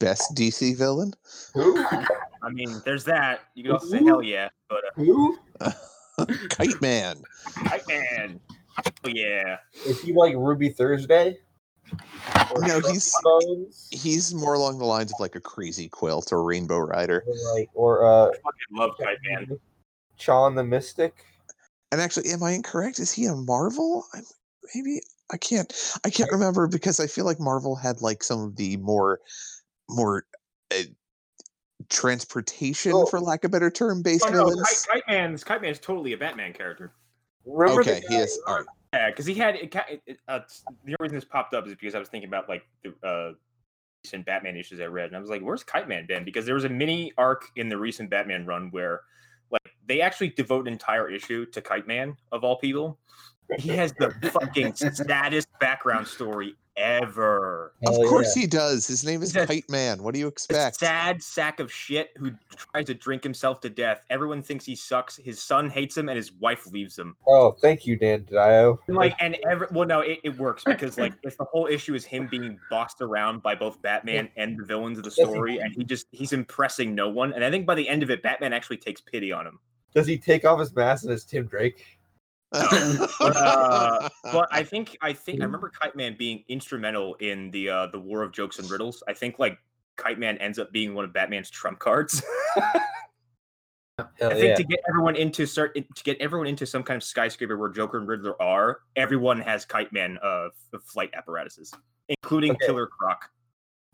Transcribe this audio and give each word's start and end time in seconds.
you 0.00 0.08
all 0.08 0.14
say? 0.14 0.20
Best 0.26 0.34
DC 0.34 0.76
villain? 0.76 1.14
Who? 1.54 1.84
I 2.42 2.50
mean, 2.50 2.80
there's 2.84 3.04
that. 3.04 3.40
You 3.54 3.64
can 3.64 3.72
also 3.72 3.86
say 3.88 4.04
hell 4.04 4.22
yeah, 4.22 4.48
but 4.68 4.78
uh, 4.78 5.02
Who? 5.02 5.38
Kite 6.50 6.80
Man. 6.80 7.22
Kite 7.64 7.86
Man. 7.88 8.40
Oh 9.04 9.08
yeah. 9.08 9.58
Is 9.86 10.00
he 10.00 10.12
like 10.12 10.34
Ruby 10.36 10.68
Thursday? 10.68 11.38
Or 12.54 12.60
No, 12.60 12.80
he's- 12.80 13.12
Bones? 13.22 13.88
He's 13.90 14.34
more 14.34 14.54
along 14.54 14.78
the 14.78 14.84
lines 14.84 15.12
of 15.12 15.20
like 15.20 15.34
a 15.34 15.40
crazy 15.40 15.88
quilt 15.88 16.32
or 16.32 16.44
Rainbow 16.44 16.78
Raider. 16.78 17.24
Or 17.26 17.54
like 17.56 17.68
or 17.74 18.04
uh 18.06 18.26
Fucking 18.26 18.42
love 18.72 18.90
Kite 19.00 19.18
Man. 19.24 19.58
Chon 20.16 20.54
the 20.54 20.64
Mystic. 20.64 21.14
And 21.90 22.00
actually, 22.00 22.30
am 22.30 22.42
I 22.42 22.52
incorrect? 22.52 22.98
Is 22.98 23.10
he 23.12 23.24
a 23.26 23.34
Marvel? 23.34 24.04
I'm, 24.12 24.22
maybe 24.74 25.00
I 25.32 25.38
can't. 25.38 25.72
I 26.04 26.10
can't 26.10 26.30
remember 26.30 26.66
because 26.68 27.00
I 27.00 27.06
feel 27.06 27.24
like 27.24 27.40
Marvel 27.40 27.74
had 27.76 28.02
like 28.02 28.22
some 28.22 28.40
of 28.42 28.56
the 28.56 28.76
more, 28.78 29.20
more 29.88 30.24
uh, 30.72 30.82
transportation, 31.88 32.92
Oh. 32.94 33.06
for 33.06 33.20
lack 33.20 33.44
of 33.44 33.50
a 33.50 33.52
better 33.52 33.70
term, 33.70 34.02
based 34.02 34.24
Oh, 34.26 34.30
no, 34.30 34.44
villains. 34.44 34.86
Kite, 34.86 35.02
Kite 35.06 35.08
Man's 35.08 35.44
Kite 35.44 35.62
Man's 35.62 35.78
totally 35.78 36.12
a 36.12 36.18
Batman 36.18 36.52
character. 36.52 36.92
Remember 37.44 37.80
Okay, 37.80 38.02
he 38.08 38.16
is. 38.16 38.38
All 38.46 38.56
right. 38.56 38.66
Yeah, 38.92 39.10
because 39.10 39.26
he 39.26 39.34
had 39.34 39.56
it, 39.56 39.74
it, 39.74 40.02
it, 40.06 40.18
uh, 40.28 40.40
the 40.84 40.92
only 40.92 40.96
reason 41.00 41.16
this 41.16 41.24
popped 41.24 41.54
up 41.54 41.66
is 41.66 41.74
because 41.74 41.94
I 41.94 41.98
was 41.98 42.08
thinking 42.08 42.28
about 42.28 42.48
like 42.48 42.64
the 42.82 42.94
uh, 43.06 43.32
recent 44.04 44.24
Batman 44.24 44.56
issues 44.56 44.80
I 44.80 44.86
read, 44.86 45.06
and 45.08 45.16
I 45.16 45.20
was 45.20 45.28
like, 45.28 45.42
"Where's 45.42 45.62
Kite 45.62 45.88
Man 45.88 46.06
been?" 46.06 46.24
Because 46.24 46.46
there 46.46 46.54
was 46.54 46.64
a 46.64 46.70
mini 46.70 47.12
arc 47.18 47.50
in 47.56 47.68
the 47.68 47.76
recent 47.76 48.08
Batman 48.08 48.46
run 48.46 48.68
where, 48.70 49.02
like, 49.50 49.76
they 49.86 50.00
actually 50.00 50.30
devote 50.30 50.66
an 50.66 50.72
entire 50.72 51.10
issue 51.10 51.44
to 51.46 51.60
Kite 51.60 51.86
Man 51.86 52.16
of 52.32 52.44
all 52.44 52.56
people. 52.56 52.98
He 53.58 53.70
has 53.70 53.92
the 53.98 54.10
fucking 54.32 54.74
saddest 54.74 55.48
background 55.60 56.06
story 56.06 56.54
ever. 56.78 57.72
Of 57.86 57.96
course 58.08 58.36
yeah. 58.36 58.42
he 58.42 58.46
does. 58.46 58.86
His 58.86 59.04
name 59.04 59.22
is 59.22 59.34
Yes. 59.34 59.46
Kite 59.46 59.68
Man. 59.68 60.02
What 60.02 60.14
do 60.14 60.20
you 60.20 60.28
expect? 60.28 60.76
sad 60.78 61.22
sack 61.22 61.60
of 61.60 61.72
shit 61.72 62.10
who 62.16 62.32
tries 62.56 62.86
to 62.86 62.94
drink 62.94 63.22
himself 63.22 63.60
to 63.62 63.70
death. 63.70 64.02
Everyone 64.10 64.42
thinks 64.42 64.64
he 64.64 64.76
sucks. 64.76 65.16
His 65.16 65.42
son 65.42 65.68
hates 65.70 65.96
him, 65.96 66.08
and 66.08 66.16
his 66.16 66.32
wife 66.32 66.66
leaves 66.66 66.98
him. 66.98 67.16
Oh, 67.26 67.52
thank 67.60 67.86
you, 67.86 67.96
Dan 67.96 68.24
Dio. 68.30 68.78
And, 68.86 68.96
like 68.96 69.14
and 69.20 69.36
every 69.48 69.66
well 69.70 69.86
no 69.86 70.00
it, 70.00 70.20
it 70.24 70.38
works 70.38 70.64
because 70.64 70.98
like 70.98 71.14
if 71.22 71.36
the 71.36 71.44
whole 71.44 71.66
issue 71.66 71.94
is 71.94 72.04
him 72.04 72.26
being 72.26 72.58
bossed 72.70 73.00
around 73.00 73.42
by 73.42 73.54
both 73.54 73.80
batman 73.82 74.28
and 74.36 74.58
the 74.58 74.64
villains 74.64 74.98
of 74.98 75.04
the 75.04 75.10
story 75.10 75.58
and 75.58 75.74
he 75.74 75.84
just 75.84 76.06
he's 76.12 76.32
impressing 76.32 76.94
no 76.94 77.08
one 77.08 77.32
and 77.32 77.44
i 77.44 77.50
think 77.50 77.66
by 77.66 77.74
the 77.74 77.88
end 77.88 78.02
of 78.02 78.10
it 78.10 78.22
batman 78.22 78.52
actually 78.52 78.76
takes 78.76 79.00
pity 79.00 79.32
on 79.32 79.46
him 79.46 79.58
Does 79.94 80.06
he 80.06 80.18
take 80.18 80.44
off 80.44 80.60
his 80.60 80.74
mask 80.74 81.04
and 81.04 81.12
it's 81.12 81.24
Tim 81.24 81.46
Drake? 81.46 81.97
uh, 83.20 84.08
but 84.32 84.48
i 84.50 84.62
think 84.64 84.96
i 85.02 85.12
think 85.12 85.40
i 85.40 85.44
remember 85.44 85.70
kite 85.70 85.94
man 85.94 86.16
being 86.18 86.42
instrumental 86.48 87.14
in 87.16 87.50
the 87.50 87.68
uh 87.68 87.86
the 87.88 87.98
war 87.98 88.22
of 88.22 88.32
jokes 88.32 88.58
and 88.58 88.70
riddles 88.70 89.02
i 89.08 89.12
think 89.12 89.38
like 89.38 89.58
kite 89.96 90.18
man 90.18 90.38
ends 90.38 90.58
up 90.58 90.72
being 90.72 90.94
one 90.94 91.04
of 91.04 91.12
batman's 91.12 91.50
trump 91.50 91.78
cards 91.78 92.22
Hell 94.20 94.30
I 94.30 94.34
think 94.34 94.44
yeah. 94.50 94.54
to 94.54 94.62
get 94.62 94.78
everyone 94.88 95.16
into 95.16 95.44
start 95.44 95.74
to 95.74 96.02
get 96.04 96.16
everyone 96.20 96.46
into 96.46 96.64
some 96.64 96.84
kind 96.84 96.96
of 96.96 97.02
skyscraper 97.02 97.56
where 97.58 97.68
Joker 97.68 97.98
and 97.98 98.06
Riddler 98.06 98.40
are, 98.40 98.82
everyone 98.94 99.40
has 99.40 99.64
Kite 99.64 99.92
Man 99.92 100.18
uh, 100.22 100.50
f- 100.72 100.82
flight 100.84 101.10
apparatuses, 101.14 101.74
including 102.08 102.52
Okay. 102.52 102.66
Killer 102.66 102.86
Croc. 102.86 103.28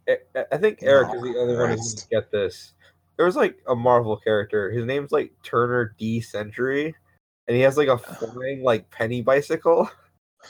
I- 0.07 0.45
I 0.53 0.59
think 0.59 0.81
Eric 0.83 1.09
Oh, 1.11 1.15
is 1.17 1.23
the 1.23 1.39
only 1.39 1.57
one 1.57 1.71
who 1.71 1.75
Christ. 1.77 2.09
get 2.11 2.31
this. 2.31 2.75
There 3.17 3.25
was 3.25 3.35
like 3.35 3.57
a 3.67 3.75
Marvel 3.75 4.19
character. 4.19 4.71
His 4.71 4.85
name's 4.85 5.11
like 5.11 5.33
Turner 5.43 5.95
D 5.99 6.21
Century, 6.21 6.95
and 7.49 7.57
he 7.57 7.63
has 7.63 7.77
like 7.77 7.89
a 7.89 7.99
flying 7.99 8.63
like 8.63 8.91
penny 8.91 9.23
bicycle. 9.23 9.91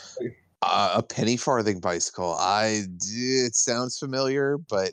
uh, 0.62 0.92
a 0.96 1.02
penny 1.02 1.36
farthing 1.36 1.80
bicycle. 1.80 2.34
I. 2.38 2.82
It 3.00 3.54
sounds 3.54 3.98
familiar, 3.98 4.58
but 4.58 4.92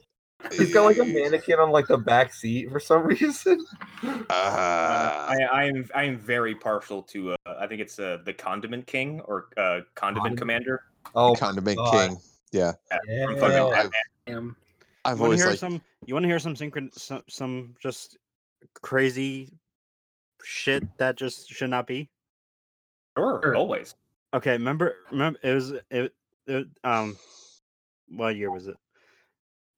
He's 0.52 0.74
got 0.74 0.86
like 0.86 0.98
a 0.98 1.06
mannequin 1.06 1.60
on 1.60 1.72
like 1.72 1.88
the 1.88 1.98
back 1.98 2.34
seat 2.34 2.72
for 2.72 2.80
some 2.80 3.04
reason. 3.08 3.66
Uh, 4.04 4.26
I, 4.30 5.38
I 5.52 5.64
am 5.66 5.88
I 5.94 6.04
am 6.04 6.18
very 6.18 6.56
partial 6.56 7.04
to 7.04 7.34
uh, 7.34 7.36
I 7.60 7.68
think 7.68 7.82
it's 7.82 8.00
uh, 8.00 8.18
the 8.26 8.34
Condiment 8.34 8.88
King 8.88 9.22
or 9.22 9.48
uh, 9.58 9.82
Condiment 9.96 10.36
Condiment- 10.36 10.38
Commander. 10.38 10.84
Oh, 11.16 11.36
Condiment 11.36 11.78
God. 11.78 11.92
King. 12.10 12.18
Yeah, 12.52 12.72
from 13.26 13.40
fucking 13.40 13.58
yeah. 13.58 13.70
Batman. 13.70 13.92
Damn. 14.28 14.56
I've 15.06 15.18
You 15.18 15.22
want 15.22 15.28
always 15.28 15.40
hear 15.42 15.50
like. 15.52 15.60
some? 15.60 15.82
You 16.06 16.14
want 16.14 16.24
to 16.24 16.28
hear 16.28 16.40
some 16.40 16.56
synchron? 16.56 16.94
Some, 16.98 17.24
some 17.28 17.76
just 17.80 18.18
crazy 18.82 19.52
shit 20.44 20.84
that 20.98 21.16
just 21.18 21.50
should 21.50 21.70
not 21.70 21.88
be. 21.88 22.10
Sure, 23.18 23.42
Sure. 23.44 23.56
always. 23.56 23.96
Okay, 24.34 24.54
remember? 24.54 24.96
Remember? 25.12 25.40
It 25.44 25.54
was 25.54 25.72
it, 25.90 26.14
it. 26.48 26.68
Um, 26.84 27.18
what 28.08 28.36
year 28.36 28.52
was 28.52 28.68
it? 28.68 28.78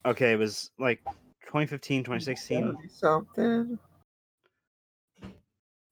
Okay, 0.06 0.34
it 0.34 0.38
was 0.40 0.72
like 0.78 1.00
2015, 1.46 2.04
2016. 2.04 2.78
something. 2.90 3.80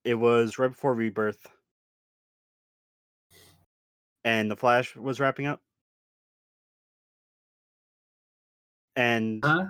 It 0.04 0.16
was 0.16 0.58
right 0.60 0.68
before 0.70 0.94
Rebirth, 0.96 1.48
and 4.24 4.50
the 4.50 4.56
Flash 4.56 4.96
was 4.96 5.20
wrapping 5.20 5.46
up. 5.48 5.62
And 8.96 9.44
Huh? 9.44 9.68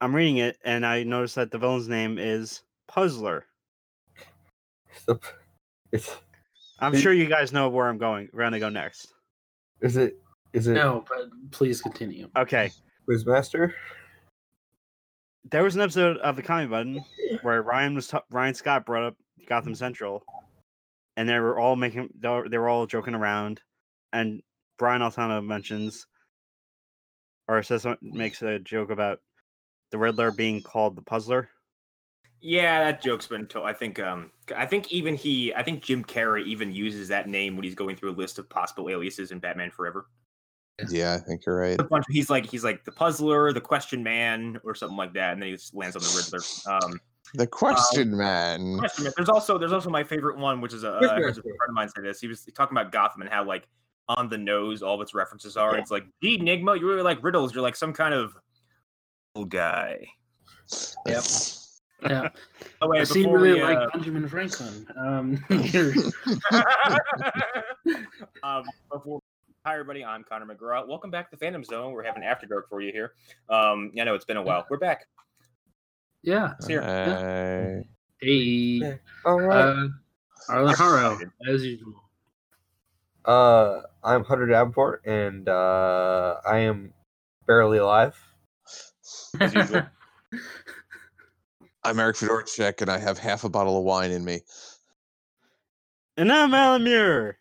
I'm 0.00 0.14
reading 0.14 0.38
it, 0.38 0.58
and 0.64 0.84
I 0.84 1.04
noticed 1.04 1.36
that 1.36 1.50
the 1.50 1.58
villain's 1.58 1.88
name 1.88 2.18
is 2.18 2.62
Puzzler. 2.88 3.46
The- 5.06 5.18
It's 5.92 6.16
I'm 6.80 6.92
Did- 6.92 7.00
sure 7.02 7.12
you 7.12 7.26
guys 7.26 7.52
know 7.52 7.68
where 7.68 7.88
I'm 7.88 7.98
going. 7.98 8.28
We're 8.32 8.42
gonna 8.44 8.58
go 8.60 8.68
next. 8.68 9.12
is 9.80 9.96
it 9.96 10.18
is 10.52 10.66
it 10.66 10.74
No, 10.74 11.04
but 11.08 11.28
please 11.50 11.80
continue. 11.80 12.28
Okay. 12.36 12.70
Quizmaster? 13.08 13.72
There 15.50 15.62
was 15.62 15.74
an 15.74 15.80
episode 15.82 16.18
of 16.18 16.36
the 16.36 16.42
Comedy 16.42 16.68
Button 16.68 17.04
where 17.42 17.62
Ryan 17.62 17.94
was 17.94 18.08
ta- 18.08 18.22
Ryan 18.30 18.54
Scott 18.54 18.86
brought 18.86 19.02
up 19.04 19.16
Gotham 19.46 19.74
Central, 19.74 20.24
and 21.16 21.28
they 21.28 21.38
were 21.38 21.58
all 21.58 21.76
making 21.76 22.10
they 22.18 22.28
were, 22.28 22.48
they 22.48 22.58
were 22.58 22.68
all 22.68 22.86
joking 22.86 23.14
around, 23.14 23.60
and 24.12 24.40
Brian 24.78 25.02
Altano 25.02 25.44
mentions 25.44 26.06
or 27.48 27.62
says 27.62 27.86
makes 28.00 28.40
a 28.42 28.58
joke 28.60 28.90
about 28.90 29.20
the 29.90 29.98
Riddler 29.98 30.30
being 30.30 30.62
called 30.62 30.96
the 30.96 31.02
Puzzler. 31.02 31.48
Yeah, 32.40 32.84
that 32.84 33.02
joke's 33.02 33.26
been 33.26 33.46
told. 33.46 33.66
I 33.66 33.72
think 33.72 33.98
um 33.98 34.30
I 34.56 34.66
think 34.66 34.92
even 34.92 35.14
he 35.14 35.54
I 35.54 35.62
think 35.62 35.82
Jim 35.82 36.04
Carrey 36.04 36.44
even 36.46 36.72
uses 36.72 37.08
that 37.08 37.28
name 37.28 37.56
when 37.56 37.64
he's 37.64 37.74
going 37.74 37.96
through 37.96 38.10
a 38.10 38.16
list 38.16 38.38
of 38.38 38.48
possible 38.48 38.88
aliases 38.88 39.30
in 39.30 39.38
Batman 39.38 39.70
Forever. 39.70 40.06
Yeah, 40.88 41.14
I 41.14 41.18
think 41.18 41.46
you're 41.46 41.58
right. 41.58 41.78
A 41.78 41.84
bunch 41.84 42.04
he's 42.10 42.30
like 42.30 42.46
he's 42.46 42.64
like 42.64 42.84
the 42.84 42.92
puzzler, 42.92 43.52
the 43.52 43.60
question 43.60 44.02
man, 44.02 44.60
or 44.64 44.74
something 44.74 44.96
like 44.96 45.12
that, 45.14 45.34
and 45.34 45.42
then 45.42 45.50
he 45.50 45.54
just 45.54 45.74
lands 45.74 45.96
on 45.96 46.02
the 46.02 46.16
Riddler. 46.16 46.84
Um 46.84 47.00
The 47.34 47.46
question 47.46 48.16
man. 48.16 48.78
Question 48.78 49.04
Man. 49.04 49.12
There's 49.16 49.28
also 49.28 49.58
there's 49.58 49.72
also 49.72 49.90
my 49.90 50.04
favorite 50.04 50.38
one, 50.38 50.60
which 50.60 50.74
is 50.74 50.84
a, 50.84 50.92
uh, 50.92 50.96
I 50.96 51.20
heard 51.20 51.28
yes, 51.28 51.38
a 51.38 51.42
friend 51.42 51.56
of 51.68 51.74
mine 51.74 51.88
say 51.88 52.02
this. 52.02 52.20
He 52.20 52.28
was 52.28 52.44
talking 52.54 52.76
about 52.76 52.92
Gotham 52.92 53.22
and 53.22 53.30
how 53.30 53.44
like 53.44 53.66
on 54.08 54.28
the 54.28 54.38
nose 54.38 54.82
all 54.82 54.96
of 54.96 55.00
its 55.00 55.14
references 55.14 55.56
are. 55.56 55.76
It's 55.76 55.90
like, 55.90 56.04
gee, 56.22 56.38
Enigma, 56.38 56.76
you 56.76 56.86
really 56.86 57.02
like 57.02 57.22
riddles. 57.22 57.54
You're 57.54 57.62
like 57.62 57.76
some 57.76 57.92
kind 57.92 58.12
of 58.12 58.34
guy. 59.48 60.06
Yep. 61.06 61.24
Yeah. 62.02 62.28
Oh, 62.80 62.88
wait, 62.88 63.00
I 63.00 63.04
seem 63.04 63.30
really 63.30 63.54
we, 63.54 63.60
uh, 63.60 63.74
like 63.74 63.92
Benjamin 63.92 64.28
Franklin. 64.28 64.86
Um, 64.96 65.44
um, 68.42 68.64
before 68.90 69.20
hi 69.64 69.74
everybody, 69.74 70.04
I'm 70.04 70.24
Connor 70.24 70.46
McGraw. 70.46 70.86
Welcome 70.88 71.10
back 71.10 71.30
to 71.30 71.36
Phantom 71.36 71.64
Zone. 71.64 71.92
We're 71.92 72.02
having 72.02 72.24
after 72.24 72.46
dark 72.46 72.68
for 72.68 72.80
you 72.80 72.92
here. 72.92 73.12
Um, 73.48 73.92
I 74.00 74.04
know 74.04 74.14
it's 74.14 74.24
been 74.24 74.36
a 74.36 74.42
while. 74.42 74.66
We're 74.68 74.78
back. 74.78 75.06
yeah. 76.22 76.54
It's 76.58 76.66
here. 76.66 76.82
Uh, 76.82 77.82
Hey, 78.20 78.98
All 79.24 79.40
right. 79.40 79.58
uh, 79.58 79.88
Arlen 80.48 80.74
Haro, 80.76 81.18
as 81.48 81.64
usual. 81.64 81.94
Uh, 83.24 83.80
I'm 84.04 84.22
Hunter 84.22 84.46
Davenport, 84.46 85.04
and 85.06 85.48
uh, 85.48 86.36
I 86.48 86.58
am 86.58 86.92
barely 87.48 87.78
alive. 87.78 88.16
As 89.40 89.54
usual. 89.54 89.82
I'm 91.84 91.98
Eric 91.98 92.16
Fedorchek, 92.16 92.80
and 92.80 92.90
I 92.90 92.98
have 92.98 93.18
half 93.18 93.44
a 93.44 93.48
bottle 93.48 93.76
of 93.78 93.84
wine 93.84 94.10
in 94.12 94.24
me. 94.24 94.40
And 96.16 96.30
I'm 96.32 96.54
Alan 96.54 96.84
Muir. 96.84 97.38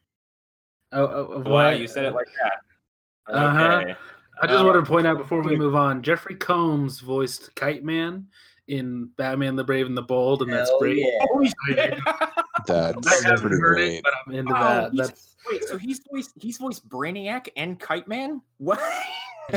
Oh, 0.91 1.05
oh, 1.05 1.23
of 1.33 1.45
wow, 1.45 1.69
you 1.69 1.87
said 1.87 2.05
it 2.05 2.13
like 2.13 2.27
that. 2.41 3.33
Uh-huh. 3.33 3.63
Okay. 3.81 3.95
I 4.41 4.47
just 4.47 4.59
Uh, 4.59 4.65
wanted 4.65 4.79
to 4.81 4.85
point 4.87 5.05
out 5.05 5.17
before 5.17 5.43
we 5.43 5.55
move 5.55 5.75
on, 5.75 6.01
Jeffrey 6.01 6.35
Combs 6.35 6.99
voiced 7.01 7.53
Kite 7.55 7.83
Man 7.83 8.27
in 8.67 9.09
Batman 9.15 9.55
the 9.55 9.63
Brave 9.63 9.85
and 9.85 9.95
the 9.95 10.01
Bold, 10.01 10.41
and 10.41 10.51
that's 10.51 10.71
great. 10.79 10.97
yeah. 10.97 11.05
Holy 11.21 11.51
I- 11.69 11.99
That's 12.67 13.25
I 13.25 13.35
pretty 13.35 13.57
heard 13.57 13.75
great. 13.75 13.93
it, 13.97 14.03
but 14.03 14.13
I'm 14.25 14.33
into 14.33 14.55
Oh, 14.55 14.59
that. 14.59 14.95
That's 14.95 15.35
Wait, 15.49 15.63
so 15.65 15.77
he's 15.77 15.99
voiced 16.11 16.31
he's 16.39 16.57
voiced 16.57 16.87
Brainiac 16.87 17.49
and 17.55 17.79
Kite 17.79 18.07
Man? 18.07 18.41
What? 18.57 18.79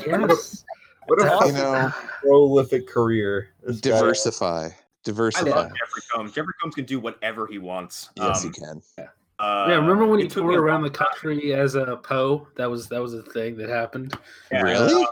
yes. 0.06 0.64
What 1.06 1.20
a 1.20 1.24
That's 1.24 1.46
You 1.46 1.52
know, 1.54 1.92
prolific 2.22 2.88
career. 2.88 3.50
this 3.62 3.80
guy- 3.80 3.90
diversify. 3.90 4.66
I 4.66 4.70
Diversify. 5.04 5.50
love 5.50 5.68
Jeffrey 5.68 6.02
Combs. 6.12 6.32
Jeffrey 6.32 6.54
Combs 6.62 6.74
can 6.74 6.84
do 6.86 6.98
whatever 6.98 7.46
he 7.46 7.58
wants. 7.58 8.08
Yes, 8.16 8.42
um, 8.42 8.46
you 8.46 8.52
can. 8.52 8.82
uh, 8.98 9.02
Uh, 9.42 9.66
yeah, 9.68 9.74
remember 9.76 10.06
when 10.06 10.20
he 10.20 10.26
toured 10.28 10.54
around 10.54 10.80
the 10.80 10.86
long 10.88 10.92
time. 10.94 11.08
country 11.08 11.52
as 11.52 11.74
a 11.74 11.96
Poe? 11.98 12.48
That 12.56 12.70
was 12.70 12.88
that 12.88 13.02
was 13.02 13.12
a 13.12 13.22
thing 13.22 13.56
that 13.58 13.68
happened. 13.68 14.16
Yeah, 14.50 14.62
Really? 14.62 14.94
um, 15.04 15.06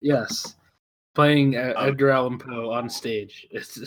Yes, 0.00 0.56
playing 1.14 1.56
uh, 1.56 1.74
Um, 1.76 1.88
Edgar 1.88 2.10
Allan 2.10 2.38
Poe 2.38 2.70
on 2.70 2.88
stage. 2.88 3.46
It's 3.50 3.78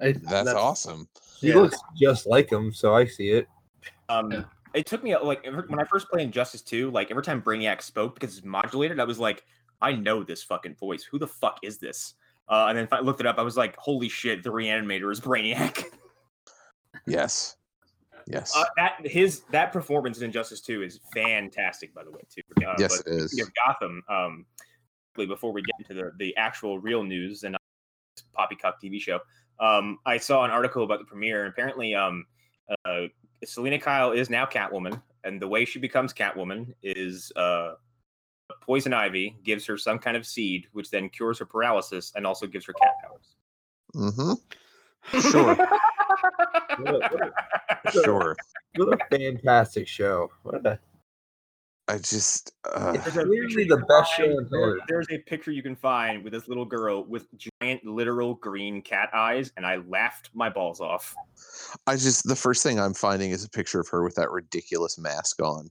I, 0.00 0.12
That's, 0.12 0.50
awesome. 0.50 1.08
He 1.40 1.48
Yeah. 1.48 1.56
looks 1.56 1.76
just 2.00 2.26
like 2.26 2.50
him, 2.50 2.72
so 2.72 2.94
I 2.94 3.04
see 3.06 3.30
it. 3.30 3.46
Um, 4.08 4.30
Yeah. 4.32 4.44
it 4.72 4.86
took 4.86 5.02
me 5.02 5.14
like 5.16 5.44
every, 5.44 5.62
when 5.68 5.80
I 5.80 5.84
first 5.84 6.08
played 6.08 6.22
Injustice 6.24 6.62
2, 6.62 6.90
like 6.90 7.10
every 7.10 7.22
time 7.22 7.42
Brainiac 7.42 7.82
spoke 7.82 8.14
because 8.14 8.38
it's 8.38 8.46
modulated, 8.46 9.00
I 9.00 9.04
was 9.04 9.18
like, 9.18 9.44
I 9.80 9.92
know 9.92 10.22
this 10.22 10.42
fucking 10.42 10.76
voice. 10.76 11.04
Who 11.04 11.18
the 11.18 11.26
fuck 11.26 11.58
is 11.62 11.78
this? 11.78 12.14
Uh, 12.48 12.66
and 12.68 12.76
then 12.76 12.84
if 12.84 12.92
I 12.92 13.00
looked 13.00 13.20
it 13.20 13.26
up, 13.26 13.38
I 13.38 13.42
was 13.42 13.56
like, 13.56 13.76
holy 13.76 14.08
shit, 14.08 14.42
the 14.42 14.50
reanimator 14.50 15.10
is 15.10 15.20
Brainiac. 15.22 15.84
Yes. 17.06 17.56
Yes. 18.26 18.56
uh, 18.56 18.64
that 18.76 19.06
his 19.06 19.42
that 19.50 19.72
performance 19.72 20.18
in 20.18 20.24
Injustice 20.24 20.60
2 20.62 20.82
is 20.82 21.00
fantastic, 21.12 21.94
by 21.94 22.04
the 22.04 22.10
way, 22.10 22.22
too. 22.30 22.42
Uh, 22.66 22.74
yes, 22.78 23.00
it 23.00 23.06
is. 23.06 23.38
of 23.40 23.50
Gotham, 23.66 24.02
um, 24.08 24.46
quickly, 25.14 25.26
before 25.26 25.52
we 25.52 25.62
get 25.62 25.74
into 25.78 25.94
the, 26.02 26.10
the 26.18 26.36
actual 26.36 26.78
real 26.78 27.02
news 27.02 27.44
and 27.44 27.52
not 27.52 27.60
poppycock 28.32 28.80
TV 28.82 29.00
show, 29.00 29.20
um, 29.60 29.98
I 30.06 30.16
saw 30.16 30.44
an 30.44 30.50
article 30.50 30.84
about 30.84 31.00
the 31.00 31.04
premiere, 31.04 31.44
and 31.44 31.52
apparently, 31.52 31.94
um, 31.94 32.24
uh, 32.86 33.02
Selina 33.44 33.78
Kyle 33.78 34.12
is 34.12 34.30
now 34.30 34.46
Catwoman, 34.46 35.00
and 35.24 35.40
the 35.40 35.48
way 35.48 35.64
she 35.64 35.78
becomes 35.78 36.12
Catwoman 36.14 36.72
is 36.82 37.30
uh, 37.36 37.74
poison 38.60 38.92
ivy 38.92 39.36
gives 39.44 39.64
her 39.66 39.76
some 39.76 39.98
kind 39.98 40.16
of 40.16 40.26
seed, 40.26 40.66
which 40.72 40.90
then 40.90 41.08
cures 41.08 41.38
her 41.38 41.46
paralysis 41.46 42.12
and 42.16 42.26
also 42.26 42.46
gives 42.46 42.66
her 42.66 42.72
cat 42.74 42.92
powers. 43.02 43.36
Mm-hmm. 43.94 45.20
Sure. 45.30 45.54
What 45.54 46.94
a, 46.94 46.98
what 46.98 47.20
a- 47.22 47.32
Sure. 47.92 48.34
what 48.76 48.94
a 49.00 49.16
fantastic 49.16 49.86
show. 49.86 50.30
What 50.42 50.64
a, 50.66 50.78
I 51.86 51.98
just. 51.98 52.52
Uh, 52.64 52.92
It's 52.94 53.04
There's 53.04 53.16
a 53.18 53.24
Clearly 53.24 53.64
the 53.64 53.76
best 53.76 53.88
find- 53.88 54.06
show 54.16 54.24
in 54.38 54.48
there- 54.50 54.60
television. 54.60 54.86
There's 54.88 55.06
a 55.10 55.18
picture 55.18 55.50
you 55.52 55.62
can 55.62 55.76
find 55.76 56.24
with 56.24 56.32
this 56.32 56.48
little 56.48 56.64
girl 56.64 57.04
with 57.04 57.26
giant, 57.60 57.84
literal 57.84 58.34
green 58.34 58.80
cat 58.80 59.10
eyes, 59.12 59.52
and 59.58 59.66
I 59.66 59.76
laughed 59.76 60.30
my 60.34 60.48
balls 60.48 60.80
off. 60.80 61.14
I 61.86 61.96
just 61.96 62.26
the 62.26 62.34
first 62.36 62.62
thing 62.62 62.80
I'm 62.80 62.94
finding 62.94 63.30
is 63.32 63.44
a 63.44 63.50
picture 63.50 63.80
of 63.80 63.88
her 63.88 64.02
with 64.02 64.14
that 64.14 64.30
ridiculous 64.30 64.98
mask 64.98 65.42
on. 65.42 65.70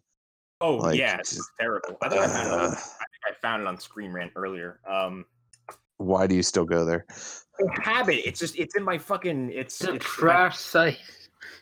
Oh 0.63 0.77
Like, 0.77 0.98
yeah, 0.98 1.18
it's 1.18 1.51
terrible. 1.60 1.98
I 2.01 2.07
think 2.07 2.21
I, 2.21 2.27
found 2.27 2.48
it 2.48 2.54
on, 2.54 2.60
Uh, 2.62 2.68
I 2.68 2.69
think 2.69 3.24
I 3.27 3.33
found 3.42 3.62
it 3.62 3.68
on 3.68 3.77
Screen 3.77 4.13
Rant 4.13 4.31
earlier. 4.38 4.80
Um, 4.88 5.25
why 5.98 6.25
do 6.25 6.36
you 6.36 6.42
still 6.42 6.63
go 6.63 6.86
there? 6.86 7.06
habit. 7.81 8.25
It's 8.25 8.39
just 8.39 8.57
it's 8.57 8.75
in 8.75 8.83
my 8.83 8.98
fucking. 8.98 9.51
It's, 9.51 9.81
It's 9.81 9.89
a 9.89 9.95
it's 9.95 10.06
trash 10.06 10.57
site. 10.57 10.98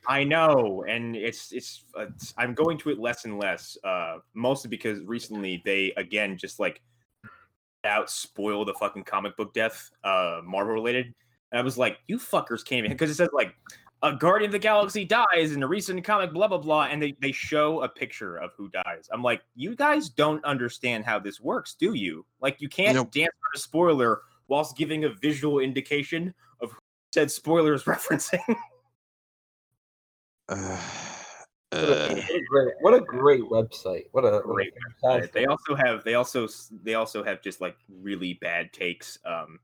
I 0.08 0.24
know, 0.24 0.86
and 0.88 1.16
it's 1.16 1.52
it's, 1.52 1.84
uh, 1.98 2.06
it's 2.14 2.34
I'm 2.38 2.54
going 2.54 2.78
to 2.80 2.90
it 2.92 3.00
less 3.00 3.26
and 3.26 3.40
less, 3.40 3.76
uh, 3.84 4.18
mostly 4.36 4.70
because 4.70 5.00
recently 5.02 5.64
they 5.66 5.94
again 5.98 6.38
just 6.38 6.60
like 6.60 6.80
out 7.84 8.12
spoil 8.12 8.66
the 8.66 8.76
fucking 8.76 9.04
comic 9.04 9.36
book 9.36 9.52
death, 9.54 9.90
uh, 10.04 10.42
Marvel 10.46 10.74
related, 10.74 11.08
and 11.52 11.60
I 11.60 11.64
was 11.64 11.76
like, 11.76 11.98
you 12.08 12.20
fuckers 12.20 12.64
came 12.64 12.86
in 12.86 12.92
because 12.92 13.10
it 13.10 13.16
says 13.16 13.30
like 13.34 13.56
a 14.04 14.14
Guardian 14.16 14.50
of 14.50 14.54
the 14.54 14.60
Galaxy 14.60 15.06
dies 15.06 15.52
in 15.52 15.62
a 15.64 15.68
recent 15.68 16.04
comic, 16.04 16.34
blah 16.34 16.48
blah 16.48 16.58
blah, 16.58 16.86
and 16.86 17.02
they 17.02 17.16
they 17.20 17.32
show 17.32 17.82
a 17.84 17.88
picture 17.90 18.38
of 18.38 18.52
who 18.58 18.70
dies. 18.70 19.08
I'm 19.12 19.22
like, 19.24 19.42
you 19.56 19.76
guys 19.76 20.10
don't 20.10 20.44
understand 20.44 21.06
how 21.06 21.20
this 21.20 21.40
works, 21.40 21.76
do 21.76 21.94
you? 21.94 22.26
Like, 22.42 22.62
you 22.62 22.70
can't 22.70 22.96
Nope. 22.96 23.12
dance 23.12 23.28
on 23.30 23.52
a 23.56 23.60
spoiler 23.60 24.22
whilst 24.48 24.76
giving 24.76 25.06
a 25.06 25.10
visual 25.10 25.60
indication 25.60 26.34
of 26.62 26.72
who 26.72 26.78
said 27.14 27.30
spoiler 27.32 27.74
is 27.74 27.84
referencing. 27.86 28.40
Uh, 30.50 30.78
what, 31.72 31.82
uh, 31.82 31.86
a, 31.86 32.16
what 32.16 32.34
a 32.34 32.44
great, 32.50 32.74
what 32.82 32.94
a 32.94 33.00
great 33.00 33.44
website. 33.44 34.04
What 34.12 34.26
a 34.26 34.42
Great 34.44 34.74
what 34.74 35.12
a 35.14 35.20
fantastic- 35.20 35.34
they 35.34 35.46
also 35.46 35.76
have 35.76 36.04
they 36.04 36.16
also 36.16 36.48
they 36.84 36.96
also 36.96 37.24
have 37.24 37.42
just 37.42 37.62
like 37.62 37.78
really 38.02 38.34
bad 38.42 38.74
takes 38.74 39.18
um 39.26 39.60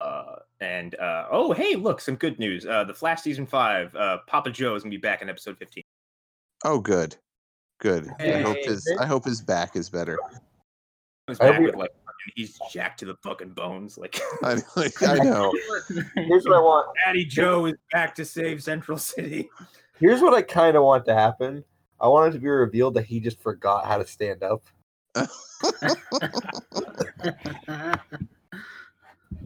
uh 0.00 0.36
and 0.60 0.94
uh 0.96 1.26
oh 1.30 1.52
hey 1.52 1.74
look 1.74 2.00
some 2.00 2.14
good 2.14 2.38
news 2.38 2.66
uh 2.66 2.84
the 2.84 2.94
flash 2.94 3.22
season 3.22 3.46
five 3.46 3.94
uh 3.96 4.18
papa 4.26 4.50
joe 4.50 4.74
is 4.74 4.82
gonna 4.82 4.90
be 4.90 4.96
back 4.96 5.22
in 5.22 5.28
episode 5.28 5.56
15 5.58 5.82
oh, 6.64 6.80
good, 6.80 7.16
good. 7.80 8.08
I 8.18 8.40
hope 8.40 8.56
his 8.62 8.88
I 8.98 9.06
hope 9.06 9.24
his 9.24 9.40
back 9.40 9.76
is 9.76 9.88
better. 9.88 10.18
He's 11.26 11.38
back 11.38 11.58
we- 11.58 11.66
with 11.66 11.76
like 11.76 11.90
he's 12.34 12.58
jacked 12.70 12.98
to 12.98 13.06
the 13.06 13.14
fucking 13.22 13.50
bones 13.50 13.96
like 13.96 14.20
I, 14.42 14.58
I 15.06 15.18
know. 15.18 15.52
Here's 16.14 16.44
what 16.44 16.56
I 16.56 16.60
want. 16.60 16.88
daddy 17.04 17.24
joe 17.24 17.66
is 17.66 17.74
back 17.92 18.14
to 18.16 18.24
save 18.24 18.62
central 18.62 18.98
city 18.98 19.48
Here's 20.00 20.20
what 20.20 20.34
I 20.34 20.42
kind 20.42 20.76
of 20.76 20.84
want 20.84 21.04
to 21.06 21.14
happen. 21.14 21.64
I 22.00 22.06
want 22.06 22.30
it 22.30 22.34
to 22.34 22.40
be 22.40 22.48
revealed 22.48 22.94
that 22.94 23.04
he 23.04 23.18
just 23.18 23.40
forgot 23.40 23.84
how 23.84 23.98
to 23.98 24.06
stand 24.06 24.44
up. 24.44 24.62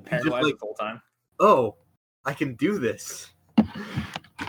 paralyzed 0.05 0.45
like- 0.45 0.55
the 0.59 0.65
whole 0.65 0.75
time 0.75 1.01
Oh, 1.41 1.77
I 2.25 2.35
can 2.35 2.55
do 2.55 2.79
this. 2.79 3.31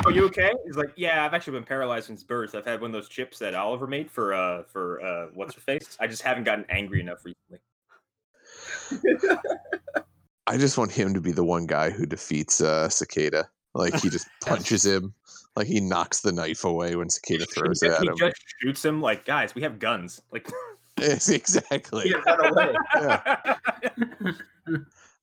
are 0.06 0.12
you 0.12 0.26
okay 0.26 0.52
he's 0.66 0.76
like 0.76 0.92
yeah 0.96 1.24
i've 1.26 1.34
actually 1.34 1.54
been 1.54 1.64
paralyzed 1.64 2.08
since 2.08 2.24
birth 2.24 2.56
i've 2.56 2.66
had 2.66 2.82
one 2.82 2.90
of 2.90 2.94
those 2.94 3.08
chips 3.10 3.38
that 3.40 3.54
oliver 3.54 3.86
made 3.88 4.10
for 4.10 4.34
uh 4.34 4.64
for 4.64 5.02
uh 5.04 5.28
what's 5.36 5.54
her 5.54 5.62
face 5.62 5.96
i 6.00 6.08
just 6.08 6.22
haven't 6.24 6.44
gotten 6.46 6.66
angry 6.70 7.00
enough 7.00 7.24
recently 7.24 7.60
I 10.48 10.58
just 10.58 10.78
want 10.78 10.92
him 10.92 11.14
to 11.14 11.22
be 11.22 11.32
the 11.32 11.44
one 11.44 11.66
guy 11.66 11.90
who 11.90 12.06
defeats 12.06 12.60
uh, 12.60 12.90
Cicada. 12.90 13.48
Like 13.74 13.96
he 14.02 14.10
just 14.10 14.28
punches 14.42 14.86
him, 14.86 15.14
like 15.56 15.68
he 15.68 15.80
knocks 15.80 16.20
the 16.20 16.34
knife 16.34 16.66
away 16.66 16.96
when 16.98 17.10
Cicada 17.10 17.46
throws 17.56 17.82
it 17.82 17.92
at 17.92 18.02
he 18.02 18.08
him. 18.08 18.18
just 18.18 18.36
shoots 18.62 18.84
him 18.84 19.02
like 19.02 19.24
guys 19.26 19.56
we 19.56 19.62
have 19.62 19.80
guns 19.80 20.22
like 20.34 20.48
Yes, 21.00 21.30
exactly. 21.30 22.10
He 22.10 22.14
ran 22.14 22.46
away. 22.46 22.76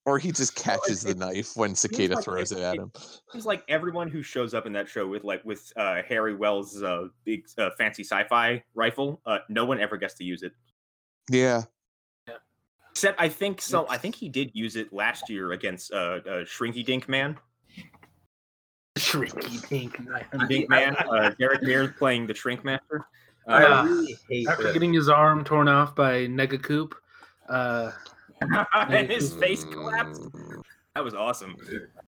Or 0.06 0.19
he 0.19 0.32
just 0.32 0.55
catches 0.56 1.02
the 1.02 1.11
it- 1.11 1.19
knife 1.19 1.56
when 1.56 1.75
Cicada 1.75 2.14
like 2.16 2.25
throws 2.25 2.52
it- 2.52 2.59
it 2.59 2.62
at 2.64 2.76
him. 2.76 2.90
Seems 3.33 3.45
like 3.47 3.62
everyone 3.69 4.09
who 4.09 4.23
shows 4.23 4.54
up 4.54 4.66
in 4.66 4.73
that 4.73 4.88
show 4.88 5.07
with 5.07 5.25
like 5.25 5.45
with 5.45 5.71
uh, 5.76 6.02
Harry 6.09 6.35
Wells' 6.35 6.83
uh, 6.83 7.09
big 7.25 7.47
uh, 7.59 7.71
fancy 7.76 8.02
sci-fi 8.02 8.62
rifle, 8.75 9.21
uh, 9.26 9.38
no 9.49 9.64
one 9.64 9.78
ever 9.78 9.97
gets 9.99 10.14
to 10.14 10.25
use 10.25 10.42
it. 10.42 10.52
Yeah. 11.30 11.62
Except 12.92 13.21
I 13.21 13.28
think 13.28 13.61
so. 13.61 13.87
I 13.88 13.99
think 13.99 14.14
he 14.16 14.28
did 14.28 14.50
use 14.54 14.75
it 14.75 14.92
last 14.92 15.30
year 15.30 15.52
against 15.52 15.92
uh, 15.92 15.97
uh 15.97 16.45
Shrinky 16.45 16.85
Dink 16.85 17.09
Man. 17.09 17.38
Shrinky 18.99 19.69
dink 19.69 19.99
man. 20.00 20.49
Dink 20.49 20.69
Man. 20.69 20.97
Uh, 20.97 21.30
Derek 21.38 21.62
Mears 21.62 21.90
playing 21.99 22.26
the 22.26 22.35
Shrink 22.35 22.64
Master. 22.64 23.07
I 23.47 23.64
Uh, 23.64 23.85
really 23.85 24.19
hate 24.28 24.49
After 24.49 24.64
this. 24.64 24.73
getting 24.73 24.92
his 24.92 25.09
arm 25.09 25.45
torn 25.45 25.69
off 25.69 25.95
by 25.95 26.26
Negacoop, 26.26 26.92
uh, 27.49 27.92
and 27.92 28.19
his 29.09 29.32
face 29.35 29.64
collapsed. 29.64 30.28
That 30.94 31.04
was 31.04 31.14
awesome. 31.14 31.56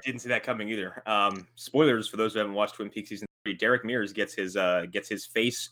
Didn't 0.06 0.22
see 0.22 0.30
that 0.30 0.44
coming 0.44 0.70
either. 0.70 1.02
Um, 1.06 1.48
spoilers 1.56 2.08
for 2.08 2.18
those 2.18 2.34
who 2.34 2.40
haven't 2.40 2.54
watched 2.54 2.76
Twin 2.76 2.90
Peaks 2.90 3.10
season 3.10 3.28
three. 3.44 3.54
Derek 3.54 3.84
Mears 3.84 4.14
gets 4.14 4.34
his 4.34 4.56
uh 4.56 4.86
gets 4.92 5.10
his 5.10 5.26
face 5.26 5.70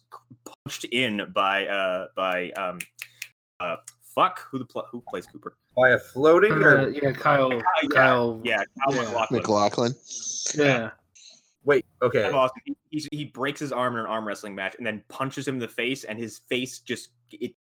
punched 0.65 0.85
in 0.85 1.21
by 1.33 1.67
uh 1.67 2.07
by 2.15 2.51
um 2.51 2.79
uh 3.59 3.77
fuck 4.15 4.41
who 4.51 4.59
the 4.59 4.65
pl- 4.65 4.87
who 4.91 5.01
plays 5.07 5.25
Cooper. 5.27 5.55
by 5.75 5.91
a 5.91 5.99
floating 5.99 6.51
uh, 6.51 6.55
or 6.55 6.89
yeah, 6.89 7.11
Kyle, 7.11 7.53
yeah, 7.53 7.61
Kyle, 7.93 8.41
Yeah, 8.43 8.63
Kyle 8.83 8.95
Yeah. 8.95 9.25
MacLachlan. 9.31 9.93
yeah. 10.55 10.89
wait, 11.63 11.85
okay. 12.01 12.29
Awesome. 12.31 12.55
He, 12.89 13.07
he 13.11 13.25
breaks 13.25 13.59
his 13.59 13.71
arm 13.71 13.93
in 13.93 13.99
an 14.01 14.05
arm 14.07 14.27
wrestling 14.27 14.55
match 14.55 14.75
and 14.77 14.85
then 14.87 15.03
punches 15.07 15.47
him 15.47 15.55
in 15.55 15.59
the 15.59 15.67
face, 15.67 16.03
and 16.03 16.17
his 16.17 16.41
face 16.49 16.79
just 16.79 17.09
it 17.31 17.53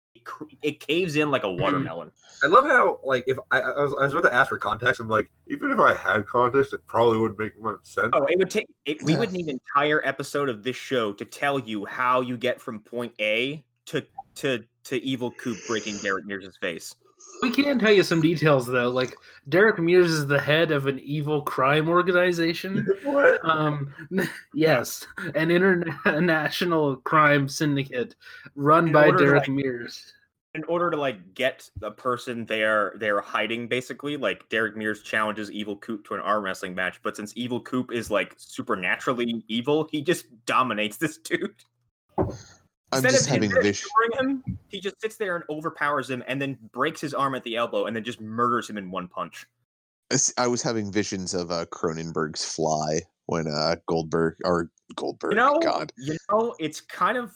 it 0.62 0.80
caves 0.80 1.16
in 1.16 1.30
like 1.30 1.44
a 1.44 1.50
watermelon. 1.50 2.11
I 2.42 2.47
love 2.47 2.64
how 2.64 3.00
like 3.04 3.25
if 3.26 3.38
I, 3.50 3.61
I 3.61 3.83
was 3.83 3.94
I 3.99 4.04
was 4.04 4.12
about 4.12 4.28
to 4.28 4.35
ask 4.35 4.49
for 4.49 4.59
context, 4.59 5.00
I'm 5.00 5.09
like, 5.09 5.30
even 5.47 5.71
if 5.71 5.78
I 5.78 5.94
had 5.94 6.26
context, 6.26 6.73
it 6.73 6.87
probably 6.87 7.18
wouldn't 7.18 7.38
make 7.38 7.61
much 7.61 7.78
sense. 7.83 8.11
Oh, 8.12 8.25
it 8.25 8.38
would 8.38 8.50
take. 8.50 8.66
It, 8.85 9.02
we 9.02 9.16
would 9.16 9.33
need 9.33 9.49
an 9.49 9.61
entire 9.76 10.00
episode 10.04 10.49
of 10.49 10.62
this 10.62 10.76
show 10.76 11.12
to 11.12 11.25
tell 11.25 11.59
you 11.59 11.85
how 11.85 12.21
you 12.21 12.37
get 12.37 12.61
from 12.61 12.80
point 12.80 13.12
A 13.21 13.64
to 13.87 14.04
to 14.37 14.64
to 14.85 15.02
evil 15.02 15.30
Coop 15.33 15.59
breaking 15.66 15.99
Derek 15.99 16.26
Mears' 16.26 16.56
face. 16.61 16.94
We 17.42 17.50
can 17.50 17.78
tell 17.78 17.92
you 17.92 18.02
some 18.02 18.22
details 18.22 18.66
though. 18.66 18.88
Like 18.88 19.14
Derek 19.48 19.78
Mears 19.78 20.10
is 20.10 20.26
the 20.26 20.40
head 20.40 20.70
of 20.70 20.86
an 20.86 20.98
evil 21.00 21.42
crime 21.42 21.88
organization. 21.88 22.86
what? 23.02 23.38
Um, 23.44 23.92
yes, 24.54 25.06
an 25.34 25.50
international 25.50 26.96
crime 26.96 27.48
syndicate 27.48 28.14
run 28.54 28.86
In 28.86 28.92
by 28.92 29.10
Derek 29.10 29.42
like- 29.42 29.48
Mears. 29.50 30.12
In 30.54 30.62
order 30.64 30.88
to 30.88 30.96
like 30.96 31.34
get 31.34 31.68
the 31.80 31.90
person 31.90 32.46
they're 32.46 32.94
they're 32.98 33.20
hiding, 33.20 33.66
basically, 33.66 34.16
like 34.16 34.48
Derek 34.50 34.76
Mears 34.76 35.02
challenges 35.02 35.50
Evil 35.50 35.76
Coop 35.78 36.06
to 36.06 36.14
an 36.14 36.20
arm 36.20 36.44
wrestling 36.44 36.76
match, 36.76 37.00
but 37.02 37.16
since 37.16 37.32
Evil 37.34 37.60
Coop 37.60 37.90
is 37.92 38.08
like 38.08 38.34
supernaturally 38.36 39.44
evil, 39.48 39.88
he 39.90 40.00
just 40.00 40.26
dominates 40.46 40.96
this 40.96 41.18
dude. 41.18 41.52
I'm 42.94 43.04
Instead 43.04 43.10
just 43.12 43.28
of 43.28 43.34
him 43.36 43.42
having 43.50 43.62
this. 43.62 43.86
him, 44.18 44.44
he 44.68 44.80
just 44.80 45.00
sits 45.00 45.16
there 45.16 45.36
and 45.36 45.44
overpowers 45.50 46.10
him, 46.10 46.22
and 46.26 46.40
then 46.40 46.58
breaks 46.72 47.00
his 47.00 47.14
arm 47.14 47.34
at 47.34 47.42
the 47.44 47.56
elbow, 47.56 47.86
and 47.86 47.94
then 47.96 48.04
just 48.04 48.20
murders 48.20 48.68
him 48.68 48.78
in 48.78 48.90
one 48.90 49.08
punch. 49.08 49.46
I 50.38 50.46
was 50.46 50.62
having 50.62 50.92
visions 50.92 51.34
of 51.34 51.50
uh, 51.50 51.66
Cronenberg's 51.66 52.44
Fly, 52.44 53.00
when 53.26 53.46
uh 53.48 53.76
Goldberg 53.86 54.36
or 54.44 54.70
Goldberg. 54.96 55.32
You 55.32 55.36
know, 55.36 55.60
God. 55.60 55.92
you 55.96 56.16
know, 56.30 56.54
it's 56.58 56.80
kind 56.80 57.16
of 57.18 57.32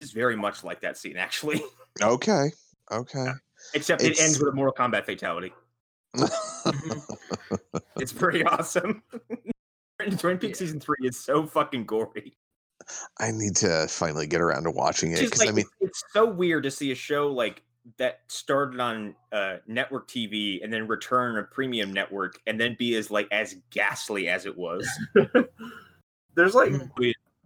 it's 0.00 0.12
very 0.12 0.34
much 0.34 0.64
like 0.64 0.80
that 0.80 0.96
scene 0.96 1.16
actually. 1.16 1.62
Okay. 2.00 2.50
Okay. 2.92 3.26
Except 3.74 4.02
it 4.02 4.18
ends 4.20 4.38
with 4.38 4.48
a 4.48 4.52
Mortal 4.52 4.72
Kombat 4.72 5.04
fatality. 5.04 5.52
It's 7.96 8.12
pretty 8.12 8.44
awesome. 8.44 9.02
Twin 10.18 10.38
Peaks 10.38 10.60
season 10.60 10.80
three 10.80 10.96
is 11.02 11.18
so 11.18 11.44
fucking 11.44 11.84
gory. 11.84 12.36
I 13.18 13.30
need 13.30 13.56
to 13.56 13.86
finally 13.88 14.26
get 14.26 14.40
around 14.40 14.64
to 14.64 14.70
watching 14.70 15.12
it 15.12 15.20
because 15.20 15.38
like 15.40 15.48
I 15.48 15.52
mean, 15.52 15.64
it's, 15.80 16.02
it's 16.02 16.04
so 16.12 16.26
weird 16.26 16.62
to 16.64 16.70
see 16.70 16.92
a 16.92 16.94
show 16.94 17.28
like 17.28 17.62
that 17.96 18.20
started 18.28 18.78
on 18.80 19.14
uh, 19.32 19.56
network 19.66 20.08
TV 20.08 20.62
and 20.62 20.72
then 20.72 20.86
return 20.86 21.38
a 21.38 21.42
premium 21.42 21.92
network 21.92 22.38
and 22.46 22.60
then 22.60 22.76
be 22.78 22.94
as 22.96 23.10
like 23.10 23.26
as 23.32 23.56
ghastly 23.70 24.28
as 24.28 24.46
it 24.46 24.56
was. 24.56 24.88
There's 26.34 26.54
like 26.54 26.72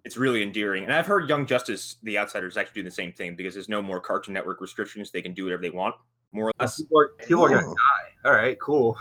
It's 0.04 0.16
really 0.16 0.42
endearing, 0.42 0.84
and 0.84 0.92
I've 0.92 1.06
heard 1.06 1.28
Young 1.28 1.46
Justice, 1.46 1.96
The 2.02 2.18
Outsiders, 2.18 2.56
actually 2.56 2.82
do 2.82 2.88
the 2.88 2.94
same 2.94 3.12
thing 3.12 3.36
because 3.36 3.54
there's 3.54 3.70
no 3.70 3.80
more 3.80 4.00
Cartoon 4.00 4.34
Network 4.34 4.60
restrictions; 4.60 5.10
they 5.10 5.22
can 5.22 5.32
do 5.32 5.44
whatever 5.44 5.62
they 5.62 5.70
want, 5.70 5.94
more 6.32 6.48
or 6.48 6.52
less. 6.60 6.76
people 6.76 7.00
are, 7.00 7.08
people 7.26 7.44
are 7.44 7.48
gonna 7.48 7.66
Oh. 7.66 7.74
die. 7.74 8.28
All 8.28 8.34
right, 8.34 8.60
cool. 8.60 8.98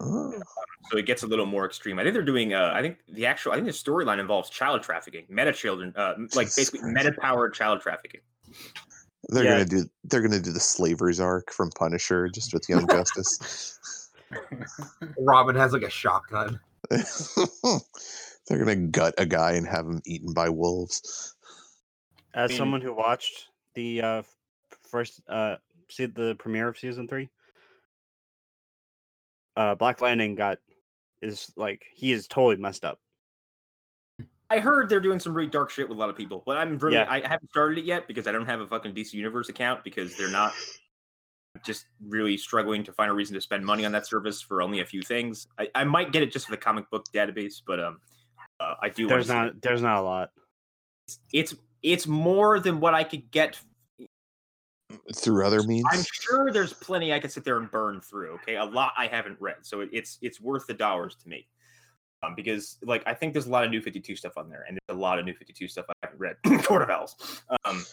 Oh, 0.00 0.34
So 0.90 0.98
it 0.98 1.06
gets 1.06 1.22
a 1.22 1.26
little 1.26 1.46
more 1.46 1.64
extreme. 1.66 1.98
I 1.98 2.02
think 2.02 2.14
they're 2.14 2.22
doing. 2.22 2.54
Uh, 2.54 2.72
I 2.74 2.82
think 2.82 2.98
the 3.08 3.26
actual. 3.26 3.52
I 3.52 3.56
think 3.56 3.66
the 3.66 3.72
storyline 3.72 4.18
involves 4.20 4.50
child 4.50 4.82
trafficking, 4.82 5.24
meta 5.28 5.52
children, 5.52 5.92
uh, 5.96 6.14
like 6.34 6.48
basically 6.54 6.80
meta 6.92 7.12
powered 7.20 7.54
child 7.54 7.80
trafficking. 7.80 8.20
they're 9.28 9.44
Yeah. 9.44 9.50
gonna 9.52 9.64
do 9.64 9.84
they're 10.04 10.20
gonna 10.20 10.40
do 10.40 10.52
the 10.52 10.60
slavers 10.60 11.20
arc 11.20 11.52
from 11.52 11.70
Punisher 11.70 12.28
just 12.28 12.52
with 12.52 12.68
Young 12.68 12.86
Justice. 12.88 14.10
Robin 15.18 15.54
has 15.56 15.72
like 15.72 15.82
a 15.82 15.90
shotgun. 15.90 16.58
they're 16.90 18.58
gonna 18.58 18.76
gut 18.76 19.14
a 19.18 19.26
guy 19.26 19.52
and 19.52 19.66
have 19.66 19.86
him 19.86 20.02
eaten 20.04 20.32
by 20.32 20.48
wolves. 20.48 21.34
As 22.34 22.54
someone 22.56 22.80
who 22.80 22.94
watched 22.94 23.48
the 23.74 24.02
uh, 24.02 24.22
first 24.90 25.20
uh, 25.28 25.56
see 25.88 26.06
the 26.06 26.34
premiere 26.38 26.68
of 26.68 26.78
season 26.78 27.06
three, 27.06 27.28
uh, 29.56 29.74
Black 29.74 30.00
Lightning 30.00 30.34
got 30.34 30.58
is 31.20 31.52
like 31.56 31.84
he 31.94 32.12
is 32.12 32.26
totally 32.26 32.56
messed 32.56 32.84
up. 32.84 32.98
I 34.50 34.58
heard 34.58 34.90
they're 34.90 35.00
doing 35.00 35.18
some 35.18 35.32
really 35.32 35.48
dark 35.48 35.70
shit 35.70 35.88
with 35.88 35.96
a 35.96 36.00
lot 36.00 36.10
of 36.10 36.16
people, 36.16 36.42
but 36.44 36.58
I'm 36.58 36.76
really 36.78 36.96
Yeah. 36.96 37.06
I 37.08 37.26
haven't 37.26 37.48
started 37.48 37.78
it 37.78 37.84
yet 37.84 38.06
because 38.06 38.26
I 38.26 38.32
don't 38.32 38.44
have 38.44 38.60
a 38.60 38.66
fucking 38.66 38.92
DC 38.92 39.14
Universe 39.14 39.48
account 39.48 39.82
because 39.82 40.14
they're 40.16 40.30
not 40.30 40.52
just 41.64 41.86
really 42.06 42.36
struggling 42.36 42.82
to 42.84 42.92
find 42.92 43.10
a 43.10 43.14
reason 43.14 43.34
to 43.34 43.40
spend 43.40 43.64
money 43.64 43.84
on 43.84 43.92
that 43.92 44.06
service 44.06 44.42
for 44.42 44.60
only 44.60 44.80
a 44.80 44.84
few 44.84 45.02
things. 45.02 45.46
I, 45.58 45.68
I 45.74 45.84
might 45.84 46.12
get 46.12 46.22
it 46.22 46.32
just 46.32 46.46
for 46.46 46.52
the 46.52 46.58
comic 46.58 46.90
book 46.90 47.06
database, 47.14 47.62
but 47.66 47.80
um, 47.80 48.00
uh, 48.60 48.74
I 48.82 48.88
do. 48.90 49.06
There's 49.06 49.28
not 49.28 49.60
there's 49.62 49.82
not 49.82 49.98
a 49.98 50.02
lot. 50.02 50.30
It's 51.32 51.54
it's 51.82 52.06
more 52.06 52.60
than 52.60 52.80
what 52.80 52.94
I 52.94 53.04
could 53.04 53.30
get. 53.30 53.58
Through 55.14 55.46
other 55.46 55.62
means, 55.62 55.84
I'm 55.90 56.02
sure 56.12 56.50
there's 56.52 56.72
plenty 56.72 57.12
I 57.12 57.18
could 57.20 57.32
sit 57.32 57.44
there 57.44 57.58
and 57.58 57.70
burn 57.70 58.00
through. 58.00 58.32
Okay, 58.34 58.56
a 58.56 58.64
lot 58.64 58.92
I 58.96 59.06
haven't 59.06 59.40
read, 59.40 59.56
so 59.62 59.80
it, 59.80 59.88
it's 59.92 60.18
it's 60.22 60.40
worth 60.40 60.66
the 60.66 60.74
dollars 60.74 61.14
to 61.22 61.28
me. 61.28 61.46
Um, 62.24 62.34
because 62.36 62.78
like 62.84 63.02
I 63.06 63.14
think 63.14 63.32
there's 63.32 63.46
a 63.46 63.50
lot 63.50 63.64
of 63.64 63.70
new 63.70 63.80
52 63.80 64.14
stuff 64.16 64.34
on 64.36 64.48
there, 64.48 64.64
and 64.68 64.78
there's 64.86 64.96
a 64.96 65.00
lot 65.00 65.18
of 65.18 65.24
new 65.24 65.34
52 65.34 65.66
stuff 65.68 65.86
I 65.88 65.92
haven't 66.04 66.20
read. 66.20 66.36
Court 66.64 66.82
of 66.82 66.90
Owls. 66.90 67.42
Um, 67.64 67.84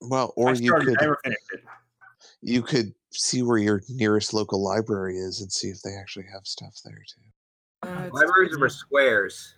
well, 0.00 0.32
or 0.36 0.50
I 0.50 0.52
you 0.54 0.72
could 0.74 0.98
I 1.00 1.14
finished 1.24 1.40
it. 1.52 1.60
you 2.40 2.62
could 2.62 2.94
see 3.12 3.42
where 3.42 3.58
your 3.58 3.82
nearest 3.88 4.32
local 4.34 4.62
library 4.62 5.16
is 5.18 5.40
and 5.40 5.50
see 5.52 5.68
if 5.68 5.80
they 5.82 5.94
actually 5.94 6.26
have 6.32 6.44
stuff 6.44 6.74
there 6.84 7.02
too. 7.08 7.88
Uh, 7.88 8.08
Libraries 8.12 8.56
are 8.60 8.68
squares. 8.68 9.54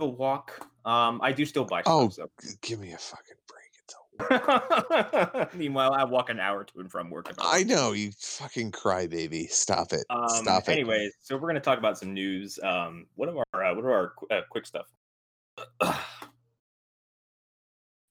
a 0.00 0.06
walk. 0.06 0.66
Um, 0.84 1.20
I 1.22 1.32
do 1.32 1.44
still 1.44 1.64
buy 1.64 1.82
Oh, 1.86 2.08
stuff. 2.08 2.30
G- 2.42 2.48
Give 2.62 2.80
me 2.80 2.92
a 2.92 2.98
fucking 2.98 3.36
break. 3.46 3.67
It's 4.18 4.30
a 4.30 5.48
So. 5.52 5.58
Meanwhile, 5.58 5.92
I 5.94 6.04
walk 6.04 6.28
an 6.30 6.40
hour 6.40 6.64
to 6.64 6.80
and 6.80 6.90
from 6.90 7.10
work. 7.10 7.30
about 7.30 7.46
I 7.46 7.62
know 7.62 7.92
you 7.92 8.12
fucking 8.18 8.72
crybaby. 8.72 9.48
Stop 9.50 9.92
it. 9.92 10.04
Um, 10.10 10.28
Stop 10.28 10.68
it. 10.68 10.72
anyways, 10.72 11.12
so 11.20 11.36
we're 11.36 11.48
gonna 11.48 11.60
talk 11.60 11.78
about 11.78 11.98
some 11.98 12.12
news. 12.14 12.58
Um, 12.62 13.06
what 13.14 13.28
are 13.28 13.44
our 13.54 13.64
uh, 13.64 13.74
what 13.74 13.84
are 13.84 13.92
our 13.92 14.08
qu- 14.16 14.26
uh, 14.30 14.40
quick 14.50 14.66
stuff? 14.66 14.86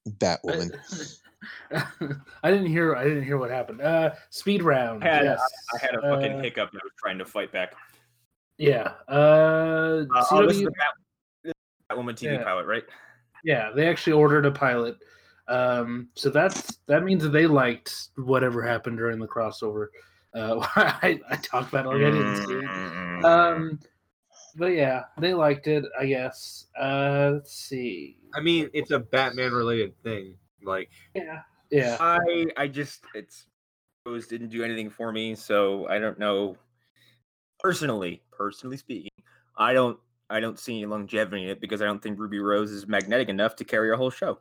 Batwoman. 0.09 0.71
I 2.43 2.51
didn't 2.51 2.67
hear. 2.67 2.95
I 2.95 3.03
didn't 3.03 3.23
hear 3.23 3.37
what 3.37 3.49
happened. 3.51 3.81
Uh, 3.81 4.11
speed 4.29 4.63
round. 4.63 5.03
I 5.03 5.07
had, 5.07 5.23
yes. 5.23 5.41
I 5.73 5.77
had 5.85 5.95
a 5.95 6.01
fucking 6.01 6.33
Uh, 6.39 6.41
hiccup 6.41 6.69
I 6.73 6.79
was 6.83 6.91
trying 6.97 7.17
to 7.19 7.25
fight 7.25 7.51
back. 7.51 7.73
Yeah. 8.57 8.93
Uh, 9.07 10.05
Uh, 10.15 10.25
oh, 10.31 10.47
this 10.47 10.57
is 10.57 10.63
CW 10.63 10.65
the 10.65 10.71
Bat- 10.71 10.93
this 11.43 11.53
Batwoman 11.91 12.13
TV 12.15 12.33
Yeah. 12.37 12.43
pilot, 12.43 12.65
right? 12.65 12.83
Yeah, 13.43 13.71
they 13.75 13.87
actually 13.87 14.13
ordered 14.13 14.45
a 14.45 14.51
pilot. 14.51 14.97
Um, 15.47 16.09
so 16.13 16.29
that's 16.29 16.77
that 16.87 17.03
means 17.03 17.23
that 17.23 17.29
they 17.29 17.47
liked 17.47 18.09
whatever 18.17 18.61
happened 18.61 18.97
during 18.97 19.19
the 19.19 19.27
crossover. 19.27 19.87
Uh, 20.33 20.59
I, 20.75 21.19
I 21.29 21.35
talked 21.37 21.69
about 21.69 21.85
it 21.85 21.89
like 21.89 21.97
I 21.97 22.11
didn't 22.11 22.35
see 22.47 22.53
it. 22.53 22.63
Mm, 22.63 23.23
Um, 23.23 23.79
but 24.55 24.67
yeah, 24.67 25.03
they 25.19 25.33
liked 25.33 25.67
it. 25.67 25.85
I 25.99 26.05
guess. 26.05 26.65
Uh, 26.79 27.31
let's 27.35 27.53
see. 27.53 28.17
I 28.33 28.41
mean, 28.41 28.69
it's 28.73 28.91
a 28.91 28.99
Batman 28.99 29.53
related 29.53 29.93
thing. 30.03 30.35
Like, 30.63 30.89
Yeah, 31.13 31.41
yeah. 31.71 31.97
I 31.99 32.47
I 32.57 32.67
just 32.67 33.05
it's 33.13 33.45
those 34.05 34.27
didn't 34.27 34.49
do 34.49 34.63
anything 34.63 34.89
for 34.89 35.11
me, 35.11 35.35
so 35.35 35.87
I 35.87 35.99
don't 35.99 36.19
know. 36.19 36.57
Personally, 37.59 38.21
personally 38.31 38.77
speaking, 38.77 39.11
I 39.57 39.73
don't 39.73 39.97
I 40.29 40.39
don't 40.39 40.59
see 40.59 40.73
any 40.77 40.85
longevity 40.85 41.43
in 41.43 41.49
it 41.49 41.61
because 41.61 41.81
I 41.81 41.85
don't 41.85 42.01
think 42.01 42.19
Ruby 42.19 42.39
Rose 42.39 42.71
is 42.71 42.87
magnetic 42.87 43.29
enough 43.29 43.55
to 43.57 43.63
carry 43.63 43.91
a 43.91 43.97
whole 43.97 44.09
show. 44.09 44.39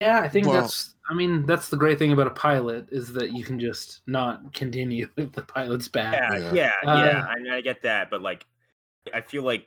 Yeah, 0.00 0.20
I 0.20 0.28
think 0.28 0.46
Well- 0.46 0.60
that's. 0.62 0.94
I 1.08 1.12
mean, 1.14 1.44
that's 1.44 1.68
the 1.68 1.76
great 1.76 1.98
thing 1.98 2.12
about 2.12 2.28
a 2.28 2.30
pilot 2.30 2.86
is 2.92 3.12
that 3.14 3.32
you 3.32 3.42
can 3.42 3.58
just 3.58 4.02
not 4.06 4.52
continue 4.54 5.08
if 5.16 5.32
the 5.32 5.42
pilot's 5.42 5.88
bad. 5.88 6.12
Yeah, 6.14 6.38
Yeah. 6.38 6.52
yeah, 6.84 6.90
Uh, 6.92 7.04
yeah. 7.04 7.26
I, 7.28 7.34
mean, 7.40 7.52
I 7.52 7.60
get 7.60 7.82
that, 7.82 8.10
but 8.10 8.22
like, 8.22 8.46
I 9.12 9.20
feel 9.20 9.42
like 9.42 9.66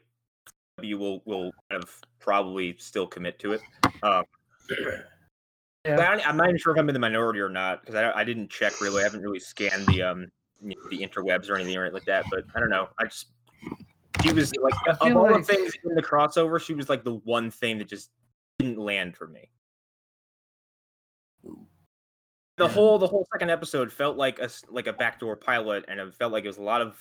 you 0.81 0.97
will 0.97 1.21
will 1.25 1.51
kind 1.69 1.83
of 1.83 1.93
probably 2.19 2.75
still 2.79 3.05
commit 3.05 3.39
to 3.39 3.53
it. 3.53 3.61
Um, 4.03 4.23
Yeah. 5.85 5.97
but 5.97 5.99
I 6.07 6.15
don't- 6.15 6.27
I'm 6.29 6.37
not 6.37 6.47
even 6.47 6.57
sure 6.57 6.71
if 6.73 6.79
I'm 6.79 6.87
in 6.87 6.93
the 6.93 6.99
minority 6.99 7.41
or 7.41 7.49
not 7.49 7.81
because 7.81 7.95
I, 7.95 8.09
I 8.21 8.23
didn't 8.23 8.49
check 8.49 8.79
really. 8.79 9.01
I 9.01 9.03
haven't 9.03 9.21
really 9.21 9.41
scanned 9.41 9.85
the 9.87 10.01
um 10.01 10.27
you 10.61 10.69
know, 10.77 10.89
the 10.89 10.99
interwebs 11.05 11.49
or 11.49 11.55
anything 11.55 11.77
like 11.91 12.05
that. 12.05 12.23
But 12.31 12.45
I 12.55 12.61
don't 12.61 12.69
know. 12.69 12.87
I 12.97 13.03
just 13.03 13.27
she 14.23 14.31
was 14.31 14.55
like 14.55 14.73
I 14.87 14.91
of 14.91 14.99
feel 14.99 15.17
all 15.17 15.29
like- 15.29 15.45
the 15.45 15.53
things 15.55 15.73
in 15.83 15.93
the 15.93 16.01
crossover, 16.01 16.57
she 16.61 16.73
was 16.73 16.87
like 16.87 17.03
the 17.03 17.15
one 17.25 17.51
thing 17.51 17.77
that 17.79 17.89
just 17.89 18.11
didn't 18.59 18.79
land 18.79 19.17
for 19.17 19.27
me. 19.27 19.49
The 22.63 22.69
Yeah. 22.69 22.75
whole 22.75 22.97
the 22.97 23.07
whole 23.07 23.27
second 23.33 23.49
episode 23.49 23.91
felt 23.91 24.15
like 24.15 24.39
a 24.39 24.43
s- 24.43 24.63
like 24.69 24.87
a 24.87 24.93
backdoor 24.93 25.35
pilot, 25.35 25.83
and 25.89 25.99
it 25.99 26.15
felt 26.15 26.31
like 26.31 26.45
it 26.45 26.47
was 26.47 26.57
a 26.57 26.61
lot 26.63 26.81
of 26.81 26.97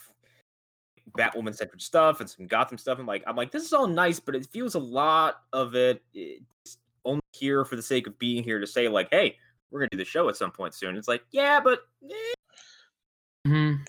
Batwoman 1.16 1.54
centered 1.54 1.80
stuff 1.80 2.20
and 2.20 2.28
some 2.28 2.46
Gotham 2.48 2.78
stuff. 2.78 2.98
I'm 2.98 3.06
like, 3.06 3.22
I'm 3.26 3.36
like, 3.36 3.52
this 3.52 3.62
is 3.64 3.72
all 3.72 3.86
nice, 3.86 4.18
but 4.18 4.34
it 4.34 4.46
feels 4.52 4.74
a 4.74 4.78
lot 4.80 5.42
of 5.52 5.76
it 5.76 6.02
it's 6.14 6.78
only 7.04 7.20
here 7.32 7.64
for 7.64 7.76
the 7.76 7.82
sake 7.82 8.06
of 8.08 8.18
being 8.18 8.42
here 8.42 8.58
to 8.58 8.66
say 8.66 8.88
like, 8.88 9.08
hey, 9.12 9.36
we're 9.70 9.80
gonna 9.80 9.88
do 9.92 9.98
the 9.98 10.04
show 10.04 10.28
at 10.28 10.36
some 10.36 10.50
point 10.50 10.74
soon. 10.74 10.96
It's 10.96 11.06
like, 11.08 11.22
yeah, 11.30 11.60
but 11.60 11.80
eh, 12.10 12.32
Mhm. 13.46 13.86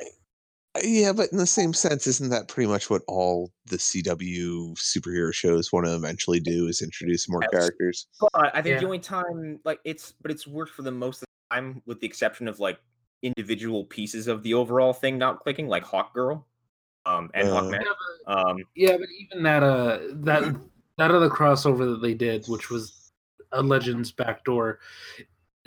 Yeah, 0.84 1.14
but 1.14 1.32
in 1.32 1.38
the 1.38 1.46
same 1.48 1.72
sense, 1.74 2.08
isn't 2.08 2.30
that 2.30 2.48
pretty 2.48 2.68
much 2.68 2.90
what 2.90 3.04
all 3.08 3.52
the 3.66 3.78
CW 3.78 4.74
superhero 4.76 5.32
shows 5.34 5.72
want 5.72 5.86
to 5.86 5.94
eventually 5.96 6.40
do? 6.40 6.68
Is 6.68 6.82
introduce 6.82 7.30
more 7.30 7.42
Yes. 7.44 7.52
characters? 7.52 8.08
But 8.20 8.56
I 8.56 8.62
think 8.62 8.80
the 8.80 8.86
only 8.86 8.98
time, 9.00 9.60
like, 9.66 9.80
it's 9.84 10.14
but 10.22 10.32
it's 10.32 10.48
worked 10.48 10.72
for 10.74 10.82
the 10.82 10.92
most 10.92 11.22
of 11.22 11.28
the 11.54 11.62
time, 11.62 11.82
with 11.86 12.00
the 12.00 12.08
exception 12.08 12.48
of 12.48 12.60
like 12.60 12.80
individual 13.22 13.86
pieces 13.86 14.28
of 14.28 14.44
the 14.44 14.54
overall 14.54 14.94
thing 14.94 15.18
not 15.18 15.40
clicking, 15.40 15.68
like 15.68 15.84
Hawk 15.84 16.14
Girl, 16.14 16.46
um, 17.06 17.30
and 17.34 17.48
Uh. 17.50 17.62
Hawkman. 17.62 17.82
Yeah, 17.82 17.92
but- 18.26 18.50
Um, 18.50 18.58
Yeah, 18.76 18.98
but 18.98 19.08
even 19.20 19.44
that 19.44 19.64
uh 19.64 20.00
that 20.24 20.56
that 20.98 21.12
other 21.12 21.30
crossover 21.30 21.92
that 21.92 22.02
they 22.02 22.14
did, 22.14 22.46
which 22.48 22.70
was 22.70 23.12
a 23.52 23.62
Legends 23.62 24.12
backdoor, 24.12 24.80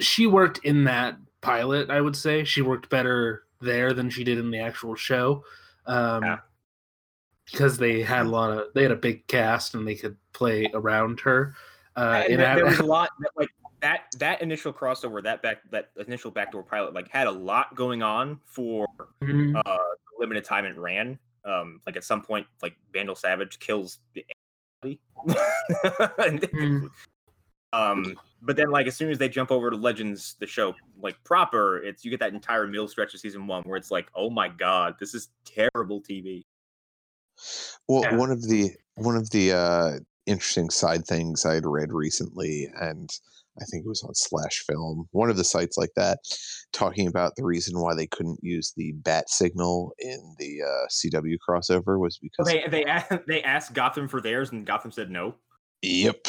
she 0.01 0.27
worked 0.27 0.59
in 0.65 0.85
that 0.85 1.17
pilot. 1.41 1.91
I 1.91 2.01
would 2.01 2.17
say 2.17 2.45
she 2.45 2.63
worked 2.63 2.89
better 2.89 3.45
there 3.61 3.93
than 3.93 4.11
she 4.11 4.25
did 4.25 4.39
in 4.39 4.51
the 4.51 4.59
actual 4.59 4.95
show, 4.95 5.45
um, 5.87 6.23
Yeah. 6.25 6.39
because 7.51 7.79
they 7.79 8.03
had 8.03 8.27
a 8.27 8.29
lot 8.29 8.51
of 8.51 8.73
they 8.75 8.83
had 8.83 8.93
a 8.93 8.97
big 8.97 9.27
cast 9.27 9.75
and 9.75 9.87
they 9.87 9.95
could 9.95 10.17
play 10.33 10.71
around 10.75 11.21
her. 11.21 11.55
Uh, 11.97 12.23
and 12.25 12.33
and 12.35 12.41
there, 12.43 12.51
I- 12.51 12.55
there 12.57 12.65
was 12.73 12.79
a 12.81 12.85
lot 12.85 13.11
that, 13.21 13.31
like 13.37 13.49
that 13.81 14.05
that 14.19 14.43
initial 14.43 14.73
crossover, 14.73 15.23
that 15.23 15.43
back 15.43 15.59
that 15.71 15.91
initial 15.97 16.31
backdoor 16.31 16.63
pilot, 16.63 16.95
like 16.95 17.09
had 17.09 17.27
a 17.27 17.31
lot 17.33 17.75
going 17.75 18.03
on 18.03 18.41
for 18.45 18.87
Mhm. 19.23 19.57
uh 19.57 19.63
the 19.65 20.19
limited 20.19 20.45
time 20.45 20.65
it 20.65 20.77
ran. 20.79 21.19
Um, 21.45 21.81
like 21.87 21.97
at 21.97 22.05
some 22.05 22.23
point, 22.23 22.47
like 22.63 22.77
Vandal 22.93 23.15
Savage 23.15 23.59
kills 23.61 24.01
the 24.15 24.25
anybody. 24.85 25.01
And 26.19 26.41
then- 26.41 26.51
Mhm. 26.53 26.91
um, 27.73 28.19
but 28.43 28.57
then 28.57 28.71
like 28.71 28.87
as 28.87 28.97
soon 28.97 29.11
as 29.11 29.19
they 29.19 29.29
jump 29.29 29.51
over 29.51 29.71
to 29.71 29.77
Legends, 29.77 30.35
the 30.41 30.47
show 30.47 30.75
like 31.01 31.23
proper, 31.25 31.79
it's 31.79 32.05
you 32.05 32.11
get 32.11 32.21
that 32.21 32.33
entire 32.33 32.67
middle 32.67 32.89
stretch 32.89 33.15
of 33.15 33.21
season 33.21 33.47
one 33.47 33.63
where 33.65 33.77
it's 33.77 33.91
like, 33.91 34.09
oh 34.15 34.31
my 34.31 34.49
god, 34.49 34.97
this 34.99 35.15
is 35.15 35.29
terrible 35.45 36.01
TV. 36.01 36.45
Well, 37.89 38.03
Yeah. 38.03 38.17
one 38.17 38.31
of 38.31 38.43
the 38.43 38.71
one 38.95 39.17
of 39.17 39.29
the 39.31 39.53
uh, 39.53 39.99
interesting 40.25 40.71
side 40.71 41.05
things 41.07 41.45
I 41.45 41.55
had 41.55 41.67
read 41.67 41.93
recently, 41.93 42.69
and 42.81 43.11
I 43.61 43.65
think 43.65 43.85
it 43.85 43.89
was 43.89 44.03
on 44.03 44.15
Slash 44.15 44.65
Film, 44.69 45.09
one 45.13 45.31
of 45.31 45.37
the 45.37 45.45
sites 45.45 45.77
like 45.77 45.93
that, 45.97 46.19
talking 46.73 47.07
about 47.07 47.37
the 47.37 47.45
reason 47.45 47.81
why 47.81 47.95
they 47.95 48.07
couldn't 48.07 48.39
use 48.43 48.73
the 48.77 48.93
bat 48.93 49.31
signal 49.31 49.93
in 49.99 50.35
the 50.39 50.63
uh, 50.63 50.87
CW 50.91 51.37
crossover 51.49 51.99
was 51.99 52.19
because 52.19 52.47
They 52.47 52.65
they 52.69 52.85
asked, 52.85 53.13
they 53.27 53.43
asked 53.43 53.73
Gotham 53.75 54.09
for 54.09 54.21
theirs, 54.21 54.51
and 54.53 54.67
Gotham 54.67 54.91
said 54.91 55.11
no. 55.11 55.35
yep, 55.83 56.27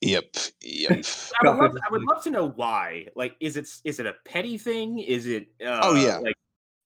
yep, 0.00 0.34
yep. 0.62 0.92
I 1.44 1.48
would, 1.48 1.58
love, 1.58 1.76
I 1.88 1.92
would 1.92 2.02
love 2.02 2.22
to 2.24 2.30
know 2.30 2.48
why. 2.48 3.06
Like, 3.16 3.36
is 3.40 3.56
it 3.56 3.68
is 3.84 4.00
it 4.00 4.06
a 4.06 4.14
petty 4.24 4.58
thing? 4.58 4.98
Is 4.98 5.26
it? 5.26 5.48
Uh, 5.64 5.80
Oh, 5.82 5.94
yeah. 5.94 6.18
Like, 6.18 6.36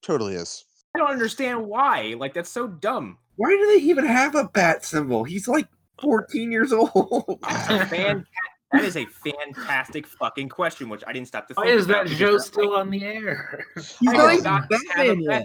totally 0.03 0.35
is. 0.35 0.64
I 0.95 1.00
don't 1.00 1.11
understand 1.11 1.67
why. 1.67 2.14
Like, 2.17 2.35
that's 2.35 2.50
so 2.50 2.69
dumb. 2.69 3.19
Why 3.37 3.50
do 3.50 3.67
they 3.67 3.85
even 3.85 4.07
have 4.07 4.37
a 4.37 4.45
bat 4.45 4.85
symbol? 4.85 5.25
He's 5.25 5.49
like 5.49 5.67
14 6.00 6.53
years 6.53 6.73
old. 6.73 7.38
That's 7.43 7.71
a 7.71 7.87
fan- 7.87 8.26
that 8.75 8.85
is 8.85 8.97
a 8.97 9.07
fantastic 9.07 10.07
fucking 10.07 10.49
question, 10.49 10.88
which 10.88 11.02
I 11.07 11.12
didn't 11.12 11.28
stop 11.28 11.49
to 11.49 11.54
think. 11.54 11.64
Why 11.64 11.71
think 11.71 11.81
is 11.81 11.87
that 11.87 11.93
about 11.93 12.04
because 12.07 12.19
show 12.19 12.38
still 12.38 12.75
on 12.75 12.90
the 12.90 13.04
air? 13.04 13.64
He's 13.76 14.02
not 14.02 14.43
not 14.43 14.62
have 14.62 14.64
a 14.64 15.14
Batman 15.16 15.25
bat 15.26 15.43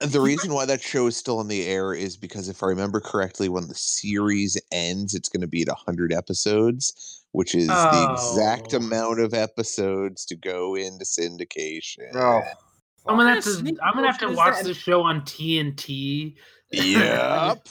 yet. 0.00 0.10
The 0.10 0.20
reason 0.20 0.54
why 0.54 0.64
that 0.64 0.80
show 0.80 1.08
is 1.08 1.16
still 1.16 1.38
on 1.40 1.48
the 1.48 1.66
air 1.66 1.92
is 1.92 2.16
because 2.16 2.48
if 2.48 2.62
I 2.62 2.66
remember 2.68 3.00
correctly, 3.00 3.48
when 3.48 3.66
the 3.66 3.74
series 3.74 4.56
ends, 4.70 5.12
it's 5.12 5.28
going 5.28 5.40
to 5.40 5.48
be 5.48 5.62
at 5.62 5.68
100 5.68 6.12
episodes, 6.12 7.24
which 7.32 7.56
is 7.56 7.66
the 7.66 8.08
exact 8.12 8.74
Oh. 8.74 8.76
amount 8.76 9.18
of 9.18 9.34
episodes 9.34 10.24
to 10.26 10.36
go 10.36 10.76
into 10.76 11.04
syndication. 11.04 12.14
Oh, 12.14 12.42
I'm 13.08 13.16
gonna 13.16 13.34
have 13.34 13.44
to. 13.44 13.76
I'm 13.82 13.94
gonna 13.94 14.06
have 14.06 14.18
to 14.18 14.30
watch 14.30 14.58
that? 14.58 14.64
the 14.64 14.74
show 14.74 15.02
on 15.02 15.22
TNT. 15.22 16.36
Yep. 16.70 17.66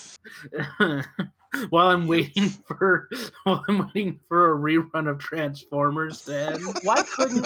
while 1.70 1.88
I'm 1.88 2.08
waiting 2.08 2.50
for 2.68 3.10
while 3.44 3.64
I'm 3.68 3.90
waiting 3.94 4.20
for 4.28 4.54
a 4.54 4.58
rerun 4.58 5.10
of 5.10 5.18
Transformers. 5.20 6.24
Then 6.26 6.62
Why 6.84 7.04
couldn't 7.04 7.46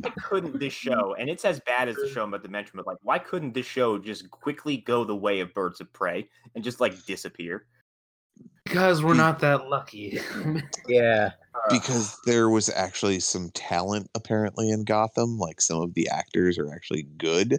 why 0.00 0.10
couldn't 0.22 0.58
this 0.58 0.72
show, 0.72 1.14
and 1.18 1.28
it's 1.28 1.44
as 1.44 1.60
bad 1.60 1.88
as 1.88 1.96
the 1.96 2.08
show 2.08 2.22
I'm 2.22 2.28
about 2.30 2.42
to 2.44 2.50
mention, 2.50 2.72
but 2.76 2.86
like, 2.86 2.98
why 3.02 3.18
couldn't 3.18 3.54
this 3.54 3.66
show 3.66 3.98
just 3.98 4.30
quickly 4.30 4.78
go 4.78 5.04
the 5.04 5.16
way 5.16 5.40
of 5.40 5.52
Birds 5.54 5.80
of 5.80 5.92
Prey 5.92 6.28
and 6.54 6.64
just 6.64 6.80
like 6.80 7.04
disappear? 7.06 7.66
because 8.64 9.02
we're 9.02 9.14
not 9.14 9.38
that 9.40 9.68
lucky. 9.68 10.20
yeah. 10.88 11.32
Uh. 11.54 11.58
because 11.70 12.16
there 12.24 12.48
was 12.48 12.68
actually 12.70 13.20
some 13.20 13.50
talent 13.50 14.08
apparently 14.14 14.70
in 14.70 14.84
Gotham. 14.84 15.38
Like 15.38 15.60
some 15.60 15.80
of 15.82 15.94
the 15.94 16.08
actors 16.08 16.58
are 16.58 16.72
actually 16.72 17.02
good. 17.18 17.58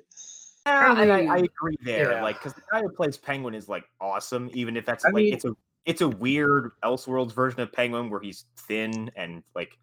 Yeah, 0.66 1.02
and 1.02 1.12
I, 1.12 1.26
I 1.26 1.38
agree 1.38 1.76
there. 1.82 2.14
yeah. 2.14 2.22
Like, 2.22 2.38
because 2.38 2.54
the 2.54 2.62
guy 2.72 2.82
who 2.82 2.90
plays 2.90 3.18
Penguin 3.18 3.56
is 3.56 3.68
like 3.68 3.84
awesome, 4.00 4.50
even 4.54 4.78
if 4.78 4.86
that's 4.86 5.04
I 5.06 5.10
like 5.10 5.16
mean- 5.16 5.34
it's 5.34 5.46
a 5.46 5.56
it's 5.86 6.02
a 6.02 6.08
weird 6.08 6.72
Elseworlds 6.84 7.34
version 7.34 7.60
of 7.62 7.72
Penguin 7.72 8.10
where 8.10 8.20
he's 8.22 8.46
thin 8.68 9.10
and 9.16 9.44
like 9.56 9.78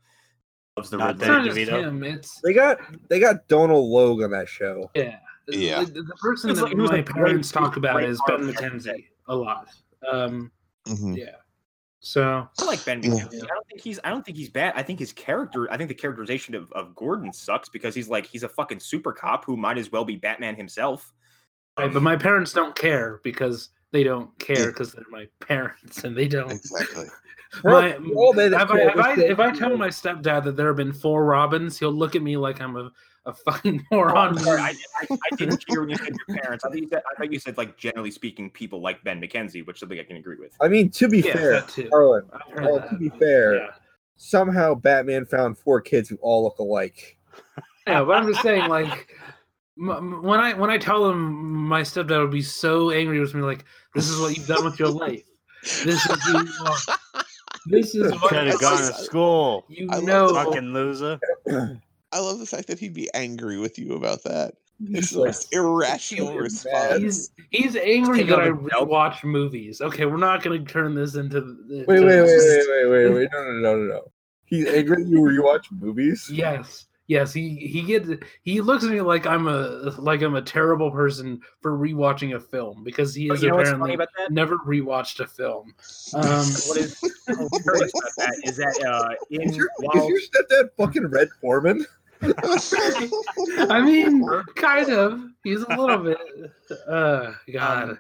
loves 0.77 0.91
the 0.91 0.97
Not 0.99 1.07
red 1.07 1.17
it's 1.17 1.27
not 1.27 1.45
Danny 1.45 1.49
just 1.65 1.71
DeVito. 1.73 1.83
him. 1.89 2.05
It's 2.05 2.41
They 2.43 2.53
got 2.53 2.79
they 3.09 3.19
got 3.21 3.49
Donald 3.49 3.89
Logue 3.91 4.23
on 4.23 4.31
that 4.31 4.49
show. 4.49 4.91
yeah. 4.95 5.19
Yeah. 5.49 5.83
The, 5.85 6.03
the 6.03 6.17
person 6.21 6.51
It's 6.51 6.59
that 6.61 6.67
like- 6.67 6.73
it 6.73 6.79
was 6.79 6.91
my 6.91 6.97
like 6.99 7.07
great- 7.07 7.25
parents 7.27 7.51
talk 7.51 7.77
about 7.77 7.95
great 7.95 8.11
is 8.11 8.21
Ben 8.27 8.47
art. 8.47 8.55
McKenzie 8.55 9.07
a 9.29 9.35
lot. 9.35 9.69
Um, 10.11 10.53
Mhm. 10.87 11.17
yeah. 11.17 11.37
So 12.01 12.49
I 12.61 12.65
like 12.65 12.85
Ben 12.85 13.03
Yeah. 13.03 13.11
McKenzie. 13.11 13.43
I 13.45 13.47
don't 13.49 13.67
think 13.67 13.81
he's 13.81 13.99
I 14.05 14.11
don't 14.11 14.25
think 14.25 14.37
he's 14.39 14.51
bad. 14.51 14.73
I 14.77 14.83
think 14.85 15.01
his 15.01 15.13
character, 15.13 15.71
I 15.73 15.77
think 15.77 15.89
the 15.89 15.95
characterization 15.95 16.55
of, 16.55 16.71
of 16.73 16.95
Gordon 16.95 17.33
sucks 17.33 17.69
because 17.69 17.95
he's 17.95 18.09
like 18.09 18.27
he's 18.27 18.45
a 18.45 18.49
fucking 18.49 18.79
super 18.81 19.13
cop 19.13 19.45
who 19.45 19.57
might 19.57 19.79
as 19.79 19.91
well 19.91 20.05
be 20.05 20.17
Batman 20.17 20.55
himself. 20.55 21.13
right, 21.79 21.93
but 21.93 22.03
my 22.03 22.15
parents 22.17 22.53
don't 22.53 22.75
care 22.77 23.21
because 23.25 23.71
they 23.93 24.03
don't 24.05 24.37
care 24.39 24.67
because 24.69 24.93
they're 24.93 25.05
my 25.11 25.27
parents 25.41 26.05
and 26.05 26.17
they 26.17 26.29
don't. 26.29 26.51
Exactly. 26.53 27.07
My, 27.65 27.97
Well, 28.13 28.35
they- 28.35 28.49
if, 28.49 28.53
I, 28.71 28.77
yeah, 28.77 28.91
if, 28.91 28.99
I, 28.99 29.15
if 29.23 29.41
I 29.41 29.51
tell 29.53 29.75
my 29.79 29.89
stepdad 29.89 30.45
that 30.45 30.55
there 30.55 30.67
have 30.67 30.77
been 30.77 30.93
four 30.93 31.25
Robins, 31.25 31.79
he'll 31.79 31.91
look 31.91 32.15
at 32.15 32.21
me 32.21 32.37
like 32.37 32.61
I'm 32.61 32.77
a, 32.77 32.93
a 33.25 33.33
fucking 33.33 33.87
oh, 33.91 33.97
moron. 33.97 34.37
I'm 34.37 34.39
sorry, 34.39 34.61
I, 34.61 34.75
I, 35.01 35.07
I 35.33 35.37
didn't 35.37 35.65
hear 35.67 35.81
when 35.81 35.89
you 35.89 35.97
said 35.97 36.15
your 36.29 36.37
parents. 36.43 36.67
I 36.67 36.69
thought 36.69 36.79
you 36.79 36.89
said, 36.91 37.03
I 37.11 37.15
thought 37.17 37.33
you 37.33 37.39
said 37.39 37.57
like 37.57 37.79
generally 37.79 38.11
speaking, 38.11 38.51
people 38.51 38.83
like 38.83 39.03
Ben 39.03 39.19
McKenzie, 39.19 39.67
which 39.67 39.77
is 39.77 39.81
something 39.81 39.99
I 39.99 40.03
can 40.05 40.17
agree 40.19 40.37
with. 40.39 40.53
I 40.61 40.69
mean, 40.69 40.91
to 40.91 41.09
be 41.09 41.21
Yeah, 41.21 41.33
fair, 41.33 41.53
that 41.53 41.69
too. 41.69 41.89
Harlan, 41.91 42.29
I've 42.35 42.53
heard 42.53 42.67
oh, 42.71 42.79
that. 42.81 42.91
to 42.91 42.97
be 42.99 43.09
fair, 43.19 43.55
Yeah. 43.57 43.67
somehow 44.19 44.75
Batman 44.75 45.25
found 45.25 45.57
four 45.57 45.81
kids 45.81 46.11
who 46.11 46.17
all 46.21 46.43
look 46.45 46.59
alike. 46.59 47.17
yeah, 47.87 48.05
but 48.05 48.13
I'm 48.19 48.29
just 48.31 48.43
saying, 48.43 48.69
like, 48.69 48.85
m- 48.87 48.99
m- 48.99 49.07
when 49.79 50.41
I 50.41 50.55
when 50.55 50.71
I 50.71 50.79
tell 50.79 51.09
him 51.09 51.33
my 51.69 51.83
stepdad 51.83 52.21
would 52.21 52.31
be 52.31 52.43
so 52.43 52.91
angry 52.91 53.21
with 53.21 53.35
me, 53.35 53.43
like, 53.43 53.65
this 53.95 54.09
is 54.09 54.21
what 54.21 54.37
you've 54.37 54.47
done 54.47 54.65
with 54.65 54.79
your 54.79 54.91
life. 54.91 55.23
This 55.63 56.05
is 56.07 56.25
who 56.25 56.45
you 56.45 56.53
are. 56.67 57.23
This 57.67 57.95
is 57.95 58.13
what 58.13 58.31
Could 58.31 58.47
have 58.47 58.61
gone 58.61 58.79
to 58.79 58.95
school. 58.95 59.65
you 59.69 59.89
I 59.91 60.01
know. 60.01 60.33
Fucking 60.35 60.73
loser. 60.73 61.19
I 62.13 62.19
love 62.21 62.39
the 62.39 62.47
fact 62.47 62.67
that 62.69 62.79
he'd 62.79 62.95
be 62.95 63.09
angry 63.15 63.59
with 63.59 63.79
you 63.79 63.95
about 63.95 64.23
that. 64.25 64.55
It's 64.81 65.11
He's 65.11 65.11
the 65.11 65.25
most 65.27 65.53
irrational 65.53 66.29
feeling 66.29 66.43
response. 66.43 67.03
He's 67.03 67.31
he's 67.51 67.77
angry 67.77 68.23
that 68.23 68.41
I 68.41 68.47
the 68.49 68.55
belt. 68.55 68.89
rewatch 68.89 69.25
movies. 69.25 69.81
Okay, 69.81 70.07
we're 70.07 70.17
not 70.17 70.43
going 70.43 70.65
to 70.65 70.73
turn 70.73 70.95
this 70.95 71.17
into. 71.17 71.39
into 71.39 71.85
Wait, 71.87 72.01
wait, 72.01 72.05
wait, 72.05 72.25
wait, 72.25 72.67
wait, 72.69 72.87
wait, 72.87 73.15
wait. 73.15 73.29
No, 73.33 73.43
no, 73.45 73.53
no, 73.53 73.77
no, 73.77 73.85
no. 73.85 74.13
He's 74.47 74.67
angry 74.67 75.03
that 75.03 75.11
you 75.11 75.19
rewatch 75.21 75.65
movies? 75.73 76.31
Yes, 76.33 76.87
yes. 77.09 77.33
He 77.33 77.57
he 77.57 77.83
gets 77.83 78.09
he 78.43 78.61
looks 78.61 78.85
at 78.85 78.91
me 78.91 79.01
like 79.01 79.27
I'm 79.27 79.49
a 79.49 79.93
like 79.99 80.23
I'm 80.23 80.37
a 80.37 80.43
terrible 80.43 80.91
person 80.91 81.41
for 81.61 81.77
rewatching 81.77 82.37
a 82.37 82.41
film 82.41 82.85
because 82.85 83.15
he 83.15 83.29
But 83.29 83.39
is 83.39 83.43
you 83.43 83.49
know 83.49 83.57
what's 83.57 83.71
funny 83.71 83.95
apparently 83.95 84.27
never 84.31 84.59
rewatched 84.59 85.19
a 85.21 85.27
film. 85.27 85.75
Um, 86.15 86.23
What 86.69 86.77
is 86.77 87.01
hilarious 87.27 87.93
about 87.93 88.13
that 88.19 88.41
is 88.45 88.57
that 88.57 88.85
uh, 88.87 89.15
in 89.31 89.43
Is 89.43 89.57
your, 89.57 89.69
is 89.95 90.09
your 90.09 90.21
stepdad 90.21 90.69
fucking 90.77 91.07
Red 91.09 91.29
Foreman? 91.41 91.85
I 92.23 93.81
mean, 93.81 94.25
kind 94.57 94.91
of. 94.91 95.23
He's 95.45 95.63
a 95.63 95.69
little 95.77 95.99
bit. 95.99 96.19
Uh, 96.89 97.33
God. 97.53 97.91
Um, 97.91 97.99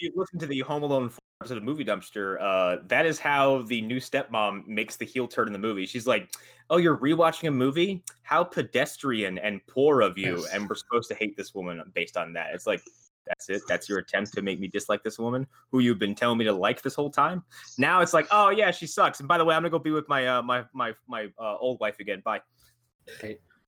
you 0.00 0.12
listen 0.14 0.38
to 0.38 0.46
the 0.46 0.60
Home 0.60 0.82
Alone 0.82 1.08
4 1.08 1.18
episode 1.40 1.58
of 1.58 1.64
Movie 1.64 1.84
Dumpster, 1.84 2.40
uh, 2.40 2.82
that 2.86 3.04
is 3.04 3.18
how 3.18 3.62
the 3.62 3.82
new 3.82 3.98
stepmom 4.00 4.66
makes 4.66 4.96
the 4.96 5.04
heel 5.04 5.28
turn 5.28 5.46
in 5.46 5.52
the 5.52 5.58
movie. 5.58 5.84
She's 5.84 6.06
like, 6.06 6.30
"Oh, 6.70 6.78
you're 6.78 6.96
rewatching 6.96 7.48
a 7.48 7.50
movie? 7.50 8.02
How 8.22 8.42
pedestrian 8.42 9.38
and 9.38 9.60
poor 9.66 10.00
of 10.00 10.16
you!" 10.16 10.38
Yes. 10.38 10.46
And 10.52 10.68
we're 10.68 10.76
supposed 10.76 11.08
to 11.10 11.14
hate 11.14 11.36
this 11.36 11.54
woman 11.54 11.82
based 11.94 12.16
on 12.16 12.32
that. 12.32 12.54
It's 12.54 12.66
like, 12.66 12.82
that's 13.26 13.50
it. 13.50 13.62
That's 13.68 13.88
your 13.88 13.98
attempt 13.98 14.32
to 14.34 14.42
make 14.42 14.60
me 14.60 14.68
dislike 14.68 15.02
this 15.02 15.18
woman 15.18 15.46
who 15.70 15.80
you've 15.80 15.98
been 15.98 16.14
telling 16.14 16.38
me 16.38 16.44
to 16.46 16.52
like 16.52 16.80
this 16.80 16.94
whole 16.94 17.10
time. 17.10 17.42
Now 17.76 18.00
it's 18.00 18.14
like, 18.14 18.26
oh 18.30 18.50
yeah, 18.50 18.70
she 18.70 18.86
sucks. 18.86 19.20
And 19.20 19.28
by 19.28 19.36
the 19.36 19.44
way, 19.44 19.54
I'm 19.54 19.60
gonna 19.60 19.70
go 19.70 19.78
be 19.78 19.90
with 19.90 20.08
my 20.08 20.26
uh, 20.26 20.42
my 20.42 20.64
my 20.72 20.94
my 21.06 21.26
uh, 21.38 21.56
old 21.58 21.80
wife 21.80 22.00
again. 22.00 22.22
Bye. 22.24 22.40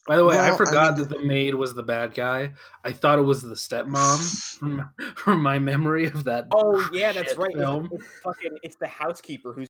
By 0.06 0.16
the 0.16 0.24
way, 0.24 0.38
I 0.38 0.44
Well, 0.46 0.54
I 0.54 0.56
forgot 0.56 0.96
mean- 0.98 1.08
that 1.08 1.18
the 1.18 1.24
maid 1.24 1.54
was 1.54 1.74
the 1.74 1.82
bad 1.82 2.14
guy. 2.14 2.52
I 2.84 2.92
thought 2.92 3.18
it 3.18 3.22
was 3.22 3.42
the 3.42 3.54
stepmom 3.54 4.58
from, 4.58 4.90
from 5.16 5.42
my 5.42 5.58
memory 5.58 6.06
of 6.06 6.24
that. 6.24 6.46
Oh 6.52 6.88
yeah, 6.92 7.12
that's 7.12 7.30
shit 7.30 7.38
right. 7.38 7.50
It's, 7.50 7.58
Film. 7.58 7.88
it's 7.92 8.04
fucking 8.24 8.58
it's 8.62 8.76
the 8.76 8.87
housekeeper 8.87 9.52
who's 9.52 9.68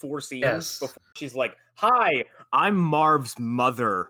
four 0.00 0.20
scenes 0.20 0.42
Yes. 0.42 0.78
before 0.78 1.02
she's 1.16 1.34
like, 1.34 1.56
"Hi, 1.74 2.24
I'm 2.52 2.76
Marv's 2.76 3.38
mother." 3.38 4.08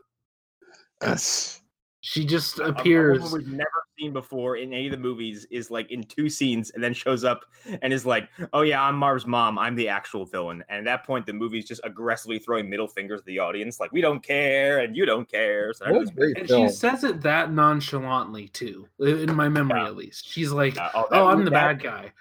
Yes. 1.03 1.60
She 2.03 2.25
just 2.25 2.59
A- 2.59 2.63
a 2.63 2.65
woman 2.69 2.81
appears. 2.81 3.33
we've 3.33 3.47
never 3.49 3.69
seen 3.99 4.13
before 4.15 4.57
in 4.57 4.73
any 4.73 4.87
of 4.87 4.93
the 4.93 4.97
movies 4.99 5.47
is 5.51 5.71
like 5.71 5.91
in 5.91 6.03
two 6.05 6.31
scenes 6.31 6.71
and 6.71 6.83
then 6.83 6.95
shows 6.95 7.25
up 7.25 7.45
and 7.83 7.93
is 7.93 8.07
like, 8.07 8.31
"Oh 8.55 8.63
yeah, 8.63 8.83
I'm 8.83 8.97
Marv's 8.97 9.27
mom. 9.27 9.59
I'm 9.59 9.75
the 9.75 9.89
actual 9.89 10.25
villain." 10.25 10.65
And 10.71 10.79
at 10.79 10.85
that 10.87 11.07
point, 11.07 11.27
the 11.27 11.35
movie's 11.35 11.67
just 11.69 11.83
aggressively 11.85 12.39
throwing 12.39 12.71
middle 12.71 12.89
fingers 12.89 13.21
at 13.21 13.27
the 13.27 13.39
audience, 13.39 13.81
like, 13.81 13.93
"We 13.93 14.01
don't 14.01 14.23
care 14.23 14.79
and 14.79 14.97
you 14.97 15.05
don't 15.05 15.31
care." 15.31 15.75
So 15.75 15.85
That 15.85 15.95
was 15.95 16.11
And 16.17 16.49
film. 16.49 16.69
she 16.69 16.73
says 16.75 17.05
it 17.05 17.21
that 17.21 17.53
nonchalantly 17.53 18.49
too, 18.49 18.89
in 18.99 19.35
my 19.35 19.51
memory 19.51 19.81
Yeah. 19.81 19.87
at 19.89 19.97
least. 19.97 20.27
She's 20.27 20.53
like, 20.53 20.79
Uh, 20.79 20.89
oh, 20.95 21.07
"Oh, 21.11 21.27
I'm 21.27 21.41
mo- 21.41 21.45
the 21.45 21.51
that- 21.51 21.79
bad 21.79 21.83
guy." 21.83 22.13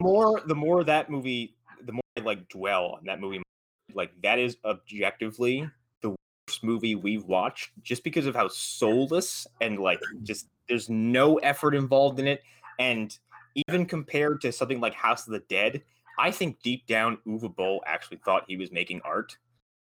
more 0.00 0.40
the 0.46 0.54
more 0.54 0.82
that 0.84 1.08
movie 1.08 1.54
the 1.84 1.92
more 1.92 2.02
I 2.18 2.22
like 2.22 2.48
dwell 2.48 2.96
on 2.98 3.04
that 3.04 3.20
movie 3.20 3.40
like 3.94 4.10
that 4.22 4.38
is 4.40 4.56
objectively 4.64 5.60
the 5.60 5.70
worst 6.52 6.62
movie 6.62 6.94
we've 6.94 7.24
watched 7.24 7.70
just 7.82 8.04
because 8.04 8.26
of 8.26 8.34
how 8.34 8.48
soulless 8.48 9.46
and 9.60 9.78
like 9.78 10.00
just 10.22 10.48
there's 10.68 10.88
no 10.88 11.36
effort 11.38 11.74
involved 11.74 12.20
in 12.20 12.26
it. 12.26 12.42
And 12.78 13.16
even 13.54 13.86
compared 13.86 14.40
to 14.42 14.52
something 14.52 14.80
like 14.80 14.94
House 14.94 15.26
of 15.26 15.32
the 15.32 15.40
Dead 15.48 15.82
I 16.18 16.30
think 16.30 16.60
deep 16.62 16.86
down 16.86 17.18
Uwe 17.26 17.54
Boll 17.54 17.82
actually 17.86 18.18
thought 18.18 18.44
he 18.46 18.56
was 18.56 18.70
making 18.70 19.00
art 19.04 19.36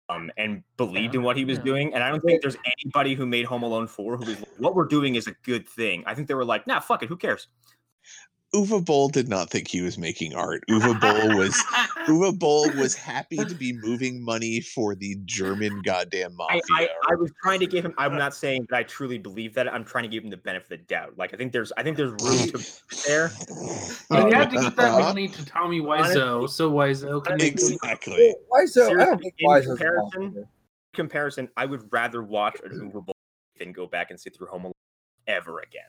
um 0.10 0.32
and 0.38 0.63
believed 0.78 1.13
Yeah, 1.13 1.19
in 1.19 1.23
what 1.23 1.38
he 1.38 1.45
was 1.45 1.58
yeah. 1.60 1.63
doing. 1.63 1.93
And 1.93 2.04
I 2.04 2.10
don't 2.10 2.21
think 2.21 2.41
there's 2.41 2.58
anybody 2.84 3.13
who 3.13 3.25
made 3.25 3.45
Home 3.45 3.63
Alone 3.63 3.88
4 3.88 4.17
who 4.17 4.25
was 4.25 4.39
like, 4.39 4.49
what 4.58 4.75
we're 4.75 4.86
doing 4.86 5.15
is 5.15 5.28
a 5.28 5.36
good 5.43 5.67
thing. 5.67 6.04
I 6.08 6.15
think 6.15 6.28
they 6.28 6.34
were 6.34 6.45
like 6.45 6.65
nah 6.65 6.80
fuck 6.80 7.04
it. 7.04 7.10
Who 7.10 7.17
cares 7.17 7.47
Uwe 8.55 8.83
Boll 8.85 9.09
did 9.09 9.27
not 9.27 9.49
think 9.49 9.67
he 9.67 9.81
was 9.81 9.97
making 9.97 10.33
art. 10.33 10.63
Uwe 10.69 10.99
Boll 11.01 11.37
was 11.37 11.53
Uwe 12.07 12.37
Boll 12.39 12.69
was 12.71 12.95
happy 12.95 13.37
to 13.37 13.53
be 13.55 13.73
moving 13.73 14.23
money 14.23 14.61
for 14.61 14.95
the 14.95 15.15
German 15.25 15.81
goddamn 15.83 16.31
I, 16.39 16.55
mafia. 16.55 16.61
I, 16.77 16.89
I 17.11 17.15
was 17.15 17.31
trying 17.43 17.59
to 17.59 17.67
give 17.67 17.83
him. 17.83 17.93
I'm 17.97 18.15
not 18.17 18.33
saying 18.33 18.65
that 18.69 18.77
I 18.77 18.83
truly 18.83 19.17
believe 19.17 19.53
that. 19.55 19.71
I'm 19.73 19.83
trying 19.83 20.03
to 20.03 20.09
give 20.09 20.23
him 20.23 20.29
the 20.29 20.37
benefit 20.37 20.71
of 20.71 20.79
the 20.79 20.85
doubt. 20.85 21.17
Like 21.17 21.33
I 21.33 21.37
think 21.37 21.51
there's, 21.51 21.71
I 21.77 21.83
think 21.83 21.97
there's 21.97 22.11
room 22.11 22.47
to 22.49 22.81
there. 23.07 23.31
And 24.11 24.29
you 24.29 24.35
had 24.35 24.49
to 24.51 24.57
get 24.61 24.75
that 24.77 24.91
Uh-huh. 24.91 24.99
money 25.01 25.27
to 25.27 25.45
Tommy 25.45 25.81
Wiseau, 25.81 26.47
so 26.49 26.71
Wiseau 26.71 27.23
can 27.25 27.41
exactly. 27.41 28.33
Why 28.47 28.65
so? 28.65 28.87
I 28.91 29.05
don't 29.05 29.21
think 29.21 29.33
in 29.39 29.47
why 29.47 29.61
so. 29.61 29.67
comparison- 29.75 30.47
Comparison, 30.93 31.49
I 31.57 31.65
would 31.65 31.91
rather 31.91 32.23
watch 32.23 32.57
an 32.63 32.71
Uwe 32.71 33.05
Boll 33.05 33.15
than 33.59 33.73
go 33.73 33.85
back 33.85 34.11
and 34.11 34.19
sit 34.19 34.33
through 34.35 34.47
Home 34.47 34.61
Alone 34.63 34.73
ever 35.27 35.59
again. 35.59 35.83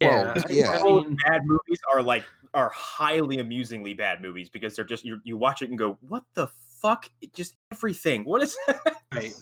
Well, 0.00 0.34
Yeah, 0.36 0.42
yeah. 0.50 0.80
I 0.84 1.04
bad 1.28 1.46
movies 1.46 1.80
are 1.92 2.02
like 2.02 2.24
are 2.54 2.70
highly 2.70 3.40
amusingly 3.40 3.94
bad 3.94 4.20
movies 4.22 4.48
because 4.48 4.74
they're 4.76 4.84
just 4.84 5.04
you 5.04 5.20
you 5.24 5.36
watch 5.36 5.62
it 5.62 5.70
and 5.70 5.78
go, 5.78 5.98
what 6.08 6.24
the 6.34 6.48
fuck? 6.80 7.08
It 7.20 7.32
just 7.34 7.56
everything. 7.72 8.24
What 8.24 8.42
is 8.42 8.56
Right. 9.14 9.34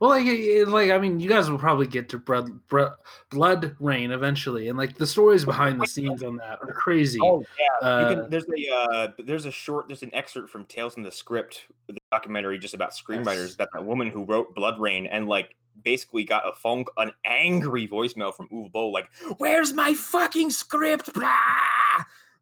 Well, 0.00 0.10
like, 0.10 0.26
it- 0.26 0.40
it- 0.40 0.68
like 0.68 0.90
I 0.90 0.98
mean, 0.98 1.20
you 1.20 1.28
guys 1.28 1.48
will 1.50 1.58
probably 1.58 1.86
get 1.86 2.08
to 2.08 2.18
blood, 2.18 2.50
Blood, 2.68 2.94
BloodRayne 3.30 4.10
eventually, 4.10 4.68
and 4.68 4.76
like 4.76 4.96
the 4.96 5.06
stories 5.06 5.44
behind 5.44 5.80
the 5.80 5.86
scenes 5.86 6.22
on 6.24 6.38
that 6.38 6.58
are 6.60 6.72
crazy. 6.72 7.20
Oh 7.22 7.44
yeah, 7.58 7.88
Uh, 7.88 8.08
you 8.10 8.16
can, 8.16 8.30
there's 8.30 8.44
a 8.48 8.74
uh, 8.74 9.08
there's 9.24 9.44
a 9.46 9.50
short 9.52 9.86
there's 9.88 10.02
an 10.02 10.12
excerpt 10.14 10.50
from 10.50 10.64
Tales 10.64 10.94
from 10.94 11.02
the 11.04 11.12
Script, 11.12 11.66
the 11.86 11.96
documentary 12.10 12.58
just 12.58 12.74
about 12.74 12.92
screenwriters 12.92 13.36
Yes. 13.48 13.54
about 13.54 13.68
that 13.74 13.84
woman 13.84 14.08
who 14.08 14.24
wrote 14.24 14.54
Blood 14.54 14.80
Rain 14.80 15.06
and 15.06 15.28
like 15.28 15.54
basically 15.82 16.24
got 16.24 16.46
a 16.46 16.52
phone 16.54 16.84
an 16.96 17.12
angry 17.24 17.88
voicemail 17.88 18.34
from 18.34 18.48
Uwe 18.48 18.70
Boll 18.72 18.92
like, 18.92 19.08
"Where's 19.38 19.72
my 19.72 19.94
fucking 19.94 20.50
script?" 20.50 21.12
Blah! 21.14 21.30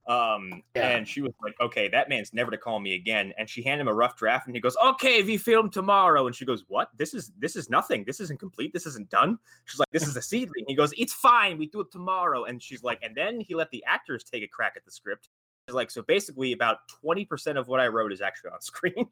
Um, 0.07 0.62
Yeah. 0.75 0.88
and 0.88 1.07
she 1.07 1.21
was 1.21 1.33
like, 1.43 1.55
"Okay, 1.61 1.87
that 1.88 2.09
man's 2.09 2.33
never 2.35 2.51
to 2.51 2.57
call 2.57 2.81
me 2.81 2.95
again." 2.95 3.33
And 3.38 3.49
she 3.49 3.62
handed 3.62 3.83
him 3.83 3.88
a 3.88 3.95
rough 3.95 4.16
draft, 4.16 4.47
and 4.47 4.57
he 4.57 4.61
goes, 4.61 4.77
"Okay, 4.85 5.23
we 5.23 5.37
film 5.37 5.71
tomorrow." 5.71 6.27
And 6.27 6.35
she 6.35 6.45
goes, 6.45 6.64
"What? 6.69 6.90
This 6.97 7.14
is 7.14 7.31
this 7.38 7.55
is 7.55 7.71
nothing. 7.71 8.03
This 8.05 8.19
isn't 8.19 8.40
complete. 8.40 8.73
This 8.73 8.87
isn't 8.87 9.09
done." 9.11 9.38
She's 9.66 9.79
like, 9.79 9.88
"This 9.93 10.09
is 10.09 10.16
a 10.16 10.23
seedling." 10.23 10.64
He 10.66 10.75
goes, 10.75 10.93
"It's 10.97 11.12
fine. 11.12 11.59
We 11.59 11.66
do 11.66 11.81
it 11.81 11.93
tomorrow." 11.93 12.45
And 12.45 12.61
she's 12.62 12.83
like, 12.83 12.99
and 13.03 13.14
then 13.14 13.40
he 13.40 13.55
let 13.55 13.71
the 13.71 13.85
actors 13.87 14.25
take 14.25 14.43
a 14.43 14.49
crack 14.49 14.73
at 14.77 14.85
the 14.85 14.90
script. 14.90 15.29
She's 15.69 15.75
like, 15.75 15.90
so 15.93 16.03
basically, 16.03 16.53
about 16.53 16.79
twenty 16.88 17.25
percent 17.25 17.57
of 17.59 17.69
what 17.69 17.79
I 17.79 17.87
wrote 17.87 18.12
is 18.12 18.21
actually 18.21 18.51
on 18.51 18.61
screen. 18.62 19.07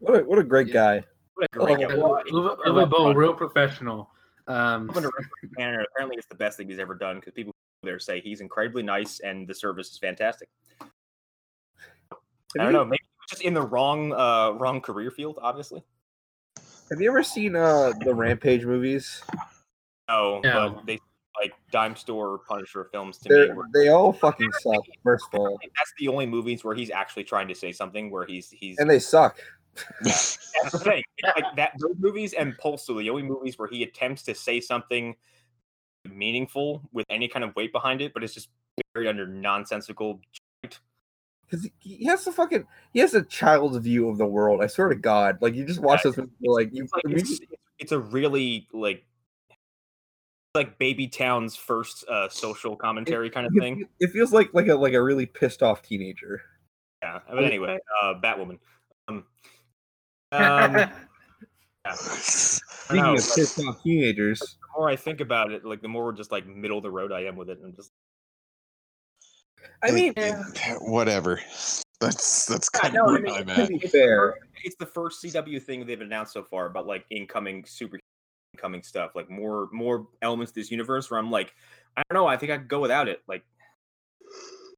What 0.00 0.20
a, 0.20 0.24
what 0.24 0.38
a 0.38 0.44
great 0.44 0.66
Yeah. 0.66 0.72
guy. 1.00 1.04
What 1.34 1.48
a 1.52 1.58
great 1.58 1.84
Oh, 1.84 1.88
guy. 1.88 1.94
Well, 1.96 2.10
Uwe 2.14 2.22
he's 2.26 2.34
a 2.34 2.70
Uwe 2.70 2.90
Boll, 2.90 3.14
real 3.14 3.34
professional. 3.34 4.10
Um, 4.48 4.90
opened 4.90 5.06
a 5.06 5.08
restaurant 5.08 5.28
in 5.44 5.50
Canada. 5.56 5.84
Apparently, 5.94 6.16
it's 6.16 6.26
the 6.26 6.34
best 6.34 6.56
thing 6.58 6.68
he's 6.68 6.78
ever 6.78 6.94
done 6.94 7.16
because 7.20 7.32
people 7.32 7.52
there 7.82 7.98
say 7.98 8.20
he's 8.20 8.40
incredibly 8.40 8.82
nice 8.82 9.20
and 9.20 9.46
the 9.46 9.54
service 9.54 9.90
is 9.90 9.98
fantastic. 9.98 10.48
I 10.80 10.86
don't 12.56 12.66
you- 12.66 12.72
know. 12.72 12.84
Maybe 12.84 12.98
he 13.02 13.16
was 13.20 13.30
just 13.30 13.42
in 13.42 13.54
the 13.54 13.62
wrong 13.62 14.12
uh 14.12 14.52
wrong 14.52 14.80
career 14.80 15.10
field. 15.10 15.38
Obviously, 15.40 15.82
Have 16.90 17.00
you 17.00 17.08
ever 17.10 17.22
seen 17.22 17.56
uh 17.56 17.92
the 18.04 18.14
Rampage 18.14 18.64
movies? 18.64 19.22
no, 20.08 20.40
No. 20.44 20.70
but 20.76 20.86
they 20.86 20.98
like 21.40 21.54
dime 21.70 21.96
store 21.96 22.38
Punisher 22.46 22.84
films 22.92 23.16
to 23.18 23.28
They 23.28 23.48
me. 23.48 23.54
were- 23.54 23.64
they 23.72 23.88
all 23.88 24.12
fucking 24.12 24.52
suck. 24.60 24.84
First 25.02 25.24
of 25.32 25.40
all, 25.40 25.58
That's 25.76 25.92
the 25.98 26.08
only 26.08 26.26
movies 26.26 26.62
where 26.62 26.74
he's 26.74 26.90
actually 26.90 27.24
trying 27.24 27.48
to 27.48 27.54
say 27.54 27.72
something. 27.72 28.10
Where 28.10 28.26
he's 28.26 28.50
he's 28.50 28.78
and 28.78 28.88
they 28.90 28.98
suck. 28.98 29.38
That's 30.02 30.38
the 30.70 30.78
thing. 30.78 31.02
It's 31.18 31.36
like 31.36 31.56
that 31.56 31.72
those 31.78 31.96
movies 31.98 32.32
and 32.34 32.56
Pulse 32.58 32.88
are 32.90 32.98
the 32.98 33.10
only 33.10 33.22
movies 33.22 33.58
where 33.58 33.68
he 33.68 33.82
attempts 33.82 34.22
to 34.24 34.34
say 34.34 34.60
something 34.60 35.14
meaningful 36.04 36.82
with 36.92 37.06
any 37.08 37.28
kind 37.28 37.44
of 37.44 37.54
weight 37.56 37.72
behind 37.72 38.00
it, 38.00 38.12
but 38.12 38.22
it's 38.22 38.34
just 38.34 38.48
buried 38.94 39.08
under 39.08 39.26
nonsensical. 39.26 40.20
Because 40.62 41.68
he 41.78 42.04
has 42.06 42.26
a 42.26 42.32
fucking 42.32 42.66
he 42.92 43.00
has 43.00 43.14
a 43.14 43.22
child's 43.22 43.76
view 43.78 44.08
of 44.08 44.18
the 44.18 44.26
world. 44.26 44.62
I 44.62 44.66
swear 44.66 44.88
to 44.88 44.94
God, 44.94 45.38
like 45.40 45.54
you 45.54 45.64
just 45.64 45.80
watch 45.80 46.02
this 46.02 46.16
movie, 46.16 46.30
like 46.42 46.70
you. 46.72 46.84
It's 46.84 46.92
like 46.92 47.02
it's, 47.06 47.40
it's 47.78 47.92
a 47.92 47.98
really 47.98 48.68
like 48.72 49.04
like 50.54 50.78
Baby 50.78 51.08
Town's 51.08 51.56
first 51.56 52.06
uh, 52.08 52.28
social 52.28 52.76
commentary 52.76 53.30
kind 53.30 53.46
of 53.46 53.52
it, 53.56 53.60
thing. 53.60 53.88
it 54.00 54.10
feels 54.10 54.32
like 54.32 54.50
like 54.52 54.68
a 54.68 54.74
like 54.74 54.94
a 54.94 55.02
really 55.02 55.26
pissed 55.26 55.62
off 55.62 55.82
teenager. 55.82 56.42
Yeah, 57.02 57.20
but 57.28 57.44
anyway, 57.44 57.78
uh, 58.02 58.14
Batwoman. 58.14 58.58
Um, 59.08 59.24
um, 60.32 60.74
yeah. 60.76 60.88
I 61.84 61.94
Speaking 61.94 63.04
know, 63.04 63.14
of 63.14 63.34
pissed 63.34 63.58
off 63.60 63.82
teenagers, 63.82 64.40
the 64.40 64.78
more 64.78 64.88
I 64.88 64.96
think 64.96 65.20
about 65.20 65.52
it, 65.52 65.64
like 65.64 65.82
the 65.82 65.88
more 65.88 66.12
just 66.12 66.32
like 66.32 66.46
middle 66.46 66.78
of 66.78 66.82
the 66.82 66.90
road 66.90 67.12
I 67.12 67.20
am 67.24 67.36
with 67.36 67.48
it, 67.48 67.58
and 67.58 67.66
I'm 67.66 67.76
just 67.76 67.92
I 69.82 69.90
mean, 69.90 70.14
whatever. 70.80 71.40
That's 72.00 72.46
that's 72.46 72.68
Yeah, 72.74 72.80
kind 72.80 72.94
no, 72.94 73.02
of 73.02 73.08
I 73.08 73.12
where 73.12 73.22
mean, 73.22 73.34
I'm 73.34 73.46
to 73.46 73.62
at. 73.62 73.68
be 73.68 73.76
it's 73.76 73.92
fair, 73.92 74.34
it's 74.64 74.76
the 74.76 74.86
first 74.86 75.22
CW 75.22 75.62
thing 75.62 75.86
they've 75.86 76.00
announced 76.00 76.32
so 76.32 76.42
far 76.42 76.66
about 76.66 76.86
like 76.86 77.04
incoming 77.10 77.64
super 77.64 77.98
incoming 78.54 78.82
stuff, 78.82 79.12
like 79.14 79.30
more 79.30 79.68
more 79.72 80.08
elements 80.20 80.52
to 80.52 80.60
this 80.60 80.70
universe. 80.70 81.10
Where 81.10 81.18
I'm 81.18 81.30
like, 81.30 81.54
I 81.96 82.02
don't 82.10 82.20
know, 82.20 82.26
I 82.26 82.36
think 82.36 82.52
I 82.52 82.58
could 82.58 82.68
go 82.68 82.80
without 82.80 83.08
it. 83.08 83.22
Like, 83.28 83.44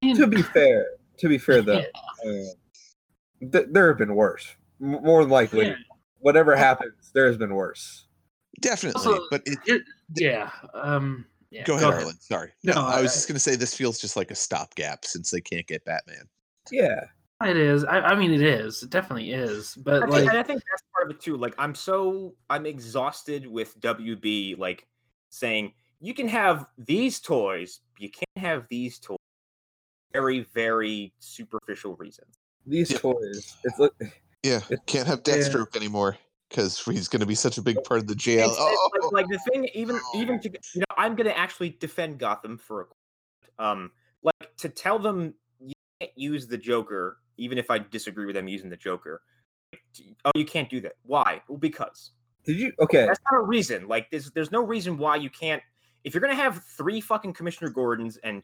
to 0.03 0.27
be 0.27 0.43
fair, 0.43 0.87
to 1.19 1.29
be 1.29 1.39
fair 1.39 1.63
though, 1.63 1.83
uh, 2.27 3.51
th- 3.53 3.67
there 3.71 3.89
have 3.89 3.99
been 3.99 4.15
worse. 4.15 4.55
M- 4.85 5.03
more 5.03 5.23
than 5.23 5.31
likely, 5.31 5.67
Yeah. 5.69 5.77
whatever 6.19 6.55
happens, 6.55 7.11
there 7.15 7.27
has 7.27 7.37
been 7.39 7.55
worse. 7.55 8.07
Definitely, 8.61 8.99
Also, 9.11 9.27
but 9.31 9.43
it, 9.47 9.59
It- 9.67 9.83
yeah. 10.17 10.51
Um, 10.75 11.27
yeah, 11.51 11.65
go 11.65 11.77
ahead, 11.77 11.93
Arlen. 11.95 12.17
Sorry. 12.21 12.53
No, 12.63 12.75
No, 12.75 12.81
I 12.83 13.01
was 13.01 13.15
just 13.15 13.27
gonna 13.29 13.41
say 13.41 13.57
this 13.57 13.75
feels 13.75 13.99
just 14.01 14.17
like 14.17 14.31
a 14.31 14.35
stopgap 14.35 15.05
since 15.05 15.31
they 15.31 15.41
can't 15.41 15.67
get 15.67 15.85
Batman. 15.85 16.29
Yeah, 16.71 17.05
It 17.45 17.57
is. 17.57 17.85
I, 17.85 18.01
I 18.01 18.15
mean, 18.15 18.33
it 18.33 18.41
is. 18.43 18.83
It 18.83 18.91
definitely 18.91 19.33
is. 19.33 19.75
But 19.75 19.97
I 19.97 20.01
think, 20.07 20.13
like, 20.13 20.29
and 20.29 20.39
I 20.39 20.43
think 20.43 20.63
that's 20.71 20.83
part 20.95 21.11
of 21.11 21.17
it 21.17 21.21
too. 21.21 21.37
Like, 21.37 21.55
I'm 21.59 21.75
so 21.75 22.35
I'm 22.51 22.65
exhausted 22.67 23.47
with 23.47 23.79
WB 23.81 24.57
like 24.59 24.87
saying 25.31 25.75
you 26.01 26.15
can 26.15 26.29
have 26.29 26.67
these 26.79 27.21
toys, 27.21 27.81
you 27.99 28.11
can't 28.11 28.45
have 28.45 28.67
these 28.71 28.99
toys. 28.99 29.19
Very, 30.13 30.41
very 30.55 31.13
superficial 31.19 31.97
reasons. 31.97 32.37
these 32.67 32.91
Yeah. 32.93 32.99
toys. 32.99 33.57
It's 33.65 33.79
like 33.79 33.93
Yeah, 34.45 34.61
can't 34.87 35.07
have 35.07 35.23
yeah. 35.27 35.37
Deathstroke 35.37 35.75
anymore 35.75 36.19
because 36.51 36.79
he's 36.85 37.09
gonna 37.09 37.25
be 37.25 37.35
such 37.35 37.57
a 37.57 37.63
big 37.63 37.83
part 37.83 38.01
of 38.01 38.07
the 38.07 38.15
jail. 38.15 38.51
It's- 38.51 38.57
it's 38.59 38.61
Oh, 38.61 39.09
like, 39.11 39.25
like 39.25 39.29
the 39.31 39.39
thing, 39.51 39.69
even 39.75 39.99
even 40.15 40.39
to 40.41 40.51
you 40.51 40.81
know, 40.81 40.95
I'm 40.99 41.17
gonna 41.17 41.31
actually 41.31 41.71
defend 41.71 42.19
Gotham 42.19 42.59
for 42.59 42.83
a 43.59 43.65
um 43.65 43.91
like 44.23 44.55
to 44.59 44.69
tell 44.69 44.99
them 44.99 45.33
you 45.61 45.73
can't 45.99 46.13
use 46.15 46.47
the 46.47 46.59
Joker, 46.59 47.19
even 47.39 47.57
if 47.57 47.71
I 47.71 47.79
disagree 47.79 48.27
with 48.27 48.35
them 48.35 48.47
using 48.47 48.69
the 48.69 48.77
Joker. 48.77 49.23
Oh, 50.27 50.31
you 50.35 50.45
can't 50.45 50.69
do 50.69 50.81
that. 50.83 50.97
Why? 51.05 51.41
Well, 51.49 51.59
because 51.59 52.11
did 52.45 52.59
you? 52.59 52.73
Okay, 52.81 53.07
that's 53.07 53.21
not 53.33 53.39
a 53.39 53.43
reason. 53.43 53.89
Like 53.89 54.11
there's 54.11 54.31
there's 54.33 54.53
no 54.53 54.63
reason 54.63 54.99
why 54.99 55.17
you 55.17 55.31
can't. 55.31 55.63
If 56.05 56.13
you're 56.13 56.21
gonna 56.21 56.35
have 56.35 56.63
three 56.77 57.01
fucking 57.01 57.33
Commissioner 57.33 57.71
Gordons 57.71 58.19
and 58.19 58.43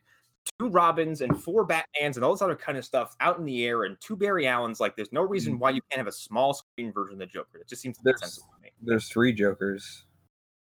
two 0.58 0.68
Robins 0.68 1.20
and 1.20 1.42
four 1.42 1.66
Batmans 1.66 2.16
and 2.16 2.24
all 2.24 2.32
this 2.32 2.42
other 2.42 2.56
kind 2.56 2.76
of 2.78 2.84
stuff 2.84 3.14
out 3.20 3.38
in 3.38 3.44
the 3.44 3.64
air 3.64 3.84
and 3.84 3.96
two 4.00 4.16
Barry 4.16 4.46
Allens, 4.46 4.80
like 4.80 4.96
there's 4.96 5.12
no 5.12 5.22
reason 5.22 5.58
why 5.58 5.70
you 5.70 5.80
can't 5.90 5.98
have 5.98 6.06
a 6.06 6.12
small 6.12 6.54
screen 6.54 6.92
version 6.92 7.14
of 7.14 7.18
the 7.18 7.26
Joker. 7.26 7.58
It 7.60 7.68
just 7.68 7.82
seems 7.82 7.96
to 7.98 8.02
There's- 8.04 8.20
sense 8.20 8.36
to 8.36 8.42
me. 8.62 8.70
there's 8.82 9.08
three 9.08 9.32
Jokers. 9.32 10.04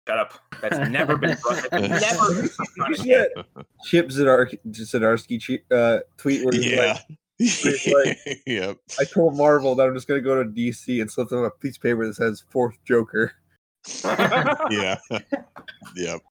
Shut 0.07 0.19
up. 0.19 0.33
That's 0.61 0.89
never 0.89 1.15
been 1.17 1.37
brought. 1.41 1.65
That's 1.71 2.17
never. 2.17 2.93
been. 2.93 3.05
Yeah. 3.05 3.25
Chip 3.85 4.09
Zdarsky, 4.09 4.59
Zdarsky 4.67 5.59
uh, 5.71 5.99
tweet 6.17 6.43
where 6.43 6.53
he's 6.53 6.65
yeah. 6.71 6.97
like, 7.87 8.17
like- 8.27 8.41
yep. 8.45 8.77
I 8.99 9.05
told 9.05 9.37
Marvel 9.37 9.75
that 9.75 9.87
I'm 9.87 9.93
just 9.93 10.09
gonna 10.09 10.19
go 10.19 10.43
to 10.43 10.49
DC 10.49 10.99
and 11.01 11.09
slip 11.09 11.29
them 11.29 11.43
a 11.45 11.49
piece 11.51 11.77
of 11.77 11.83
paper 11.83 12.05
that 12.05 12.15
says 12.15 12.43
fourth 12.49 12.75
Joker. 12.85 13.31
Yeah. 14.69 14.97
yep. 15.95 16.21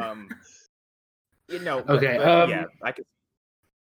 um, 0.00 0.28
you 1.52 1.60
know. 1.60 1.80
Okay, 1.88 2.16
but 2.18 2.28
um, 2.28 2.50
yeah, 2.50 2.64
I 2.82 2.92
could. 2.92 3.04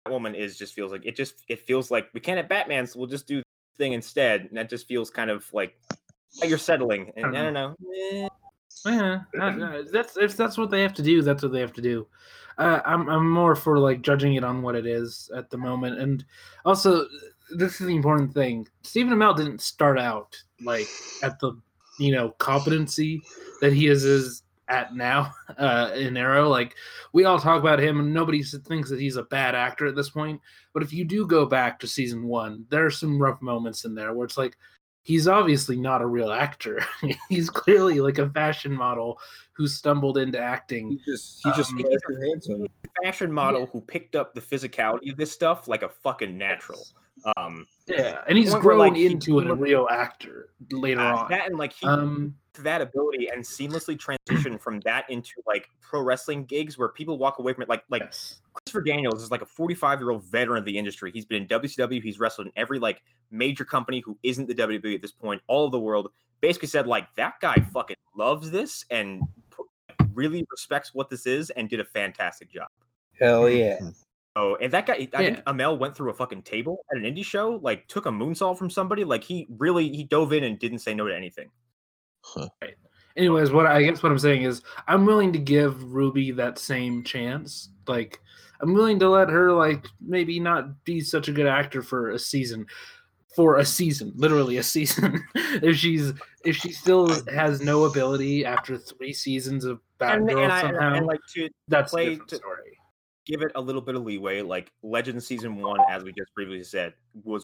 That 0.05 0.12
woman 0.12 0.35
is 0.35 0.57
just 0.57 0.74
feels 0.74 0.92
like 0.92 1.05
it. 1.05 1.16
Just 1.16 1.44
it 1.48 1.61
feels 1.66 1.90
like 1.90 2.09
we 2.14 2.20
can't 2.20 2.37
have 2.37 2.48
Batman, 2.48 2.87
so 2.87 2.98
we'll 2.98 3.09
just 3.09 3.26
do 3.26 3.37
this 3.37 3.44
thing 3.76 3.92
instead, 3.92 4.42
and 4.42 4.57
that 4.57 4.70
just 4.70 4.87
feels 4.87 5.11
kind 5.11 5.31
of 5.31 5.44
like 5.52 5.76
like 6.40 6.48
you're 6.48 6.59
settling. 6.59 7.12
And 7.16 7.37
I 7.37 7.42
don't 7.42 7.55
know. 7.55 7.74
Eh, 8.05 8.29
yeah, 8.85 9.20
uh, 9.40 9.42
uh, 9.42 9.83
that's 9.92 10.16
if 10.16 10.37
that's 10.37 10.57
what 10.57 10.70
they 10.70 10.83
have 10.83 10.94
to 10.94 11.02
do, 11.02 11.22
that's 11.22 11.42
what 11.42 11.52
they 11.52 11.61
have 11.61 11.72
to 11.74 11.83
do. 11.83 12.07
Uh, 12.59 12.81
I'm 12.85 13.09
I'm 13.09 13.31
more 13.31 13.55
for 13.55 13.79
like 13.79 14.02
judging 14.02 14.35
it 14.35 14.44
on 14.44 14.62
what 14.62 14.76
it 14.76 14.87
is 14.87 15.31
at 15.35 15.50
the 15.50 15.59
moment, 15.59 15.98
and 15.98 16.24
also 16.64 17.07
this 17.50 17.81
is 17.81 17.87
the 17.87 17.96
important 17.96 18.33
thing. 18.33 18.66
Stephen 18.83 19.12
Amell 19.12 19.37
didn't 19.37 19.61
start 19.61 19.98
out 19.98 20.37
like 20.62 20.88
at 21.22 21.38
the 21.40 21.52
you 21.98 22.12
know 22.12 22.31
competency 22.38 23.22
that 23.61 23.72
he 23.72 23.88
is 23.88 24.05
is 24.05 24.42
at 24.68 24.94
now 24.94 25.33
uh, 25.59 25.90
in 25.94 26.16
Arrow. 26.16 26.48
Like 26.48 26.74
we 27.12 27.24
all 27.24 27.38
talk 27.38 27.61
about 27.61 27.81
him, 27.81 28.00
and 28.00 28.12
nobody 28.12 28.42
thinks 28.42 28.90
that 28.90 29.00
he's 29.00 29.16
a 29.16 29.22
bad 29.24 29.55
actor 29.55 29.87
at 29.87 29.96
this 29.96 30.11
point. 30.11 30.40
But 30.72 30.83
if 30.83 30.92
you 30.92 31.05
do 31.05 31.26
go 31.26 31.46
back 31.46 31.79
to 31.81 31.87
season 31.87 32.24
one, 32.26 32.66
there 32.68 32.85
are 32.85 32.90
some 32.90 33.20
rough 33.20 33.40
moments 33.42 33.85
in 33.85 33.94
there 33.94 34.12
where 34.12 34.26
it's 34.26 34.38
like, 34.38 34.57
he's 35.02 35.29
obviously 35.29 35.76
not 35.76 36.02
a 36.02 36.07
real 36.07 36.33
actor. 36.33 36.85
he's 37.29 37.48
clearly 37.48 38.00
like 38.00 38.18
a 38.18 38.29
fashion 38.31 38.72
model 38.72 39.18
who 39.52 39.66
stumbled 39.66 40.18
into 40.18 40.38
acting. 40.38 40.90
He 40.90 41.12
just 41.12 41.40
he 41.44 41.50
just 41.52 41.70
Um, 41.70 41.76
makes 41.76 41.88
it 41.90 42.29
handsome. 42.29 42.66
Fashion 43.05 43.33
model 43.33 43.66
who 43.66 43.81
picked 43.81 44.16
up 44.16 44.35
the 44.35 44.40
physicality 44.40 45.11
of 45.11 45.16
this 45.16 45.33
stuff 45.33 45.68
like 45.68 45.83
a 45.83 45.88
fucking 45.88 46.37
natural. 46.37 46.87
Um, 47.37 47.66
Yeah, 47.87 48.22
and 48.29 48.37
he's 48.37 48.50
point 48.50 48.64
where, 48.64 48.74
grown 48.76 48.92
like, 48.94 48.96
into 48.98 49.38
he 49.38 49.48
a 49.48 49.55
real 49.55 49.87
actor 49.90 50.50
later 50.70 51.00
uh, 51.00 51.16
on. 51.16 51.31
that 51.31 51.46
and 51.46 51.59
like 51.59 51.72
he 51.72 51.87
Um, 51.87 52.35
to 52.55 52.62
that 52.62 52.81
ability 52.81 53.29
and 53.29 53.44
seamlessly 53.44 53.98
transition 53.98 54.59
from 54.59 54.81
that 54.81 55.09
into 55.11 55.35
like 55.46 55.68
pro 55.81 56.00
wrestling 56.00 56.44
gigs 56.44 56.76
where 56.76 56.88
people 56.88 57.18
walk 57.18 57.38
away 57.38 57.52
from 57.52 57.62
it 57.62 57.68
like 57.68 57.85
like 57.90 58.02
yes. 58.02 58.40
Christopher 58.52 58.83
Daniels 58.83 59.22
is 59.22 59.31
like 59.31 59.42
a 59.42 59.46
45 59.46 60.00
year 60.00 60.11
old 60.11 60.24
veteran 60.24 60.59
of 60.59 60.64
the 60.64 60.76
industry. 60.76 61.11
He's 61.12 61.26
been 61.26 61.42
in 61.42 61.48
WCW. 61.48 62.02
He's 62.02 62.18
wrestled 62.18 62.48
in 62.48 62.52
every 62.57 62.79
like 62.79 63.02
major 63.31 63.64
company 63.64 64.00
who 64.00 64.18
isn't 64.22 64.48
the 64.48 64.55
WWE 64.55 64.94
at 64.94 65.02
this 65.02 65.12
point, 65.12 65.42
all 65.46 65.66
of 65.66 65.72
the 65.72 65.81
world. 65.81 66.11
Basically 66.40 66.68
said 66.68 66.87
like 66.87 67.07
that 67.16 67.35
guy 67.40 67.57
fucking 67.72 67.96
loves 68.16 68.50
this 68.50 68.85
and 68.90 69.22
really 70.14 70.46
respects 70.50 70.94
what 70.94 71.11
this 71.11 71.26
is 71.26 71.50
and 71.50 71.68
did 71.68 71.81
a 71.81 71.85
fantastic 71.85 72.50
job. 72.50 72.68
Hell 73.20 73.48
yeah. 73.48 73.79
Oh, 74.38 74.57
and 74.61 74.70
that 74.72 74.87
guy, 74.87 74.92
I 74.94 74.99
Yeah. 74.99 75.18
think 75.18 75.38
Amell 75.46 75.79
went 75.79 75.96
through 75.96 76.11
a 76.11 76.14
fucking 76.14 76.42
table 76.42 76.85
at 76.92 76.99
an 76.99 77.05
indie 77.05 77.25
show, 77.25 77.59
like 77.62 77.88
took 77.88 78.05
a 78.07 78.11
moonsault 78.11 78.59
from 78.59 78.68
somebody. 78.70 79.03
Like 79.03 79.25
he 79.25 79.46
really 79.59 79.88
he 79.88 80.05
dove 80.05 80.33
in 80.35 80.44
and 80.44 80.59
didn't 80.59 80.81
say 80.81 80.92
no 80.94 81.09
to 81.09 81.16
anything. 81.16 81.51
Right. 82.37 82.75
Anyways, 83.16 83.51
what 83.51 83.66
I 83.66 83.83
guess 83.83 84.03
what 84.03 84.12
I'm 84.12 84.18
saying 84.18 84.42
is 84.42 84.62
I'm 84.87 85.07
willing 85.07 85.33
to 85.33 85.38
give 85.38 85.83
Ruby 85.92 86.33
that 86.33 86.59
same 86.59 87.03
chance. 87.03 87.70
Like 87.87 88.20
I'm 88.61 88.75
willing 88.75 88.99
to 88.99 89.09
let 89.09 89.31
her 89.31 89.53
like 89.53 89.87
maybe 90.01 90.38
not 90.38 90.85
be 90.85 91.01
such 91.01 91.29
a 91.29 91.33
good 91.33 91.46
actor 91.46 91.81
for 91.83 92.11
a 92.11 92.18
season. 92.18 92.66
For 93.35 93.57
a 93.59 93.64
season, 93.66 94.12
literally 94.16 94.57
a 94.59 94.62
season. 94.77 95.22
if 95.35 95.77
she's 95.77 96.12
if 96.44 96.57
she 96.57 96.72
still 96.72 97.09
has 97.31 97.61
no 97.62 97.85
ability 97.85 98.44
after 98.44 98.77
three 98.77 99.12
seasons 99.14 99.64
of 99.64 99.81
And, 100.01 100.27
Batgirl 100.29 100.42
and, 100.44 100.53
and, 100.53 100.61
somehow, 100.61 100.94
and 100.94 101.07
like 101.07 101.20
to 101.35 101.49
that's 101.68 101.92
a 101.92 101.96
play 101.96 102.09
different 102.11 102.29
to- 102.31 102.37
story. 102.37 102.79
Give 103.26 103.42
it 103.42 103.52
a 103.54 103.60
little 103.60 103.82
bit 103.82 103.94
of 103.94 104.04
leeway. 104.04 104.42
Like 104.42 104.72
Legend 104.82 105.22
season 105.22 105.56
one, 105.56 105.80
as 105.90 106.04
we 106.04 106.12
just 106.12 106.32
previously 106.34 106.64
said, 106.64 106.94
was 107.24 107.42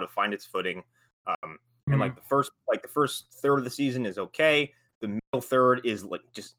to 0.00 0.08
find 0.08 0.34
its 0.34 0.44
footing. 0.44 0.82
Um, 1.26 1.58
and 1.86 1.98
like 2.00 2.14
the 2.14 2.22
first, 2.22 2.50
like 2.68 2.82
the 2.82 2.88
first 2.88 3.26
third 3.40 3.58
of 3.58 3.64
the 3.64 3.70
season 3.70 4.04
is 4.04 4.18
okay. 4.18 4.72
The 5.00 5.08
middle 5.08 5.40
third 5.40 5.82
is 5.84 6.04
like 6.04 6.20
just 6.34 6.56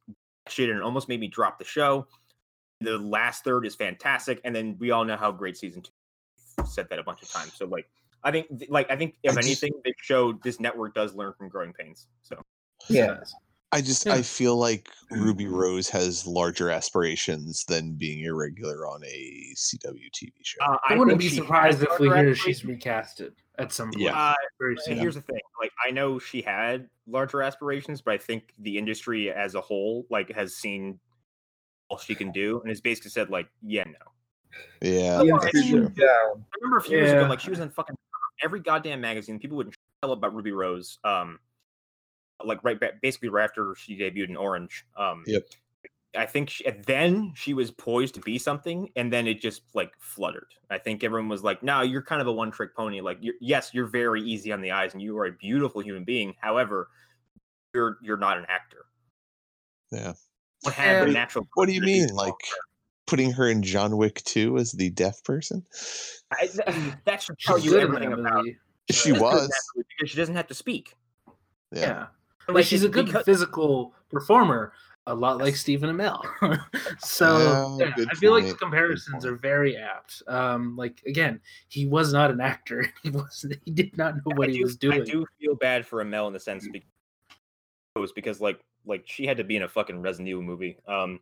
shit, 0.48 0.70
and 0.70 0.80
it 0.80 0.84
almost 0.84 1.08
made 1.08 1.20
me 1.20 1.28
drop 1.28 1.60
the 1.60 1.66
show. 1.66 2.08
The 2.82 2.98
last 2.98 3.44
third 3.44 3.66
is 3.66 3.76
fantastic, 3.76 4.42
and 4.44 4.56
then 4.56 4.78
we 4.80 4.92
all 4.92 5.06
know 5.06 5.18
how 5.18 5.32
great 5.32 5.58
season 5.58 5.82
two. 5.82 5.92
Said 6.66 6.88
that 6.90 7.00
a 7.00 7.04
bunch 7.04 7.22
of 7.22 7.30
times. 7.30 7.54
So 7.56 7.66
like, 7.66 7.90
I 8.24 8.32
think, 8.32 8.48
like, 8.70 8.90
I 8.92 8.96
think 8.96 9.16
if 9.24 9.38
anything, 9.38 9.72
this 9.86 9.94
show, 10.02 10.34
this 10.44 10.60
network 10.60 10.94
does 10.94 11.14
learn 11.14 11.34
from 11.38 11.50
growing 11.50 11.74
pains. 11.74 12.08
So 12.22 12.42
Yeah. 12.88 13.20
I 13.72 13.82
just 13.82 14.06
Yeah. 14.06 14.14
I 14.14 14.22
feel 14.24 14.56
like 14.56 14.90
Ruby 15.12 15.46
Rose 15.48 15.90
has 15.90 16.26
larger 16.26 16.72
aspirations 16.72 17.66
than 17.66 17.94
being 17.94 18.24
irregular 18.24 18.88
on 18.88 19.04
a 19.06 19.54
CW 19.56 20.10
TV 20.12 20.32
show. 20.42 20.64
uh, 20.64 20.78
I 20.88 20.96
wouldn't 20.98 21.20
be 21.20 21.30
surprised 21.30 21.84
if 21.84 22.00
we 22.00 22.08
hear 22.10 22.34
she's 22.34 22.58
aspirations. 22.64 22.84
recasted 22.84 23.32
at 23.60 23.72
some 23.72 23.92
point. 23.92 24.06
Yeah. 24.06 24.18
Uh, 24.20 24.34
very 24.60 24.76
And 24.88 25.00
here's 25.00 25.16
the 25.16 25.22
thing 25.22 25.40
like 25.62 25.72
i 25.86 25.92
know 25.92 26.18
she 26.20 26.42
had 26.42 26.88
larger 27.06 27.42
aspirations 27.42 28.02
but 28.02 28.14
i 28.14 28.18
think 28.18 28.54
the 28.60 28.78
industry 28.78 29.30
as 29.32 29.56
a 29.56 29.62
whole 29.62 30.06
like 30.10 30.32
has 30.32 30.56
seen 30.56 30.98
all 31.90 31.98
she 31.98 32.16
can 32.16 32.32
do 32.32 32.62
and 32.62 32.70
has 32.70 32.80
basically 32.80 33.10
said 33.12 33.30
like 33.30 33.48
yeah 33.62 33.84
no 33.84 34.12
Yeah, 34.82 35.22
Yeah, 35.22 35.38
true. 35.52 35.92
i 35.98 36.34
remember 36.62 36.78
a 36.78 36.82
few 36.82 36.98
years 36.98 37.12
ago 37.12 37.28
like 37.28 37.42
she 37.42 37.50
was 37.50 37.60
in 37.60 37.70
fucking 37.72 37.96
every 38.42 38.62
goddamn 38.62 39.02
magazine 39.02 39.38
people 39.38 39.58
wouldn't 39.58 39.76
tell 40.02 40.14
about 40.14 40.34
ruby 40.34 40.54
rose 40.54 40.98
um 41.04 41.38
like 42.44 42.64
right 42.64 42.80
back 42.80 43.02
basically 43.02 43.30
right 43.30 43.44
after 43.44 43.76
she 43.78 43.98
debuted 43.98 44.30
in 44.30 44.38
orange 44.38 44.86
um 44.98 45.24
Yep. 45.28 45.44
I 46.18 46.26
think 46.26 46.50
she, 46.50 46.66
then 46.88 47.34
she 47.36 47.54
was 47.54 47.70
poised 47.70 48.16
to 48.16 48.22
be 48.22 48.40
something, 48.40 48.90
and 48.96 49.14
then 49.14 49.28
it 49.28 49.40
just 49.42 49.62
like 49.76 49.92
fluttered. 50.00 50.48
I 50.72 50.80
think 50.80 51.04
everyone 51.04 51.30
was 51.30 51.44
like, 51.44 51.62
"No, 51.62 51.82
you're 51.84 52.02
kind 52.02 52.20
of 52.20 52.26
a 52.26 52.32
one-trick 52.34 52.76
pony. 52.76 53.00
Like, 53.00 53.20
you're, 53.22 53.36
yes, 53.40 53.76
you're 53.76 53.86
very 53.86 54.24
easy 54.24 54.52
on 54.52 54.60
the 54.62 54.72
eyes, 54.72 54.94
and 54.94 55.04
you 55.04 55.16
are 55.20 55.28
a 55.28 55.32
beautiful 55.32 55.82
human 55.84 56.06
being. 56.06 56.34
However, 56.42 56.88
you're 57.76 58.00
you're 58.02 58.18
not 58.18 58.40
an 58.40 58.46
actor. 58.50 58.86
Yeah. 59.92 60.14
You 60.66 60.72
have 60.72 61.02
a 61.02 61.04
And- 61.04 61.14
natural. 61.14 61.48
What 61.54 61.68
do 61.68 61.74
you 61.74 61.82
mean? 61.82 62.08
Like 62.08 62.30
talk. 62.30 62.40
putting 63.06 63.32
her 63.34 63.48
in 63.48 63.62
John 63.62 63.96
Wick 63.96 64.24
2 64.26 64.58
as 64.58 64.72
the 64.72 64.90
deaf 64.90 65.24
person? 65.24 65.64
I, 66.32 66.48
th- 66.48 66.94
that 67.06 67.22
should 67.22 67.38
tell 67.38 67.60
you 67.60 67.70
good 67.70 67.84
in 67.84 67.96
everything 67.96 68.14
about. 68.14 68.46
She 68.90 69.12
was. 69.26 69.52
because 69.76 70.10
she 70.10 70.18
doesn't 70.18 70.36
have 70.36 70.48
to 70.48 70.56
speak. 70.56 70.96
Yeah. 71.72 71.80
Yeah. 71.82 72.08
Like, 72.50 72.56
Like 72.56 72.66
she's 72.66 72.84
a 72.84 72.90
good 72.90 73.06
because- 73.08 73.26
physical 73.26 73.94
performer, 74.10 74.74
a 75.08 75.14
lot 75.16 75.38
like 75.40 75.56
Stephen 75.56 75.90
Amell. 75.96 76.22
so 77.00 77.78
Yeah, 77.80 77.88
yeah, 77.98 78.06
I 78.12 78.16
feel 78.16 78.32
like 78.32 78.44
the 78.44 78.50
point, 78.50 78.60
good 78.60 78.60
comparisons 78.60 79.26
are 79.26 79.36
very 79.38 79.76
apt. 79.78 80.22
Um, 80.28 80.76
like 80.76 81.02
again, 81.08 81.40
he 81.68 81.86
was 81.88 82.14
not 82.14 82.30
an 82.32 82.40
actor. 82.42 82.86
He 83.04 83.10
was 83.10 83.46
he 83.66 83.72
did 83.72 83.98
not 83.98 84.16
know 84.18 84.36
what 84.36 84.50
I 84.50 84.52
he 84.52 84.58
do, 84.60 84.64
was 84.64 84.76
doing. 84.76 85.02
I 85.02 85.06
do 85.06 85.26
feel 85.40 85.56
bad 85.56 85.86
for 85.88 86.04
Amell 86.04 86.28
in 86.28 86.34
the 86.34 86.40
sense 86.40 86.68
because, 87.96 88.12
because 88.14 88.40
like 88.42 88.60
like 88.86 89.04
she 89.06 89.26
had 89.26 89.38
to 89.38 89.44
be 89.44 89.56
in 89.56 89.64
a 89.64 89.68
fucking 89.70 90.02
Resident 90.02 90.30
Evil 90.30 90.44
movie. 90.44 90.78
Um, 90.88 91.20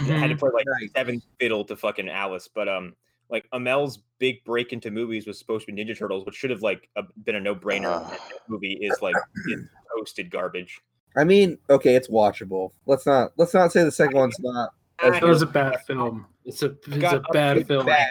had 0.00 0.28
to 0.28 0.34
Mhm. 0.34 0.38
play 0.38 0.50
like 0.52 0.66
Nice. 0.80 0.92
seventh 0.92 1.24
fiddle 1.40 1.64
to 1.66 1.76
fucking 1.76 2.08
Alice, 2.08 2.48
but 2.52 2.68
um, 2.68 2.94
like 3.30 3.48
Amell's 3.52 4.00
big 4.18 4.44
break 4.44 4.72
into 4.72 4.90
movies 4.90 5.26
was 5.26 5.38
supposed 5.38 5.66
to 5.66 5.72
be 5.72 5.84
Ninja 5.84 5.96
Turtles, 5.96 6.24
which 6.26 6.34
should 6.34 6.50
have 6.50 6.62
like 6.62 6.88
a, 6.96 7.02
been 7.24 7.36
a 7.36 7.40
no 7.40 7.54
brainer. 7.54 8.08
That 8.08 8.20
movie 8.48 8.74
is 8.74 8.98
like 9.02 9.16
is 9.48 9.60
toasted 9.96 10.30
garbage. 10.30 10.80
I 11.16 11.24
mean, 11.24 11.58
okay, 11.70 11.94
it's 11.94 12.08
watchable. 12.08 12.72
Let's 12.86 13.06
not 13.06 13.32
let's 13.36 13.54
not 13.54 13.72
say 13.72 13.84
the 13.84 13.92
second 13.92 14.16
one's 14.16 14.38
not. 14.40 14.70
It 15.02 15.22
was 15.22 15.42
a 15.42 15.46
bad 15.46 15.80
film. 15.86 16.26
It's 16.44 16.62
a 16.62 16.76
it's 16.86 16.98
got 16.98 17.16
a 17.16 17.32
bad 17.32 17.54
to 17.54 17.64
film. 17.64 17.86
bad. 17.86 18.08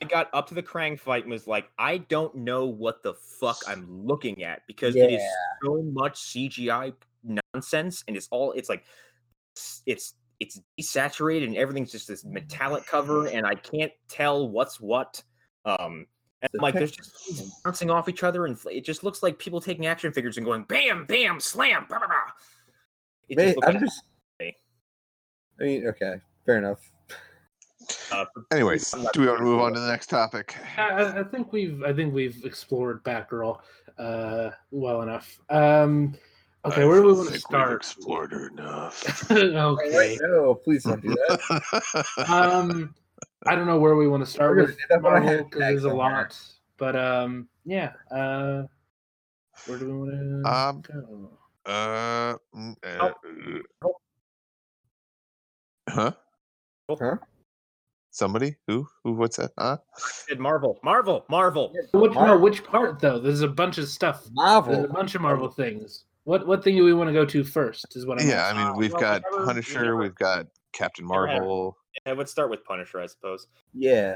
I 0.00 0.04
got 0.04 0.30
up 0.32 0.46
to 0.48 0.54
the 0.54 0.62
Krang 0.62 0.98
fight 0.98 1.24
and 1.24 1.32
was 1.32 1.48
like, 1.48 1.68
I 1.78 1.98
don't 1.98 2.34
know 2.36 2.66
what 2.66 3.02
the 3.02 3.14
fuck 3.14 3.58
I'm 3.66 4.06
looking 4.06 4.44
at 4.44 4.62
because 4.68 4.94
Yeah. 4.94 5.04
it 5.04 5.12
is 5.14 5.22
so 5.64 5.82
much 5.82 6.14
CGI 6.20 6.94
nonsense 7.24 8.04
and 8.06 8.16
it's 8.16 8.28
all 8.30 8.52
it's 8.52 8.68
like 8.68 8.84
it's 9.86 10.14
it's 10.40 10.60
desaturated 10.80 11.44
and 11.46 11.56
everything's 11.56 11.90
just 11.92 12.06
this 12.08 12.24
metallic 12.24 12.86
cover 12.86 13.26
and 13.26 13.46
I 13.46 13.54
can't 13.54 13.92
tell 14.08 14.48
what's 14.48 14.80
what. 14.80 15.22
Um 15.64 16.06
and 16.40 16.50
The 16.52 16.60
like 16.62 16.74
tech- 16.74 16.80
there's 16.80 16.92
just 16.92 17.62
bouncing 17.64 17.90
off 17.90 18.08
each 18.08 18.22
other 18.22 18.46
and 18.46 18.58
fl- 18.58 18.68
it 18.68 18.84
just 18.84 19.02
looks 19.02 19.22
like 19.22 19.38
people 19.38 19.60
taking 19.60 19.86
action 19.86 20.12
figures 20.12 20.36
and 20.36 20.46
going 20.46 20.62
bam 20.64 21.04
bam 21.06 21.40
slam 21.40 21.86
blah, 21.88 21.98
blah, 21.98 22.06
blah. 22.06 22.16
It 23.28 23.36
May- 23.36 23.46
just 23.54 23.58
I'm 23.66 23.74
like, 23.74 23.82
just. 23.82 24.02
I 24.40 25.64
mean, 25.64 25.86
okay, 25.88 26.20
fair 26.46 26.58
enough. 26.58 26.78
uh, 28.12 28.24
Anyways, 28.52 28.92
do 29.12 29.22
we 29.22 29.26
want 29.26 29.38
to 29.38 29.44
move 29.44 29.60
on 29.60 29.74
to 29.74 29.80
the 29.80 29.88
next 29.88 30.06
topic? 30.08 30.54
I, 30.76 30.82
I- 30.90 31.20
I 31.20 31.24
think 31.24 31.52
we've 31.52 31.82
I 31.82 31.92
think 31.92 32.14
we've 32.14 32.44
explored 32.44 33.02
Batgirl 33.02 33.58
uh, 33.98 34.50
well 34.70 35.02
enough. 35.02 35.40
Um, 35.50 36.14
okay, 36.64 36.84
where 36.84 37.00
do 37.00 37.06
we 37.08 37.12
want 37.12 37.28
to 37.32 37.38
start? 37.40 37.72
explored 37.76 38.32
her 38.32 38.48
enough. 38.48 39.30
okay. 39.30 40.18
No, 40.22 40.54
please 40.54 40.84
don't 40.84 41.00
do 41.02 41.08
that. 41.08 42.04
um 42.28 42.94
i 43.46 43.54
don't 43.54 43.66
know 43.66 43.78
where 43.78 43.94
we 43.94 44.08
want 44.08 44.24
to 44.24 44.28
start 44.30 44.56
with 44.56 44.66
gonna 44.70 44.78
end 44.90 45.04
up 45.06 45.10
on 45.12 45.16
a 45.16 45.20
marvel 45.24 45.44
because 45.44 45.60
there's 45.60 45.84
a 45.84 45.88
somewhere. 45.88 46.12
lot 46.12 46.36
but 46.76 46.96
um 46.96 47.48
yeah 47.64 47.92
uh 48.10 48.62
where 49.66 49.78
do 49.78 49.86
we 49.86 49.92
want 49.92 50.10
to 50.44 50.50
Um, 50.50 50.80
go 50.82 51.30
Uh, 51.64 52.34
mm, 52.56 52.74
uh, 52.84 53.12
Oh. 53.84 53.94
huh? 55.88 56.12
Huh? 56.90 57.16
Somebody? 58.10 58.56
Who? 58.66 58.88
Who? 59.04 59.12
What's 59.12 59.36
that? 59.36 59.52
Huh? 59.58 59.76
said 59.96 60.40
Marvel, 60.40 60.80
Marvel, 60.82 61.24
Marvel. 61.28 61.72
which, 61.92 62.12
no, 62.14 62.36
which 62.38 62.64
part 62.64 62.98
though 62.98 63.20
there's 63.20 63.42
a 63.42 63.48
bunch 63.48 63.78
of 63.78 63.86
stuff 63.88 64.26
Marvel, 64.32 64.72
there's 64.72 64.84
a 64.90 64.92
bunch 64.92 65.14
of 65.14 65.20
marvel 65.20 65.48
things 65.48 66.04
what 66.28 66.46
what 66.46 66.62
thing 66.62 66.76
do 66.76 66.84
we 66.84 66.92
want 66.92 67.08
to 67.08 67.14
go 67.14 67.24
to 67.24 67.42
first 67.42 67.96
is 67.96 68.04
what 68.06 68.20
i'm 68.20 68.28
Yeah, 68.28 68.46
I 68.46 68.52
mean, 68.52 68.66
Uh, 68.68 68.74
we've 68.74 68.92
well, 68.92 69.00
got 69.00 69.22
whenever- 69.30 69.46
Punisher, 69.46 69.78
whenever- 69.80 69.96
we've 69.96 70.14
got 70.14 70.46
Captain 70.72 71.06
Marvel. 71.06 71.76
Yeah, 72.06 72.12
let's 72.12 72.30
start 72.30 72.50
with 72.50 72.62
Punisher, 72.64 73.00
I 73.00 73.06
suppose. 73.06 73.46
Yeah. 73.72 74.14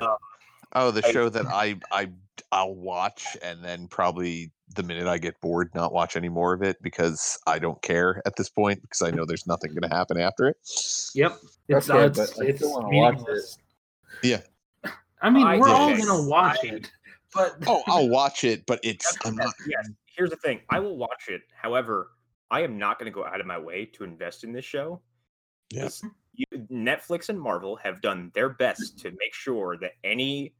Oh, 0.75 0.91
the 0.91 1.05
I- 1.07 1.11
show 1.11 1.29
that 1.31 1.47
I 1.47 1.77
I 1.91 2.11
I'll 2.53 2.75
watch 2.75 3.37
and 3.43 3.65
then 3.65 3.89
probably 3.89 4.53
the 4.77 4.83
minute 4.83 5.07
I 5.07 5.17
get 5.19 5.41
bored, 5.41 5.71
not 5.75 5.93
watch 5.93 6.15
any 6.17 6.29
more 6.29 6.53
of 6.53 6.63
it 6.63 6.77
because 6.83 7.39
I 7.47 7.59
don't 7.59 7.81
care 7.83 8.23
at 8.27 8.37
this 8.37 8.49
point 8.51 8.83
because 8.83 9.01
I 9.03 9.11
know 9.11 9.25
there's 9.25 9.47
nothing 9.47 9.71
going 9.73 9.89
to 9.91 9.95
happen 9.97 10.19
after 10.21 10.49
it. 10.49 10.57
yep 11.15 11.39
it's 11.69 11.89
Okay, 11.91 11.99
uh, 11.99 12.07
it's, 12.07 12.19
but 12.37 12.47
it's 12.47 12.59
still 12.61 12.89
it. 12.91 13.57
Yeah. 14.23 14.41
i 15.23 15.31
mean 15.31 15.47
I 15.47 15.57
we're 15.59 15.67
did. 15.67 15.75
all 15.75 15.97
gonna 15.97 16.29
watch 16.29 16.59
I- 16.65 16.69
it 16.77 16.91
but 17.35 17.57
Oh, 17.67 17.83
I'll 17.87 18.09
watch 18.11 18.45
it, 18.45 18.67
but 18.67 18.79
it's 18.83 19.17
I'm 19.25 19.37
not. 19.37 19.55
yes. 19.67 19.89
Here's 20.17 20.31
the 20.31 20.37
thing: 20.37 20.61
I 20.71 20.81
will 20.81 20.97
watch 20.97 21.29
it. 21.29 21.43
However, 21.55 22.11
I 22.51 22.63
am 22.63 22.79
not 22.79 22.99
going 22.99 23.11
to 23.11 23.15
go 23.15 23.25
out 23.25 23.41
of 23.41 23.47
my 23.47 23.59
way 23.59 23.87
to 23.87 24.05
invest 24.05 24.45
in 24.45 24.53
this 24.53 24.65
show. 24.65 25.01
Yeah. 25.71 25.89
Netflix 26.71 27.29
and 27.29 27.41
Marvel 27.41 27.77
have 27.77 28.01
done 28.01 28.31
their 28.35 28.51
best 28.51 28.99
to 29.01 29.11
make 29.11 29.35
sure 29.35 29.77
that 29.79 29.93
any 30.05 30.55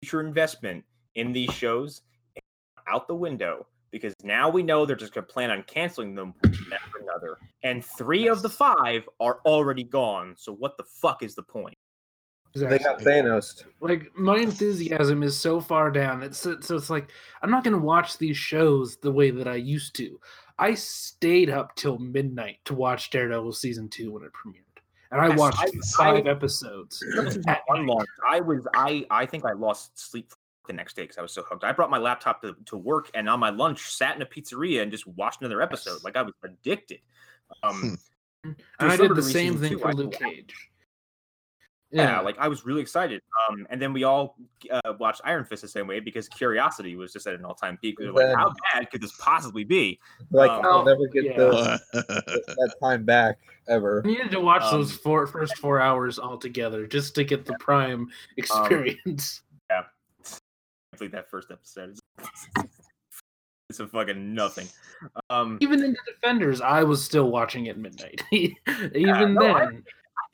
future 0.00 0.20
investment 0.20 0.84
in 1.14 1.32
these 1.32 1.52
shows 1.52 2.02
out 2.88 3.08
the 3.08 3.14
window 3.14 3.66
because 3.90 4.12
now 4.24 4.48
we 4.48 4.62
know 4.62 4.84
they're 4.84 4.96
just 4.96 5.14
going 5.14 5.26
to 5.26 5.32
plan 5.32 5.50
on 5.50 5.62
canceling 5.64 6.14
them 6.14 6.34
after 6.44 6.98
another. 7.00 7.38
And 7.62 7.84
three 7.84 8.26
of 8.28 8.42
the 8.42 8.48
five 8.48 9.08
are 9.20 9.38
already 9.46 9.84
gone. 9.84 10.34
So 10.36 10.52
what 10.52 10.76
the 10.76 10.84
fuck 11.00 11.22
is 11.22 11.36
the 11.36 11.44
point? 11.44 11.76
They 12.54 12.78
got 12.78 13.00
Thanos. 13.00 13.64
like 13.80 14.16
my 14.16 14.36
enthusiasm 14.36 15.22
is 15.24 15.36
so 15.38 15.60
far 15.60 15.90
down. 15.90 16.22
It's 16.22 16.38
so 16.38 16.60
so 16.60 16.76
it's 16.76 16.88
like 16.90 17.10
I'm 17.42 17.50
not 17.50 17.64
gonna 17.64 17.78
watch 17.78 18.16
these 18.16 18.36
shows 18.36 18.96
the 18.98 19.10
way 19.10 19.30
that 19.30 19.48
I 19.48 19.56
used 19.56 19.96
to. 19.96 20.20
I 20.58 20.74
stayed 20.74 21.50
up 21.50 21.74
till 21.74 21.98
midnight 21.98 22.58
to 22.66 22.74
watch 22.74 23.10
Daredevil 23.10 23.52
season 23.52 23.88
two 23.88 24.12
when 24.12 24.22
it 24.22 24.30
premiered, 24.32 24.80
and 25.10 25.20
I 25.20 25.28
Yes, 25.30 25.38
watched 25.38 25.58
I- 25.58 25.70
five 25.96 26.26
I- 26.26 26.30
episodes. 26.30 27.02
One 27.66 27.86
long. 27.86 28.04
I 28.24 28.38
was 28.40 28.64
I 28.74 29.04
I 29.10 29.26
think 29.26 29.44
I 29.44 29.52
lost 29.52 29.98
sleep 29.98 30.32
the 30.68 30.72
next 30.72 30.94
day 30.94 31.02
because 31.02 31.18
I 31.18 31.22
was 31.22 31.32
so 31.32 31.42
hooked. 31.42 31.64
I 31.64 31.72
brought 31.72 31.90
my 31.90 31.98
laptop 31.98 32.40
to, 32.42 32.54
to 32.66 32.76
work 32.76 33.10
and 33.14 33.28
on 33.28 33.40
my 33.40 33.50
lunch 33.50 33.80
sat 33.90 34.14
in 34.16 34.22
a 34.22 34.26
pizzeria 34.26 34.80
and 34.82 34.92
just 34.92 35.06
watched 35.08 35.40
another 35.40 35.60
episode. 35.60 36.02
Like 36.04 36.14
I 36.16 36.22
was 36.22 36.32
addicted. 36.44 37.00
Um, 37.64 37.98
and 38.44 38.56
to 38.78 38.86
a 38.86 38.88
I 38.88 38.96
certain 38.96 39.08
did 39.08 39.16
the 39.16 39.22
same 39.28 39.58
thing 39.58 39.70
two, 39.72 39.78
for 39.80 39.88
I 39.88 39.92
Luke 39.92 40.14
think- 40.14 40.24
Cage. 40.36 40.54
Yeah, 41.94 42.20
like 42.20 42.36
I 42.38 42.48
was 42.48 42.66
really 42.66 42.82
excited. 42.82 43.22
Um, 43.48 43.66
and 43.70 43.80
then 43.80 43.92
we 43.92 44.04
all 44.04 44.36
uh, 44.70 44.92
watched 44.98 45.20
Iron 45.24 45.44
Fist 45.44 45.62
the 45.62 45.68
same 45.68 45.86
way 45.86 46.00
because 46.00 46.28
curiosity 46.28 46.96
was 46.96 47.12
just 47.12 47.26
at 47.26 47.34
an 47.34 47.44
all 47.44 47.54
time 47.54 47.78
peak. 47.80 47.98
We 47.98 48.10
were 48.10 48.12
like, 48.12 48.36
how 48.36 48.52
bad 48.72 48.90
could 48.90 49.00
this 49.00 49.12
possibly 49.18 49.64
be? 49.64 49.98
Like 50.30 50.50
Um, 50.50 50.64
I'll 50.64 50.84
never 50.84 51.06
get 51.06 51.24
yeah. 51.24 51.36
the, 51.36 51.80
that 51.92 52.74
time 52.82 53.04
back 53.04 53.38
ever. 53.68 54.02
I 54.04 54.08
needed 54.08 54.30
to 54.32 54.40
watch 54.40 54.62
those 54.70 54.92
Um, 54.92 54.98
four 54.98 55.26
first 55.26 55.56
four 55.58 55.80
hours 55.80 56.18
all 56.18 56.36
together 56.36 56.86
just 56.86 57.14
to 57.14 57.24
get 57.24 57.44
the 57.46 57.54
Prime 57.60 58.10
experience. 58.36 59.42
I 59.70 60.96
believe 60.96 61.12
that 61.12 61.28
first 61.28 61.50
episode 61.50 61.98
it's 63.70 63.80
a 63.80 63.86
fucking 63.88 64.34
nothing. 64.34 64.68
Um, 65.30 65.58
Even 65.60 65.82
in 65.82 65.92
the 65.92 65.98
Defenders, 66.12 66.60
I 66.60 66.84
was 66.84 67.02
still 67.02 67.30
watching 67.30 67.68
at 67.68 67.78
midnight. 67.78 68.22
Even 68.32 69.34
no, 69.34 69.40
then, 69.40 69.56
I- 69.56 69.64
I 69.64 69.70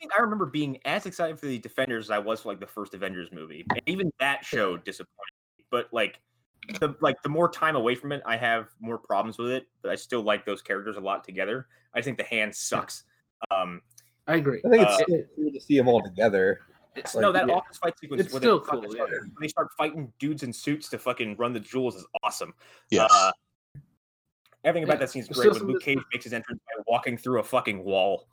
think 0.01 0.11
I 0.17 0.21
remember 0.21 0.45
being 0.45 0.79
as 0.85 1.05
excited 1.05 1.39
for 1.39 1.45
the 1.45 1.59
Defenders 1.59 2.07
as 2.07 2.11
I 2.11 2.19
was 2.19 2.41
for 2.41 2.49
like 2.49 2.59
the 2.59 2.67
first 2.67 2.93
Avengers 2.93 3.29
movie, 3.31 3.65
and 3.69 3.81
even 3.85 4.11
that 4.19 4.43
show 4.43 4.75
disappointed 4.77 5.33
me. 5.57 5.65
But 5.69 5.87
like 5.93 6.19
the 6.79 6.95
like 7.01 7.21
the 7.23 7.29
more 7.29 7.49
time 7.49 7.75
away 7.75 7.95
from 7.95 8.11
it, 8.11 8.21
I 8.25 8.35
have 8.37 8.67
more 8.79 8.97
problems 8.97 9.37
with 9.37 9.51
it. 9.51 9.67
But 9.81 9.91
I 9.91 9.95
still 9.95 10.21
like 10.21 10.45
those 10.45 10.61
characters 10.61 10.97
a 10.97 10.99
lot 10.99 11.23
together. 11.23 11.67
I 11.93 12.01
think 12.01 12.17
the 12.17 12.23
hand 12.23 12.53
sucks. 12.55 13.03
Um, 13.51 13.81
I 14.27 14.35
agree. 14.35 14.61
I 14.65 14.69
think 14.69 14.83
it's 14.83 14.91
Uh, 14.93 14.97
still 15.03 15.23
cool 15.35 15.51
to 15.51 15.59
see 15.59 15.77
them 15.77 15.87
all 15.87 16.01
together. 16.01 16.61
it's, 16.95 17.15
Like, 17.15 17.21
no, 17.21 17.31
that 17.31 17.47
yeah. 17.47 17.53
office 17.55 17.77
fight 17.77 17.97
sequence 17.99 18.21
It's 18.23 18.33
where 18.33 18.41
still 18.41 18.59
they, 18.59 18.65
cool, 18.69 18.91
start- 18.91 19.09
yeah. 19.11 19.17
when 19.19 19.31
they 19.41 19.47
start 19.47 19.69
fighting 19.77 20.11
dudes 20.19 20.43
in 20.43 20.51
suits 20.53 20.89
to 20.89 20.97
fucking 20.99 21.37
run 21.37 21.53
the 21.53 21.59
jewels 21.59 21.95
is 21.95 22.05
awesome. 22.23 22.53
yes. 22.89 23.09
Uh, 23.13 23.31
everything 24.63 24.83
about 24.83 24.93
Yeah, 24.95 24.99
that 24.99 25.09
scene 25.09 25.23
is 25.23 25.27
great. 25.29 25.51
When 25.53 25.63
Luke 25.63 25.81
Cage 25.81 25.99
makes 26.13 26.23
his 26.25 26.33
entrance 26.33 26.59
by 26.67 26.83
walking 26.87 27.17
through 27.17 27.39
a 27.39 27.43
fucking 27.43 27.83
wall. 27.83 28.27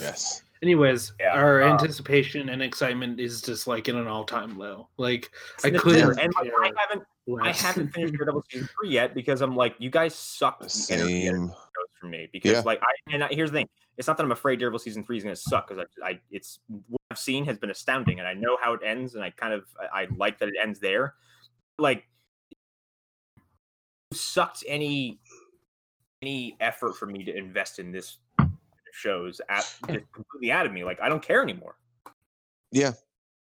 yes. 0.00 0.42
Anyways, 0.62 1.12
Yeah, 1.20 1.32
our 1.32 1.62
uh, 1.62 1.72
anticipation 1.72 2.48
and 2.48 2.62
excitement 2.62 3.20
is 3.20 3.42
just 3.42 3.66
like 3.66 3.88
in 3.88 3.96
an 3.96 4.06
all-time 4.06 4.58
low. 4.58 4.88
Like 4.96 5.30
I 5.62 5.70
couldn't 5.70 6.18
and 6.18 6.32
like, 6.34 6.52
I 6.62 6.72
haven't 6.78 7.02
I 7.42 7.52
haven't 7.52 7.88
finished 7.92 8.12
Daredevil 8.16 8.44
season 8.50 8.68
three 8.78 8.90
yet 8.90 9.14
because 9.14 9.42
I'm 9.42 9.54
like, 9.56 9.74
you 9.78 9.90
guys 9.90 10.14
suck. 10.14 10.60
the 10.60 10.86
energy 10.90 11.28
out 11.28 11.34
of 11.34 11.40
Same. 11.40 11.52
for 12.00 12.06
me 12.06 12.28
because 12.32 12.52
Yeah. 12.52 12.62
like 12.64 12.80
I 12.82 13.12
and 13.12 13.24
I, 13.24 13.28
here's 13.28 13.50
the 13.50 13.58
thing, 13.58 13.68
it's 13.98 14.08
not 14.08 14.16
that 14.16 14.24
I'm 14.24 14.32
afraid 14.32 14.58
Daredevil 14.58 14.78
season 14.78 15.04
three 15.04 15.18
is 15.18 15.24
going 15.24 15.34
to 15.34 15.40
suck 15.40 15.68
because 15.68 15.84
I, 16.02 16.10
I 16.10 16.20
it's 16.30 16.60
what 16.88 17.00
I've 17.10 17.18
seen 17.18 17.44
has 17.44 17.58
been 17.58 17.70
astounding 17.70 18.18
and 18.18 18.28
I 18.28 18.34
know 18.34 18.56
how 18.60 18.72
it 18.72 18.80
ends 18.84 19.14
and 19.14 19.22
I 19.22 19.30
kind 19.30 19.52
of 19.52 19.64
I, 19.78 20.02
I 20.02 20.06
like 20.16 20.38
that 20.38 20.48
it 20.48 20.54
ends 20.60 20.80
there. 20.80 21.14
Like 21.78 22.08
sucked 24.12 24.64
any 24.66 25.18
any 26.22 26.56
effort 26.60 26.96
for 26.96 27.06
me 27.06 27.24
to 27.24 27.36
invest 27.36 27.78
in 27.78 27.92
this 27.92 28.18
shows 28.96 29.40
at 29.48 29.62
just 29.88 30.12
completely 30.12 30.50
out 30.50 30.66
of 30.66 30.72
me. 30.72 30.84
Like 30.84 31.00
I 31.00 31.08
don't 31.08 31.22
care 31.22 31.42
anymore. 31.42 31.76
Yeah. 32.72 32.92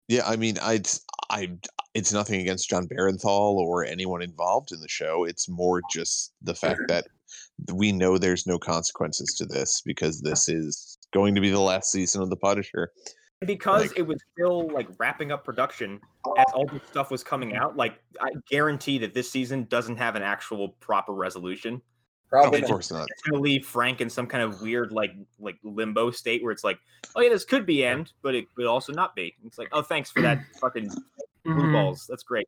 Yeah, 0.08 0.24
I 0.26 0.38
mean, 0.38 0.58
I'd 0.60 0.88
I 1.30 1.58
it's 1.94 2.14
nothing 2.14 2.42
against 2.42 2.70
Jon 2.70 2.88
Bernthal 2.88 3.56
or 3.56 3.84
anyone 3.84 4.22
involved 4.22 4.72
in 4.72 4.80
the 4.82 4.88
show. 4.88 5.24
It's 5.24 5.48
more 5.50 5.82
just 5.92 6.34
the 6.42 6.56
fact 6.56 6.82
that 6.88 7.08
we 7.74 7.92
know 7.92 8.18
there's 8.18 8.48
no 8.48 8.58
consequences 8.58 9.36
to 9.38 9.46
this 9.46 9.82
because 9.86 10.22
this 10.22 10.50
is 10.50 10.98
going 11.14 11.36
to 11.36 11.42
be 11.42 11.50
the 11.50 11.60
last 11.60 11.92
season 11.92 12.22
of 12.22 12.30
The 12.30 12.38
Punisher. 12.38 12.92
because 13.46 13.90
Like- 13.90 14.00
it 14.00 14.08
was 14.08 14.18
still 14.34 14.70
like 14.70 14.88
wrapping 14.98 15.32
up 15.32 15.44
production 15.46 16.00
as 16.38 16.46
all 16.54 16.66
this 16.66 16.82
stuff 16.90 17.12
was 17.12 17.24
coming 17.24 17.52
mm-hmm. 17.52 17.64
out 17.64 17.78
like 17.78 17.98
i 18.20 18.30
guarantee 18.52 18.98
that 18.98 19.14
this 19.14 19.32
season 19.32 19.64
doesn't 19.70 19.96
have 19.96 20.18
an 20.18 20.22
actual 20.22 20.70
proper 20.82 21.14
resolution 21.14 21.82
Probably 22.30 22.58
of 22.60 22.62
not. 22.64 22.70
course 22.72 22.92
not. 22.92 23.08
it's 23.10 23.22
going 23.24 23.36
to 23.36 23.42
leave 23.42 23.66
frank 23.66 24.02
in 24.02 24.10
some 24.10 24.28
kind 24.28 24.44
of 24.44 24.62
weird 24.62 24.92
like 24.92 25.12
like 25.40 25.58
limbo 25.64 26.12
state 26.12 26.44
where 26.44 26.52
it's 26.52 26.64
like 26.64 26.78
oh 27.16 27.22
yeah 27.22 27.30
this 27.30 27.44
could 27.44 27.66
be 27.66 27.84
end 27.84 28.14
but 28.22 28.36
it 28.36 28.46
could 28.56 28.66
also 28.68 28.94
not 28.94 29.16
be 29.16 29.36
it's 29.46 29.58
like 29.58 29.70
oh 29.72 29.82
thanks 29.82 30.12
for 30.12 30.22
that 30.22 30.40
fucking 30.62 30.90
blue 31.44 31.54
Mhm. 31.56 31.72
balls 31.74 32.06
that's 32.08 32.22
great 32.24 32.48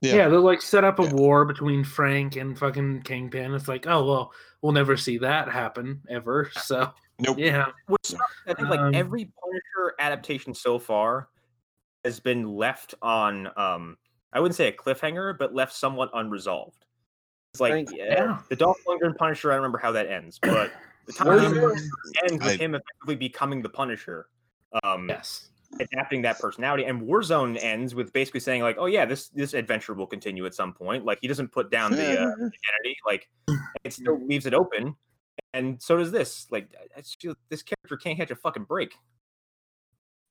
Yeah. 0.00 0.14
Yeah. 0.16 0.28
they'll 0.28 0.40
like 0.40 0.62
set 0.62 0.84
up 0.84 0.98
a 0.98 1.02
Yeah. 1.04 1.12
war 1.12 1.44
between 1.44 1.84
Frank 1.84 2.36
and 2.36 2.58
fucking 2.58 3.02
Kingpin. 3.02 3.54
It's 3.54 3.66
like, 3.68 3.86
oh 3.86 4.04
well, 4.06 4.32
we'll 4.62 4.72
never 4.72 4.96
see 4.96 5.18
that 5.18 5.48
happen 5.50 6.00
ever. 6.08 6.50
So 6.54 6.92
Nope. 7.18 7.38
yeah, 7.38 7.66
which 7.88 8.04
sucks. 8.06 8.22
i 8.46 8.54
think 8.54 8.68
like 8.68 8.80
Um, 8.80 8.94
every 8.94 9.24
punisher 9.42 9.94
adaptation 9.98 10.52
so 10.54 10.78
far 10.78 11.28
has 12.04 12.20
been 12.20 12.46
left 12.46 12.94
on 13.02 13.48
um 13.56 13.96
i 14.32 14.38
wouldn't 14.40 14.54
say 14.54 14.68
a 14.68 14.72
cliffhanger 14.72 15.36
but 15.36 15.54
left 15.54 15.72
somewhat 15.72 16.10
unresolved 16.14 16.76
it's 16.84 16.85
like 17.60 17.72
Thank- 17.72 17.92
yeah, 17.92 18.04
yeah. 18.14 18.38
the 18.48 18.56
Dolph 18.56 18.78
Lundgren 18.86 19.16
Punisher. 19.16 19.50
I 19.50 19.54
don't 19.54 19.62
remember 19.62 19.78
how 19.78 19.92
that 19.92 20.06
ends, 20.08 20.38
but 20.40 20.72
the 21.06 21.12
time 21.12 21.28
Where's 21.28 21.90
ends 22.24 22.32
with 22.32 22.42
I- 22.42 22.56
him 22.56 22.74
effectively 22.74 23.16
becoming 23.16 23.62
the 23.62 23.68
Punisher, 23.68 24.28
um, 24.82 25.08
yes, 25.08 25.50
adapting 25.80 26.22
that 26.22 26.38
personality. 26.38 26.84
And 26.84 27.02
Warzone 27.02 27.58
ends 27.62 27.94
with 27.94 28.12
basically 28.12 28.40
saying 28.40 28.62
like, 28.62 28.76
"Oh 28.78 28.86
yeah, 28.86 29.04
this 29.04 29.28
this 29.28 29.54
adventure 29.54 29.94
will 29.94 30.06
continue 30.06 30.46
at 30.46 30.54
some 30.54 30.72
point." 30.72 31.04
Like 31.04 31.18
he 31.20 31.28
doesn't 31.28 31.52
put 31.52 31.70
down 31.70 31.92
the 31.92 32.20
uh, 32.20 32.26
identity, 32.32 32.96
like 33.06 33.28
it 33.84 33.92
still 33.92 34.24
leaves 34.26 34.46
it 34.46 34.54
open. 34.54 34.94
And 35.52 35.80
so 35.82 35.96
does 35.96 36.10
this. 36.12 36.46
Like 36.50 36.68
I 36.96 37.00
just 37.00 37.20
feel 37.20 37.34
this 37.50 37.62
character 37.62 37.96
can't 37.96 38.18
catch 38.18 38.30
a 38.30 38.36
fucking 38.36 38.64
break. 38.64 38.94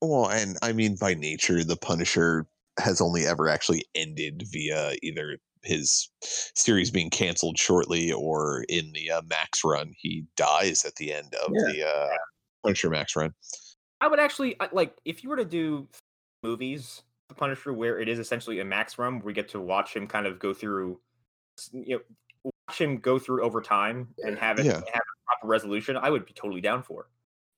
Well, 0.01 0.29
and 0.29 0.57
I 0.61 0.71
mean, 0.73 0.95
by 0.95 1.13
nature, 1.13 1.63
the 1.63 1.77
Punisher 1.77 2.45
has 2.79 2.99
only 3.01 3.25
ever 3.25 3.47
actually 3.47 3.85
ended 3.95 4.43
via 4.51 4.93
either 5.01 5.38
his 5.65 6.10
series 6.21 6.91
being 6.91 7.10
canceled 7.10 7.58
shortly 7.58 8.12
or 8.12 8.65
in 8.69 8.91
the 8.93 9.12
uh, 9.12 9.21
Max 9.30 9.63
run. 9.63 9.93
He 9.97 10.25
dies 10.36 10.86
at 10.86 10.95
the 10.95 11.12
end 11.13 11.34
of 11.45 11.51
Yeah. 11.54 11.71
the 11.73 11.88
uh, 11.88 12.10
Punisher 12.63 12.89
Max 12.89 13.15
run. 13.15 13.34
I 14.01 14.08
would 14.08 14.19
actually 14.19 14.56
like 14.71 14.95
if 15.06 15.23
you 15.23 15.30
were 15.30 15.38
to 15.38 15.45
do 15.45 15.88
movies, 16.43 17.01
The 17.30 17.36
Punisher, 17.36 17.73
where 17.73 17.99
it 17.99 18.08
is 18.08 18.19
essentially 18.19 18.60
a 18.60 18.65
max 18.65 18.97
run, 18.97 19.15
where 19.19 19.25
we 19.25 19.34
get 19.34 19.49
to 19.49 19.60
watch 19.62 19.95
him 19.95 20.06
kind 20.08 20.28
of 20.28 20.38
go 20.39 20.54
through, 20.54 20.99
you 21.71 21.95
know, 21.97 22.51
watch 22.67 22.80
him 22.80 22.97
go 22.97 23.17
through 23.17 23.43
over 23.43 23.62
time 23.62 24.10
and 24.23 24.38
have 24.38 24.60
it 24.60 24.65
Yeah. 24.65 24.73
have 24.73 24.84
a 24.84 25.25
proper 25.25 25.47
resolution. 25.47 25.97
I 25.97 26.10
would 26.10 26.25
be 26.25 26.34
totally 26.34 26.62
down 26.62 26.84
for. 26.84 27.10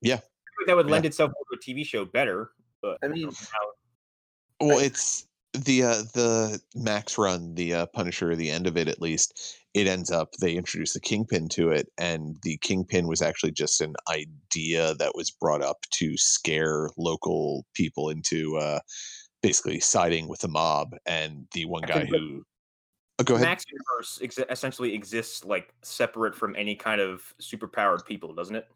Yeah. 0.02 0.16
I 0.16 0.18
think 0.58 0.68
that 0.68 0.76
would 0.76 0.86
Yeah. 0.88 0.92
lend 0.94 1.06
itself 1.06 1.32
to 1.32 1.56
a 1.56 1.60
TV 1.60 1.84
show 1.86 2.06
better. 2.06 2.52
But 2.82 2.98
I 3.04 3.08
mean, 3.08 3.24
know 3.28 3.32
how- 3.52 4.68
Well, 4.68 4.80
it's 4.80 5.28
the 5.54 5.84
uh, 5.84 6.04
the 6.14 6.60
Max 6.76 7.18
run, 7.18 7.56
the 7.56 7.74
uh, 7.74 7.86
Punisher, 7.88 8.36
the 8.36 8.52
end 8.52 8.68
of 8.68 8.78
it 8.78 8.88
at 8.88 9.02
least. 9.02 9.58
It 9.74 9.88
ends 9.88 10.12
up 10.12 10.32
they 10.42 10.54
introduce 10.54 10.94
the 10.94 11.00
Kingpin 11.00 11.50
to 11.50 11.70
it, 11.70 11.88
and 11.98 12.38
the 12.42 12.58
Kingpin 12.58 13.08
was 13.08 13.22
actually 13.22 13.52
just 13.52 13.82
an 13.82 13.96
idea 14.10 14.96
that 14.96 15.16
was 15.16 15.32
brought 15.32 15.62
up 15.62 15.78
to 15.92 16.18
scare 16.18 16.90
local 16.98 17.66
people 17.74 18.10
into 18.10 18.58
uh, 18.58 18.80
basically 19.42 19.80
siding 19.80 20.28
with 20.28 20.40
the 20.40 20.48
mob. 20.48 20.96
And 21.06 21.48
the 21.54 21.66
one 21.66 21.84
guy 21.84 22.06
who 22.06 22.44
oh, 23.20 23.24
go 23.24 23.36
ahead. 23.36 23.46
Max 23.48 23.66
universe 23.70 24.20
ex- 24.22 24.50
essentially 24.50 24.94
exists 24.94 25.46
like 25.46 25.74
separate 25.84 26.36
from 26.36 26.56
any 26.56 26.76
kind 26.76 27.02
of 27.02 27.34
superpowered 27.42 28.06
people, 28.06 28.34
doesn't 28.34 28.56
it? 28.56 28.68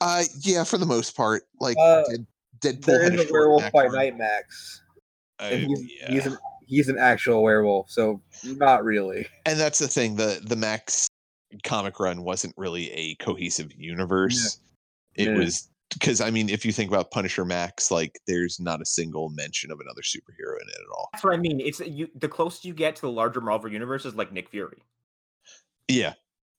Uh, 0.00 0.24
yeah, 0.40 0.64
for 0.64 0.78
the 0.78 0.86
most 0.86 1.14
part, 1.14 1.42
like 1.60 1.76
Uh, 1.78 2.02
Dead, 2.08 2.26
Deadpool 2.60 2.84
There 2.86 3.02
had 3.02 3.14
is 3.14 3.26
a 3.26 3.28
a 3.28 3.32
werewolf 3.32 3.70
by 3.72 3.86
night, 3.86 4.16
Max. 4.16 4.82
And 5.40 5.66
he's, 5.66 5.92
yeah. 6.00 6.10
he's 6.12 6.26
an 6.26 6.38
he's 6.66 6.88
an 6.88 6.98
actual 6.98 7.42
werewolf, 7.42 7.90
so 7.90 8.20
not 8.44 8.84
really. 8.84 9.26
and 9.46 9.58
that's 9.58 9.78
the 9.78 9.88
thing 9.88 10.16
the 10.16 10.40
the 10.44 10.56
max 10.56 11.06
comic 11.64 11.98
run 12.00 12.22
wasn't 12.22 12.52
really 12.58 12.90
a 12.92 13.14
cohesive 13.16 13.72
universe 13.74 14.60
it 15.14 15.28
Yeah. 15.28 15.38
was 15.38 15.70
because 15.94 16.20
i 16.20 16.30
mean 16.30 16.50
if 16.50 16.66
you 16.66 16.72
think 16.72 16.90
about 16.90 17.10
punisher 17.10 17.46
max 17.46 17.90
like 17.90 18.20
there's 18.26 18.60
not 18.60 18.82
a 18.82 18.84
single 18.84 19.30
mention 19.30 19.70
of 19.70 19.80
another 19.80 20.02
superhero 20.02 20.60
in 20.60 20.68
it 20.68 20.74
at 20.78 20.86
all 20.94 21.08
That's 21.14 21.24
what 21.24 21.32
I 21.32 21.38
mean. 21.38 21.58
It's 21.60 21.80
you. 21.80 22.08
The 22.16 22.28
closest 22.28 22.66
you 22.66 22.74
get 22.74 22.96
to 22.96 23.00
the 23.02 23.10
larger 23.10 23.40
Marvel 23.40 23.70
universe 23.72 24.04
is 24.04 24.14
like 24.14 24.30
Nick 24.30 24.50
Fury. 24.50 24.82
yeah 25.88 26.12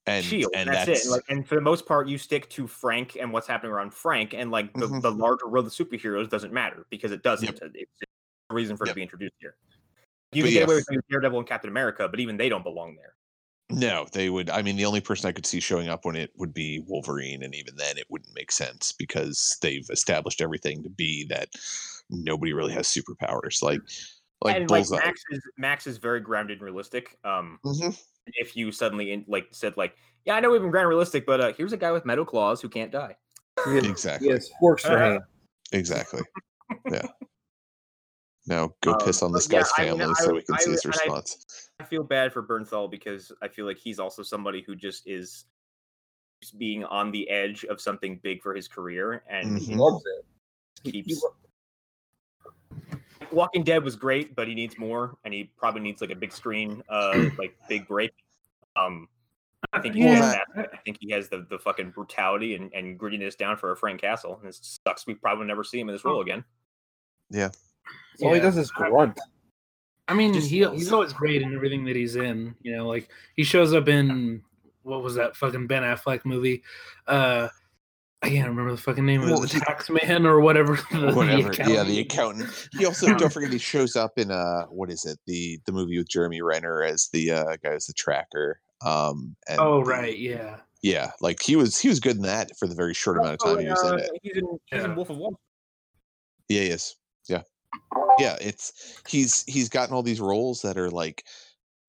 and 0.08 0.26
Shield, 0.26 0.52
and 0.56 0.68
that's, 0.70 0.86
that's, 0.88 1.06
it. 1.06 1.10
Like, 1.12 1.22
and 1.30 1.48
for 1.48 1.54
the 1.54 1.62
most 1.62 1.86
part, 1.86 2.08
you 2.08 2.18
stick 2.18 2.50
to 2.52 2.66
Frank 2.66 3.16
and 3.22 3.32
what's 3.32 3.46
happening 3.46 3.72
around 3.72 3.94
Frank, 3.94 4.34
and 4.34 4.50
like 4.50 4.74
the, 4.74 4.88
Mhm. 4.88 5.04
the 5.04 5.12
larger 5.12 5.48
world 5.48 5.68
of 5.68 5.72
superheroes 5.72 6.28
doesn't 6.30 6.52
matter 6.52 6.88
because 6.90 7.12
it 7.12 7.22
doesn't. 7.22 7.46
Yep. 7.62 7.72
It's 7.76 7.92
just 8.00 8.04
a 8.04 8.19
reason 8.54 8.78
for 8.78 8.86
it 8.86 8.88
to 8.90 8.94
be 8.96 9.02
introduced 9.02 9.36
here. 9.40 9.56
You 10.32 10.44
But 10.44 10.48
can 10.48 10.54
get 10.54 10.60
yeah, 10.60 10.66
away 10.66 10.76
with 10.76 11.02
Daredevil 11.10 11.40
and 11.40 11.48
Captain 11.48 11.70
America, 11.70 12.08
but 12.08 12.20
even 12.20 12.38
they 12.38 12.50
don't 12.50 12.64
belong 12.64 12.96
there. 12.96 13.16
No, 13.72 14.08
they 14.14 14.30
would. 14.30 14.50
I 14.50 14.64
mean, 14.64 14.78
the 14.78 14.86
only 14.86 15.02
person 15.02 15.28
I 15.28 15.32
could 15.32 15.46
see 15.46 15.60
showing 15.60 15.90
up 15.90 16.04
when 16.04 16.16
it 16.16 16.32
would 16.38 16.54
be 16.54 16.84
Wolverine, 16.88 17.44
and 17.44 17.54
even 17.54 17.76
then, 17.76 17.98
it 17.98 18.06
wouldn't 18.10 18.34
make 18.34 18.52
sense 18.52 18.92
because 18.92 19.58
they've 19.62 19.88
established 19.92 20.42
everything 20.42 20.82
to 20.84 20.90
be 20.90 21.26
that 21.30 21.50
nobody 22.10 22.54
really 22.54 22.74
has 22.74 22.88
superpowers. 22.88 23.62
Like, 23.62 23.82
like 24.42 24.56
and 24.56 24.70
like 24.72 24.90
Max 24.90 25.22
is 25.30 25.42
Max 25.58 25.86
is 25.86 25.98
very 25.98 26.20
grounded 26.20 26.58
and 26.58 26.66
realistic. 26.66 27.18
Um, 27.24 27.60
Mhm. 27.64 28.00
if 28.26 28.58
you 28.58 28.72
suddenly 28.72 29.12
in, 29.12 29.26
like 29.28 29.48
said 29.52 29.78
like, 29.78 29.96
yeah, 30.26 30.34
I 30.36 30.40
know 30.40 30.50
we've 30.50 30.62
been 30.62 30.72
grounded 30.72 30.90
realistic, 30.90 31.28
but 31.28 31.40
uh, 31.40 31.54
here's 31.54 31.74
a 31.74 31.78
guy 31.78 31.92
with 31.92 32.06
metal 32.06 32.26
claws 32.26 32.62
who 32.62 32.70
can't 32.70 32.92
die. 32.92 33.16
Exactly. 33.68 34.28
he 34.28 34.34
has 34.34 34.50
forks 34.60 34.84
for 34.84 34.98
Uh-huh. 34.98 35.20
Exactly. 35.72 36.22
yeah. 36.90 37.06
Now 38.50 38.74
go 38.82 38.94
Um, 38.94 38.98
piss 39.06 39.22
on 39.22 39.32
this 39.32 39.48
but 39.48 39.54
yeah, 39.54 39.60
guy's 39.62 39.72
I 39.78 39.82
mean, 39.92 40.00
family 40.00 40.16
I 40.20 40.24
so 40.24 40.34
we 40.34 40.42
can 40.42 40.56
I 40.56 40.58
see 40.58 40.72
his 40.72 40.86
I- 40.86 40.90
response. 40.90 41.70
I 41.80 41.84
feel 41.86 42.04
bad 42.04 42.34
for 42.34 42.42
Bernthal 42.44 42.90
because 42.90 43.32
I 43.42 43.48
feel 43.48 43.66
like 43.66 43.78
he's 43.78 44.00
also 44.00 44.24
somebody 44.24 44.64
who 44.66 44.76
just 44.76 45.08
is 45.08 45.46
being 46.58 46.84
on 46.86 47.12
the 47.12 47.30
edge 47.30 47.64
of 47.66 47.80
something 47.80 48.18
big 48.24 48.42
for 48.42 48.56
his 48.56 48.68
career 48.68 49.24
and 49.30 49.58
He 49.60 49.74
Mhm. 49.74 49.78
loves 49.78 50.04
it. 50.18 50.26
He- 50.84 50.92
he 50.92 51.04
keeps. 51.04 51.24
Walking 53.32 53.64
Dead 53.64 53.84
was 53.84 53.96
great, 53.96 54.36
but 54.36 54.48
he 54.48 54.56
needs 54.56 54.78
more, 54.80 55.16
and 55.24 55.32
he 55.34 55.44
probably 55.56 55.82
needs 55.82 56.02
like 56.02 56.10
a 56.10 56.16
big 56.16 56.32
screen, 56.32 56.82
uh, 56.90 57.12
like 57.38 57.56
big 57.68 57.88
break. 57.88 58.12
Um, 58.76 59.08
I 59.74 59.82
think 59.82 59.94
he 59.94 60.02
Yeah. 60.02 60.16
has 60.16 60.34
that. 60.56 60.70
I 60.74 60.78
think 60.78 60.98
he 61.00 61.12
has 61.12 61.30
the, 61.30 61.46
the 61.50 61.60
fucking 61.60 61.92
brutality 61.92 62.56
and, 62.56 62.74
and 62.74 63.00
grittiness 63.00 63.38
down 63.38 63.58
for 63.58 63.72
a 63.72 63.78
Frank 63.78 64.02
Castle. 64.02 64.38
And 64.40 64.50
it 64.50 64.56
sucks. 64.56 65.06
We 65.06 65.14
probably 65.14 65.46
never 65.46 65.64
see 65.64 65.80
him 65.80 65.90
in 65.90 65.94
this 65.94 66.04
role 66.04 66.22
again. 66.22 66.44
All 68.22 68.30
he 68.32 68.38
Yeah. 68.38 68.44
does 68.44 68.58
is 68.58 68.72
grunt. 68.72 69.20
I 70.08 70.14
mean, 70.14 70.34
Just 70.34 70.50
he 70.50 70.66
he's 70.70 70.92
always 70.92 71.14
great 71.14 71.42
in 71.42 71.54
everything 71.54 71.86
that 71.86 71.96
he's 71.96 72.16
in. 72.16 72.56
You 72.62 72.76
know, 72.78 72.88
like 72.88 73.10
he 73.36 73.44
shows 73.44 73.74
up 73.74 73.88
in 73.88 74.42
what 74.84 75.04
was 75.04 75.16
that 75.16 75.36
fucking 75.36 75.68
Ben 75.68 75.84
Affleck 75.84 76.26
movie? 76.26 76.64
Uh 77.08 77.50
I 78.22 78.30
can't 78.30 78.50
remember 78.50 78.72
the 78.72 78.78
fucking 78.82 79.06
name 79.06 79.22
of 79.22 79.30
Well, 79.30 79.44
it, 79.44 79.50
the 79.52 79.54
he- 79.54 79.60
tax 79.62 79.90
man 79.90 80.26
or 80.26 80.42
whatever. 80.42 80.78
the- 80.92 80.98
the 81.12 81.14
Whatever. 81.14 81.54
yeah, 81.70 81.84
the 81.84 82.00
accountant. 82.00 82.50
He 82.78 82.86
also 82.86 83.14
don't 83.16 83.32
forget 83.32 83.52
he 83.54 83.58
shows 83.60 83.96
up 83.96 84.18
in 84.18 84.32
uh 84.32 84.66
what 84.66 84.90
is 84.90 85.06
it? 85.06 85.20
The 85.28 85.60
the 85.66 85.72
movie 85.72 85.98
with 85.98 86.10
Jeremy 86.10 86.42
Renner 86.42 86.84
as 86.84 87.10
the 87.14 87.32
uh 87.32 87.56
guy 87.64 87.72
as 87.74 87.86
the 87.86 87.94
tracker. 87.94 88.60
Um 88.82 89.36
and 89.48 89.60
Oh 89.60 89.84
the- 89.84 89.90
right, 89.92 90.18
yeah. 90.18 90.58
Yeah, 90.82 91.12
like 91.22 91.42
he 91.42 91.56
was 91.56 91.78
he 91.78 91.88
was 91.90 92.00
good 92.00 92.16
in 92.16 92.22
that 92.24 92.58
for 92.58 92.68
the 92.68 92.74
very 92.76 92.94
short 92.94 93.18
amount 93.18 93.34
of 93.34 93.40
Oh, 93.44 93.56
time 93.56 93.64
he 93.66 93.70
was 93.70 93.84
in 93.84 93.94
uh, 93.94 93.96
it. 93.98 94.10
He's 94.24 94.38
in, 94.38 94.60
he's 94.72 94.84
in 94.84 94.96
Wolf 94.96 95.10
of 95.10 95.18
Wall 95.18 95.40
Yeah, 96.48 96.62
he 96.62 96.68
is. 96.70 96.96
Yeah. 97.28 97.42
Yeah, 98.20 98.38
it's 98.42 99.02
he's 99.08 99.44
he's 99.46 99.70
gotten 99.70 99.94
all 99.96 100.04
these 100.04 100.22
roles 100.22 100.62
that 100.64 100.78
are 100.78 100.90
like 100.90 101.24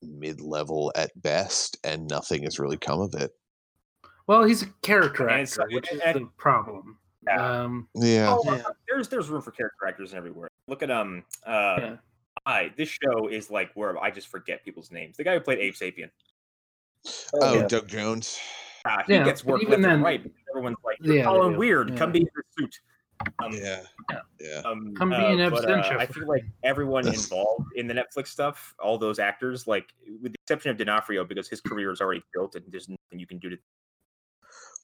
mid-level 0.03 0.93
at 0.97 1.11
best 1.21 1.77
and 1.85 2.09
nothing 2.09 2.43
has 2.45 2.59
really 2.59 2.77
come 2.79 3.01
of 3.01 3.15
it. 3.15 3.33
Well, 4.27 4.45
he's 4.45 4.63
a 4.63 4.67
character 4.83 5.29
And 5.29 5.43
it's- 5.43 5.59
actor, 5.59 5.75
which 5.75 5.93
is 5.93 6.01
and- 6.01 6.17
the 6.17 6.27
problem. 6.37 6.99
Yeah. 7.27 7.63
Um, 7.63 7.89
Yeah. 7.95 8.35
Oh, 8.39 8.43
Yeah. 8.45 8.63
there's 8.89 9.09
there's 9.09 9.29
room 9.29 9.43
for 9.43 9.51
character 9.51 9.87
actors 9.87 10.15
everywhere. 10.15 10.49
Look 10.69 10.83
at 10.83 10.91
um 10.91 11.25
uh 11.47 11.77
Yeah. 11.81 11.97
I 12.47 12.73
this 12.77 12.89
show 12.89 13.29
is 13.29 13.51
like 13.51 13.71
where 13.75 13.99
I 14.03 14.11
just 14.11 14.29
forget 14.29 14.65
people's 14.65 14.91
names. 14.91 15.17
The 15.19 15.25
guy 15.25 15.35
who 15.35 15.41
played 15.41 15.59
Abe 15.59 15.75
Sapien. 15.75 16.11
Oh, 17.35 17.55
yeah. 17.55 17.67
Doug 17.67 17.89
Jones. 17.89 18.39
Uh, 18.87 19.03
he 19.07 19.13
Yeah, 19.15 19.25
gets 19.25 19.43
but 19.43 19.53
work 19.53 19.63
even 19.63 19.83
left 19.83 19.83
then- 19.83 20.03
right 20.03 20.23
because 20.23 20.39
everyone's 20.51 20.77
like, 20.85 20.97
You're 21.03 21.17
Yeah, 21.17 21.23
they 21.23 21.27
Colin. 21.29 21.57
Weird, 21.59 21.91
Yeah. 21.91 21.97
come 21.97 22.13
be 22.13 22.21
in 22.21 22.29
your 22.35 22.45
suit. 22.59 22.81
Um, 23.39 23.53
Yeah. 23.53 23.83
Yeah. 24.11 24.21
Yeah. 24.41 24.63
um, 24.65 24.95
Come 24.95 25.11
be 25.11 25.17
uh, 25.17 25.33
an 25.33 25.51
but, 25.51 25.65
uh, 25.65 25.69
absentia 25.69 25.99
I 25.99 26.07
feel 26.07 26.27
like 26.27 26.45
everyone 26.63 27.07
involved 27.07 27.67
in 27.77 27.87
the 27.87 27.95
Netflix 27.95 28.29
stuff, 28.29 28.75
all 28.79 28.99
those 28.99 29.19
actors, 29.19 29.67
like 29.67 29.93
with 30.23 30.33
the 30.33 30.39
exception 30.45 30.71
of 30.71 30.77
D'Onofrio, 30.77 31.25
because 31.25 31.49
his 31.49 31.61
career 31.61 31.91
is 31.91 32.01
already 32.01 32.23
built 32.33 32.55
and 32.55 32.65
there's 32.69 32.89
nothing 32.89 33.19
you 33.19 33.27
can 33.27 33.39
do 33.39 33.51
to 33.51 33.59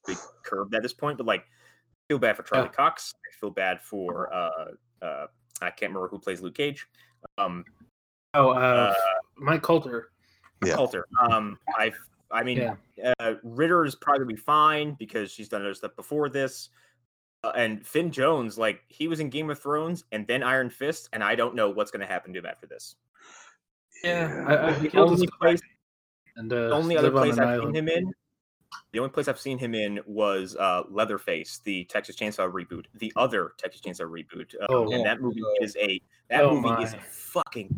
be 0.06 0.14
curbed 0.42 0.74
at 0.74 0.82
this 0.82 0.92
point. 0.92 1.18
But 1.18 1.26
like, 1.26 1.40
I 1.42 2.02
feel 2.08 2.18
bad 2.18 2.36
for 2.36 2.42
Charlie 2.42 2.66
Yeah. 2.66 2.72
Cox. 2.72 3.14
I 3.26 3.30
feel 3.40 3.50
bad 3.50 3.80
for 3.82 4.32
uh, 4.32 4.72
uh, 5.02 5.26
I 5.62 5.70
can't 5.70 5.90
remember 5.92 6.08
who 6.08 6.18
plays 6.18 6.40
Luke 6.40 6.54
Cage. 6.54 6.86
Um, 7.38 7.64
oh, 8.34 8.50
uh, 8.50 8.52
uh, 8.52 8.94
Mike 9.36 9.62
Colter. 9.62 10.10
Yeah. 10.64 10.74
Colter. 10.74 11.06
Um, 11.20 11.58
I, 11.76 11.92
I 12.30 12.42
mean, 12.42 12.58
Yeah. 12.96 13.12
uh, 13.18 13.34
Ritter 13.42 13.84
is 13.84 13.94
probably 13.94 14.36
fine 14.36 14.94
because 14.98 15.30
she's 15.30 15.48
done 15.48 15.62
other 15.62 15.74
stuff 15.74 15.96
before 15.96 16.28
this. 16.28 16.70
Uh, 17.46 17.52
and 17.56 17.86
Finn 17.86 18.10
Jones, 18.10 18.58
like 18.58 18.80
he 18.88 19.06
was 19.08 19.20
in 19.20 19.30
Game 19.30 19.50
of 19.50 19.58
Thrones 19.58 20.04
and 20.12 20.26
then 20.26 20.42
Iron 20.42 20.68
Fist, 20.70 21.08
and 21.12 21.22
I 21.22 21.34
don't 21.34 21.54
know 21.54 21.70
what's 21.70 21.90
going 21.90 22.00
to 22.00 22.06
happen 22.06 22.32
to 22.32 22.38
him 22.40 22.46
after 22.46 22.66
this. 22.66 22.96
Yeah, 24.02 24.44
I, 24.46 24.68
I 24.68 24.78
The 24.78 24.88
killed 24.88 25.10
only 25.12 25.28
place, 25.40 25.60
and 26.36 26.52
uh, 26.52 26.68
the 26.68 26.74
only 26.74 26.96
other 26.96 27.10
place 27.10 27.38
I've 27.38 27.48
island. 27.48 27.74
seen 27.74 27.84
him 27.84 27.88
in, 27.88 28.12
the 28.92 28.98
only 28.98 29.10
place 29.10 29.28
I've 29.28 29.38
seen 29.38 29.58
him 29.58 29.74
in 29.74 30.00
was 30.06 30.56
uh, 30.56 30.82
Leatherface, 30.90 31.60
the 31.64 31.84
Texas 31.84 32.16
Chainsaw 32.16 32.50
reboot, 32.50 32.86
the 32.94 33.12
other 33.16 33.52
Texas 33.58 33.80
Chainsaw 33.80 34.10
reboot, 34.10 34.54
um, 34.62 34.66
Oh. 34.70 34.92
and 34.92 35.04
that 35.06 35.20
movie 35.20 35.40
Oh. 35.44 35.56
is 35.64 35.76
a 35.80 36.00
that 36.28 36.42
Oh 36.42 36.60
movie 36.60 36.82
is 36.82 36.92
my. 36.92 36.98
fucking 36.98 37.76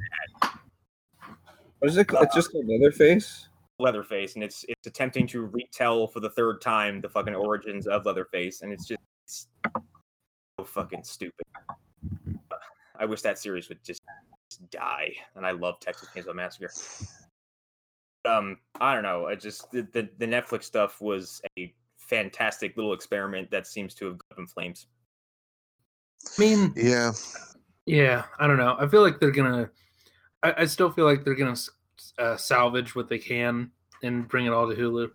What 1.80 1.90
is 1.90 1.96
it? 1.96 2.08
It's 2.10 2.34
just 2.34 2.50
called 2.52 2.66
Leatherface. 2.66 3.48
Leatherface, 3.78 4.34
and 4.34 4.42
it's 4.42 4.64
it's 4.66 4.86
attempting 4.86 5.26
to 5.28 5.42
retell 5.46 6.06
for 6.08 6.20
the 6.20 6.30
third 6.30 6.60
time 6.60 7.00
the 7.00 7.08
fucking 7.08 7.34
origins 7.34 7.86
of 7.86 8.06
Leatherface, 8.06 8.62
and 8.62 8.72
it's 8.72 8.86
just 8.86 8.98
it's 9.00 9.17
so 9.29 10.64
fucking 10.64 11.05
stupid. 11.05 11.47
I 12.99 13.05
wish 13.05 13.22
that 13.22 13.39
series 13.39 13.68
would 13.68 13.83
just, 13.85 14.03
just 14.51 14.68
die, 14.70 15.12
and 15.37 15.47
I 15.47 15.53
love 15.53 15.79
Texas 15.81 16.09
Chainsaw 16.14 16.35
Massacre. 16.35 16.70
Um, 18.24 18.59
I 18.81 18.95
don't 18.95 19.05
know. 19.05 19.26
I 19.26 19.35
just 19.37 19.70
the, 19.70 19.83
the 19.93 20.09
the 20.18 20.26
Netflix 20.26 20.64
stuff 20.64 21.01
was 21.01 21.41
a 21.59 21.72
fantastic 21.99 22.76
little 22.76 22.93
experiment 22.93 23.51
that 23.51 23.66
seems 23.66 23.95
to 23.95 24.07
have 24.07 24.18
gone 24.18 24.26
up 24.33 24.39
in 24.39 24.47
flames. 24.47 24.87
I 26.37 26.41
mean, 26.41 26.72
Yeah. 26.76 27.12
yeah, 27.87 28.24
I 28.41 28.47
don't 28.47 28.57
know. 28.57 28.76
I 28.79 28.89
feel 28.89 29.03
like 29.03 29.20
they're 29.20 29.31
gonna. 29.31 29.70
I, 30.43 30.55
I 30.59 30.64
still 30.64 30.91
feel 30.91 31.05
like 31.05 31.24
they're 31.24 31.35
gonna 31.35 31.57
uh, 32.18 32.37
salvage 32.37 32.95
what 32.97 33.09
they 33.09 33.18
can 33.18 33.70
and 34.03 34.26
bring 34.29 34.47
it 34.47 34.53
all 34.53 34.68
to 34.68 34.74
Hulu. 34.74 35.11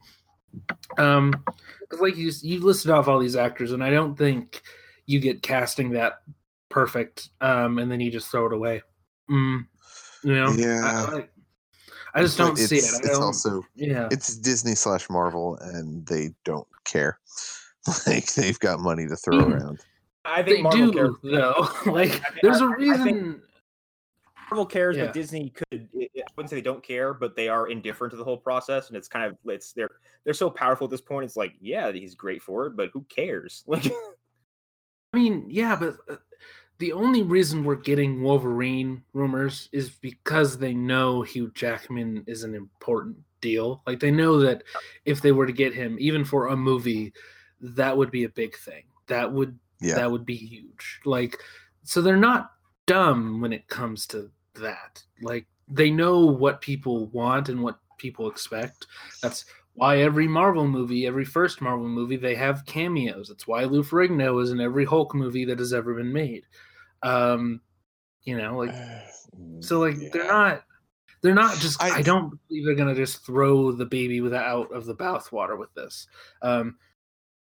Um, 0.98 1.34
because 1.82 2.00
like 2.02 2.16
you 2.18 2.32
you 2.42 2.60
listed 2.60 2.92
off 2.92 3.08
all 3.08 3.20
these 3.20 3.36
actors, 3.36 3.72
and 3.72 3.84
I 3.84 3.90
don't 3.90 4.16
think 4.18 4.62
you 5.06 5.20
get 5.20 5.42
casting 5.42 5.92
that 5.92 6.22
perfect, 6.70 7.30
um, 7.42 7.78
and 7.80 7.92
then 7.92 8.00
you 8.00 8.10
just 8.12 8.30
throw 8.32 8.46
it 8.48 8.54
away. 8.54 8.82
Mm, 9.30 9.66
you 10.24 10.34
know, 10.36 10.52
Yeah. 10.52 10.82
I, 10.86 11.16
I, 11.18 11.28
I 12.16 12.22
just 12.22 12.38
don't 12.38 12.58
see 12.58 12.76
it. 12.78 12.80
it's, 12.80 12.94
I 12.94 12.98
it's 13.00 13.10
don't, 13.10 13.24
also 13.24 13.64
yeah. 13.76 14.08
it's 14.12 14.36
Disney 14.38 14.76
slash 14.76 15.10
Marvel 15.10 15.58
and 15.62 16.06
they 16.08 16.30
don't 16.46 16.68
care. 16.86 17.20
Like 18.08 18.34
they've 18.36 18.60
got 18.60 18.80
money 18.80 19.08
to 19.08 19.16
throw 19.18 19.40
Mm. 19.40 19.52
around. 19.60 19.80
I 20.24 20.42
They 20.42 20.52
think 20.54 20.64
Marvel 20.64 20.92
do 20.92 20.94
cares. 20.94 21.16
though. 21.22 21.68
like, 21.92 22.22
I- 22.24 22.40
there's 22.42 22.62
a 22.62 22.64
I- 22.64 22.68
I 22.68 22.76
think- 22.76 22.80
reason. 22.80 23.42
Marvel 24.54 24.66
cares, 24.68 24.96
Yeah. 24.96 25.06
but 25.06 25.14
Disney 25.14 25.50
could. 25.50 25.90
I 26.00 26.08
I 26.16 26.24
wouldn't 26.38 26.50
say 26.52 26.56
they 26.58 26.62
don't 26.62 26.84
care, 26.84 27.12
but 27.14 27.36
they 27.36 27.48
are 27.50 27.68
indifferent 27.70 28.12
to 28.12 28.18
the 28.18 28.24
whole 28.24 28.38
process, 28.38 28.88
and 28.90 28.96
it's 28.98 29.08
kind 29.08 29.26
of 29.26 29.36
it's 29.46 29.74
they're 29.74 29.90
they're 30.24 30.34
so 30.36 30.48
powerful 30.50 30.86
at 30.86 30.92
this 30.92 31.02
point. 31.02 31.26
It's 31.26 31.36
like, 31.36 31.54
yeah, 31.60 31.92
he's 31.92 32.14
great 32.14 32.42
for 32.44 32.68
it, 32.68 32.76
but 32.76 32.90
who 32.94 33.02
cares? 33.10 33.64
Like, 33.68 33.92
I 35.14 35.18
mean, 35.18 35.46
yeah, 35.50 35.76
but 35.76 35.98
uh, 36.10 36.18
the 36.80 36.92
only 36.94 37.22
reason 37.24 37.64
we're 37.64 37.76
getting 37.76 38.22
Wolverine 38.22 39.04
rumors 39.14 39.70
is 39.72 39.90
because 39.90 40.58
they 40.58 40.74
know 40.74 41.22
Hugh 41.24 41.52
Jackman 41.56 42.24
is 42.28 42.44
an 42.44 42.54
important 42.56 43.18
deal. 43.42 43.82
Like 43.88 44.00
they 44.00 44.12
know 44.12 44.40
that 44.40 44.64
if 45.06 45.22
they 45.22 45.32
were 45.32 45.46
to 45.48 45.54
get 45.54 45.74
him, 45.74 45.98
even 46.00 46.26
for 46.26 46.48
a 46.48 46.56
movie, 46.56 47.14
that 47.62 47.96
would 47.98 48.12
be 48.12 48.24
a 48.24 48.30
big 48.30 48.56
thing. 48.58 48.84
That 49.08 49.32
would 49.32 49.58
Yeah. 49.82 49.96
that 49.96 50.12
would 50.12 50.26
be 50.26 50.36
huge. 50.36 51.00
Like 51.06 51.40
so 51.84 52.02
they're 52.02 52.18
not 52.18 52.52
dumb 52.88 53.40
when 53.42 53.54
it 53.54 53.68
comes 53.68 54.08
to 54.08 54.32
that. 54.56 55.04
Like 55.22 55.46
they 55.68 55.90
know 55.92 56.26
what 56.26 56.62
people 56.62 57.08
want 57.08 57.50
and 57.50 57.62
what 57.62 57.80
people 57.98 58.30
expect. 58.30 58.88
That's 59.22 59.46
why 59.76 60.00
every 60.00 60.28
Marvel 60.28 60.68
movie, 60.68 61.08
every 61.08 61.26
first 61.26 61.62
Marvel 61.62 61.88
movie, 61.88 62.18
they 62.18 62.36
have 62.36 62.66
cameos. 62.66 63.30
It's 63.30 63.48
why 63.48 63.64
Lou 63.64 63.84
Ferrigno 63.84 64.42
is 64.42 64.52
in 64.52 64.60
every 64.62 64.86
Hulk 64.86 65.16
movie 65.16 65.46
that 65.46 65.60
has 65.60 65.74
ever 65.74 65.96
been 65.96 66.14
made. 66.14 66.44
Um, 67.02 67.62
you 68.24 68.38
know, 68.38 68.58
like 68.58 68.74
so, 69.62 69.80
like 69.80 69.96
they're 70.12 70.28
not, 70.28 70.64
they're 71.22 71.34
not 71.34 71.58
just. 71.58 71.82
I, 71.82 71.98
I- 71.98 72.02
don't 72.02 72.38
believe 72.48 72.66
they're 72.66 72.76
gonna 72.76 72.96
just 72.96 73.26
throw 73.26 73.72
the 73.72 73.86
baby 73.86 74.22
with 74.22 74.34
out 74.34 74.72
of 74.72 74.86
the 74.86 74.96
bathwater 74.96 75.58
with 75.58 75.74
this. 75.74 76.08
Um, 76.42 76.78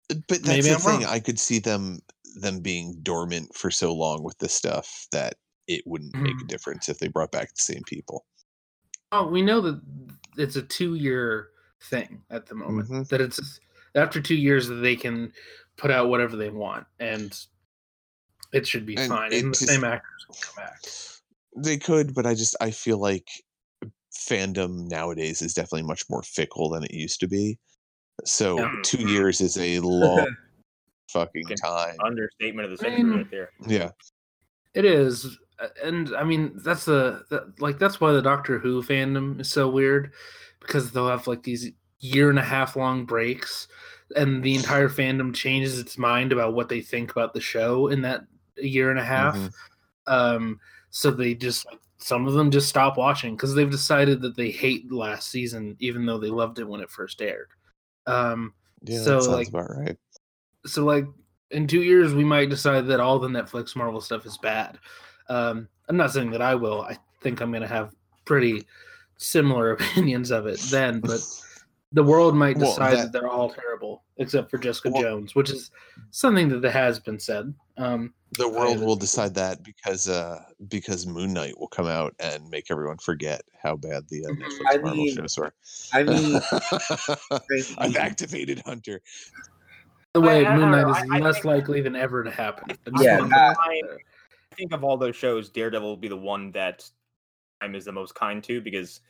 But 0.09 0.23
that's 0.27 0.47
Maybe 0.47 0.61
the 0.69 0.73
I'm 0.75 0.79
thing. 0.79 1.01
wrong. 1.01 1.05
I 1.05 1.19
could 1.19 1.39
see 1.39 1.59
them 1.59 1.99
them 2.37 2.59
being 2.59 2.97
dormant 3.03 3.53
for 3.55 3.71
so 3.71 3.93
long 3.93 4.21
with 4.23 4.37
this 4.39 4.53
stuff 4.53 5.07
that 5.11 5.35
it 5.67 5.81
wouldn't 5.85 6.15
make 6.15 6.33
a 6.33 6.43
Mhm. 6.43 6.47
difference 6.47 6.89
if 6.89 6.97
they 6.99 7.07
brought 7.07 7.31
back 7.31 7.49
the 7.49 7.61
same 7.61 7.83
people. 7.85 8.25
oh, 9.11 9.25
we 9.27 9.41
know 9.41 9.61
that 9.61 9.81
it's 10.35 10.55
a 10.57 10.61
two-year 10.61 11.49
thing 11.83 12.21
at 12.31 12.47
the 12.47 12.55
moment. 12.55 12.89
Mhm. 12.89 13.07
That 13.09 13.21
it's 13.21 13.59
after 13.93 14.19
two 14.19 14.35
years 14.35 14.67
that 14.67 14.75
they 14.75 14.95
can 14.97 15.31
put 15.77 15.89
out 15.91 16.09
whatever 16.09 16.35
they 16.35 16.49
want, 16.49 16.85
and 16.99 17.37
it 18.51 18.67
should 18.67 18.85
be 18.85 18.97
And 18.97 19.07
fine. 19.07 19.31
it 19.31 19.43
And 19.43 19.53
the 19.53 19.57
just- 19.57 19.71
same 19.71 19.83
actors 19.85 20.25
will 20.27 20.35
come 20.41 20.55
back. 20.65 20.81
They 21.55 21.77
could, 21.77 22.13
but 22.13 22.25
I 22.25 22.33
just 22.33 22.55
I 22.59 22.71
feel 22.71 22.97
like 22.97 23.29
fandom 24.13 24.89
nowadays 24.89 25.41
is 25.41 25.53
definitely 25.53 25.83
much 25.83 26.03
more 26.09 26.23
fickle 26.23 26.69
than 26.69 26.83
it 26.83 26.91
used 26.93 27.19
to 27.21 27.27
be. 27.27 27.57
So 28.25 28.57
Yeah. 28.59 28.75
two 28.83 29.07
years 29.07 29.39
is 29.39 29.57
a 29.57 29.79
long 29.79 30.35
fucking 31.09 31.47
time. 31.61 31.95
Understatement 32.03 32.71
of 32.71 32.77
the 32.77 32.85
I 32.85 32.89
century 32.89 33.03
mean- 33.03 33.17
right 33.17 33.31
there. 33.31 33.51
Yeah. 33.67 33.91
It 34.73 34.83
is, 34.83 35.37
and 35.83 36.15
I 36.15 36.23
mean 36.23 36.51
that's 36.55 36.85
the 36.85 37.23
that, 37.29 37.59
like 37.61 37.79
that's 37.79 38.01
why 38.01 38.11
the 38.11 38.21
Doctor 38.21 38.59
Who 38.59 38.81
fandom 38.83 39.39
is 39.39 39.49
so 39.49 39.69
weird 39.69 40.11
because 40.59 40.91
they'll 40.91 41.07
have 41.09 41.27
like 41.27 41.43
these 41.43 41.71
year 41.99 42.29
and 42.29 42.39
a 42.39 42.43
half 42.43 42.75
long 42.75 43.05
breaks, 43.05 43.67
and 44.15 44.43
the 44.43 44.55
entire 44.55 44.89
fandom 44.89 45.33
changes 45.33 45.79
its 45.79 45.97
mind 45.97 46.31
about 46.31 46.53
what 46.53 46.69
they 46.69 46.81
think 46.81 47.11
about 47.11 47.33
the 47.33 47.41
show 47.41 47.87
in 47.87 48.01
that 48.01 48.25
year 48.57 48.89
and 48.89 48.99
a 48.99 49.03
half. 49.03 49.35
Mhm. 49.35 49.51
Um, 50.07 50.59
so 50.89 51.11
they 51.11 51.33
just 51.35 51.65
some 51.97 52.27
of 52.27 52.33
them 52.33 52.51
just 52.51 52.69
stop 52.69 52.97
watching 52.97 53.35
because 53.35 53.55
they've 53.55 53.71
decided 53.71 54.21
that 54.21 54.35
they 54.35 54.51
hate 54.51 54.91
last 54.91 55.29
season, 55.31 55.75
even 55.79 56.05
though 56.05 56.19
they 56.19 56.29
loved 56.29 56.59
it 56.59 56.67
when 56.67 56.81
it 56.81 56.89
first 56.91 57.21
aired. 57.21 57.49
Um, 58.05 58.53
Yeah, 58.83 59.01
So, 59.01 59.17
like- 59.31 59.47
about 59.47 59.75
right. 59.75 59.97
so 60.67 60.83
like 60.85 61.07
in 61.49 61.65
two 61.65 61.81
years 61.81 62.13
we 62.13 62.23
might 62.23 62.49
decide 62.49 62.85
that 62.87 62.99
all 62.99 63.17
the 63.17 63.27
netflix 63.27 63.75
marvel 63.75 64.01
stuff 64.01 64.25
is 64.27 64.37
bad 64.37 64.77
um 65.29 65.67
i'm 65.89 65.97
not 65.97 66.11
saying 66.11 66.31
that 66.31 66.41
i 66.41 66.53
will 66.55 66.81
i 66.83 66.97
think 67.21 67.41
i'm 67.41 67.51
gonna 67.51 67.67
have 67.67 67.93
pretty 68.25 68.63
similar 69.17 69.71
opinions 69.73 70.31
of 70.31 70.45
it 70.47 70.59
then 70.71 70.99
but 70.99 71.19
the 71.91 72.03
world 72.03 72.35
might 72.35 72.57
Well, 72.57 72.71
decide 72.71 72.91
that, 72.97 73.03
that- 73.03 73.11
they're 73.13 73.29
all 73.29 73.49
terrible 73.49 74.03
except 74.17 74.49
for 74.51 74.57
jessica 74.57 74.89
Well- 74.91 75.01
jones 75.01 75.35
which 75.35 75.49
is 75.49 75.71
something 76.11 76.49
that 76.61 76.71
has 76.71 76.99
been 76.99 77.19
said 77.19 77.53
um 77.77 78.13
The 78.37 78.47
world 78.49 78.79
will 78.79 78.95
decide 78.97 79.33
that 79.35 79.63
because 79.63 80.07
uh 80.09 80.41
because 80.67 81.05
Moon 81.07 81.33
Knight 81.33 81.57
will 81.59 81.67
come 81.69 81.87
out 81.87 82.13
and 82.19 82.49
make 82.49 82.65
everyone 82.71 82.97
forget 82.97 83.41
how 83.61 83.75
bad 83.77 84.03
the 84.09 84.25
uh, 84.25 84.29
Mhm. 84.29 84.41
Netflix 84.41 84.65
I 84.71 84.77
Marvel 84.77 84.95
mean, 85.03 85.15
shows 85.15 85.37
were. 85.37 85.53
I 85.93 86.03
mean, 86.03 86.41
I've 87.77 87.95
activated 87.97 88.61
Hunter. 88.65 89.01
the 90.13 90.21
way 90.21 90.45
I- 90.45 90.51
I 90.53 90.57
moon 90.57 90.71
knight 90.71 90.81
know, 90.87 90.91
is 90.91 90.97
I- 90.97 91.15
I 91.17 91.19
less 91.19 91.35
think- 91.35 91.45
likely 91.45 91.81
than 91.81 91.95
ever 91.95 92.23
to 92.23 92.31
happen 92.31 92.65
I 92.87 92.89
just 92.91 93.03
Yeah, 93.03 93.53
wanna 94.57 94.69
that- 94.69 94.69
put 94.69 94.69
that 94.69 94.69
there. 94.69 94.69
I 94.69 94.69
think 94.69 94.73
of 94.73 94.83
all 94.83 94.97
those 94.97 95.15
shows, 95.15 95.49
Daredevil 95.49 95.87
will 95.87 95.97
be 95.97 96.07
the 96.07 96.17
one 96.17 96.51
that 96.51 96.89
I'm 97.61 97.75
is 97.75 97.85
the 97.85 97.91
most 97.91 98.15
kind 98.15 98.43
to 98.43 98.61
because, 98.61 99.01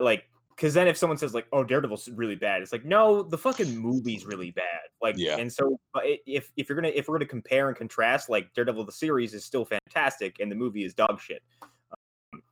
like, 0.00 0.24
because 0.54 0.72
then 0.74 0.86
if 0.86 0.96
someone 0.96 1.18
says 1.18 1.34
like, 1.34 1.46
"Oh, 1.52 1.64
Daredevil's 1.64 2.08
really 2.10 2.36
bad," 2.36 2.62
it's 2.62 2.70
like, 2.70 2.84
no, 2.84 3.22
the 3.24 3.38
fucking 3.38 3.76
movie's 3.76 4.24
really 4.24 4.52
bad. 4.52 4.80
Like, 5.02 5.16
Yeah. 5.18 5.36
And 5.38 5.52
so, 5.52 5.80
if 6.04 6.52
if 6.56 6.68
you're 6.68 6.76
gonna 6.76 6.92
if 6.94 7.08
we're 7.08 7.18
gonna 7.18 7.26
compare 7.28 7.68
and 7.68 7.76
contrast, 7.76 8.28
like 8.28 8.52
Daredevil 8.54 8.84
the 8.84 8.92
series 8.92 9.34
is 9.34 9.44
still 9.44 9.64
fantastic 9.64 10.38
and 10.40 10.50
the 10.50 10.54
movie 10.54 10.84
is 10.84 10.94
dog 10.94 11.20
shit. 11.20 11.42
Um, 11.62 12.42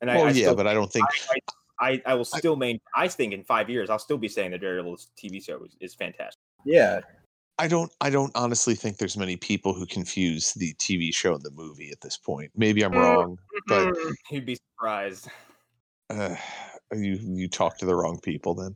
and 0.00 0.10
I, 0.10 0.16
Well, 0.16 0.24
I 0.26 0.28
yeah, 0.28 0.32
still, 0.44 0.54
but 0.54 0.66
I 0.68 0.74
don't 0.74 0.92
think 0.92 1.06
I, 1.30 1.34
I, 1.80 1.90
I, 1.90 2.02
I 2.06 2.14
will 2.14 2.24
still 2.24 2.54
main. 2.54 2.78
I 2.94 3.08
think 3.08 3.32
in 3.32 3.42
five 3.42 3.68
years, 3.68 3.90
I'll 3.90 3.98
still 3.98 4.18
be 4.18 4.28
saying 4.28 4.52
the 4.52 4.58
Daredevil 4.58 4.96
TV 5.16 5.44
show 5.44 5.64
is, 5.64 5.76
is 5.80 5.94
fantastic. 5.94 6.38
yeah. 6.64 7.00
I 7.58 7.66
don't 7.68 7.92
I 8.00 8.10
don't 8.10 8.32
honestly 8.36 8.74
think 8.74 8.98
there's 8.98 9.16
many 9.16 9.36
people 9.36 9.74
who 9.74 9.84
confuse 9.86 10.52
the 10.54 10.74
TV 10.74 11.12
show 11.12 11.34
and 11.34 11.42
the 11.42 11.50
movie 11.50 11.90
at 11.90 12.00
this 12.00 12.16
point. 12.16 12.52
Maybe 12.56 12.82
I'm 12.82 12.92
Mm. 12.92 13.02
wrong, 13.02 13.38
but 13.66 13.94
You'd 14.30 14.46
be 14.46 14.56
surprised. 14.56 15.28
uh, 16.10 16.36
you 16.92 17.18
you 17.20 17.48
talk 17.48 17.78
to 17.78 17.86
the 17.86 17.94
wrong 17.94 18.20
people 18.20 18.54
then. 18.54 18.74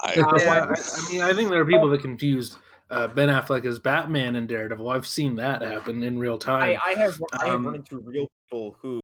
I, 0.00 0.14
Uh, 0.20 0.38
yeah, 0.38 0.52
I, 0.52 0.74
I 0.74 1.08
mean, 1.10 1.22
I 1.22 1.32
think 1.34 1.50
there 1.50 1.60
are 1.60 1.66
people 1.66 1.88
that 1.88 2.02
confused 2.02 2.58
uh, 2.90 3.08
Ben 3.08 3.28
Affleck 3.30 3.64
as 3.64 3.78
Batman 3.78 4.36
and 4.36 4.46
Daredevil. 4.46 4.90
I've 4.90 5.06
seen 5.06 5.34
that 5.36 5.62
happen 5.62 6.02
in 6.02 6.18
real 6.18 6.38
time. 6.38 6.78
I, 6.84 6.90
I 6.90 6.94
have 6.94 7.22
I 7.40 7.46
have 7.46 7.54
Um, 7.54 7.66
run 7.66 7.74
into 7.76 7.98
real 7.98 8.28
people 8.44 8.76
who 8.80 9.00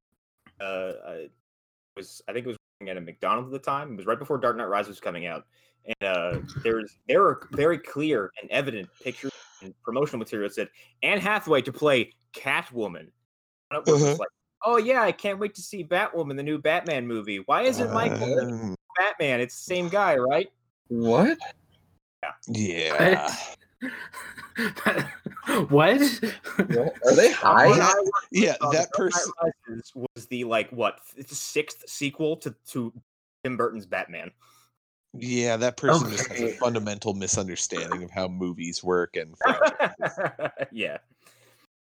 uh, 0.60 0.92
was 1.96 2.20
I 2.28 2.32
think 2.32 2.44
it 2.44 2.48
was 2.48 2.56
working 2.56 2.67
at 2.86 2.96
a 2.96 3.00
McDonald's 3.00 3.52
at 3.52 3.60
the 3.60 3.70
time. 3.70 3.92
It 3.92 3.96
was 3.96 4.06
right 4.06 4.18
before 4.18 4.38
Dark 4.38 4.56
Knight 4.56 4.68
Rises 4.68 4.88
was 4.90 5.00
coming 5.00 5.26
out, 5.26 5.44
and 5.84 6.08
uh, 6.08 6.38
there's 6.62 6.96
there 7.08 7.22
were 7.22 7.48
very 7.52 7.78
clear 7.78 8.30
and 8.40 8.48
evident 8.50 8.88
pictures 9.02 9.32
and 9.62 9.74
promotional 9.82 10.18
material 10.18 10.48
that 10.48 10.54
said 10.54 10.68
Anne 11.02 11.18
Hathaway 11.18 11.62
to 11.62 11.72
play 11.72 12.12
Catwoman. 12.34 13.08
And 13.70 13.86
it 13.86 13.90
was 13.90 14.02
Uh-huh. 14.02 14.16
like, 14.20 14.28
oh 14.64 14.76
yeah, 14.76 15.02
I 15.02 15.10
can't 15.10 15.40
wait 15.40 15.54
to 15.56 15.62
see 15.62 15.82
Batwoman, 15.82 16.36
the 16.36 16.42
new 16.44 16.58
Batman 16.58 17.06
movie. 17.06 17.38
Why 17.46 17.62
isn't 17.62 17.92
Michael 17.92 18.38
Um, 18.40 18.76
Batman? 18.96 19.40
It's 19.40 19.56
the 19.56 19.74
same 19.74 19.88
guy, 19.88 20.16
right? 20.16 20.48
What? 20.88 21.36
Yeah. 22.48 23.34
Yeah. 23.82 23.90
what? 25.68 26.00
What? 26.00 26.94
Are 27.04 27.14
they 27.16 27.32
high? 27.32 27.68
When 27.68 27.80
I 27.80 27.92
Yeah, 28.30 28.56
uh, 28.60 28.70
that 28.70 28.88
The 28.92 28.98
Dark 28.98 29.12
Knight 29.40 29.52
person 29.66 30.06
was 30.14 30.26
the 30.26 30.44
like 30.44 30.70
what 30.70 30.98
f- 31.18 31.28
sixth 31.28 31.88
sequel 31.88 32.36
to 32.38 32.54
to 32.68 32.92
Tim 33.44 33.56
Burton's 33.56 33.86
Batman. 33.86 34.30
yeah, 35.14 35.56
that 35.56 35.76
person 35.76 36.10
just 36.10 36.28
has 36.28 36.42
a 36.42 36.52
fundamental 36.56 37.14
misunderstanding 37.14 38.02
of 38.02 38.10
how 38.10 38.28
movies 38.28 38.84
work 38.84 39.16
and 39.16 39.34
yeah, 40.70 40.98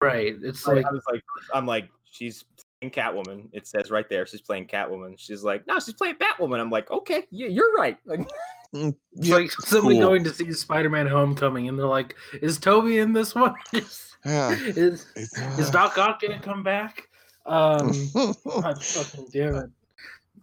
right. 0.01 0.37
It's 0.43 0.67
I, 0.69 0.75
like 0.75 0.87
I 0.87 0.93
was 0.93 1.03
like, 1.11 1.23
I'm 1.53 1.67
like, 1.67 1.89
she's 2.09 2.45
playing 2.81 2.93
Catwoman. 2.93 3.49
It 3.53 3.67
says 3.67 3.91
right 3.91 4.09
there, 4.09 4.27
she's 4.27 4.43
playing 4.43 4.69
Catwoman. 4.69 5.19
She's 5.19 5.43
like, 5.43 5.67
no, 5.67 5.81
she's 5.81 5.95
playing 5.95 6.17
Batwoman. 6.17 6.61
I'm 6.61 6.71
like, 6.71 6.91
okay, 6.91 7.25
yeah, 7.31 7.49
you're 7.49 7.73
right. 7.73 7.99
Like, 8.05 8.29
it's 8.77 9.29
yeah, 9.29 9.35
like 9.37 9.51
somebody 9.53 9.97
cool. 9.97 10.09
going 10.09 10.25
to 10.25 10.35
see 10.35 10.53
Spider-Man: 10.53 11.07
Homecoming, 11.07 11.69
and 11.69 11.79
they're 11.79 11.87
like, 11.87 12.15
"Is 12.43 12.59
Tobey 12.59 12.99
in 12.99 13.13
this 13.13 13.35
one? 13.35 13.55
is 13.73 14.13
Yeah. 14.25 14.51
is, 14.53 15.07
It's- 15.17 15.59
is 15.59 15.71
Doc 15.71 15.97
Ock 15.99 16.21
gonna 16.21 16.41
come 16.41 16.63
back?" 16.63 17.09
Um, 17.47 17.93
God 18.15 18.83
fucking 18.85 19.29
damn 19.33 19.55
it. 19.55 19.71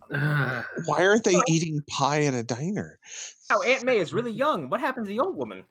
Why 0.86 1.06
aren't 1.06 1.24
they 1.24 1.40
eating 1.48 1.82
pie 1.90 2.20
in 2.20 2.34
a 2.36 2.44
diner? 2.44 3.00
oh, 3.52 3.62
Aunt 3.64 3.84
May 3.84 3.98
is 4.00 4.14
really 4.14 4.32
young. 4.32 4.70
What 4.70 4.80
happened 4.80 5.06
to 5.06 5.10
the 5.10 5.20
old 5.20 5.36
woman? 5.36 5.64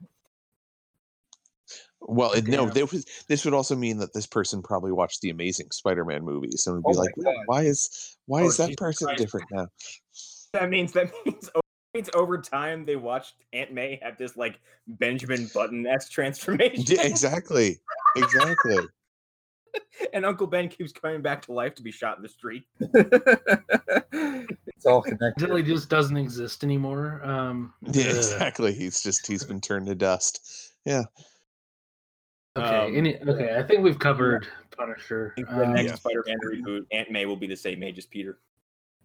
Well, 2.01 2.33
it, 2.33 2.47
no, 2.47 2.69
there 2.69 2.85
was, 2.85 3.05
this 3.29 3.45
would 3.45 3.53
also 3.53 3.75
mean 3.77 3.97
that 3.99 4.13
this 4.13 4.27
person 4.27 4.61
probably 4.61 4.91
watched 4.91 5.21
the 5.21 5.29
Amazing 5.29 5.71
Spider-Man 5.71 6.23
movies 6.25 6.65
and 6.67 6.75
would 6.75 6.83
be 6.83 6.97
Oh 6.97 6.99
like, 7.01 7.15
"Why- 7.15 7.23
God. 7.33 7.43
"Why 7.45 7.61
is 7.63 8.17
why 8.25 8.41
Oh, 8.41 8.47
is 8.47 8.57
that 8.57 8.65
Jesus 8.67 8.75
person 8.79 9.07
Christ. 9.07 9.19
different 9.21 9.47
now?" 9.51 9.67
That 10.53 10.69
means 10.69 10.91
that 10.93 11.11
means. 11.25 11.49
That 11.93 11.97
means 11.97 12.09
over 12.15 12.37
time 12.39 12.85
they 12.85 12.95
watched 12.95 13.35
Aunt 13.53 13.71
May 13.71 13.99
have 14.01 14.17
this 14.17 14.35
like 14.35 14.59
Benjamin 14.87 15.49
Button 15.53 15.85
s 15.85 16.09
transformation, 16.09 16.83
Yeah, 16.87 17.03
exactly, 17.05 17.79
exactly. 18.15 18.77
and 20.13 20.25
Uncle 20.25 20.47
Ben 20.47 20.69
keeps 20.69 20.91
coming 20.91 21.21
back 21.21 21.41
to 21.43 21.51
life 21.53 21.75
to 21.75 21.83
be 21.83 21.91
shot 21.91 22.17
in 22.17 22.23
the 22.23 22.29
street. 22.29 22.63
it's 22.79 24.85
all 24.85 25.01
connected. 25.01 25.43
Until 25.43 25.55
he 25.57 25.63
just 25.63 25.89
doesn't 25.89 26.17
exist 26.17 26.63
anymore. 26.63 27.21
Um, 27.23 27.73
Yeah, 27.81 28.05
ugh. 28.09 28.15
exactly. 28.17 28.73
He's 28.73 29.01
just 29.01 29.25
he's 29.27 29.43
been 29.43 29.61
turned 29.61 29.87
to 29.87 29.95
dust. 29.95 30.71
Yeah. 30.85 31.03
Okay, 32.55 32.85
Um, 32.87 32.95
any, 32.95 33.19
okay. 33.21 33.55
I 33.57 33.63
think 33.63 33.83
we've 33.83 33.97
covered 33.97 34.47
Punisher. 34.77 35.33
I 35.33 35.35
think 35.35 35.49
the 35.49 35.63
Um, 35.65 35.73
next 35.73 35.89
Yeah. 35.89 35.95
Spider-Man 35.95 36.37
reboot, 36.45 36.85
Aunt 36.91 37.09
May 37.11 37.25
will 37.25 37.35
be 37.35 37.47
the 37.47 37.55
same 37.55 37.81
age 37.83 37.97
as 37.97 38.05
Peter. 38.05 38.37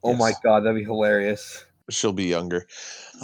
Oh 0.02 0.14
my 0.14 0.32
god, 0.44 0.60
that'd 0.60 0.76
be 0.78 0.84
hilarious. 0.84 1.64
She'll 1.90 2.12
be 2.12 2.24
younger. 2.24 2.66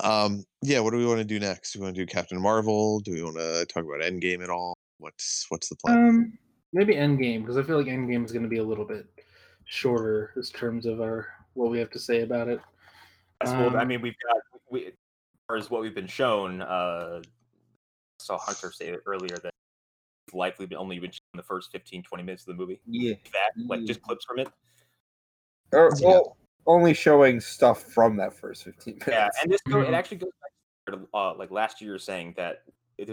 Um, 0.02 0.44
yeah, 0.62 0.80
what 0.80 0.92
do 0.92 0.96
we 0.96 1.06
want 1.06 1.18
to 1.18 1.24
do 1.24 1.38
next? 1.38 1.72
Do 1.72 1.80
we 1.80 1.84
want 1.84 1.96
to 1.96 2.02
do 2.02 2.06
Captain 2.06 2.40
Marvel? 2.40 3.00
Do 3.00 3.12
we 3.12 3.22
want 3.22 3.36
to 3.36 3.66
talk 3.66 3.84
about 3.84 4.00
Endgame 4.00 4.42
at 4.42 4.50
all? 4.50 4.74
What's 4.98 5.46
what's 5.50 5.68
the 5.68 5.76
plan? 5.76 6.08
Um, 6.08 6.38
maybe 6.72 6.94
Endgame 6.94 7.40
because 7.42 7.58
I 7.58 7.62
feel 7.62 7.76
like 7.76 7.86
Endgame 7.86 8.24
is 8.24 8.32
going 8.32 8.42
to 8.42 8.48
be 8.48 8.58
a 8.58 8.64
little 8.64 8.84
bit 8.86 9.06
shorter 9.66 10.32
in 10.36 10.42
terms 10.42 10.86
of 10.86 11.00
our 11.00 11.28
what 11.54 11.70
we 11.70 11.78
have 11.78 11.90
to 11.90 11.98
say 11.98 12.22
about 12.22 12.48
it. 12.48 12.60
That's 13.40 13.52
well, 13.52 13.76
I 13.76 13.82
Um, 13.82 13.88
mean, 13.88 14.00
we've 14.00 14.14
got 14.26 14.60
we, 14.70 14.86
as 14.86 14.92
far 15.46 15.56
as 15.56 15.70
what 15.70 15.82
we've 15.82 15.94
been 15.94 16.06
shown. 16.06 16.62
Uh, 16.62 17.20
I 17.22 18.22
saw 18.22 18.38
Hunter 18.38 18.72
say 18.72 18.88
it 18.88 19.00
earlier 19.04 19.36
that 19.42 19.52
we've 20.28 20.34
likely 20.34 20.66
been 20.66 20.78
only 20.78 20.98
been 20.98 21.10
shown 21.10 21.20
the 21.34 21.42
first 21.42 21.70
15, 21.72 22.02
20 22.02 22.24
minutes 22.24 22.42
of 22.46 22.56
the 22.56 22.60
movie. 22.60 22.80
Yeah. 22.86 23.14
That 23.32 23.66
like 23.66 23.84
just 23.84 24.00
clips 24.00 24.24
from 24.24 24.38
it. 24.38 24.48
Or, 25.72 25.90
Yeah. 25.98 26.06
well, 26.08 26.36
only 26.66 26.94
showing 26.94 27.40
stuff 27.40 27.82
from 27.82 28.16
that 28.16 28.32
first 28.34 28.64
15 28.64 28.94
minutes. 28.94 29.06
Yeah, 29.08 29.28
and 29.42 29.50
this 29.52 29.60
go, 29.68 29.80
it 29.80 29.88
Mhm. 29.88 29.94
actually 29.94 30.16
goes 30.18 30.30
back 30.40 30.96
to 30.98 31.08
uh, 31.14 31.34
like 31.34 31.50
last 31.50 31.80
year 31.80 31.98
saying 31.98 32.34
that 32.36 32.64
it 32.98 33.12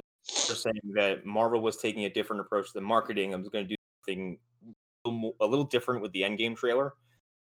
was 0.50 0.62
saying 0.62 0.80
that 0.94 1.26
Marvel 1.26 1.62
was 1.62 1.78
taking 1.78 2.06
a 2.06 2.10
different 2.10 2.42
approach 2.42 2.68
to 2.68 2.74
the 2.74 2.82
marketing. 2.82 3.34
I 3.34 3.38
was 3.38 3.50
going 3.50 3.66
to 3.66 3.70
do 3.70 3.76
something 4.06 4.38
a 4.64 5.10
little, 5.10 5.20
mo- 5.20 5.36
a 5.42 5.46
little 5.46 5.66
different 5.66 6.02
with 6.02 6.12
the 6.12 6.22
Endgame 6.22 6.56
trailer. 6.56 6.94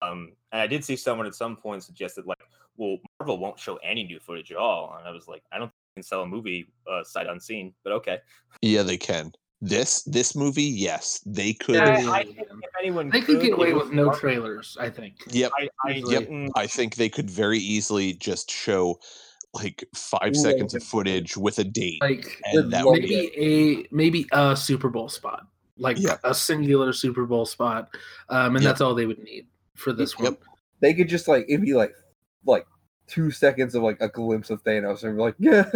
Um, 0.02 0.34
and 0.52 0.62
I 0.62 0.68
did 0.68 0.84
see 0.86 0.96
someone 0.96 1.26
at 1.26 1.34
some 1.34 1.56
point 1.56 1.84
suggested 1.84 2.26
like, 2.28 2.38
well, 2.76 2.98
Marvel 3.20 3.40
won't 3.40 3.60
show 3.60 3.78
any 3.78 4.04
new 4.04 4.20
footage 4.20 4.52
at 4.52 4.58
all. 4.58 4.96
And 5.00 5.08
I 5.08 5.12
was 5.12 5.28
like, 5.28 5.44
I 5.52 5.58
don't 5.58 5.68
think 5.70 5.74
you 5.96 6.02
can 6.02 6.04
sell 6.04 6.22
a 6.22 6.28
movie 6.28 6.72
uh, 6.88 7.04
sight 7.04 7.26
unseen, 7.28 7.74
but 7.84 7.94
okay. 7.94 8.20
Yeah, 8.62 8.84
they 8.84 8.98
can. 8.98 9.32
This 9.62 10.04
this 10.04 10.36
movie, 10.36 10.62
yes, 10.64 11.20
they 11.26 11.54
could. 11.54 11.76
Yeah, 11.78 11.98
I, 12.12 12.20
I 12.20 12.24
think 12.24 12.38
if 12.40 12.70
anyone 12.80 13.10
They 13.10 13.22
could 13.22 13.42
get 13.42 13.54
away 13.54 13.74
with 13.74 13.92
no 13.92 14.06
Marvel. 14.06 14.20
trailers. 14.20 14.78
I 14.80 14.90
think. 14.90 15.16
Yep, 15.32 15.52
I, 15.58 15.70
I, 15.84 15.94
Yep. 16.06 16.30
mm, 16.30 16.50
I 16.56 16.68
think 16.68 16.96
they 16.96 17.10
could 17.10 17.30
very 17.30 17.58
easily 17.58 18.14
just 18.14 18.52
show 18.52 19.00
like 19.54 19.84
five 19.96 20.36
Ooh, 20.36 20.40
seconds 20.40 20.76
of 20.76 20.84
footage 20.84 21.36
with 21.38 21.58
a 21.58 21.64
date, 21.64 22.02
Like 22.02 22.40
and 22.46 22.72
that 22.72 22.86
love 22.86 22.94
would 22.94 23.02
maybe 23.02 23.32
a 23.36 23.88
maybe 23.96 24.28
a 24.32 24.56
Super 24.56 24.90
Bowl 24.90 25.10
spot, 25.10 25.48
like 25.78 25.98
Yeah. 25.98 26.18
a 26.24 26.36
singular 26.36 26.94
Super 26.94 27.26
Bowl 27.26 27.46
spot, 27.48 27.90
um, 28.30 28.56
and 28.56 28.64
Yep. 28.64 28.70
that's 28.70 28.82
all 28.82 28.94
they 28.94 29.08
would 29.08 29.24
need 29.24 29.48
for 29.76 29.92
this 29.92 30.20
Yep. 30.20 30.34
one. 30.34 30.38
they 30.82 30.94
could 30.94 31.10
just 31.10 31.28
like 31.28 31.46
it'd 31.50 31.66
be 31.66 31.74
like 31.74 31.94
like 32.46 32.68
two 33.08 33.32
seconds 33.32 33.74
of 33.74 33.82
like 33.82 34.00
a 34.02 34.10
glimpse 34.10 34.52
of 34.52 34.64
Thanos, 34.64 35.04
and 35.04 35.18
we're 35.18 35.24
like, 35.24 35.36
yeah, 35.40 35.68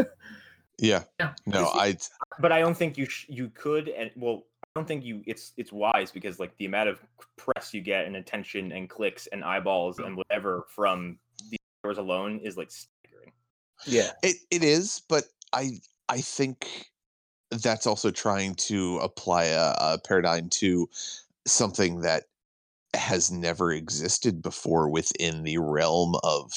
Yeah. 0.77 1.03
Yeah. 1.19 1.33
No, 1.45 1.67
I 1.73 1.97
but 2.39 2.51
I 2.51 2.59
don't 2.59 2.75
think 2.75 2.97
you 2.97 3.05
sh- 3.05 3.27
you 3.29 3.49
could 3.49 3.89
and 3.89 4.11
well 4.15 4.43
I 4.63 4.79
don't 4.79 4.87
think 4.87 5.03
you 5.03 5.21
it's 5.27 5.53
it's 5.57 5.71
wise 5.71 6.11
because 6.11 6.39
like 6.39 6.55
the 6.57 6.65
amount 6.65 6.89
of 6.89 6.99
press 7.37 7.73
you 7.73 7.81
get 7.81 8.05
and 8.05 8.15
attention 8.15 8.71
and 8.71 8.89
clicks 8.89 9.27
and 9.27 9.43
eyeballs 9.43 9.99
and 9.99 10.15
whatever 10.15 10.65
from 10.69 11.17
the 11.49 11.57
hours 11.85 11.97
alone 11.97 12.39
is 12.39 12.57
like 12.57 12.71
staggering. 12.71 13.33
yeah, 13.85 14.11
It 14.23 14.37
it 14.49 14.63
is, 14.63 15.01
but 15.09 15.25
I 15.53 15.71
I 16.09 16.21
think 16.21 16.89
that's 17.51 17.85
also 17.85 18.11
trying 18.11 18.55
to 18.55 18.97
apply 18.99 19.45
a, 19.45 19.73
a 19.77 19.99
paradigm 20.03 20.47
to 20.49 20.87
something 21.45 22.01
that 22.01 22.23
has 22.93 23.31
never 23.31 23.71
existed 23.71 24.41
before 24.41 24.89
within 24.89 25.43
the 25.43 25.57
realm 25.57 26.15
of 26.23 26.51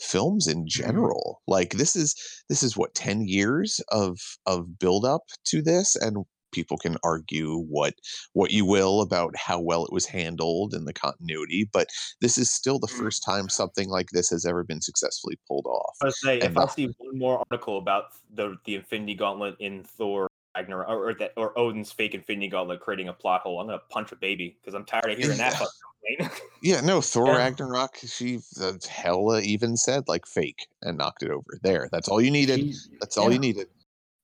films 0.00 0.46
in 0.46 0.66
general. 0.66 1.42
Like 1.46 1.72
this 1.72 1.94
is 1.96 2.14
this 2.48 2.62
is 2.62 2.76
what 2.76 2.94
10 2.94 3.26
years 3.26 3.80
of 3.90 4.18
of 4.46 4.78
build 4.78 5.04
up 5.04 5.22
to 5.46 5.62
this 5.62 5.96
and 5.96 6.24
people 6.52 6.76
can 6.76 6.96
argue 7.04 7.58
what 7.58 7.94
what 8.32 8.50
you 8.50 8.64
will 8.64 9.00
about 9.02 9.36
how 9.36 9.60
well 9.60 9.84
it 9.84 9.92
was 9.92 10.06
handled 10.06 10.74
and 10.74 10.86
the 10.86 10.92
continuity, 10.92 11.68
but 11.72 11.88
this 12.20 12.36
is 12.38 12.50
still 12.52 12.78
the 12.78 12.88
Mm. 12.88 12.98
first 12.98 13.24
time 13.24 13.48
something 13.48 13.88
like 13.88 14.08
this 14.10 14.30
has 14.30 14.44
ever 14.44 14.64
been 14.64 14.80
successfully 14.80 15.38
pulled 15.46 15.66
off. 15.66 15.96
I 16.02 16.10
say 16.10 16.38
if 16.38 16.56
I 16.56 16.66
see 16.66 16.86
one 16.98 17.18
more 17.18 17.44
article 17.50 17.78
about 17.78 18.12
the 18.34 18.56
the 18.64 18.74
Infinity 18.76 19.14
Gauntlet 19.14 19.56
in 19.60 19.84
Thor 19.84 20.28
Ragnarok 20.56 20.88
or, 20.88 21.10
or 21.10 21.14
that 21.14 21.32
or 21.36 21.56
Odin's 21.58 21.92
fake 21.92 22.14
Infinity 22.14 22.48
Gauntlet 22.48 22.80
creating 22.80 23.08
a 23.08 23.12
plot 23.12 23.42
hole, 23.42 23.60
I'm 23.60 23.66
gonna 23.66 23.78
punch 23.90 24.12
a 24.12 24.16
baby 24.16 24.56
because 24.60 24.74
I'm 24.74 24.84
tired 24.84 25.10
of 25.12 25.18
hearing 25.18 25.38
that 25.38 25.52
Yeah. 25.52 25.58
fucking 25.58 26.26
complaint. 26.26 26.42
Yeah, 26.62 26.80
no, 26.82 27.00
Thor 27.00 27.26
Yeah. 27.28 27.36
Ragnarok, 27.38 27.96
she 28.06 28.40
uh, 28.60 28.72
Hela 28.88 29.40
even 29.42 29.76
said 29.76 30.08
like 30.08 30.26
fake 30.26 30.66
and 30.82 30.98
knocked 30.98 31.22
it 31.22 31.30
over. 31.30 31.58
There, 31.62 31.88
that's 31.92 32.08
all 32.08 32.20
you 32.20 32.30
needed. 32.30 32.60
She- 32.60 32.74
That's 33.00 33.16
all 33.16 33.26
yeah. 33.28 33.34
you 33.34 33.38
needed. 33.38 33.68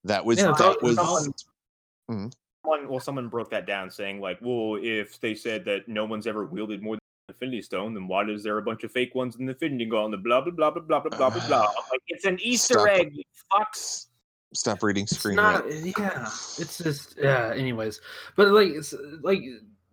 That 0.03 0.23
was 0.25 0.37
Yeah, 0.39 0.53
that 0.57 0.81
was 0.81 0.95
that's 0.95 1.07
all- 1.07 2.31
Someone, 2.63 2.89
well, 2.89 2.99
someone 2.99 3.29
broke 3.29 3.49
that 3.51 3.65
down, 3.65 3.89
saying 3.89 4.19
like, 4.19 4.39
"Well, 4.41 4.77
if 4.81 5.19
they 5.21 5.33
said 5.35 5.63
that 5.65 5.87
no 5.87 6.03
one's 6.03 6.27
ever 6.27 6.45
wielded 6.45 6.81
more 6.83 6.95
than 6.95 6.99
an 7.29 7.33
Infinity 7.35 7.61
Stone, 7.61 7.93
then 7.93 8.07
why 8.09 8.23
is 8.25 8.43
there 8.43 8.57
a 8.57 8.61
bunch 8.61 8.83
of 8.83 8.91
fake 8.91 9.15
ones 9.15 9.37
in 9.37 9.45
the 9.45 9.53
Infinity 9.53 9.85
Gauntlet?" 9.85 10.21
Blah 10.23 10.41
blah 10.41 10.51
blah 10.51 10.71
blah 10.71 10.81
blah 10.81 10.99
blah 10.99 11.09
blah 11.17 11.29
blah 11.29 11.47
blah. 11.47 11.61
Like, 11.91 12.01
it's 12.09 12.25
an 12.25 12.37
Easter 12.41 12.73
Stop 12.73 12.87
egg. 12.89 13.15
You 13.15 13.23
fucks. 13.53 14.06
Stop 14.53 14.81
reading 14.81 15.03
it's 15.03 15.17
screen 15.17 15.35
not 15.35 15.65
rant. 15.65 15.85
Eh, 15.87 15.91
yeah 15.99 16.23
it's 16.57 16.77
just 16.77 17.15
yeah 17.21 17.53
anyways 17.55 17.99
but 18.35 18.49
like 18.49 18.69
it's 18.69 18.93
like 19.21 19.41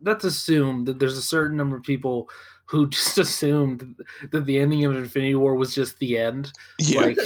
let's 0.02 0.24
assume 0.24 0.84
that 0.84 0.98
there's 0.98 1.18
a 1.18 1.22
certain 1.22 1.56
number 1.56 1.76
of 1.76 1.82
people 1.82 2.28
who 2.66 2.88
just 2.90 3.18
assumed 3.18 3.96
that 4.30 4.46
the 4.46 4.58
ending 4.58 4.84
of 4.84 4.96
infinity 4.96 5.34
war 5.34 5.54
was 5.54 5.74
just 5.74 5.98
the 5.98 6.16
end 6.18 6.52
Yeah, 6.78 7.00
like 7.00 7.18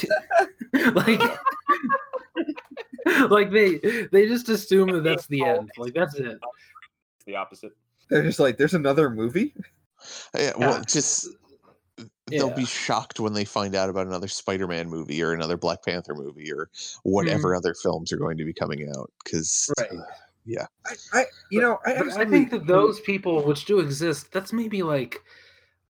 like 0.94 1.20
like 3.30 3.50
they 3.50 3.76
they 4.12 4.26
just 4.26 4.48
assume 4.48 4.90
that 4.92 5.04
that's 5.04 5.26
the 5.26 5.44
end 5.44 5.70
like 5.78 5.94
that's 5.94 6.14
it 6.14 6.38
the 7.28 7.36
opposite. 7.36 7.72
they're 8.08 8.22
just 8.22 8.40
like, 8.40 8.56
there's 8.56 8.74
another 8.74 9.10
movie. 9.10 9.54
yeah, 10.34 10.52
well, 10.58 10.78
yeah. 10.78 10.82
just 10.88 11.28
they'll 12.30 12.54
be 12.54 12.64
shocked 12.64 13.20
when 13.20 13.32
they 13.32 13.44
find 13.44 13.74
out 13.74 13.88
about 13.88 14.06
another 14.06 14.28
Spider-Man 14.28 14.88
movie 14.88 15.22
or 15.22 15.32
another 15.32 15.56
Black 15.56 15.84
Panther 15.84 16.14
movie 16.14 16.52
or 16.52 16.66
mm-hmm. 16.66 17.10
whatever 17.10 17.54
other 17.54 17.74
films 17.74 18.12
are 18.12 18.18
going 18.18 18.36
to 18.38 18.44
be 18.44 18.52
coming 18.52 18.90
out. 18.96 19.10
Because 19.24 19.70
Right. 19.78 19.90
Uh, 19.92 20.02
I, 20.86 21.20
I 21.20 21.24
you 21.50 21.60
know, 21.60 21.78
I, 21.84 21.94
I 22.16 22.24
think 22.24 22.50
that 22.50 22.66
those 22.66 23.00
people, 23.00 23.44
which 23.44 23.66
do 23.66 23.80
exist, 23.80 24.32
that's 24.32 24.52
maybe 24.52 24.82
like 24.82 25.22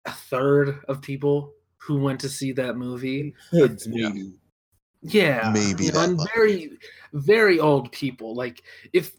a 0.04 0.10
third 0.10 0.80
of 0.88 1.00
people 1.00 1.52
who 1.76 2.00
went 2.00 2.20
to 2.20 2.28
see 2.28 2.52
that 2.52 2.76
movie. 2.76 3.34
kids 3.52 3.86
Yeah. 3.90 4.08
maybe. 4.08 4.32
Yeah, 5.00 5.52
Maybe 5.54 5.84
you 5.84 5.92
know, 5.92 6.02
and 6.02 6.16
much. 6.16 6.28
very, 6.34 6.70
very 7.12 7.60
old 7.60 7.92
people. 7.92 8.34
Like 8.34 8.62
if 8.92 9.12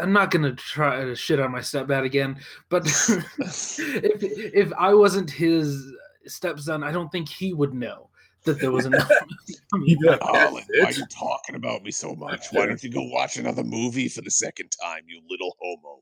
I'm 0.00 0.12
not 0.12 0.30
gonna 0.30 0.54
try 0.54 1.04
to 1.04 1.16
shit 1.16 1.40
on 1.40 1.50
my 1.50 1.58
stepdad 1.58 2.04
again, 2.04 2.38
but 2.68 2.86
if 3.38 4.22
if 4.22 4.72
I 4.78 4.94
wasn't 4.94 5.30
his 5.30 5.92
stepson, 6.26 6.82
I 6.82 6.92
don't 6.92 7.10
think 7.10 7.28
he 7.28 7.52
would 7.52 7.74
know 7.74 8.08
that 8.44 8.60
there 8.60 8.72
was 8.72 8.86
another 8.86 9.14
movie 9.22 9.60
coming 9.70 9.98
like, 10.04 10.20
Colin, 10.20 10.64
why 10.78 10.84
are 10.86 10.92
you 10.92 11.06
talking 11.06 11.54
about 11.54 11.82
me 11.82 11.90
so 11.90 12.14
much? 12.14 12.48
Why 12.52 12.66
don't 12.66 12.82
you 12.82 12.90
go 12.90 13.02
watch 13.12 13.36
another 13.36 13.62
movie 13.62 14.08
for 14.08 14.20
the 14.20 14.30
second 14.30 14.70
time, 14.82 15.02
you 15.06 15.20
little 15.28 15.56
homo? 15.60 15.98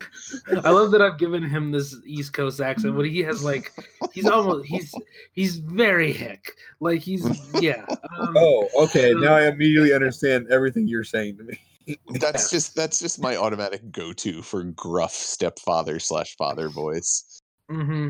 I 0.65 0.71
love 0.71 0.91
that 0.91 1.01
I've 1.01 1.19
given 1.19 1.43
him 1.43 1.71
this 1.71 1.95
East 2.05 2.33
Coast 2.33 2.61
accent, 2.61 2.95
but 2.95 3.05
he 3.05 3.19
has 3.19 3.43
like 3.43 3.71
he's 4.11 4.27
almost 4.27 4.65
he's 4.65 4.93
he's 5.33 5.57
very 5.57 6.11
hick. 6.11 6.55
Like 6.79 7.01
he's 7.01 7.25
yeah. 7.61 7.85
Um, 8.17 8.33
Oh, 8.37 8.67
okay. 8.79 9.13
Now 9.13 9.35
I 9.35 9.47
immediately 9.47 9.93
understand 9.93 10.47
everything 10.49 10.87
you're 10.87 11.03
saying 11.03 11.37
to 11.37 11.43
me. 11.43 11.59
That's 12.19 12.51
just 12.51 12.75
that's 12.75 12.99
just 12.99 13.19
my 13.19 13.35
automatic 13.35 13.91
go-to 13.91 14.43
for 14.43 14.63
gruff 14.63 15.13
stepfather 15.13 15.97
slash 15.97 16.35
father 16.37 16.69
voice. 16.69 17.41
hmm 17.69 18.09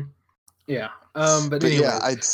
Yeah. 0.66 0.88
Um. 1.14 1.48
But, 1.48 1.60
But 1.60 1.64
anyway, 1.64 1.82
yeah, 1.84 1.98
I'd 2.02 2.24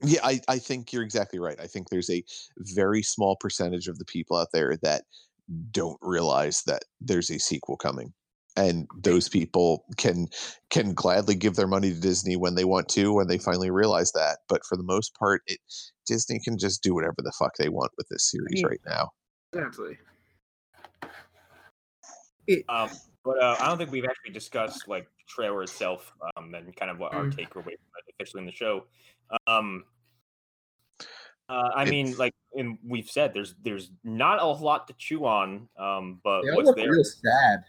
yeah, 0.00 0.20
I, 0.22 0.40
I 0.48 0.58
think 0.58 0.92
you're 0.92 1.02
exactly 1.02 1.38
right. 1.38 1.58
I 1.60 1.66
think 1.66 1.88
there's 1.88 2.10
a 2.10 2.22
very 2.58 3.02
small 3.02 3.36
percentage 3.36 3.88
of 3.88 3.98
the 3.98 4.04
people 4.04 4.36
out 4.36 4.48
there 4.52 4.76
that 4.82 5.04
don't 5.70 5.98
realize 6.02 6.62
that 6.64 6.84
there's 7.00 7.30
a 7.30 7.38
sequel 7.38 7.76
coming. 7.76 8.12
And 8.56 8.88
those 8.96 9.28
people 9.28 9.84
can 9.98 10.26
can 10.70 10.92
gladly 10.92 11.36
give 11.36 11.54
their 11.54 11.68
money 11.68 11.92
to 11.92 12.00
Disney 12.00 12.36
when 12.36 12.56
they 12.56 12.64
want 12.64 12.88
to, 12.90 13.12
when 13.12 13.28
they 13.28 13.38
finally 13.38 13.70
realize 13.70 14.10
that. 14.12 14.38
But 14.48 14.64
for 14.64 14.76
the 14.76 14.82
most 14.82 15.14
part, 15.14 15.42
it 15.46 15.60
Disney 16.06 16.40
can 16.40 16.58
just 16.58 16.82
do 16.82 16.92
whatever 16.92 17.16
the 17.18 17.32
fuck 17.38 17.56
they 17.56 17.68
want 17.68 17.92
with 17.96 18.08
this 18.08 18.28
series 18.28 18.62
mean, 18.62 18.66
right 18.66 18.80
now. 18.84 19.10
exactly. 19.52 19.98
Um, 22.68 22.90
but 23.24 23.40
uh, 23.40 23.56
I 23.60 23.68
don't 23.68 23.78
think 23.78 23.92
we've 23.92 24.06
actually 24.06 24.32
discussed 24.32 24.88
like 24.88 25.04
the 25.04 25.17
trailer 25.28 25.62
itself 25.62 26.12
um, 26.36 26.54
and 26.54 26.74
kind 26.76 26.90
of 26.90 26.98
what 26.98 27.12
our 27.12 27.24
Mm. 27.24 27.34
takeaway 27.34 27.64
from 27.64 27.92
it 28.06 28.14
officially 28.14 28.40
in 28.40 28.46
the 28.46 28.52
show. 28.52 28.86
Um, 29.46 29.84
uh, 31.48 31.70
I 31.74 31.84
mean, 31.84 32.14
like, 32.18 32.34
and 32.54 32.78
we've 32.86 33.08
said 33.08 33.32
there's 33.32 33.54
there's 33.62 33.90
not 34.04 34.40
a 34.40 34.46
lot 34.46 34.86
to 34.88 34.94
chew 34.94 35.24
on, 35.24 35.68
um, 35.78 36.20
but 36.22 36.42
They 36.42 36.50
what's 36.54 36.74
there? 36.74 36.90
real 36.90 37.04
sad. 37.04 37.64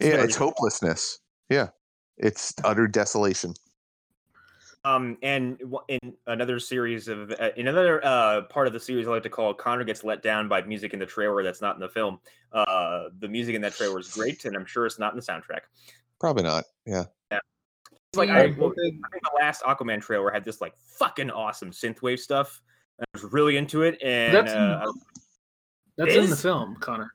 Yeah, 0.00 0.22
it's 0.22 0.36
cool. 0.36 0.48
hopelessness. 0.48 1.18
Yeah, 1.48 1.68
it's 2.18 2.54
utter 2.64 2.86
desolation. 2.86 3.54
Um, 4.82 5.18
and 5.22 5.60
in 5.88 6.14
another 6.26 6.58
series 6.58 7.08
of 7.08 7.32
uh, 7.32 7.50
in 7.56 7.68
another 7.68 8.02
uh, 8.04 8.42
part 8.42 8.66
of 8.66 8.72
the 8.72 8.80
series, 8.80 9.06
I 9.06 9.10
like 9.10 9.22
to 9.24 9.28
call 9.28 9.52
Connor 9.52 9.84
gets 9.84 10.04
let 10.04 10.22
down 10.22 10.48
by 10.48 10.62
music 10.62 10.94
in 10.94 10.98
the 10.98 11.06
trailer 11.06 11.42
that's 11.42 11.60
not 11.60 11.74
in 11.74 11.80
the 11.80 11.88
film. 11.88 12.18
Uh, 12.52 13.08
the 13.18 13.28
music 13.28 13.54
in 13.54 13.60
that 13.62 13.74
trailer 13.74 13.98
is 13.98 14.08
great, 14.08 14.44
and 14.46 14.56
I'm 14.56 14.64
sure 14.64 14.86
it's 14.86 14.98
not 14.98 15.12
in 15.12 15.16
the 15.18 15.24
soundtrack. 15.24 15.60
Probably 16.20 16.42
not. 16.44 16.64
Yeah. 16.86 17.04
It's 17.32 18.16
like 18.16 18.28
Yeah. 18.28 18.36
I, 18.36 18.42
I 18.42 18.54
well, 18.58 18.70
I 18.72 18.90
think 18.90 19.02
the 19.22 19.30
last 19.40 19.62
Aquaman 19.62 20.00
trailer 20.02 20.30
had 20.30 20.44
this 20.44 20.60
like 20.60 20.74
fucking 20.98 21.30
awesome 21.30 21.70
synthwave 21.70 22.18
stuff. 22.18 22.60
I 23.00 23.04
was 23.14 23.24
really 23.32 23.56
into 23.56 23.82
it, 23.82 23.98
and 24.02 24.34
That's 24.34 24.52
uh, 24.52 24.84
I- 24.86 24.92
That's 25.96 26.14
in 26.14 26.28
the 26.28 26.36
film, 26.36 26.76
Connor. 26.80 27.12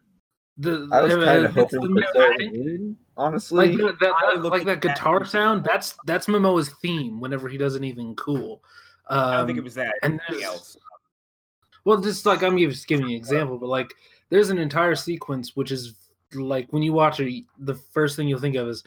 The 0.58 0.88
I 0.92 1.02
was 1.02 1.14
kind 1.14 1.46
of 1.46 1.54
hoping 1.54 1.82
the 1.82 1.88
for 2.14 2.38
new- 2.38 2.56
Sailor 2.58 2.96
honestly. 3.18 3.76
like 3.76 3.78
that, 3.78 4.00
that, 4.00 4.14
I 4.16 4.34
that- 4.36 4.42
look 4.42 4.52
like 4.54 4.64
that 4.66 4.82
that 4.82 4.94
guitar 4.96 5.18
and- 5.18 5.28
sound. 5.28 5.64
That's 5.66 5.96
that's 6.06 6.28
Momoa's 6.28 6.70
theme 6.82 7.20
whenever 7.20 7.50
he 7.50 7.58
does 7.58 7.76
anything 7.76 8.16
cool. 8.16 8.64
Um, 9.08 9.20
I 9.20 9.38
don't 9.38 9.48
think 9.48 9.60
it 9.60 9.64
was 9.66 9.76
that. 9.76 9.94
and 10.02 10.20
Anything 10.30 10.46
else. 10.46 10.78
Well, 11.84 12.00
just 12.02 12.26
like 12.26 12.42
I'm 12.42 12.58
just 12.58 12.88
giving 12.88 13.06
you 13.08 13.16
an 13.18 13.22
example, 13.22 13.58
but 13.60 13.68
like 13.68 13.94
there's 14.30 14.50
an 14.50 14.58
entire 14.58 14.96
sequence 14.96 15.56
which 15.58 15.72
is 15.72 15.96
like 16.34 16.72
when 16.72 16.84
you 16.84 16.94
watch 16.94 17.20
it, 17.20 17.46
the 17.60 17.76
first 17.76 18.16
thing 18.16 18.28
you'll 18.28 18.40
think 18.40 18.56
of 18.56 18.68
is, 18.68 18.84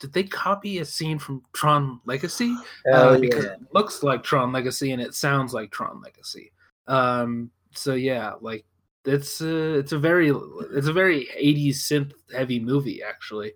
did 0.00 0.12
they 0.12 0.22
copy 0.22 0.78
a 0.78 0.84
scene 0.84 1.18
from 1.18 1.42
Tron 1.52 2.00
Legacy? 2.04 2.54
Hell 2.86 3.10
uh, 3.10 3.12
yeah. 3.14 3.18
because 3.18 3.44
it 3.44 3.58
looks 3.72 4.02
like 4.02 4.22
Tron 4.22 4.52
Legacy 4.52 4.92
and 4.92 5.02
it 5.02 5.14
sounds 5.14 5.52
like 5.52 5.70
Tron 5.70 6.00
Legacy. 6.00 6.52
Um, 6.86 7.50
so 7.72 7.94
yeah, 7.94 8.32
like 8.40 8.64
it's 9.04 9.40
a, 9.40 9.74
it's 9.78 9.92
a 9.92 9.98
very 9.98 10.30
it's 10.72 10.86
a 10.86 10.92
very 10.92 11.28
80s 11.40 11.70
synth 11.76 12.12
heavy 12.32 12.60
movie 12.60 13.02
actually. 13.02 13.52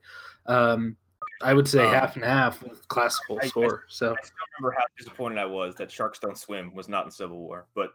Um, 0.46 0.96
I 1.40 1.54
would 1.54 1.66
say 1.68 1.84
Um, 1.84 1.92
half 1.92 2.16
and 2.16 2.24
half 2.24 2.62
with 2.62 2.86
classical 2.88 3.38
I- 3.40 3.44
I- 3.44 3.48
score. 3.48 3.84
So 3.88 4.12
I 4.12 4.22
still 4.22 4.36
remember 4.58 4.76
how 4.78 4.84
disappointed 4.98 5.38
I 5.38 5.46
was 5.46 5.74
that 5.76 5.90
Sharks 5.90 6.18
Don't 6.18 6.38
Swim 6.38 6.74
was 6.74 6.88
not 6.88 7.04
in 7.04 7.10
Civil 7.10 7.38
War, 7.38 7.66
but 7.74 7.92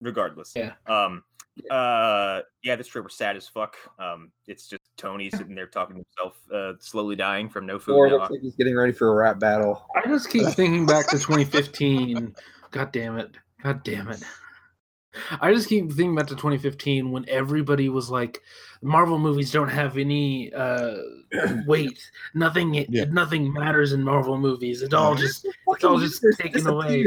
regardless, 0.00 0.54
Yeah. 0.56 0.72
Um, 0.86 1.22
uh, 1.70 2.40
yeah, 2.62 2.76
this 2.76 2.86
trip 2.88 3.04
was 3.04 3.14
sad 3.14 3.36
as 3.36 3.46
fuck. 3.48 3.76
Um, 3.98 4.30
it's 4.46 4.68
just 4.68 4.82
Tony 4.96 5.30
sitting 5.34 5.54
there 5.54 5.66
talking 5.66 5.96
to 5.96 6.04
himself, 6.16 6.38
uh, 6.52 6.72
slowly 6.80 7.16
dying 7.16 7.48
from 7.48 7.66
no 7.66 7.78
food. 7.78 7.92
Thor 7.94 8.08
now. 8.08 8.14
looks 8.16 8.30
like 8.30 8.40
he's 8.40 8.54
getting 8.56 8.76
ready 8.76 8.92
for 8.92 9.08
a 9.08 9.14
rap 9.14 9.38
battle. 9.38 9.84
I 9.96 10.06
just 10.08 10.30
keep 10.30 10.46
thinking 10.54 10.86
back 10.86 11.08
to 11.08 11.16
2015. 11.18 12.34
God 12.70 12.92
damn 12.92 13.18
it! 13.18 13.36
God 13.62 13.82
damn 13.82 14.08
it! 14.08 14.22
I 15.40 15.52
just 15.52 15.68
keep 15.68 15.88
thinking 15.88 16.14
back 16.14 16.28
to 16.28 16.36
2015 16.36 17.10
when 17.10 17.28
everybody 17.28 17.88
was 17.88 18.10
like, 18.10 18.40
Marvel 18.80 19.18
movies 19.18 19.50
don't 19.50 19.68
have 19.68 19.98
any 19.98 20.52
uh, 20.54 20.94
weight. 21.66 21.98
Nothing, 22.34 22.74
Yeah. 22.88 23.06
nothing 23.10 23.52
matters 23.52 23.92
in 23.92 24.04
Marvel 24.04 24.38
movies. 24.38 24.82
It's 24.82 24.94
all 24.94 25.16
just, 25.16 25.44
it's 25.66 25.84
all 25.84 25.98
just 25.98 26.24
taken 26.38 26.64
away. 26.66 27.04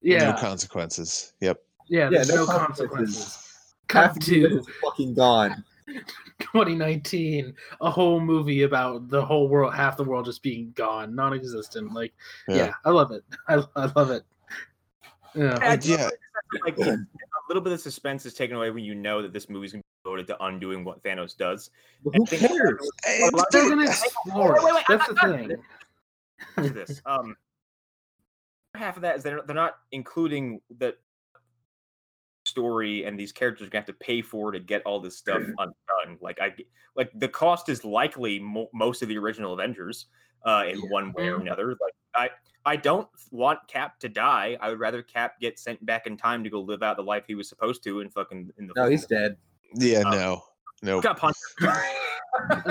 Yeah, 0.00 0.30
No 0.30 0.38
consequences. 0.38 1.34
Yep. 1.40 1.60
yeah. 1.88 2.04
Yeah, 2.04 2.08
There's 2.10 2.28
no 2.30 2.46
no, 2.46 2.46
consequences. 2.46 2.88
consequences. 3.18 3.47
Half 3.90 4.14
Cut 4.14 4.16
of 4.16 4.24
to 4.24 4.58
is 4.58 4.66
fucking 4.82 5.14
gone. 5.14 5.64
2019, 6.40 7.54
a 7.80 7.90
whole 7.90 8.20
movie 8.20 8.62
about 8.62 9.08
the 9.08 9.24
whole 9.24 9.48
world, 9.48 9.74
half 9.74 9.96
the 9.96 10.04
world 10.04 10.24
just 10.26 10.42
being 10.42 10.72
gone, 10.76 11.14
non-existent. 11.14 11.92
Like, 11.92 12.12
yeah, 12.48 12.56
Yeah. 12.56 12.72
I 12.84 12.90
love 12.90 13.10
it. 13.12 13.24
I, 13.48 13.62
I 13.76 13.90
love 13.96 14.10
it. 14.10 14.24
Yeah. 15.34 15.58
Yeah, 15.62 15.76
Yeah. 15.82 16.08
like 16.64 16.78
a 16.78 16.96
little 17.48 17.62
bit 17.62 17.72
of 17.72 17.80
suspense 17.80 18.26
is 18.26 18.34
taken 18.34 18.56
away 18.56 18.70
when 18.70 18.84
you 18.84 18.94
know 18.94 19.22
that 19.22 19.32
this 19.32 19.48
movie's 19.48 19.72
gonna 19.72 19.82
be 19.82 20.04
devoted 20.04 20.26
to 20.28 20.44
undoing 20.44 20.84
what 20.84 21.02
Thanos 21.02 21.36
does. 21.36 21.70
But 22.04 22.14
who 22.16 22.24
cares? 22.26 22.90
And 23.06 23.32
lot- 23.32 23.46
They're 23.50 23.68
gonna 23.68 23.84
explore. 23.84 24.54
Wait, 24.54 24.64
wait, 24.64 24.74
wait, 24.74 24.84
That's 24.88 25.08
I'm 25.08 25.14
the 25.14 25.20
not 25.26 25.38
done. 25.38 25.48
thing. 26.56 26.64
to 26.68 26.70
this. 26.74 27.02
Um, 27.06 27.36
half 28.74 28.96
of 28.96 29.02
that 29.02 29.16
is 29.16 29.22
they're 29.22 29.42
they're 29.42 29.56
not 29.56 29.78
including 29.92 30.60
that 30.78 30.98
story 32.48 33.04
and 33.04 33.18
these 33.18 33.32
characters 33.32 33.66
are 33.66 33.70
gonna 33.70 33.80
have 33.80 33.86
to 33.86 33.92
pay 34.04 34.22
for 34.22 34.50
to 34.50 34.58
get 34.58 34.82
all 34.84 34.98
this 35.00 35.16
stuff 35.16 35.42
undone. 35.42 36.18
Like 36.20 36.40
I 36.40 36.54
like 36.96 37.10
the 37.14 37.28
cost 37.28 37.68
is 37.68 37.84
likely 37.84 38.38
mo- 38.40 38.68
most 38.74 39.02
of 39.02 39.08
the 39.08 39.16
original 39.18 39.52
Avengers 39.54 40.06
uh, 40.44 40.64
in 40.68 40.78
one 40.90 41.12
way 41.12 41.28
or 41.28 41.38
Mhm. 41.38 41.42
another. 41.42 41.68
Like 41.70 41.94
I 42.14 42.30
I 42.66 42.76
don't 42.76 43.08
want 43.30 43.60
Cap 43.68 43.98
to 44.00 44.08
die. 44.08 44.56
I 44.60 44.68
would 44.70 44.78
rather 44.80 45.02
Cap 45.02 45.40
get 45.40 45.58
sent 45.58 45.84
back 45.86 46.06
in 46.06 46.16
time 46.16 46.42
to 46.44 46.50
go 46.50 46.60
live 46.60 46.82
out 46.82 46.96
the 46.96 47.02
life 47.02 47.24
he 47.26 47.34
was 47.34 47.48
supposed 47.48 47.82
to 47.84 48.00
and 48.00 48.12
fucking 48.12 48.50
in 48.58 48.66
the. 48.66 48.72
No, 48.76 48.88
he's 48.88 49.06
dead. 49.06 49.36
yeah, 49.74 50.00
Um, 50.00 50.10
no. 50.12 50.42
No. 50.82 51.00
got 51.00 51.18
punched. 51.18 51.40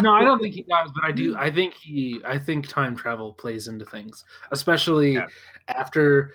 no, 0.01 0.13
I 0.13 0.23
don't 0.23 0.39
think 0.41 0.53
he 0.55 0.63
does, 0.63 0.91
but 0.93 1.03
I 1.03 1.11
do. 1.11 1.35
I 1.37 1.51
think 1.51 1.73
he. 1.73 2.21
I 2.25 2.37
think 2.37 2.67
time 2.67 2.95
travel 2.95 3.33
plays 3.33 3.67
into 3.67 3.85
things, 3.85 4.23
especially 4.51 5.13
Yeah. 5.15 5.27
after 5.67 6.33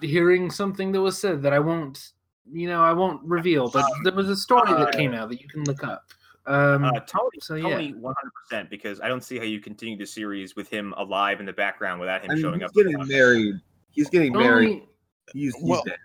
hearing 0.00 0.48
something 0.50 0.92
that 0.92 1.00
was 1.00 1.18
said 1.18 1.42
that 1.42 1.52
I 1.52 1.58
won't. 1.58 2.12
You 2.52 2.68
know, 2.68 2.82
I 2.82 2.92
won't 2.92 3.22
reveal. 3.24 3.70
But 3.70 3.86
there 4.04 4.12
was 4.12 4.28
a 4.28 4.36
story 4.36 4.72
that 4.72 4.92
came 4.92 5.12
out 5.14 5.28
that 5.30 5.40
you 5.40 5.48
can 5.48 5.64
look 5.64 5.82
up. 5.84 6.04
Um, 6.46 6.84
Uh, 6.84 7.00
Tony, 7.00 7.38
so, 7.40 7.54
yeah. 7.56 7.62
Tony, 7.70 7.94
one 7.94 8.14
hundred 8.18 8.32
percent. 8.42 8.70
Because 8.70 9.00
I 9.00 9.08
don't 9.08 9.22
see 9.22 9.36
how 9.36 9.44
you 9.44 9.60
continue 9.60 9.98
the 9.98 10.06
series 10.06 10.56
with 10.56 10.68
him 10.68 10.94
alive 10.96 11.40
in 11.40 11.46
the 11.46 11.52
background 11.52 12.00
without 12.00 12.22
him 12.24 12.30
I 12.30 12.34
mean, 12.34 12.42
showing 12.42 12.60
he's 12.60 12.68
up. 12.68 12.74
getting 12.74 13.06
married. 13.06 13.54
He's 13.90 14.08
getting 14.08 14.32
married. 14.32 14.68
only, 14.68 14.88
He's, 15.32 15.54
he's 15.54 15.62
Well, 15.62 15.82
dead. 15.84 15.98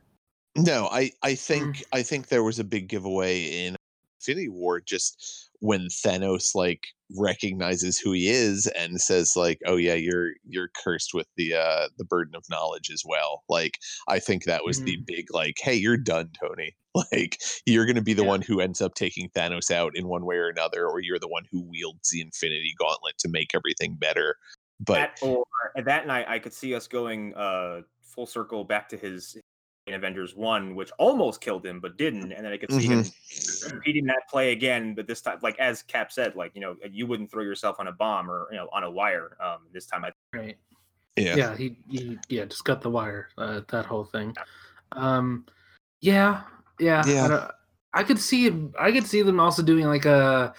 No, 0.56 0.88
I 0.92 1.12
I 1.24 1.34
think 1.34 1.84
I 1.94 2.04
think 2.04 2.28
there 2.28 2.44
was 2.44 2.60
a 2.60 2.64
big 2.64 2.88
giveaway 2.88 3.66
in 3.66 3.76
Infinity 4.20 4.50
War 4.50 4.80
just 4.82 5.43
when 5.64 5.88
Thanos 5.88 6.54
like 6.56 6.88
recognizes 7.18 7.98
who 7.98 8.12
he 8.12 8.28
is 8.28 8.68
and 8.68 9.00
says 9.00 9.34
like, 9.38 9.60
"Oh 9.66 9.78
yeah, 9.78 9.94
you're 9.94 10.32
you're 10.46 10.68
cursed 10.84 11.14
with 11.14 11.28
the 11.38 11.54
uh 11.54 11.88
the 11.98 12.04
burden 12.04 12.36
of 12.36 12.44
knowledge 12.50 12.90
as 12.92 13.02
well." 13.06 13.44
Like 13.48 13.80
I 14.10 14.20
think 14.20 14.44
that 14.44 14.66
was 14.66 14.82
the 14.84 14.98
big 15.08 15.28
like, 15.32 15.56
"Hey, 15.62 15.76
you're 15.76 15.98
done, 15.98 16.32
Tony." 16.40 16.76
Like 17.12 17.40
you're 17.66 17.88
going 17.88 17.96
to 17.96 18.04
be 18.04 18.14
the 18.14 18.22
Yeah. 18.22 18.30
one 18.30 18.44
who 18.44 18.60
ends 18.60 18.80
up 18.80 18.94
taking 18.94 19.28
Thanos 19.32 19.72
out 19.72 19.94
in 19.98 20.08
one 20.08 20.26
way 20.26 20.36
or 20.36 20.48
another 20.48 20.86
or 20.86 21.00
you're 21.00 21.18
the 21.18 21.28
one 21.28 21.42
who 21.52 21.64
wields 21.64 22.10
the 22.12 22.22
Infinity 22.22 22.76
Gauntlet 22.78 23.18
to 23.18 23.30
make 23.30 23.56
everything 23.56 23.96
better. 23.96 24.36
But 24.80 24.98
that 24.98 25.28
or 25.28 25.44
that 25.84 26.06
night, 26.06 26.28
I 26.30 26.38
could 26.38 26.54
see 26.54 26.76
us 26.76 26.88
going 26.88 27.34
uh 27.34 27.82
full 28.04 28.28
circle 28.28 28.64
back 28.64 28.90
to 28.90 28.98
his 28.98 29.36
in 29.88 29.94
Avengers 29.94 30.36
One, 30.36 30.76
which 30.76 30.92
almost 30.98 31.42
killed 31.42 31.66
him 31.66 31.80
but 31.80 31.98
didn't, 31.98 32.32
and 32.32 32.46
then 32.46 32.54
I 32.54 32.58
could 32.58 32.72
see 32.72 32.88
him 32.88 33.04
repeating 33.72 34.06
that 34.06 34.24
play 34.30 34.52
again, 34.52 34.96
but 34.96 35.08
this 35.08 35.22
time, 35.22 35.40
like 35.42 35.60
as 35.60 35.82
Cap 35.84 36.12
said, 36.12 36.36
like 36.36 36.52
you 36.56 36.62
know, 36.62 36.76
you 36.90 37.06
wouldn't 37.06 37.30
throw 37.30 37.44
yourself 37.44 37.78
on 37.80 37.88
a 37.88 37.92
bomb 37.92 38.30
or 38.30 38.48
you 38.52 38.58
know 38.58 38.70
on 38.72 38.84
a 38.84 38.92
wire. 38.92 39.38
Um, 39.44 39.60
this 39.74 39.86
time, 39.86 40.06
I 40.06 40.12
right. 40.34 40.58
yeah. 41.18 41.36
Yeah, 41.36 41.58
he, 41.58 41.78
he 41.90 42.18
yeah, 42.30 42.46
just 42.46 42.64
cut 42.64 42.82
the 42.82 42.90
wire. 42.90 43.30
Uh, 43.38 43.62
that 43.70 43.86
whole 43.86 44.06
thing. 44.06 44.36
Um, 44.94 45.46
yeah, 46.00 46.42
yeah. 46.80 47.04
Yeah. 47.06 47.50
I, 47.94 48.02
I 48.02 48.04
could 48.04 48.20
see 48.20 48.48
it. 48.48 48.54
I 48.80 48.92
could 48.92 49.06
see 49.06 49.22
them 49.22 49.40
also 49.40 49.64
doing 49.64 49.86
like 49.86 50.06
a. 50.06 50.54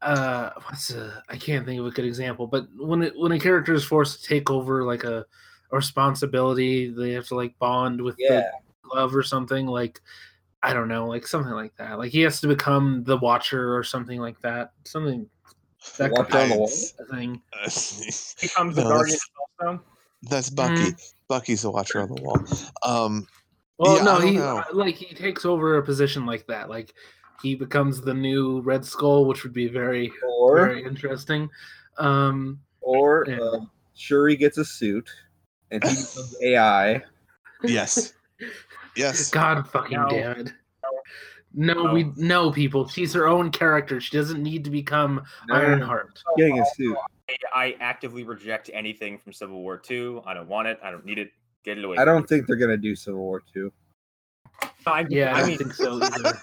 Uh, 0.00 0.50
what's 0.64 0.90
a, 0.90 1.24
I 1.28 1.36
can't 1.36 1.66
think 1.66 1.80
of 1.80 1.86
a 1.86 1.90
good 1.90 2.04
example, 2.04 2.46
but 2.46 2.68
when 2.76 3.02
it, 3.02 3.14
when 3.16 3.32
a 3.32 3.40
character 3.40 3.74
is 3.74 3.84
forced 3.84 4.22
to 4.22 4.28
take 4.28 4.48
over 4.48 4.84
like 4.84 5.02
a, 5.02 5.18
a 5.18 5.24
responsibility, 5.70 6.90
they 6.90 7.12
have 7.12 7.26
to 7.28 7.34
like 7.34 7.58
bond 7.58 8.00
with 8.00 8.16
Yeah. 8.18 8.50
the 8.82 8.88
glove 8.88 9.14
or 9.14 9.22
something. 9.22 9.66
Like, 9.66 10.00
I 10.62 10.72
don't 10.72 10.88
know, 10.88 11.06
like 11.06 11.26
something 11.26 11.52
like 11.52 11.76
that. 11.76 11.98
Like 11.98 12.10
he 12.12 12.20
has 12.22 12.40
to 12.40 12.48
become 12.48 13.04
the 13.04 13.16
Watcher 13.16 13.76
or 13.76 13.84
something 13.84 14.20
like 14.20 14.40
that. 14.42 14.72
Something 14.84 15.28
that 15.98 16.10
could 16.10 16.18
Watcher 16.32 16.48
the 16.48 16.54
be 16.54 16.58
wall? 16.58 16.70
a 17.00 17.04
thing. 17.14 17.42
becomes 18.42 18.76
the 18.76 18.82
No, 18.84 18.88
Guardian 18.88 19.18
that's- 19.58 19.74
of 19.74 19.80
That's 20.22 20.50
Bucky. 20.50 20.94
Bucky's 21.28 21.62
the 21.62 21.70
watcher 21.70 22.00
on 22.00 22.08
the 22.14 22.22
wall. 22.22 22.42
Um 22.82 23.26
Well, 23.78 23.96
Yeah, 23.98 24.02
no, 24.02 24.18
he 24.20 24.32
know. 24.32 24.64
like 24.72 24.96
he 24.96 25.14
takes 25.14 25.44
over 25.44 25.76
a 25.78 25.82
position 25.82 26.26
like 26.26 26.46
that. 26.48 26.68
Like 26.68 26.94
he 27.42 27.54
becomes 27.54 28.00
the 28.00 28.14
new 28.14 28.60
Red 28.62 28.84
Skull, 28.84 29.26
which 29.26 29.44
would 29.44 29.52
be 29.52 29.68
very 29.68 30.10
Or 30.26 30.56
very 30.66 30.82
interesting. 30.84 31.48
Um, 31.98 32.58
or 32.80 33.24
Yeah. 33.28 33.38
um, 33.40 33.70
Shuri 33.94 34.34
gets 34.36 34.58
a 34.58 34.64
suit 34.64 35.08
and 35.70 35.82
he 35.84 35.90
becomes 35.90 36.36
AI. 36.42 37.02
yes. 37.64 38.14
Yes. 38.96 39.30
God 39.30 39.68
fucking 39.68 39.96
No. 39.98 40.08
damn 40.08 40.40
it! 40.40 40.52
No, 41.54 41.84
No. 41.84 41.92
we 41.94 42.12
no 42.16 42.50
people. 42.52 42.88
She's 42.88 43.12
her 43.14 43.26
own 43.26 43.50
character. 43.50 44.00
She 44.00 44.16
doesn't 44.16 44.42
need 44.42 44.64
to 44.64 44.70
become 44.70 45.22
No, 45.48 45.54
Ironheart. 45.54 46.20
Getting 46.36 46.60
a 46.60 46.64
suit. 46.76 46.96
I, 47.28 47.36
I 47.54 47.76
actively 47.80 48.22
reject 48.24 48.70
anything 48.72 49.18
from 49.18 49.32
Civil 49.32 49.60
War 49.62 49.76
Two. 49.78 50.22
I 50.26 50.34
don't 50.34 50.48
want 50.48 50.68
it. 50.68 50.78
I 50.82 50.90
don't 50.90 51.04
need 51.04 51.18
it. 51.18 51.30
Get 51.64 51.78
it 51.78 51.84
away. 51.84 51.96
I 51.98 52.04
don't 52.04 52.28
think 52.28 52.46
they're 52.46 52.56
gonna 52.56 52.76
do 52.76 52.94
Civil 52.94 53.20
War 53.20 53.42
two. 53.52 53.72
I, 54.86 55.06
Yeah, 55.10 55.34
I 55.34 55.36
I 55.36 55.40
don't 55.40 55.48
mean, 55.48 55.58
think 55.58 55.74
so 55.74 56.00
either. 56.02 56.34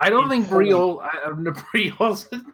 I 0.00 0.10
don't 0.10 0.28
think 0.28 0.48
Brie. 0.48 0.72
Ol- 0.72 1.00
I, 1.00 1.30
uh, 1.30 1.34
Brie 1.72 1.92
Olsen. 2.00 2.52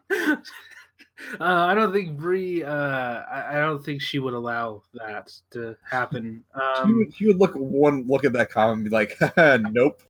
uh, 1.41 1.45
I 1.45 1.75
don't 1.75 1.93
think 1.93 2.16
Brie. 2.16 2.62
Uh, 2.64 2.71
I, 2.73 3.57
I 3.57 3.61
don't 3.61 3.85
think 3.85 4.01
she 4.01 4.19
would 4.19 4.35
allow 4.35 4.83
that 4.95 5.33
to 5.53 5.77
happen. 5.89 6.45
She 6.55 6.83
Um, 6.83 6.99
would, 6.99 7.14
she 7.14 7.27
would 7.27 7.39
look 7.39 7.53
one 7.55 8.05
look 8.07 8.25
at 8.25 8.33
that 8.35 8.51
comment 8.51 8.81
and 8.81 8.85
be 8.85 8.91
like, 8.91 9.19
"Nope." 9.73 10.03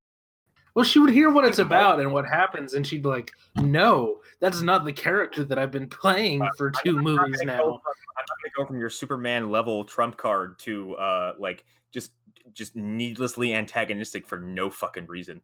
Well, 0.75 0.85
she 0.85 0.99
would 1.01 1.11
hear 1.11 1.31
what 1.31 1.45
it's 1.45 1.59
about 1.59 1.99
and 1.99 2.13
what 2.13 2.25
happens, 2.27 2.75
and 2.75 2.87
she'd 2.87 3.03
be 3.03 3.09
like, 3.09 3.33
"No, 3.57 4.21
that's 4.39 4.61
not 4.61 4.85
the 4.85 4.93
character 4.93 5.43
that 5.45 5.59
I've 5.59 5.73
been 5.73 5.89
playing 5.89 6.47
for 6.57 6.71
2 6.71 6.99
I'm 6.99 7.03
movies 7.05 7.39
gonna 7.41 7.57
now." 7.57 7.59
go 7.59 7.73
from- 7.73 7.93
I'm 8.17 8.25
not 8.29 8.37
gonna 8.43 8.53
go 8.57 8.67
from 8.67 8.79
your 8.79 8.91
Superman 8.91 9.51
level 9.51 9.85
trump 9.85 10.17
card 10.17 10.59
to 10.61 10.95
uh 10.97 11.35
like 11.39 11.65
just 11.93 12.13
just 12.53 12.77
needlessly 12.77 13.55
antagonistic 13.55 14.27
for 14.27 14.39
no 14.39 14.71
fucking 14.71 15.07
reason. 15.07 15.41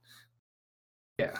Yeah. 1.19 1.37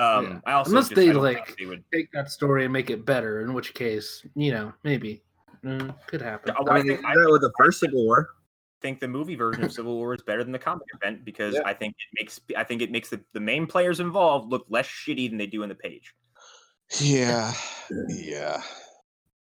Um, 0.00 0.24
Yeah. 0.24 0.40
I 0.46 0.52
also 0.52 0.70
Unless 0.70 0.88
just- 0.88 0.96
they, 0.96 1.12
like, 1.12 1.56
they 1.58 1.66
would. 1.66 1.84
Take 1.92 2.10
that 2.12 2.30
story 2.30 2.64
and 2.64 2.72
make 2.72 2.90
it 2.90 3.04
better. 3.04 3.42
In 3.42 3.52
which 3.54 3.74
case, 3.74 4.24
you 4.34 4.50
know, 4.52 4.72
maybe 4.84 5.22
Mm, 5.64 5.94
could 6.06 6.22
happen. 6.22 6.54
I, 6.56 6.70
I 6.70 6.74
mean, 6.76 6.86
they 6.86 6.94
think, 6.94 7.00
did 7.02 7.06
I 7.06 7.14
that 7.22 7.30
with 7.30 7.42
the 7.42 7.52
first 7.58 7.80
Civil 7.80 8.04
War. 8.06 8.30
think 8.80 8.98
the 8.98 9.08
movie 9.08 9.34
version 9.34 9.62
of 9.62 9.70
Civil 9.72 9.94
War 9.96 10.14
is 10.14 10.22
better 10.22 10.42
than 10.42 10.52
the 10.52 10.58
comic 10.58 10.86
event 10.94 11.22
because 11.22 11.54
Yeah. 11.54 11.60
I 11.66 11.74
think 11.74 11.94
it 11.98 12.18
makes 12.18 12.40
I 12.56 12.64
think 12.64 12.80
it 12.80 12.90
makes 12.90 13.10
the, 13.10 13.20
the 13.34 13.40
main 13.40 13.66
players 13.66 14.00
involved 14.00 14.50
look 14.50 14.64
less 14.70 14.86
shitty 14.86 15.28
than 15.28 15.36
they 15.36 15.46
do 15.46 15.62
in 15.62 15.68
the 15.68 15.74
page. 15.74 16.14
yeah. 16.98 17.52
Yeah. 18.08 18.62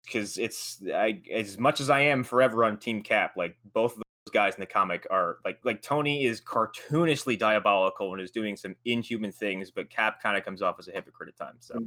Because 0.04 0.36
it's 0.38 0.82
I 0.92 1.22
as 1.32 1.58
much 1.58 1.80
as 1.80 1.90
I 1.90 2.00
am 2.00 2.24
forever 2.24 2.64
on 2.64 2.76
Team 2.78 3.02
Cap, 3.04 3.34
like 3.36 3.56
both 3.72 3.92
of 3.92 3.98
those 3.98 4.02
guys 4.30 4.54
in 4.54 4.60
the 4.60 4.66
comic 4.66 5.06
are 5.10 5.38
like 5.44 5.58
like 5.64 5.82
Tony 5.82 6.24
is 6.24 6.40
cartoonishly 6.40 7.38
diabolical 7.38 8.12
and 8.12 8.22
is 8.22 8.30
doing 8.30 8.56
some 8.56 8.74
inhuman 8.84 9.32
things, 9.32 9.70
but 9.70 9.90
Cap 9.90 10.22
kind 10.22 10.36
of 10.36 10.44
comes 10.44 10.62
off 10.62 10.76
as 10.78 10.88
a 10.88 10.92
hypocrite 10.92 11.28
at 11.28 11.36
times. 11.36 11.66
So 11.66 11.78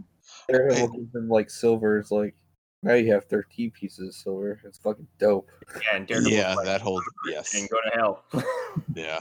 They're 0.48 0.72
Hey. 0.74 0.82
looking 0.84 1.10
for 1.12 1.22
like 1.22 1.50
silver. 1.50 1.98
It's 2.00 2.12
like 2.12 2.36
now 2.84 2.94
you 2.96 3.12
have 3.14 3.26
thirteen 3.26 3.72
pieces 3.72 4.08
of 4.10 4.14
silver. 4.16 4.60
It's 4.66 4.78
fucking 4.78 5.08
dope. 5.20 5.50
yeah, 5.82 5.96
and 5.96 6.06
Daredevil 6.08 6.32
Yeah, 6.32 6.54
like, 6.56 6.66
that 6.66 6.82
whole 6.82 7.02
yes. 7.30 7.54
and 7.56 7.70
go 7.70 7.78
to 7.90 7.98
hell. 7.98 8.24
Yeah. 8.96 9.20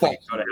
Like, 0.00 0.18
Go 0.30 0.36
to 0.36 0.44
hell. 0.44 0.46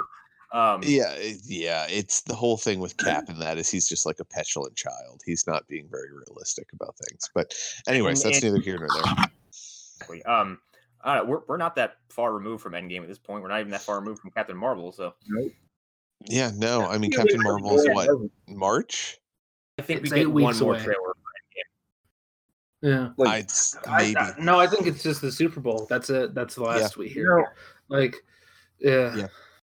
Um, 0.52 0.80
Yeah, 0.84 1.16
yeah, 1.44 1.86
it's 1.90 2.22
the 2.22 2.34
whole 2.34 2.56
thing 2.56 2.78
with 2.78 2.96
Cap 2.96 3.24
and 3.28 3.40
that 3.42 3.58
is 3.58 3.68
he's 3.68 3.88
just 3.88 4.06
like 4.06 4.20
a 4.20 4.24
petulant 4.24 4.74
child. 4.76 5.20
He's 5.26 5.46
not 5.46 5.66
being 5.68 5.88
very 5.90 6.10
realistic 6.12 6.68
about 6.72 6.94
things. 7.08 7.28
But 7.34 7.52
anyways, 7.88 8.24
And- 8.24 8.32
that's 8.32 8.42
and- 8.44 8.54
neither 8.54 8.64
here 8.64 8.78
nor 8.78 8.88
there. 10.08 10.30
Um, 10.30 10.58
I 11.06 11.14
don't 11.14 11.24
know, 11.26 11.30
we're 11.30 11.40
we're 11.48 11.56
not 11.56 11.76
that 11.76 11.96
far 12.10 12.32
removed 12.34 12.62
from 12.62 12.72
Endgame 12.74 13.00
at 13.02 13.08
this 13.08 13.18
point. 13.18 13.42
We're 13.42 13.48
not 13.48 13.60
even 13.60 13.70
that 13.72 13.80
far 13.82 13.98
removed 14.00 14.20
from 14.20 14.30
Captain 14.32 14.56
Marvel. 14.56 14.92
So 14.92 15.14
nope. 15.28 15.52
Yeah, 16.26 16.50
no, 16.54 16.82
I 16.86 16.98
mean 16.98 17.10
Captain 17.12 17.42
Marvel 17.42 17.78
is 17.78 17.88
what 17.88 18.08
March? 18.48 19.18
I 19.78 19.82
think 19.82 20.02
It's 20.02 20.10
we 20.12 20.18
eight 20.18 20.22
get 20.24 20.30
one 20.32 20.44
weeks 20.44 20.60
more 20.60 20.74
away. 20.74 20.82
trailer. 20.84 21.12
yeah. 22.82 23.08
Like, 23.16 23.48
I'd 23.86 24.02
maybe. 24.02 24.16
I- 24.16 24.34
no, 24.38 24.58
I 24.58 24.66
think 24.66 24.86
it's 24.86 25.02
just 25.02 25.20
the 25.20 25.30
Super 25.32 25.60
Bowl. 25.60 25.86
That's 25.88 26.10
it. 26.10 26.34
That's 26.34 26.54
the 26.54 26.62
last 26.62 26.96
we 26.96 27.10
you 27.10 27.24
know, 27.24 27.44
Like, 27.88 28.16
yeah. 28.78 29.14
Yeah. 29.16 29.26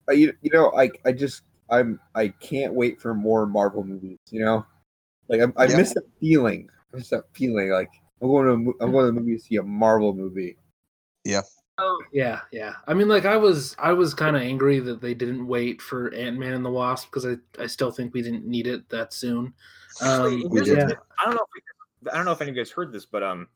uh, 0.09 0.13
you, 0.13 0.33
you 0.41 0.51
know, 0.51 0.71
I 0.75 0.89
I 1.05 1.11
just 1.11 1.43
I'm 1.69 1.99
I 2.15 2.29
can't 2.29 2.73
wait 2.73 2.99
for 2.99 3.13
more 3.13 3.45
Marvel 3.45 3.83
movies. 3.83 4.17
You 4.29 4.41
know, 4.43 4.65
like 5.27 5.41
I, 5.41 5.63
I 5.63 5.67
Yeah. 5.67 5.77
miss 5.77 5.93
that 5.93 6.05
feeling. 6.19 6.69
I 6.93 6.97
miss 6.97 7.09
that 7.09 7.23
feeling. 7.33 7.69
Like 7.69 7.91
I'm 8.21 8.27
going 8.27 8.45
to 8.65 8.71
a 8.79 8.83
I'm 8.83 8.91
going 8.91 9.05
to 9.05 9.11
the 9.11 9.19
movie 9.19 9.37
to 9.37 9.41
see 9.43 9.55
a 9.57 9.63
Marvel 9.63 10.13
movie. 10.13 10.57
Oh 11.77 12.01
yeah, 12.11 12.41
yeah. 12.51 12.73
I 12.87 12.93
mean, 12.93 13.07
like 13.07 13.25
I 13.25 13.37
was, 13.37 13.75
I 13.79 13.93
was 13.93 14.13
kind 14.13 14.35
of 14.35 14.41
angry 14.41 14.79
that 14.79 14.99
they 14.99 15.13
didn't 15.13 15.47
wait 15.47 15.81
for 15.81 16.13
Ant 16.13 16.37
Man 16.37 16.53
and 16.53 16.65
the 16.65 16.69
Wasp 16.69 17.09
because 17.09 17.25
I, 17.25 17.37
I 17.61 17.67
still 17.67 17.91
think 17.91 18.13
we 18.13 18.21
didn't 18.21 18.45
need 18.45 18.67
it 18.67 18.89
that 18.89 19.13
soon. 19.13 19.53
Um, 20.01 20.43
Here's 20.51 20.67
the 20.67 20.75
yeah. 20.75 20.89
I 21.19 21.25
don't 21.25 21.35
know 21.35 21.41
if 21.41 21.49
we, 21.55 22.11
I 22.11 22.15
don't 22.15 22.25
know 22.25 22.33
if 22.33 22.41
any 22.41 22.51
of 22.51 22.57
you 22.57 22.61
guys 22.61 22.71
heard 22.71 22.91
this, 22.91 23.05
but 23.05 23.23
um, 23.23 23.47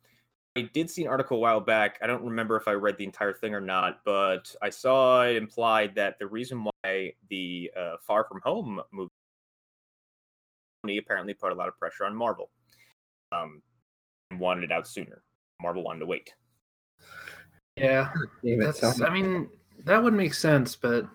I 0.56 0.70
did 0.74 0.90
see 0.90 1.04
an 1.04 1.10
article 1.10 1.38
a 1.38 1.40
while 1.40 1.60
back. 1.60 2.00
I 2.02 2.08
don't 2.08 2.24
remember 2.24 2.56
if 2.56 2.68
I 2.68 2.74
read 2.74 2.98
the 2.98 3.04
entire 3.04 3.34
thing 3.34 3.54
or 3.54 3.62
not, 3.62 4.02
but 4.06 4.56
I 4.62 4.70
saw 4.70 5.24
it 5.24 5.36
implied 5.36 5.96
that 5.96 6.18
the 6.18 6.28
reason 6.28 6.64
why 6.64 7.14
the 7.30 7.72
uh, 7.78 7.96
Far 8.02 8.24
From 8.24 8.40
Home 8.42 8.80
movie 8.94 9.10
apparently 10.98 11.34
put 11.34 11.52
a 11.52 11.56
lot 11.56 11.68
of 11.68 11.78
pressure 11.78 12.06
on 12.06 12.16
Marvel, 12.16 12.52
um, 13.32 13.62
and 14.32 14.40
wanted 14.40 14.66
it 14.66 14.72
out 14.72 14.88
sooner. 14.88 15.24
Marvel 15.62 15.84
wanted 15.84 16.00
to 16.00 16.06
wait. 16.06 16.34
Yeah. 17.78 18.10
That's, 18.44 19.02
I 19.02 19.10
mean, 19.10 19.50
that 19.86 20.02
would 20.04 20.14
make 20.14 20.34
sense, 20.34 20.76
but 20.76 21.06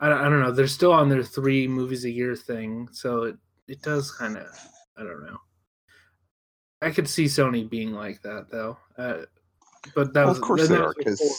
I, 0.00 0.08
don't- 0.08 0.18
I 0.20 0.24
don't 0.28 0.40
know. 0.40 0.50
They're 0.52 0.66
still 0.66 0.92
on 0.92 1.08
their 1.08 1.22
three 1.22 1.66
movies 1.68 2.04
a 2.04 2.10
year 2.10 2.34
thing, 2.36 2.88
so 2.92 3.24
it 3.24 3.36
it 3.68 3.82
does 3.82 4.10
kind 4.10 4.36
of. 4.36 4.46
I 4.96 5.02
don't 5.02 5.24
know. 5.24 5.38
I 6.82 6.90
could 6.90 7.08
see 7.08 7.24
Sony 7.26 7.68
being 7.68 7.92
like 7.92 8.22
that 8.22 8.46
though, 8.50 8.76
uh, 8.98 9.22
but 9.94 10.12
that 10.14 10.20
Well, 10.24 10.28
was 10.30 10.38
of 10.38 10.42
course 10.44 10.68
they 10.68 10.78
was 10.78 10.86
are, 10.86 10.94
'cause- 10.94 11.20
before- 11.20 11.36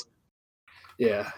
Yeah, 0.97 1.31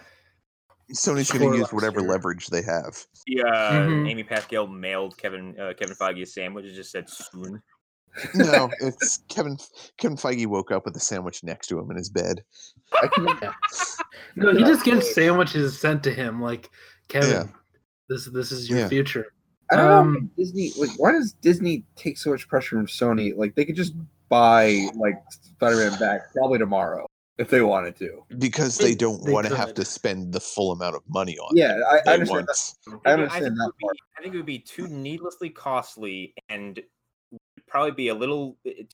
Sony's 0.92 1.30
going 1.30 1.50
to 1.52 1.58
use 1.58 1.72
whatever 1.72 2.00
year. 2.00 2.10
leverage 2.10 2.48
they 2.48 2.62
have. 2.62 2.94
Yeah, 3.26 3.44
uh, 3.46 3.72
Mhm. 3.88 4.10
Amy 4.10 4.22
Pascal 4.24 4.66
mailed 4.66 5.16
Kevin 5.16 5.58
uh, 5.58 5.72
Kevin 5.78 5.96
Feige 5.96 6.22
a 6.22 6.26
sandwich. 6.26 6.66
It 6.66 6.74
just 6.74 6.90
said 6.90 7.08
soon. 7.08 7.62
No, 8.34 8.70
it's 8.80 9.18
Kevin. 9.28 9.56
Kevin 9.98 10.16
Feige 10.16 10.46
woke 10.46 10.70
up 10.70 10.84
with 10.84 10.96
a 10.96 11.00
sandwich 11.00 11.42
next 11.42 11.66
to 11.68 11.78
him 11.78 11.90
in 11.90 11.96
his 11.96 12.08
bed. 12.08 12.44
No, 14.36 14.52
he 14.56 14.60
just 14.64 14.84
gets 14.84 15.14
sandwiches 15.14 15.78
sent 15.78 16.02
to 16.04 16.12
him. 16.12 16.40
Like 16.40 16.70
Kevin, 17.08 17.30
Yeah. 17.30 17.44
this 18.08 18.26
this 18.26 18.52
is 18.52 18.68
your 18.68 18.80
Yeah. 18.80 18.88
future. 18.88 19.26
I 19.70 19.76
don't 19.76 19.86
know. 19.86 19.98
Um, 19.98 20.30
Disney, 20.36 20.72
like, 20.78 20.90
why 20.98 21.12
does 21.12 21.32
Disney 21.32 21.84
take 21.96 22.18
so 22.18 22.30
much 22.30 22.46
pressure 22.48 22.76
from 22.76 22.86
Sony? 22.86 23.34
Like, 23.36 23.54
they 23.54 23.64
could 23.64 23.76
just 23.76 23.94
buy 24.28 24.88
like 24.94 25.14
Spider-Man 25.30 25.98
back 25.98 26.32
probably 26.34 26.58
tomorrow 26.58 27.06
if 27.38 27.48
they 27.50 27.62
wanted 27.62 27.96
to. 27.96 28.24
because 28.38 28.76
they 28.78 28.90
They- 28.90 28.94
don't 28.94 29.22
want 29.30 29.46
to 29.48 29.56
have 29.56 29.74
to 29.74 29.84
spend 29.84 30.32
the 30.32 30.38
full 30.40 30.70
amount 30.72 30.94
of 30.96 31.02
money 31.08 31.36
on. 31.38 31.56
Yeah, 31.56 31.80
I, 31.90 31.94
I 31.94 31.98
it 31.98 32.06
understand. 32.20 32.46
That. 32.46 32.56
I 32.86 32.90
think 32.90 33.02
it- 33.04 33.08
understand 33.10 33.32
think 33.32 33.46
it 33.46 33.54
that 33.56 33.64
would 33.66 33.76
be- 33.78 34.00
I 34.18 34.22
think 34.22 34.34
it 34.34 34.36
would 34.36 34.46
be 34.46 34.58
too 34.60 34.86
needlessly 34.86 35.48
costly 35.50 36.34
and 36.48 36.76
would 36.76 36.84
probably 37.74 37.90
be 37.90 38.06
a 38.08 38.14
little 38.14 38.56
bit 38.62 38.86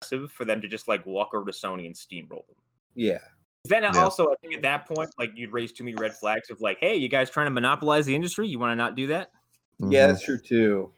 expensive 0.00 0.30
for 0.30 0.44
them 0.44 0.60
to 0.60 0.68
just 0.68 0.86
like 0.86 1.04
walk 1.04 1.30
over 1.34 1.44
to 1.44 1.50
Sony 1.52 1.86
and 1.86 1.94
steamroll 1.94 2.46
them. 2.46 2.56
Yeah, 2.94 3.18
Then 3.64 3.82
Yeah. 3.82 3.90
also, 3.96 4.30
I 4.30 4.34
think 4.40 4.54
at 4.54 4.62
that 4.62 4.86
point, 4.86 5.10
like 5.18 5.32
you'd 5.34 5.52
raise 5.52 5.72
too 5.72 5.82
many 5.82 5.96
red 5.96 6.14
flags 6.14 6.48
of 6.48 6.60
like, 6.60 6.78
hey, 6.78 6.94
you 6.94 7.08
guys 7.08 7.28
trying 7.30 7.46
to 7.46 7.50
monopolize 7.50 8.06
the 8.06 8.14
industry? 8.14 8.46
You 8.46 8.60
want 8.60 8.70
to 8.70 8.76
not 8.76 8.94
do 8.94 9.08
that? 9.08 9.32
yeah, 9.80 10.04
Mhm. 10.06 10.12
that's 10.12 10.22
true 10.24 10.38
too. 10.38 10.92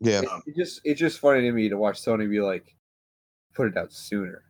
yeah. 0.00 0.20
It, 0.20 0.28
it 0.48 0.56
just 0.56 0.82
it's 0.84 1.00
just 1.00 1.20
funny 1.20 1.40
to 1.40 1.52
me 1.52 1.70
to 1.70 1.78
watch 1.78 1.98
Sony 2.02 2.28
be 2.28 2.40
like, 2.40 2.76
put 3.54 3.68
it 3.68 3.76
out 3.78 3.92
sooner. 3.94 4.42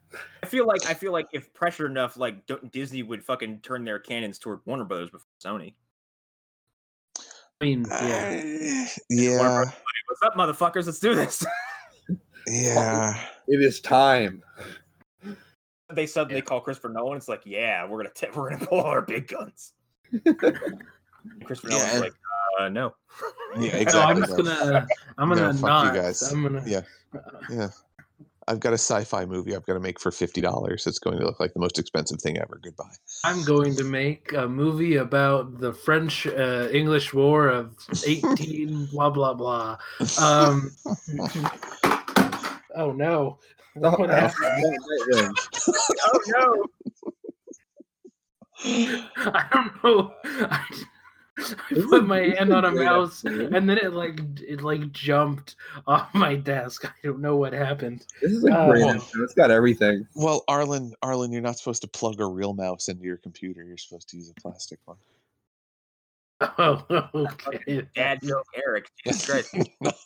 I 0.43 0.47
feel 0.47 0.67
like 0.67 0.85
I 0.87 0.95
feel 0.95 1.13
like 1.13 1.27
if 1.33 1.55
pressured 1.55 1.91
enough, 1.93 2.17
like 2.17 2.47
don't- 2.47 2.73
Disney 2.73 3.05
would 3.05 3.23
fucking 3.25 3.61
turn 3.61 3.85
their 3.85 4.01
cannons 4.01 4.41
toward 4.41 4.59
Warner 4.67 4.85
Brothers 4.85 5.11
before 5.11 5.27
Sony. 5.41 5.75
I 7.61 7.65
mean, 7.65 7.87
yeah. 7.89 8.41
Uh, 8.43 8.87
yeah, 9.11 9.65
What's 10.07 10.23
up, 10.25 10.35
motherfuckers? 10.35 10.87
Let's 10.87 10.99
do 10.99 11.15
this. 11.15 11.45
yeah. 12.49 13.19
It 13.49 13.61
is 13.63 13.81
time. 13.81 14.43
they 15.93 16.07
suddenly 16.07 16.37
Yeah. 16.41 16.45
call 16.45 16.61
Christopher 16.61 16.89
Nolan. 16.91 17.17
It's 17.17 17.29
like, 17.29 17.43
yeah, 17.45 17.87
we're 17.87 17.99
gonna 17.99 18.11
t- 18.15 18.27
we're 18.35 18.51
gonna 18.51 18.67
pull 18.67 18.81
our 18.83 19.03
big 19.03 19.29
guns. 19.29 19.73
Christopher 21.45 21.71
Yeah, 21.73 21.79
Nolan's 21.79 22.01
like, 22.01 22.15
uh, 22.61 22.69
no. 22.69 22.95
Yeah, 23.59 23.73
No, 23.73 23.79
exactly. 23.79 24.01
I'm 24.01 24.21
just 24.21 24.37
gonna. 24.37 24.87
I'm 25.19 25.29
gonna 25.29 25.55
fuck 25.55 25.61
you 25.63 25.69
not. 25.69 25.95
guys. 25.95 26.23
I'm 26.33 26.43
gonna. 26.43 26.63
Yeah. 26.67 26.81
Yeah. 27.51 27.69
I've 28.49 28.61
got 28.61 28.73
a 28.73 28.79
sci-fi 28.79 29.25
movie 29.25 29.55
I've 29.55 29.65
got 29.67 29.75
to 29.75 29.81
make 29.81 30.01
for 30.01 30.11
fifty 30.11 30.41
dollars. 30.41 30.87
It's 30.87 30.99
going 30.99 31.19
to 31.19 31.25
look 31.25 31.41
like 31.41 31.55
the 31.55 31.61
most 31.61 31.79
expensive 31.79 32.21
thing 32.21 32.39
ever. 32.39 32.61
Goodbye. 32.63 32.93
I'm 33.25 33.43
going 33.45 33.75
to 33.77 33.85
make 33.85 34.33
a 34.33 34.49
movie 34.49 34.97
about 34.97 35.61
the 35.61 35.73
French 35.73 36.27
uh, 36.27 36.69
English 36.73 37.15
War 37.15 37.49
of 37.49 37.75
18 38.07 38.87
blah 38.93 39.11
blah 39.11 39.35
blah. 39.35 39.79
Um, 40.21 40.71
oh 42.77 42.93
no! 42.93 43.39
What 43.77 44.09
happened? 44.09 45.37
Oh 46.05 46.21
no! 46.29 46.65
I 49.17 49.47
don't 49.53 49.83
know. 49.85 50.13
I, 50.25 50.61
I 51.39 51.75
put 51.91 52.07
my 52.07 52.21
hand 52.21 52.53
on 52.53 52.65
a 52.65 52.71
mouse 52.71 53.25
and 53.25 53.53
then 53.53 53.69
it 53.71 53.93
like 53.93 54.21
it 54.41 54.63
like 54.63 54.93
jumped 54.93 55.57
off 55.87 56.15
my 56.15 56.37
desk. 56.37 56.85
I 56.87 56.93
don't 57.03 57.21
know 57.21 57.37
what 57.37 57.53
happened. 57.53 58.07
This 58.23 58.33
is 58.33 58.45
a 58.45 58.53
Uh, 58.53 58.71
great. 58.71 58.85
well- 58.85 58.91
episode. 58.97 59.23
It's 59.25 59.35
got 59.35 59.51
everything. 59.51 60.07
Well, 60.15 60.45
Arlen, 60.47 60.95
Arlen, 61.03 61.33
you're 61.33 61.43
not 61.43 61.59
supposed 61.59 61.83
to 61.83 61.89
plug 61.89 62.21
a 62.21 62.27
real 62.27 62.55
mouse 62.55 62.89
into 62.89 63.03
your 63.05 63.17
computer. 63.17 63.65
You're 63.65 63.77
supposed 63.79 64.09
to 64.11 64.17
use 64.17 64.31
a 64.31 64.41
plastic 64.41 64.79
one. 64.85 64.97
Oh, 66.59 66.85
okay. 67.15 67.87
Dad 67.95 68.21
joke, 68.23 68.45
Eric. 68.67 68.91
Jesus 69.05 69.25
Christ. 69.27 69.55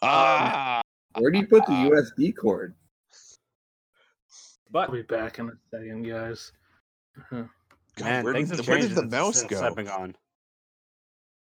ah! 0.03 0.81
Where 1.19 1.31
do 1.33 1.39
you 1.39 1.47
put 1.47 1.67
the 1.67 1.73
USB 1.73 2.37
cord? 2.37 2.75
But 4.71 4.89
I'll 4.89 4.95
be 4.95 5.03
back 5.03 5.39
in 5.39 5.49
a 5.49 5.53
second, 5.71 6.03
guys. 6.09 6.53
God, 7.31 7.49
Man, 8.01 8.25
where 8.25 8.35
things 8.35 8.51
did, 8.51 8.59
have 8.59 8.67
the- 8.67 8.71
where 8.71 8.79
changed 8.81 8.95
did 8.95 9.05
the 9.11 9.17
mouse 9.17 9.43
go? 9.45 9.63
I've 9.67 9.75
been 9.75 9.87
gone. 9.87 10.15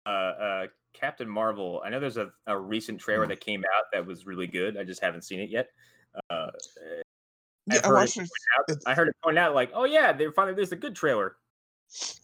Uh, 0.05 0.09
uh, 0.09 0.67
Captain 0.93 1.27
Marvel. 1.27 1.81
I 1.85 1.89
know 1.89 1.99
there's 1.99 2.17
a, 2.17 2.31
a 2.47 2.57
recent 2.57 2.99
trailer 2.99 3.25
that 3.27 3.39
came 3.39 3.63
out 3.75 3.85
that 3.93 4.05
was 4.05 4.25
really 4.25 4.47
good. 4.47 4.77
I 4.77 4.83
just 4.83 5.01
haven't 5.01 5.23
seen 5.23 5.39
it 5.39 5.49
yet. 5.49 5.69
Uh, 6.29 6.47
Yeah, 7.65 7.77
I've 7.77 7.83
I 7.83 7.87
heard 7.87 7.93
watched 7.95 8.17
it 8.17 8.23
it. 8.23 8.29
out- 8.71 8.77
I 8.85 8.93
heard 8.93 9.07
it 9.07 9.15
point 9.23 9.37
out 9.37 9.55
like, 9.55 9.71
oh 9.73 9.85
yeah, 9.85 10.11
they 10.11 10.27
finally 10.35 10.53
there's 10.55 10.71
a 10.71 10.75
good 10.75 10.95
trailer. 10.95 11.37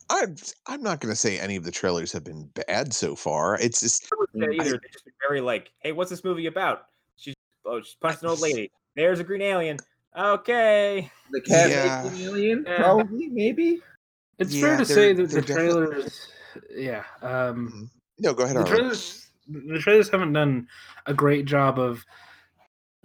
I'm 0.09 0.35
I'm 0.67 0.81
not 0.81 0.99
going 0.99 1.11
to 1.11 1.15
say 1.15 1.39
any 1.39 1.55
of 1.55 1.63
the 1.63 1.71
trailers 1.71 2.11
have 2.11 2.23
been 2.23 2.49
bad 2.67 2.93
so 2.93 3.15
far. 3.15 3.57
It's 3.59 3.79
just 3.79 4.05
I 4.11 4.25
say 4.33 4.47
Mm, 4.47 4.49
I- 4.61 4.65
either. 4.65 4.71
They 4.81 4.87
just 4.91 5.05
very 5.27 5.41
like, 5.41 5.71
hey, 5.79 5.91
what's 5.93 6.09
this 6.09 6.23
movie 6.23 6.47
about? 6.47 6.85
She's 7.17 7.35
oh, 7.65 7.81
she's 7.81 7.95
punched 7.95 8.21
an 8.23 8.29
old 8.29 8.41
lady. 8.41 8.71
There's 8.95 9.19
a 9.19 9.23
green 9.23 9.41
alien. 9.41 9.77
Okay. 10.17 11.09
The 11.31 11.41
cat 11.41 11.69
Yeah. 11.69 12.11
alien? 12.27 12.65
Yeah. 12.67 12.77
Probably, 12.77 13.27
maybe. 13.27 13.79
It's 14.39 14.53
Yeah, 14.53 14.61
fair 14.61 14.77
to 14.79 14.85
they're- 14.85 14.95
say 14.95 15.13
that 15.13 15.21
the 15.23 15.27
they're 15.27 15.41
definitely- 15.41 15.85
trailers, 15.87 16.27
yeah, 16.75 17.03
um, 17.21 17.89
no. 18.19 18.33
Go 18.33 18.43
ahead, 18.43 18.57
the 18.57 18.63
trailers, 18.63 19.27
the 19.47 19.79
trailers 19.79 20.09
haven't 20.09 20.33
done 20.33 20.67
a 21.05 21.13
great 21.13 21.45
job 21.45 21.79
of 21.79 22.05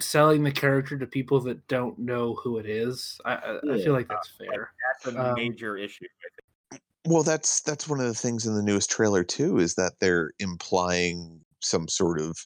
selling 0.00 0.42
the 0.42 0.50
character 0.50 0.98
to 0.98 1.07
people 1.07 1.40
that 1.40 1.66
don't 1.68 1.98
know 1.98 2.34
who 2.34 2.59
it 2.59 2.66
is. 2.66 3.20
I, 3.24 3.34
I, 3.34 3.59
I 3.74 3.76
feel 3.84 3.92
like 3.92 4.09
that's 4.09 4.30
fair. 4.36 4.70
That's 5.05 5.14
a 5.14 5.20
Um, 5.30 5.34
major 5.34 5.76
issue. 5.76 6.07
Well, 7.07 7.22
that's 7.22 7.61
that's 7.61 7.88
one 7.88 8.00
of 8.00 8.07
the 8.07 8.14
things 8.14 8.46
in 8.46 8.55
the 8.55 8.62
newest 8.62 8.90
trailer 8.90 9.24
too, 9.24 9.59
is 9.59 9.74
that 9.74 9.92
they're 10.00 10.32
implying 10.38 11.40
some 11.61 11.86
sort 11.86 12.20
of 12.20 12.36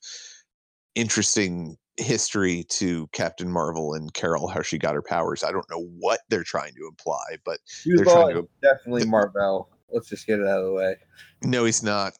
interesting 0.94 1.76
history 1.96 2.64
to 2.68 3.08
Captain 3.12 3.50
Marvel 3.50 3.94
and 3.94 4.12
Carol, 4.14 4.48
how 4.48 4.62
she 4.62 4.78
got 4.78 4.94
her 4.94 5.02
powers. 5.02 5.42
I 5.42 5.52
don't 5.52 5.68
know 5.70 5.86
what 5.98 6.20
they're 6.28 6.44
trying 6.44 6.74
to 6.74 6.86
imply, 6.88 7.36
but 7.44 7.58
Hugh 7.84 7.96
They're 7.96 8.04
trying 8.04 8.34
to- 8.34 8.48
definitely 8.62 9.06
Marvel. 9.06 9.68
Let's 9.90 10.08
just 10.08 10.26
get 10.26 10.40
it 10.40 10.46
out 10.46 10.60
of 10.60 10.66
the 10.66 10.72
way. 10.72 10.96
no, 11.42 11.64
he's 11.64 11.82
not. 11.82 12.14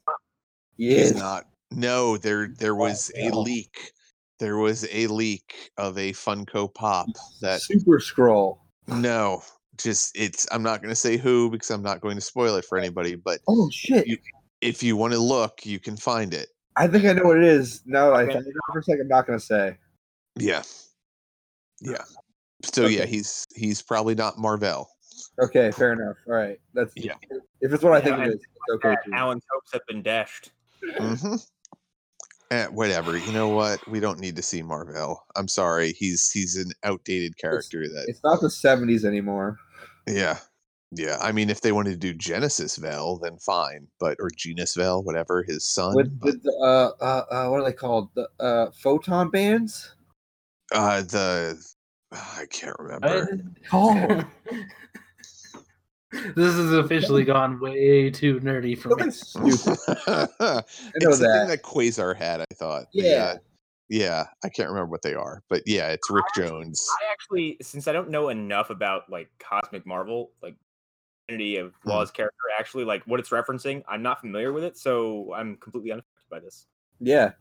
He 0.77 0.95
He's 0.97 1.11
is. 1.13 1.17
not. 1.17 1.45
No, 1.71 2.17
there 2.17 2.49
there 2.59 2.73
oh, 2.73 2.77
was 2.77 3.11
a 3.17 3.29
no. 3.29 3.41
leak. 3.41 3.93
There 4.39 4.57
was 4.59 4.87
a 4.93 5.07
leak 5.09 5.71
of 5.77 5.99
a 5.99 6.13
Funko 6.13 6.73
Pop 6.73 7.09
that 7.43 7.61
Super 7.61 7.99
Scroll. 8.01 8.61
no, 8.87 9.43
just 9.77 10.17
it's 10.17 10.47
I'm 10.53 10.63
not 10.63 10.81
going 10.81 10.91
to 10.91 10.97
say 10.97 11.17
who 11.17 11.51
because 11.51 11.71
I'm 11.71 11.83
not 11.83 12.01
going 12.01 12.15
to 12.15 12.21
spoil 12.23 12.55
it 12.57 12.65
for 12.65 12.79
anybody, 12.79 13.17
but 13.17 13.41
Oh 13.49 13.69
shit! 13.71 14.07
You- 14.07 14.19
if 14.61 14.83
you 14.83 14.97
want 14.97 15.13
to 15.13 15.19
look, 15.21 15.65
you 15.67 15.79
can 15.79 15.97
find 15.97 16.35
it. 16.35 16.49
I 16.77 16.87
think 16.89 17.05
I 17.05 17.13
know 17.13 17.25
what 17.25 17.37
it 17.39 17.45
is. 17.45 17.83
No, 17.87 18.11
that 18.11 18.17
I 18.17 18.27
think 18.27 18.45
for 18.73 18.79
a 18.79 18.83
second, 18.83 19.03
I'm 19.03 19.09
not 19.09 19.27
gonna 19.27 19.39
say. 19.41 19.77
Yeah. 20.37 20.63
Yeah. 21.81 22.03
So 22.65 22.85
Okay. 22.85 22.99
yeah, 22.99 23.07
he's 23.07 23.45
he's 23.55 23.83
probably 23.83 24.15
not 24.15 24.39
Marvel. 24.39 24.89
Okay, 25.41 25.71
fair 25.71 25.93
enough. 25.93 26.17
All 26.27 26.35
right, 26.35 26.59
that's 26.75 26.93
Yeah. 26.97 27.15
If 27.61 27.73
it's 27.73 27.83
what 27.83 27.93
I 27.93 28.01
think 28.01 28.17
and 28.17 28.27
it 28.27 28.29
is, 28.29 28.35
it's 28.35 28.85
okay. 28.85 28.97
Alan's 29.13 29.45
hopes 29.53 29.73
have 29.73 29.87
been 29.87 30.03
dashed. 30.03 30.51
hmm 30.99 31.37
Eh, 32.51 32.67
whatever. 32.69 33.19
You 33.19 33.33
know 33.33 33.51
what? 33.51 33.87
We 33.89 34.01
don't 34.01 34.21
need 34.21 34.37
to 34.37 34.43
see 34.43 34.63
Marvel. 34.63 35.23
I'm 35.37 35.49
sorry. 35.49 35.93
He's 35.93 36.31
he's 36.31 36.57
an 36.57 36.73
outdated 36.83 37.37
character 37.37 37.87
that 37.87 38.07
It's 38.09 38.25
not 38.25 38.41
the 38.41 38.49
'70s 38.49 39.05
anymore. 39.05 39.59
yeah. 40.07 40.39
Yeah, 40.91 41.19
I 41.21 41.33
mean, 41.33 41.51
if 41.51 41.61
they 41.61 41.73
wanted 41.73 41.91
to 41.91 41.97
do 41.99 42.15
Genesis 42.15 42.77
Vel, 42.77 43.19
then 43.19 43.37
fine, 43.37 43.89
but 44.01 44.17
or 44.21 44.31
Genis-Vell, 44.35 45.03
whatever 45.03 45.43
his 45.43 45.67
son. 45.67 45.95
With, 45.95 46.19
but, 46.19 46.27
with 46.27 46.43
the, 46.43 46.53
uh, 46.53 47.05
uh, 47.05 47.25
uh, 47.31 47.51
what 47.51 47.61
are 47.61 47.65
they 47.65 47.75
called? 47.75 48.09
The 48.15 48.27
uh, 48.41 48.71
photon 48.71 49.29
bands. 49.29 49.95
uh, 50.73 51.03
the 51.03 51.63
I 52.11 52.47
can't 52.51 52.77
remember. 52.79 53.39
Oh, 53.73 54.25
this 56.13 56.55
has 56.55 56.73
officially 56.73 57.25
gone 57.25 57.61
way 57.61 58.11
too 58.11 58.41
nerdy 58.41 58.77
for 58.79 58.89
me. 58.97 59.11
something 59.11 59.53
stupid. 59.53 59.79
I 60.41 60.63
it's 60.95 61.19
the 61.19 61.27
that. 61.27 61.39
thing 61.41 61.49
that 61.49 61.63
Quasar 61.63 62.17
had. 62.17 62.41
I 62.41 62.45
thought. 62.55 62.87
but 62.95 63.05
Yeah. 63.05 63.37
yeah, 63.89 64.27
I 64.45 64.49
can't 64.49 64.69
remember 64.69 64.91
what 64.91 65.03
they 65.03 65.15
are, 65.15 65.43
but 65.49 65.63
yeah, 65.67 65.89
it's 65.91 66.11
Rick 66.11 66.27
Jones. 66.35 66.87
I 67.03 67.11
actually, 67.13 67.57
since 67.63 67.89
I 67.89 67.93
don't 67.93 68.11
know 68.11 68.29
enough 68.29 68.71
about 68.71 69.11
like 69.11 69.29
Cosmic 69.39 69.87
Marvel, 69.87 70.31
like 70.43 70.57
Trinity 71.29 71.57
of 71.59 71.75
Hmm. 71.83 71.91
Law's 71.91 72.11
character, 72.11 72.37
actually 72.59 72.85
like 72.85 73.03
what 73.07 73.21
it's 73.21 73.31
referencing, 73.31 73.83
I'm 73.89 74.03
not 74.03 74.21
familiar 74.21 74.53
with 74.53 74.65
it, 74.65 74.77
so 74.79 75.33
I'm 75.35 75.57
completely 75.57 75.93
unaffected 75.93 76.29
by 76.31 76.41
this. 76.41 76.67
Yeah. 77.01 77.33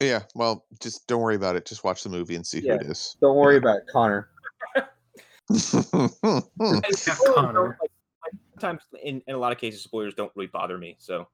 Yeah, 0.00 0.22
well, 0.34 0.66
just 0.80 1.06
don't 1.06 1.22
worry 1.22 1.36
about 1.36 1.56
it. 1.56 1.64
Just 1.64 1.82
watch 1.84 2.02
the 2.02 2.10
movie 2.10 2.34
and 2.34 2.46
see 2.46 2.60
Yeah. 2.60 2.74
who 2.74 2.80
it 2.80 2.86
is. 2.90 3.16
Don't 3.22 3.36
worry 3.36 3.56
about 3.56 3.78
it, 3.78 3.84
Connor. 3.90 4.28
And 4.74 4.86
Yeah, 5.48 7.16
Connor. 7.34 7.78
Don't, 8.60 8.72
like, 8.72 8.80
like, 8.80 8.80
sometimes, 8.80 9.02
in, 9.04 9.22
in 9.26 9.34
a 9.34 9.38
lot 9.38 9.52
of 9.52 9.58
cases, 9.58 9.82
spoilers 9.82 10.14
don't 10.14 10.32
really 10.34 10.46
bother 10.48 10.78
me. 10.78 10.96
So, 10.98 11.28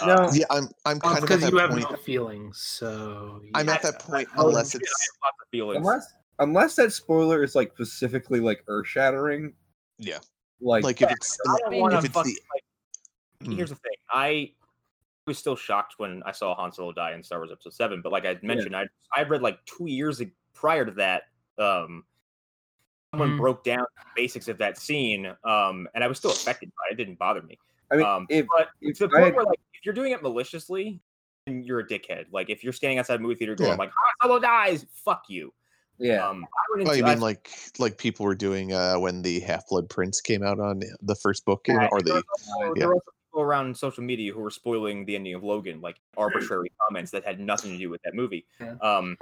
uh, 0.00 0.06
No. 0.06 0.30
yeah, 0.32 0.44
I'm 0.50 0.68
I'm 0.84 0.98
Well, 1.02 1.14
kind 1.14 1.16
of 1.16 1.16
at 1.16 1.20
because 1.22 1.40
that 1.42 1.52
you 1.52 1.58
have 1.58 1.70
point. 1.70 1.90
no 1.90 1.96
feelings, 1.96 2.58
so 2.58 3.42
I'm 3.54 3.68
at 3.68 3.82
that 3.82 3.98
point 4.00 4.28
I- 4.36 4.42
I- 4.42 4.44
unless 4.46 4.74
I 4.74 4.78
it's 4.78 4.90
have 4.90 5.18
lots 5.24 5.36
of 5.42 5.48
feelings. 5.50 5.76
Unless 5.78 6.12
unless 6.38 6.76
that 6.76 6.92
spoiler 6.92 7.42
is 7.42 7.54
like 7.54 7.72
specifically 7.72 8.40
like 8.40 8.64
earth 8.68 8.86
shattering. 8.86 9.54
Yeah. 9.98 10.18
Like, 10.60 10.84
like 10.84 11.02
if 11.02 11.10
it's 11.10 11.38
I 11.48 11.56
don't 11.70 11.80
want 11.80 11.94
if 11.94 12.00
to 12.00 12.06
it's 12.06 12.14
fuck. 12.14 12.24
the 12.24 12.38
Like, 12.52 12.64
Hmm. 13.48 13.56
here's 13.56 13.70
the 13.70 13.76
thing. 13.76 13.92
I 14.10 14.52
was 15.26 15.38
still 15.38 15.56
shocked 15.56 15.94
when 15.98 16.22
I 16.24 16.32
saw 16.32 16.54
Han 16.54 16.72
Solo 16.72 16.92
die 16.92 17.12
in 17.12 17.22
Star 17.22 17.38
Wars 17.38 17.50
Episode 17.52 17.74
Seven. 17.74 18.00
But 18.02 18.12
like 18.12 18.24
I 18.24 18.38
mentioned, 18.42 18.74
I 18.76 18.86
I 19.14 19.22
read 19.24 19.42
like 19.42 19.64
two 19.66 19.86
years 19.86 20.20
prior 20.54 20.84
to 20.84 20.92
that. 20.92 21.24
Um, 21.58 22.04
someone 23.12 23.32
Mhm. 23.32 23.38
broke 23.38 23.62
down 23.62 23.84
the 23.96 24.04
basics 24.16 24.48
of 24.48 24.58
that 24.58 24.78
scene. 24.78 25.26
Um, 25.44 25.86
and 25.94 26.02
I 26.02 26.06
was 26.06 26.18
still 26.18 26.30
affected 26.32 26.70
by 26.70 26.84
it. 26.90 26.94
It 26.94 26.96
didn't 26.96 27.18
bother 27.18 27.42
me. 27.42 27.58
I 27.90 27.96
mean, 27.96 28.06
um, 28.06 28.26
if 28.30 28.46
but 28.56 28.70
if 28.80 28.96
to 28.98 29.06
the 29.06 29.10
point 29.10 29.24
had- 29.26 29.34
where 29.36 29.44
like 29.44 29.60
if 29.74 29.84
you're 29.84 29.94
doing 29.94 30.12
it 30.12 30.22
maliciously, 30.22 30.98
then 31.46 31.62
you're 31.62 31.80
a 31.80 31.86
dickhead. 31.86 32.26
Like 32.32 32.48
if 32.48 32.64
you're 32.64 32.72
standing 32.72 32.98
outside 32.98 33.16
a 33.16 33.18
movie 33.22 33.34
theater 33.34 33.54
going 33.54 33.70
Yeah. 33.72 33.76
like 33.76 33.90
Han 33.90 34.28
Solo 34.28 34.38
dies, 34.40 34.86
fuck 34.92 35.24
you. 35.28 35.52
yeah, 35.98 36.26
Um, 36.26 36.44
I 36.44 36.62
went 36.70 36.88
into 36.88 36.96
you 36.98 37.04
I- 37.04 37.10
mean 37.10 37.20
like 37.20 37.50
like 37.78 37.98
people 37.98 38.24
were 38.24 38.34
doing 38.34 38.72
uh 38.72 38.98
when 38.98 39.20
the 39.20 39.40
Half 39.40 39.68
Blood 39.68 39.90
Prince 39.90 40.20
came 40.22 40.42
out 40.42 40.58
on 40.58 40.80
the 41.02 41.14
first 41.16 41.44
book 41.44 41.66
Yeah, 41.68 41.84
out, 41.84 41.90
or 41.92 42.00
there 42.00 42.14
the 42.14 42.24
also- 42.30 42.74
yeah. 42.74 42.86
there 42.86 42.94
people 42.94 43.42
around 43.42 43.76
social 43.76 44.02
media 44.02 44.32
who 44.32 44.40
were 44.40 44.50
spoiling 44.50 45.04
the 45.04 45.16
ending 45.16 45.34
of 45.34 45.44
Logan, 45.44 45.82
like 45.82 45.96
arbitrary 46.16 46.70
comments 46.80 47.10
that 47.10 47.24
had 47.24 47.40
nothing 47.40 47.72
to 47.72 47.78
do 47.78 47.90
with 47.90 48.00
that 48.02 48.14
movie. 48.14 48.46
Yeah. 48.58 48.74
Um, 48.80 49.18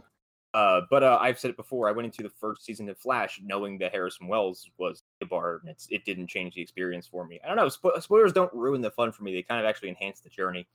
uh, 0.54 0.80
but 0.90 1.02
uh, 1.02 1.18
I've 1.20 1.38
said 1.38 1.50
it 1.50 1.56
before. 1.56 1.88
I 1.88 1.92
went 1.92 2.06
into 2.06 2.22
the 2.22 2.34
first 2.40 2.64
season 2.64 2.88
of 2.88 2.98
Flash 2.98 3.40
knowing 3.44 3.78
that 3.78 3.92
Harrison 3.92 4.26
Wells 4.26 4.68
was 4.78 5.02
the 5.20 5.26
bar. 5.26 5.60
and 5.62 5.70
It's, 5.70 5.86
it 5.90 6.04
didn't 6.04 6.26
change 6.28 6.54
the 6.54 6.62
experience 6.62 7.06
for 7.06 7.26
me. 7.26 7.40
I 7.44 7.48
don't 7.48 7.56
know. 7.56 7.66
Spo- 7.66 8.02
spoilers 8.02 8.32
don't 8.32 8.52
ruin 8.52 8.80
the 8.80 8.90
fun 8.90 9.12
for 9.12 9.22
me. 9.22 9.32
They 9.32 9.42
kind 9.42 9.60
of 9.60 9.66
actually 9.68 9.90
enhance 9.90 10.20
the 10.20 10.28
journey. 10.30 10.66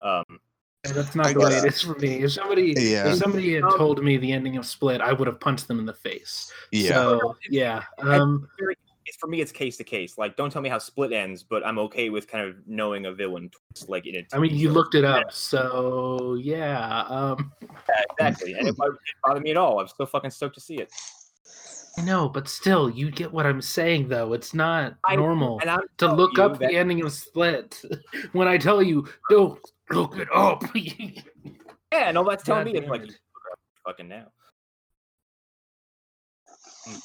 Um, 0.00 0.24
Yeah, 0.86 0.92
that's 0.92 1.14
not 1.14 1.26
I 1.26 1.32
the 1.34 1.40
way 1.40 1.56
it 1.56 1.64
is 1.64 1.82
for 1.82 1.94
me. 1.96 2.22
If 2.22 2.32
somebody 2.32 2.72
Yeah. 2.76 3.08
if 3.12 3.18
somebody 3.18 3.54
had 3.54 3.64
Um, 3.64 3.76
told 3.76 4.02
me 4.02 4.16
the 4.16 4.32
ending 4.32 4.56
of 4.56 4.64
Split, 4.64 5.00
I 5.00 5.12
would 5.12 5.26
have 5.26 5.40
punched 5.40 5.66
them 5.68 5.78
in 5.80 5.86
the 5.86 5.92
face. 5.94 6.52
yeah. 6.72 6.88
So 6.94 7.36
yeah. 7.50 7.82
Um 7.98 8.48
it's 8.58 8.80
for 9.16 9.26
me. 9.28 9.40
It's 9.40 9.52
case 9.52 9.76
to 9.78 9.84
case. 9.84 10.18
Like, 10.18 10.36
don't 10.36 10.50
tell 10.50 10.62
me 10.62 10.68
how 10.68 10.78
Split 10.78 11.12
ends, 11.12 11.42
but 11.42 11.64
I'm 11.66 11.78
okay 11.80 12.10
with 12.10 12.26
kind 12.28 12.46
of 12.46 12.56
knowing 12.66 13.06
a 13.06 13.12
villain 13.12 13.50
twist, 13.50 13.88
like 13.88 14.06
in 14.06 14.14
it. 14.14 14.26
I 14.32 14.38
mean 14.38 14.54
you 14.54 14.70
looked 14.70 14.94
it 14.94 15.04
up, 15.04 15.32
so 15.32 16.36
yeah. 16.40 17.02
Um 17.08 17.52
exactly, 18.18 18.54
and 18.54 18.68
it, 18.68 18.74
it 18.78 18.96
bothered 19.24 19.42
me 19.42 19.50
at 19.52 19.56
all. 19.56 19.80
I'm 19.80 19.88
still 19.88 20.06
fucking 20.06 20.30
stoked 20.30 20.54
to 20.56 20.60
see 20.60 20.76
it. 20.76 20.92
I 21.96 22.02
know, 22.02 22.28
but 22.28 22.46
still, 22.48 22.88
you 22.88 23.10
get 23.10 23.32
what 23.32 23.44
I'm 23.44 23.60
saying 23.60 24.08
though. 24.08 24.32
It's 24.32 24.54
not 24.54 24.94
I- 25.04 25.16
normal 25.16 25.60
And 25.66 25.80
to 25.98 26.12
look 26.14 26.38
up 26.38 26.58
that- 26.58 26.68
the 26.70 26.76
ending 26.76 27.02
of 27.02 27.12
Split 27.12 27.82
when 28.32 28.46
I 28.46 28.56
tell 28.58 28.82
you 28.82 29.08
don't 29.30 29.58
look 29.90 30.16
it 30.18 30.28
up. 30.34 30.62
Yeah, 31.90 32.10
no, 32.12 32.22
that's 32.22 32.44
telling 32.44 32.66
God 32.66 32.72
me 32.74 32.78
it's 32.78 32.88
like 32.88 33.00
it. 33.00 33.06
you 33.06 33.12
look 33.12 33.52
up 33.52 33.58
fucking 33.86 34.08
now. 34.08 34.26
Hmm. 36.86 36.96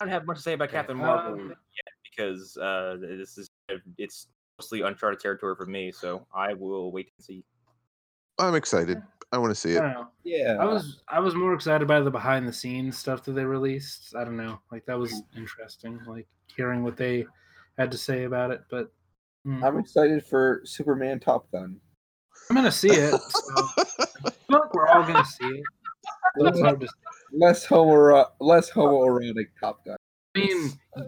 I 0.00 0.04
don't 0.04 0.12
have 0.12 0.26
much 0.26 0.36
to 0.38 0.42
say 0.42 0.52
about 0.52 0.70
Captain 0.70 0.96
Marvel 0.96 1.34
Um, 1.34 1.48
yet 1.48 1.56
because 2.04 2.56
uh, 2.56 2.96
this 3.00 3.38
is 3.38 3.50
it's 3.96 4.28
mostly 4.58 4.82
uncharted 4.82 5.20
territory 5.20 5.54
for 5.56 5.66
me. 5.66 5.92
So 5.92 6.26
I 6.34 6.54
will 6.54 6.92
wait 6.92 7.10
and 7.16 7.24
see. 7.24 7.44
I'm 8.38 8.54
excited. 8.54 9.02
I 9.32 9.38
want 9.38 9.50
to 9.50 9.54
see 9.54 9.74
I 9.74 9.78
it. 9.78 9.80
don't 9.80 9.92
know. 9.92 10.08
yeah. 10.24 10.56
I 10.60 10.64
was 10.64 11.00
I 11.08 11.20
was 11.20 11.34
more 11.34 11.52
excited 11.54 11.86
by 11.86 12.00
the 12.00 12.10
behind 12.10 12.46
the 12.46 12.52
scenes 12.52 12.96
stuff 12.96 13.24
that 13.24 13.32
they 13.32 13.44
released. 13.44 14.14
I 14.16 14.24
don't 14.24 14.36
know, 14.36 14.60
like 14.72 14.86
that 14.86 14.98
was 14.98 15.22
interesting, 15.36 16.00
like 16.06 16.26
hearing 16.56 16.82
what 16.82 16.96
they 16.96 17.26
had 17.76 17.90
to 17.90 17.98
say 17.98 18.24
about 18.24 18.50
it. 18.50 18.62
But 18.70 18.92
mm, 19.46 19.62
I'm 19.62 19.78
excited 19.78 20.24
for 20.24 20.62
Superman 20.64 21.20
Top 21.20 21.50
Gun. 21.52 21.78
I'm 22.48 22.56
gonna 22.56 22.72
see 22.72 22.90
it. 22.90 23.10
So 23.10 23.68
I 24.24 24.30
feel 24.30 24.60
like 24.60 24.72
we're 24.72 24.88
all 24.88 25.02
gonna 25.02 25.24
see 25.24 25.46
it. 25.46 25.64
But 26.36 26.48
it's 26.48 26.60
hard 26.60 26.80
to. 26.80 26.88
Less 27.32 27.64
homo, 27.64 28.26
less 28.40 28.70
homoerotic 28.70 29.48
Top 29.60 29.84
Gun. 29.84 29.96
I 30.36 30.38
mean, 30.38 30.72
uh, 30.96 31.02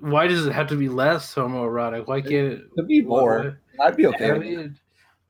why 0.00 0.26
does 0.26 0.46
it 0.46 0.52
have 0.52 0.68
to 0.68 0.76
be 0.76 0.88
less 0.88 1.34
homoerotic? 1.34 2.06
Why 2.06 2.20
can't 2.20 2.52
it? 2.52 2.64
To 2.76 2.82
be 2.82 3.02
more, 3.02 3.60
I'd 3.80 3.96
be 3.96 4.06
okay. 4.06 4.30
I 4.32 4.38
mean, 4.38 4.78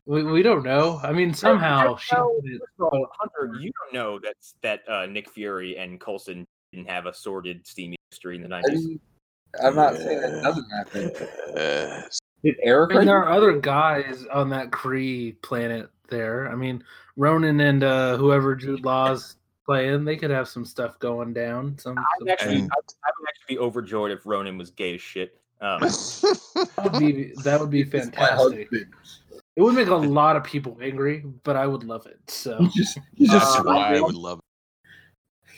we, 0.06 0.22
we 0.22 0.42
don't 0.42 0.64
know. 0.64 1.00
I 1.02 1.12
mean, 1.12 1.34
somehow 1.34 1.96
she. 1.96 2.14
know- 2.14 2.40
did 2.42 2.54
it. 2.54 2.60
First 2.60 2.72
of 2.80 2.86
all, 2.86 3.08
Hunter, 3.18 3.60
you 3.60 3.72
don't 3.82 3.94
know 3.94 4.18
that 4.20 4.34
that 4.62 4.88
uh, 4.88 5.06
Nick 5.06 5.30
Fury 5.30 5.76
and 5.76 6.00
Coulson 6.00 6.46
didn't 6.72 6.88
have 6.88 7.06
a 7.06 7.14
sordid, 7.14 7.66
steamy 7.66 7.96
history 8.10 8.36
in 8.36 8.42
the 8.42 8.48
nineties. 8.48 8.98
I'm 9.62 9.76
not 9.76 9.96
saying 9.96 10.20
that 10.20 10.42
doesn't 10.42 10.70
happen. 10.70 11.10
Yes. 11.54 12.18
Did 12.44 12.56
Eric? 12.62 12.92
I 12.92 12.98
mean, 12.98 13.06
there 13.06 13.22
are 13.22 13.30
other 13.30 13.58
guys 13.58 14.26
on 14.32 14.50
that 14.50 14.70
Kree 14.70 15.40
planet 15.40 15.88
there. 16.08 16.50
I 16.50 16.54
mean, 16.54 16.84
Ronan 17.16 17.60
and 17.60 17.82
uh, 17.82 18.16
whoever 18.18 18.54
Jude 18.54 18.84
Law's 18.84 19.36
playing, 19.64 20.04
they 20.04 20.16
could 20.16 20.30
have 20.30 20.48
some 20.48 20.64
stuff 20.64 20.98
going 20.98 21.32
down. 21.32 21.78
Some, 21.78 21.98
I'd 21.98 22.04
some- 22.18 22.28
actually, 22.28 22.54
And- 22.56 22.70
I, 22.72 22.76
I 22.76 23.10
would 23.18 23.28
actually 23.28 23.54
be 23.56 23.58
overjoyed 23.58 24.10
if 24.12 24.24
Ronan 24.26 24.58
was 24.58 24.70
gay 24.70 24.94
as 24.94 25.00
shit. 25.00 25.38
Um, 25.60 25.80
that 25.80 26.70
would 26.92 26.98
be 27.00 27.32
that 27.44 27.60
would 27.60 27.70
be 27.70 27.84
fantastic. 27.84 28.68
It 29.56 29.62
would 29.62 29.74
make 29.74 29.88
a 29.88 29.94
lot 29.94 30.34
of 30.36 30.42
people 30.44 30.76
angry, 30.82 31.24
but 31.44 31.54
I 31.56 31.66
would 31.66 31.84
love 31.84 32.06
it. 32.06 32.18
So 32.28 32.58
He's 32.58 32.74
just, 32.74 32.98
he's 33.14 33.30
just, 33.30 33.46
Uh, 33.46 33.62
That's 33.62 33.64
why 33.66 33.94
I 33.94 34.00
would 34.00 34.16
love 34.16 34.40
it. 34.40 34.44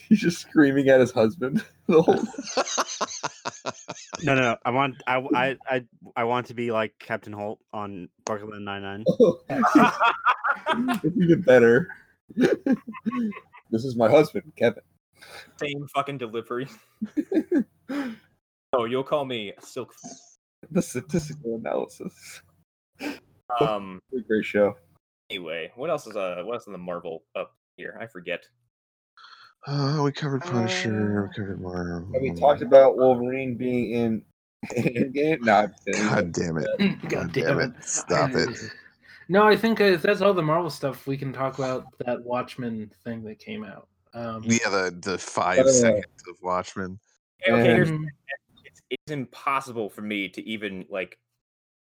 he's 0.09 0.21
just 0.21 0.39
screaming 0.39 0.89
at 0.91 1.01
his 1.01 1.11
husband. 1.13 1.65
the 1.87 2.03
whole- 2.03 2.21
it. 2.21 3.73
No, 4.23 4.35
no, 4.35 4.41
no. 4.43 4.57
I 4.65 4.71
want, 4.71 4.97
I, 5.07 5.17
I, 5.35 5.57
I, 5.69 5.85
I 6.17 6.25
want 6.25 6.47
to 6.49 6.55
be 6.55 6.71
like 6.71 6.95
Captain 6.99 7.33
Holt 7.33 7.59
on 7.73 8.09
Brooklyn 8.25 8.65
Nine 8.65 8.83
Nine. 8.83 9.05
it's 9.49 11.17
even 11.17 11.41
better. 11.43 11.89
This 13.71 13.85
is 13.85 13.97
my 13.97 14.11
husband, 14.11 14.53
Kevin. 14.57 14.83
same 15.61 15.87
fucking 15.95 16.19
delivery. 16.19 16.69
Oh, 18.73 18.85
you'll 18.85 19.05
call 19.05 19.25
me 19.25 19.53
Silk. 19.61 19.95
The 20.71 20.83
statistical 20.83 21.57
analysis. 21.57 22.43
Um. 23.61 24.01
A 24.15 24.21
great 24.21 24.45
show. 24.45 24.75
Anyway, 25.31 25.73
what 25.77 25.89
else 25.89 26.07
is 26.07 26.15
uh? 26.17 26.43
What 26.45 26.55
else 26.55 26.67
in 26.67 26.73
the 26.73 26.79
Marvel 26.79 27.23
up 27.35 27.55
here? 27.77 27.99
I 28.01 28.07
forget. 28.07 28.45
Uh, 29.67 30.03
we 30.05 30.13
covered 30.13 30.43
Punisher. 30.43 31.23
Uh, 31.25 31.29
we 31.29 31.35
covered 31.35 31.61
Marvel. 31.61 32.13
Have 32.13 32.23
we 32.23 32.35
talked 32.35 32.63
about 32.63 32.97
Wolverine 32.97 33.57
being 33.57 33.93
in 33.93 34.23
Endgame? 34.75 35.41
No, 35.41 35.55
I'm. 35.55 35.75
God 35.93 36.33
damn 36.33 36.59
it! 36.59 36.67
God 36.79 37.09
God 37.09 37.33
damn 37.33 37.45
damn 37.47 37.61
it! 37.61 37.77
it! 37.79 37.85
Stop 37.85 38.31
it! 38.35 38.51
No, 39.29 39.45
I 39.47 39.57
think 39.57 39.81
if 39.81 40.03
that's 40.03 40.21
all 40.21 40.35
the 40.35 40.43
Marvel 40.43 40.71
stuff, 40.71 41.07
we 41.07 41.17
can 41.17 41.33
talk 41.33 41.59
about 41.59 41.87
that 42.05 42.23
Watchmen 42.23 42.91
thing 43.05 43.25
that 43.25 43.39
came 43.39 43.65
out. 43.65 43.89
Um, 44.15 44.43
Yeah, 44.45 44.69
the 44.71 44.97
the 45.03 45.19
five 45.19 45.61
Uh, 45.61 45.73
seconds 45.73 46.23
of 46.29 46.37
Watchmen. 46.43 46.99
Okay, 47.43 47.53
okay, 47.53 47.65
here's 47.75 47.91
it's, 48.65 48.83
it's 48.91 49.11
impossible 49.13 49.91
for 49.91 50.03
me 50.03 50.29
to 50.29 50.43
even 50.49 50.87
like 50.89 51.19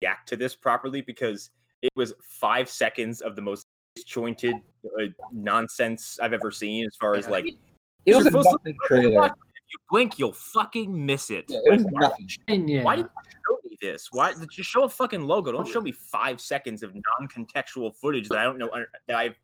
react 0.02 0.28
to 0.30 0.36
this 0.36 0.54
properly 0.56 1.00
because 1.02 1.50
it 1.82 1.92
was 1.96 2.14
five 2.22 2.68
seconds 2.68 3.20
of 3.20 3.36
the 3.36 3.42
most 3.42 3.66
disjointed 3.94 4.54
uh, 4.98 5.04
nonsense 5.32 6.18
I've 6.20 6.32
ever 6.32 6.50
seen. 6.50 6.86
As 6.86 6.96
far 6.96 7.14
as 7.14 7.28
like, 7.28 7.46
It 8.06 8.14
was 8.16 8.26
a 8.26 8.30
You're 8.30 8.42
supposed 8.42 8.48
to- 8.48 8.52
nothing 8.52 8.76
trailer. 8.86 9.26
if 9.26 9.32
you 9.70 9.78
blink, 9.90 10.18
you'll 10.18 10.32
fucking 10.32 11.06
miss 11.06 11.30
it. 11.30 11.44
Yeah, 11.48 11.58
it 11.64 11.72
was 11.72 11.84
Like, 11.84 11.92
why, 11.94 12.00
nothing. 12.00 12.28
and 12.48 12.68
yeah. 12.70 12.82
why 12.82 12.96
did 12.96 13.04
you 13.04 13.30
show 13.46 13.58
me 13.63 13.63
this? 13.84 14.08
Why 14.10 14.32
did 14.32 14.56
you 14.56 14.64
show 14.64 14.84
a 14.84 14.88
fucking 14.88 15.22
logo? 15.22 15.52
Don't 15.52 15.68
show 15.68 15.80
me 15.80 15.92
five 15.92 16.40
seconds 16.40 16.82
of 16.82 16.94
non-contextual 16.94 17.94
footage 17.96 18.28
that 18.28 18.38
I 18.38 18.44
don't 18.44 18.58
know 18.58 18.70
that 19.08 19.16
I've 19.16 19.36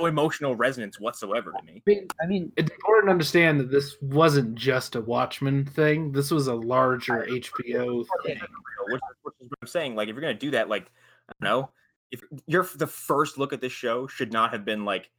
no 0.00 0.06
emotional 0.06 0.56
resonance 0.56 0.98
whatsoever 0.98 1.52
to 1.52 1.64
me. 1.64 1.82
I 1.86 1.90
mean, 1.90 2.06
I 2.22 2.26
mean, 2.26 2.52
it's 2.56 2.70
important 2.70 3.08
to 3.08 3.12
understand 3.12 3.60
that 3.60 3.70
this 3.70 3.96
wasn't 4.00 4.54
just 4.54 4.96
a 4.96 5.00
Watchmen 5.00 5.64
thing. 5.64 6.12
This 6.12 6.30
was 6.30 6.46
a 6.46 6.54
larger 6.54 7.26
HBO 7.28 8.04
thing. 8.24 8.40
Which, 8.86 9.00
which 9.22 9.34
is 9.40 9.50
what 9.50 9.58
I'm 9.62 9.68
saying. 9.68 9.94
Like, 9.94 10.08
if 10.08 10.14
you're 10.14 10.22
gonna 10.22 10.34
do 10.34 10.50
that, 10.52 10.68
like, 10.68 10.90
I 11.28 11.32
don't 11.40 11.50
know, 11.50 11.70
if 12.10 12.22
your 12.46 12.66
the 12.76 12.86
first 12.86 13.38
look 13.38 13.52
at 13.52 13.60
this 13.60 13.72
show 13.72 14.06
should 14.06 14.32
not 14.32 14.52
have 14.52 14.64
been 14.64 14.84
like, 14.84 15.10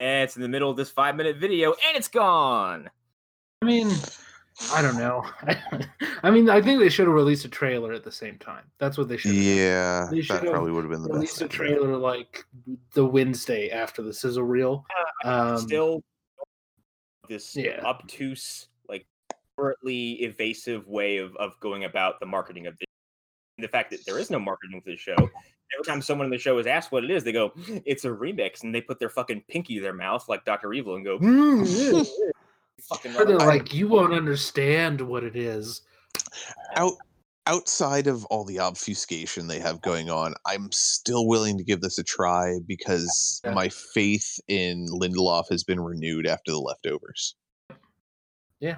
eh, 0.00 0.22
it's 0.22 0.36
in 0.36 0.42
the 0.42 0.48
middle 0.48 0.70
of 0.70 0.76
this 0.76 0.90
five 0.90 1.16
minute 1.16 1.36
video 1.36 1.72
and 1.72 1.96
it's 1.96 2.08
gone. 2.08 2.88
I 3.60 3.66
mean, 3.66 3.90
I 4.72 4.82
don't 4.82 4.96
know. 4.98 5.24
I 6.22 6.30
mean, 6.30 6.50
I 6.50 6.60
think 6.60 6.80
they 6.80 6.88
should 6.88 7.06
have 7.06 7.14
released 7.14 7.44
a 7.44 7.48
trailer 7.48 7.92
at 7.92 8.02
the 8.04 8.10
same 8.12 8.38
time. 8.38 8.64
That's 8.78 8.98
what 8.98 9.08
they 9.08 9.16
should. 9.16 9.32
have 9.34 9.40
Yeah, 9.42 10.08
They 10.10 10.16
that 10.18 10.24
should've 10.24 10.50
probably 10.50 10.72
would 10.72 10.82
have 10.84 10.90
been 10.90 11.02
the 11.02 11.10
Released 11.12 11.38
best. 11.40 11.54
a 11.54 11.56
thing. 11.56 11.68
trailer 11.68 11.96
like 11.96 12.44
the 12.94 13.04
Wednesday 13.06 13.70
after 13.70 14.02
the 14.02 14.12
sizzle 14.12 14.42
reel. 14.42 14.84
Um, 15.24 15.58
Still, 15.58 16.02
this 17.28 17.54
yeah. 17.54 17.82
obtuse, 17.84 18.68
like, 18.88 19.06
overtly 19.58 20.22
evasive 20.24 20.86
way 20.88 21.18
of 21.18 21.36
of 21.36 21.52
going 21.60 21.84
about 21.84 22.18
the 22.20 22.26
marketing 22.26 22.66
of 22.66 22.76
this. 22.78 22.86
And 23.58 23.64
the 23.64 23.68
fact 23.68 23.90
that 23.90 24.04
there 24.06 24.18
is 24.18 24.30
no 24.30 24.38
marketing 24.38 24.80
for 24.80 24.90
the 24.90 24.96
show. 24.96 25.14
Every 25.16 25.84
time 25.84 26.00
someone 26.00 26.24
in 26.26 26.30
the 26.30 26.38
show 26.38 26.56
is 26.58 26.66
asked 26.66 26.90
what 26.92 27.04
it 27.04 27.10
is, 27.10 27.22
they 27.24 27.32
go, 27.32 27.52
"It's 27.84 28.04
a 28.04 28.08
remix," 28.08 28.62
and 28.64 28.74
they 28.74 28.80
put 28.80 28.98
their 28.98 29.10
fucking 29.10 29.44
pinky 29.48 29.74
to 29.76 29.82
their 29.82 29.92
mouth 29.92 30.28
like 30.28 30.44
Doctor 30.44 30.72
Evil 30.72 30.94
and 30.96 31.04
go, 31.04 31.18
"Mm, 31.18 31.66
yeah, 31.66 32.02
yeah." 32.02 32.30
Fucking 32.88 33.12
they're 33.12 33.24
love 33.26 33.42
it. 33.42 33.46
like, 33.46 33.74
you 33.74 33.88
won't 33.88 34.12
understand 34.12 35.00
what 35.00 35.24
it 35.24 35.36
is. 35.36 35.82
Out 36.76 36.92
outside 37.46 38.06
of 38.06 38.24
all 38.26 38.44
the 38.44 38.60
obfuscation 38.60 39.46
they 39.46 39.58
have 39.58 39.80
going 39.80 40.10
on, 40.10 40.34
I'm 40.46 40.70
still 40.70 41.26
willing 41.26 41.56
to 41.56 41.64
give 41.64 41.80
this 41.80 41.98
a 41.98 42.02
try 42.02 42.58
because 42.66 43.40
Yeah. 43.44 43.52
my 43.54 43.70
faith 43.70 44.38
in 44.48 44.86
Lindelof 44.88 45.48
has 45.50 45.64
been 45.64 45.80
renewed 45.80 46.26
after 46.26 46.52
the 46.52 46.58
leftovers. 46.58 47.36
Yeah. 48.60 48.76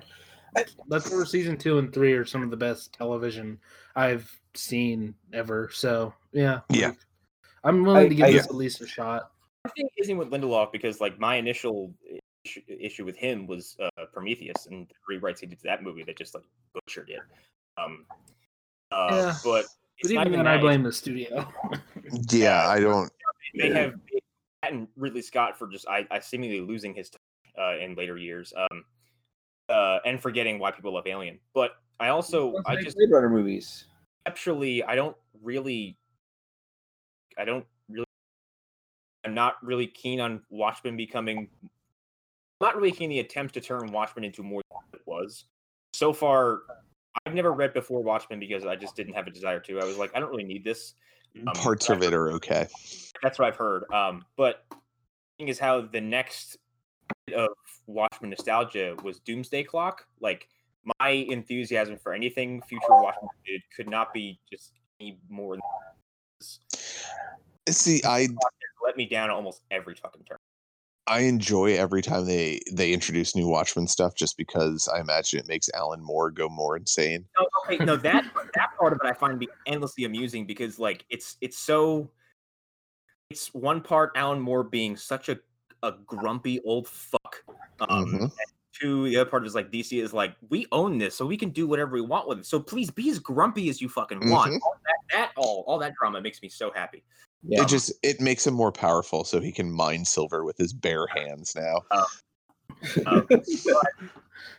Leftover 0.87 1.25
season 1.25 1.57
two 1.57 1.79
and 1.79 1.93
three 1.93 2.13
are 2.13 2.25
some 2.25 2.43
of 2.45 2.51
the 2.51 2.57
best 2.57 2.93
television 2.93 3.59
I've 3.97 4.31
seen 4.55 5.15
ever. 5.33 5.69
So 5.73 6.15
yeah, 6.33 6.61
Yeah. 6.71 6.89
like, 6.89 6.99
I'm 7.65 7.83
willing 7.83 8.07
I- 8.07 8.09
to 8.09 8.15
give 8.15 8.27
I- 8.27 8.33
this 8.33 8.47
at 8.47 8.55
least 8.55 8.81
a 8.83 8.87
shot. 8.87 9.33
I 9.65 9.69
think 9.71 9.91
isn't 9.99 10.17
with 10.17 10.31
Lindelof 10.31 10.71
because 10.73 11.01
like 11.01 11.19
my 11.19 11.37
initial 11.37 11.93
issue, 12.45 12.63
issue 12.69 13.05
with 13.05 13.17
him 13.17 13.47
was 13.47 13.77
uh, 13.81 14.05
Prometheus 14.13 14.67
and 14.67 14.89
the 14.89 15.15
rewrites 15.15 15.41
he 15.41 15.47
did 15.47 15.59
to 15.59 15.65
that 15.65 15.83
movie 15.83 16.03
that 16.05 16.17
just 16.17 16.35
like 16.35 16.45
butchered 16.75 17.11
it. 17.11 17.21
Um, 17.79 18.07
uh, 18.93 19.09
Yeah. 19.11 19.39
but 19.45 19.67
But 20.03 20.11
even 20.11 20.27
even 20.29 20.45
then, 20.45 20.47
I 20.47 20.59
blame 20.59 20.83
the 20.83 20.93
studio. 20.93 21.47
Yeah, 22.31 22.67
I 22.69 22.81
don't. 22.81 23.11
They 23.55 23.69
Yeah. 23.69 23.79
have 23.83 23.95
that 24.09 24.21
and 24.73 24.89
Ridley 24.97 25.23
Scott 25.23 25.59
for 25.59 25.67
just 25.69 25.89
I, 25.89 26.07
I 26.11 26.21
seemingly 26.21 26.61
losing 26.61 26.95
his 26.95 27.11
touch 27.11 27.21
uh, 27.59 27.79
in 27.79 27.95
later 27.95 28.17
years. 28.17 28.53
Um, 28.57 28.85
uh, 29.69 29.99
and 30.05 30.21
forgetting 30.21 30.59
why 30.59 30.71
people 30.71 30.93
love 30.93 31.07
Alien. 31.07 31.39
But 31.55 31.73
I 31.99 32.09
also 32.09 32.55
I 32.67 32.77
just 32.77 32.97
Blade 32.97 33.11
Runner 33.11 33.29
movies. 33.29 33.85
Actually, 34.27 34.83
I 34.85 34.95
don't 34.95 35.17
really 35.43 35.97
I 37.39 37.45
don't 37.45 37.65
really 37.89 38.07
I'm 39.25 39.35
not 39.35 39.63
really 39.63 39.87
keen 39.87 40.21
on 40.21 40.43
Watchmen 40.51 40.97
becoming 40.97 41.49
I'm 41.63 41.71
not 42.61 42.77
really 42.77 42.93
on 42.93 43.09
the 43.09 43.21
attempt 43.21 43.55
to 43.55 43.61
turn 43.61 43.91
Watchmen 43.93 44.25
into 44.25 44.43
more 44.43 44.63
than 44.71 45.01
it 45.01 45.07
was. 45.07 45.45
So 45.93 46.13
far 46.13 46.61
I've 47.27 47.35
never 47.35 47.53
read 47.53 47.75
before 47.75 48.03
Watchmen 48.03 48.39
because 48.39 48.65
I 48.65 48.77
just 48.77 48.97
didn't 48.97 49.15
have 49.15 49.27
a 49.27 49.31
desire 49.31 49.61
to. 49.61 49.81
I 49.81 49.85
was 49.85 49.99
like, 49.99 50.11
I 50.15 50.21
don't 50.21 50.31
really 50.31 50.45
need 50.45 50.65
this. 50.65 50.95
Um, 51.37 51.53
Parts 51.55 51.89
of 51.91 52.03
it 52.03 52.13
are 52.13 52.33
okay. 52.33 52.67
That's 53.23 53.39
what 53.39 53.49
I've 53.49 53.57
heard. 53.57 53.85
Um, 53.93 54.25
but 54.37 54.65
thing 55.39 55.49
is 55.49 55.59
how 55.59 55.81
the 55.81 56.01
next 56.01 56.57
bit 57.27 57.37
of 57.37 57.49
Watchmen 57.87 58.31
nostalgia 58.31 58.97
was 59.03 59.19
Doomsday 59.21 59.65
Clock. 59.65 60.07
Like 60.21 60.49
my 61.01 61.11
enthusiasm 61.11 61.97
for 61.97 62.13
anything 62.13 62.63
future 62.63 62.87
Watchmen 62.91 63.31
did 63.47 63.63
could 63.75 63.89
not 63.89 64.13
be 64.13 64.41
just 64.51 64.73
any 65.01 65.19
more 65.29 65.55
than 65.55 65.63
this. 66.39 66.61
See, 67.69 68.01
I 68.05 68.29
let 68.85 68.97
me 68.97 69.07
down 69.07 69.31
almost 69.31 69.63
every 69.71 69.95
fucking 69.95 70.25
turn. 70.25 70.39
I 71.11 71.23
enjoy 71.23 71.75
every 71.75 72.03
time 72.03 72.27
they 72.27 72.61
they 72.73 72.93
introduce 72.93 73.35
new 73.35 73.49
Watchmen 73.49 73.89
stuff, 73.89 74.15
just 74.15 74.37
because 74.37 74.89
I 74.89 75.01
imagine 75.01 75.41
it 75.41 75.49
makes 75.49 75.69
Alan 75.75 76.01
Moore 76.01 76.31
go 76.31 76.49
more 76.49 76.77
insane. 76.77 77.27
No, 77.37 77.47
okay, 77.65 77.85
no, 77.85 77.97
that 77.97 78.25
that 78.55 78.71
part 78.79 78.93
of 78.93 79.01
it 79.03 79.09
I 79.09 79.13
find 79.15 79.33
to 79.33 79.39
be 79.39 79.49
endlessly 79.67 80.05
amusing 80.05 80.47
because 80.47 80.79
like 80.79 81.05
it's 81.11 81.37
it's 81.41 81.59
so 81.59 82.09
it's 83.29 83.53
one 83.53 83.81
part 83.81 84.13
Alan 84.15 84.41
Moore 84.41 84.63
being 84.63 84.97
such 84.97 85.29
a 85.29 85.41
a 85.83 85.93
grumpy 86.07 86.61
old 86.61 86.87
fuck. 86.87 87.43
Um 87.81 88.07
Mhm. 88.07 88.23
and 88.23 88.33
two, 88.73 89.09
the 89.09 89.17
other 89.17 89.29
part 89.29 89.45
is 89.45 89.55
like 89.57 89.73
DC 89.73 90.01
is 90.01 90.13
like, 90.13 90.37
we 90.49 90.65
own 90.71 90.97
this, 90.99 91.17
so 91.17 91.27
we 91.27 91.37
can 91.37 91.51
do 91.51 91.67
whatever 91.67 91.91
we 91.93 92.03
want 92.03 92.29
with 92.29 92.39
it. 92.39 92.47
So 92.47 92.61
please 92.61 92.89
be 92.89 93.11
as 93.11 93.19
grumpy 93.19 93.69
as 93.69 93.81
you 93.81 93.89
fucking 93.89 94.21
want. 94.31 94.53
Mhm. 94.53 94.61
All 94.63 94.77
that, 94.85 94.97
that 95.13 95.33
all 95.37 95.65
all 95.67 95.79
that 95.81 95.95
drama 96.01 96.21
makes 96.21 96.41
me 96.41 96.49
so 96.49 96.71
happy. 96.71 97.03
Yeah. 97.43 97.63
It 97.63 97.69
just 97.69 97.93
it 98.03 98.21
makes 98.21 98.47
him 98.47 98.55
more 98.55 98.73
powerful, 98.73 99.25
so 99.25 99.41
he 99.41 99.51
can 99.53 99.71
mine 99.71 100.05
silver 100.05 100.45
with 100.45 100.59
his 100.59 100.73
bare 100.73 101.07
hands 101.07 101.55
now. 101.57 101.81
Um, 103.07 103.27
but 103.29 103.45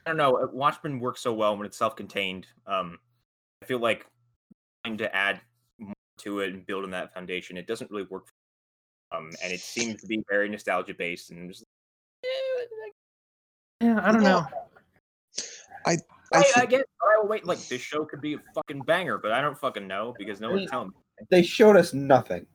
I 0.06 0.08
don't 0.08 0.18
know. 0.18 0.36
uh, 0.38 0.48
Watchmen 0.52 1.00
works 1.00 1.22
so 1.22 1.34
well 1.34 1.56
when 1.58 1.66
it's 1.66 1.78
self-contained. 1.78 2.48
Um, 2.66 2.98
I 3.62 3.66
feel 3.66 3.80
like 3.80 4.06
trying 4.84 4.98
to 4.98 5.16
add 5.16 5.42
more 5.80 5.94
to 6.20 6.40
it 6.40 6.54
and 6.54 6.66
build 6.66 6.84
on 6.84 6.92
that 6.92 7.14
foundation, 7.14 7.58
it 7.58 7.68
doesn't 7.68 7.92
really 7.92 8.08
work. 8.10 8.28
Um, 9.12 9.30
and 9.44 9.52
it 9.54 9.60
seems 9.60 10.02
to 10.02 10.08
be 10.08 10.24
very 10.30 10.50
nostalgia 10.50 10.94
based 10.94 11.32
and 11.32 11.50
just. 11.50 11.64
yeah, 13.82 14.00
I 14.04 14.12
don't 14.12 14.24
know. 14.24 14.46
I 15.86 15.98
I, 16.34 16.40
I 16.40 16.42
thi- 16.62 16.68
get. 16.68 16.86
I 17.02 17.22
will 17.22 17.28
wait. 17.28 17.46
Like 17.46 17.60
this 17.68 17.82
show 17.82 18.06
could 18.06 18.22
be 18.22 18.34
a 18.36 18.40
fucking 18.56 18.82
banger, 18.82 19.18
but 19.18 19.32
I 19.32 19.42
don't 19.42 19.58
fucking 19.58 19.88
know 19.88 20.16
because 20.18 20.40
no 20.40 20.52
one's 20.52 20.70
telling 20.70 20.90
me. 20.90 20.94
They 21.30 21.44
showed 21.44 21.76
us 21.76 21.94
nothing. 21.94 22.46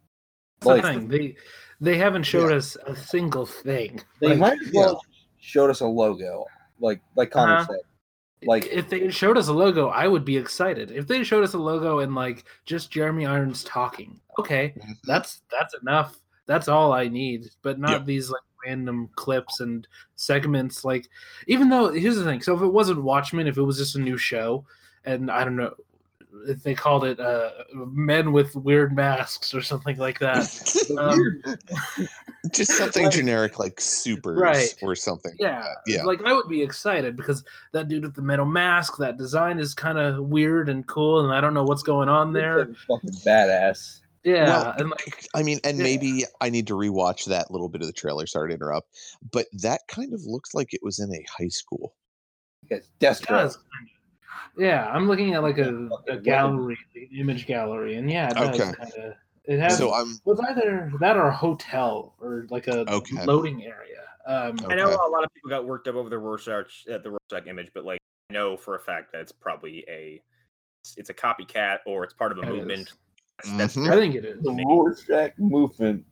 That's 0.60 0.82
the 0.82 0.82
thing. 0.82 1.08
They 1.08 1.36
they 1.80 1.98
haven't 1.98 2.22
showed 2.24 2.52
us 2.52 2.76
a 2.86 2.96
single 2.96 3.46
thing. 3.46 4.00
They 4.20 4.28
Like, 4.28 4.38
might 4.38 4.60
as 4.60 4.72
well 4.72 5.02
showed 5.40 5.70
us 5.70 5.80
a 5.80 5.86
logo, 5.86 6.46
like 6.80 7.00
like 7.14 7.30
Connor 7.30 7.54
Uh-huh. 7.54 7.66
said. 7.66 7.80
Like 8.46 8.66
if 8.66 8.88
they 8.88 9.10
showed 9.10 9.38
us 9.38 9.48
a 9.48 9.52
logo, 9.52 9.88
I 9.88 10.06
would 10.08 10.24
be 10.24 10.36
excited. 10.36 10.90
If 10.90 11.06
they 11.06 11.24
showed 11.24 11.42
us 11.44 11.54
a 11.54 11.58
logo 11.58 12.00
and 12.00 12.14
like 12.14 12.44
just 12.64 12.90
Jeremy 12.90 13.26
Irons 13.26 13.64
talking, 13.64 14.20
okay, 14.38 14.74
that's 15.04 15.42
that's 15.50 15.74
enough. 15.80 16.16
That's 16.46 16.68
all 16.68 16.92
I 16.92 17.08
need. 17.08 17.50
But 17.62 17.78
not 17.78 17.92
Yep. 17.92 18.06
these 18.06 18.30
like 18.30 18.42
random 18.64 19.08
clips 19.16 19.60
and 19.60 19.86
segments. 20.16 20.84
Like 20.84 21.08
even 21.46 21.68
though 21.68 21.90
here's 21.92 22.16
the 22.16 22.24
thing. 22.24 22.40
So 22.42 22.54
if 22.54 22.62
it 22.62 22.66
wasn't 22.66 23.02
Watchmen, 23.02 23.46
if 23.46 23.56
it 23.58 23.62
was 23.62 23.78
just 23.78 23.96
a 23.96 24.00
new 24.00 24.16
show, 24.16 24.64
and 25.04 25.30
I 25.30 25.44
don't 25.44 25.56
know 25.56 25.66
if 25.66 25.78
they 26.46 26.74
called 26.74 27.04
it 27.04 27.18
uh, 27.20 27.50
Men 27.74 28.32
with 28.32 28.54
Weird 28.54 28.94
Masks 28.94 29.52
or 29.54 29.62
something 29.62 29.96
like 29.98 30.18
that. 30.20 30.46
Um, 30.98 31.42
just 32.52 32.72
something 32.72 33.04
like- 33.04 33.12
generic 33.14 33.58
like 33.58 33.80
supers 33.80 34.38
Right. 34.40 34.74
or 34.82 34.94
something. 34.94 35.34
Yeah, 35.38 35.64
Yeah. 35.86 36.04
Like 36.04 36.22
I 36.24 36.32
would 36.32 36.48
be 36.48 36.62
excited 36.62 37.16
because 37.16 37.42
that 37.72 37.88
dude 37.88 38.04
with 38.04 38.14
the 38.14 38.22
metal 38.22 38.46
mask, 38.46 38.96
that 38.98 39.16
design 39.18 39.58
is 39.58 39.74
kind 39.74 39.98
of 39.98 40.24
weird 40.26 40.68
and 40.68 40.86
cool, 40.86 41.24
and 41.24 41.32
I 41.34 41.40
don't 41.40 41.54
know 41.54 41.64
what's 41.64 41.82
going 41.82 42.08
on 42.08 42.32
there. 42.32 42.66
fucking 42.86 43.10
badass. 43.26 44.00
Yeah, 44.24 44.44
Well, 44.44 44.74
and 44.78 44.90
like 44.90 45.26
I 45.34 45.42
mean, 45.42 45.60
and 45.64 45.76
Yeah. 45.78 45.84
maybe 45.84 46.24
I 46.40 46.50
need 46.50 46.66
to 46.68 46.74
rewatch 46.74 47.26
that 47.26 47.50
little 47.50 47.68
bit 47.68 47.80
of 47.80 47.86
the 47.86 47.92
trailer. 47.92 48.26
Sorry 48.26 48.48
to 48.50 48.54
interrupt, 48.54 48.88
but 49.32 49.46
that 49.62 49.82
kind 49.88 50.12
of 50.12 50.20
looks 50.24 50.52
like 50.54 50.72
it 50.74 50.80
was 50.82 50.98
in 50.98 51.12
a 51.14 51.24
high 51.30 51.48
school. 51.48 51.94
Because 52.68 52.84
it 52.86 53.04
Destro. 53.04 53.26
does. 53.28 53.58
Yeah, 54.56 54.86
I'm 54.86 55.08
looking 55.08 55.34
at 55.34 55.42
like 55.42 55.58
a, 55.58 55.88
a 56.08 56.16
gallery, 56.16 56.78
the 56.94 57.08
image 57.20 57.46
gallery, 57.46 57.96
and 57.96 58.10
yeah, 58.10 58.30
it 58.30 58.34
does 58.34 58.60
Okay. 58.60 58.72
kind 58.72 58.92
of. 58.98 59.12
It 59.44 59.60
has. 59.60 59.78
So 59.78 59.92
I'm 59.92 60.20
well, 60.24 60.36
it's 60.38 60.50
either 60.50 60.92
that 61.00 61.16
or 61.16 61.28
a 61.28 61.36
hotel 61.36 62.14
or 62.20 62.46
like 62.50 62.66
a 62.66 62.84
Okay. 62.88 63.24
loading 63.24 63.64
area. 63.64 64.02
Um, 64.26 64.58
I 64.68 64.74
know 64.74 64.88
a 64.88 65.10
lot 65.10 65.22
of 65.22 65.32
people 65.32 65.50
got 65.50 65.66
worked 65.66 65.86
up 65.86 65.94
over 65.94 66.08
the 66.08 66.18
Rorschach, 66.18 66.66
uh, 66.92 66.98
the 66.98 67.10
Rorschach 67.10 67.46
image, 67.46 67.70
but 67.72 67.84
like 67.84 68.00
I 68.30 68.34
know 68.34 68.56
for 68.56 68.74
a 68.74 68.80
fact 68.80 69.12
that 69.12 69.20
it's 69.20 69.32
probably 69.32 69.84
a 69.88 70.20
it's, 70.82 70.96
it's 70.96 71.10
a 71.10 71.14
copycat 71.14 71.78
or 71.86 72.02
it's 72.02 72.12
part 72.14 72.32
of 72.32 72.38
a 72.38 72.42
It 72.42 72.46
movement. 72.46 72.92
That's, 73.38 73.52
that's 73.56 73.76
Mhm. 73.76 73.92
I 73.92 73.96
think 73.96 74.14
it 74.16 74.24
is. 74.24 74.42
The 74.42 74.50
Rorschach 74.50 75.38
movement. 75.38 76.04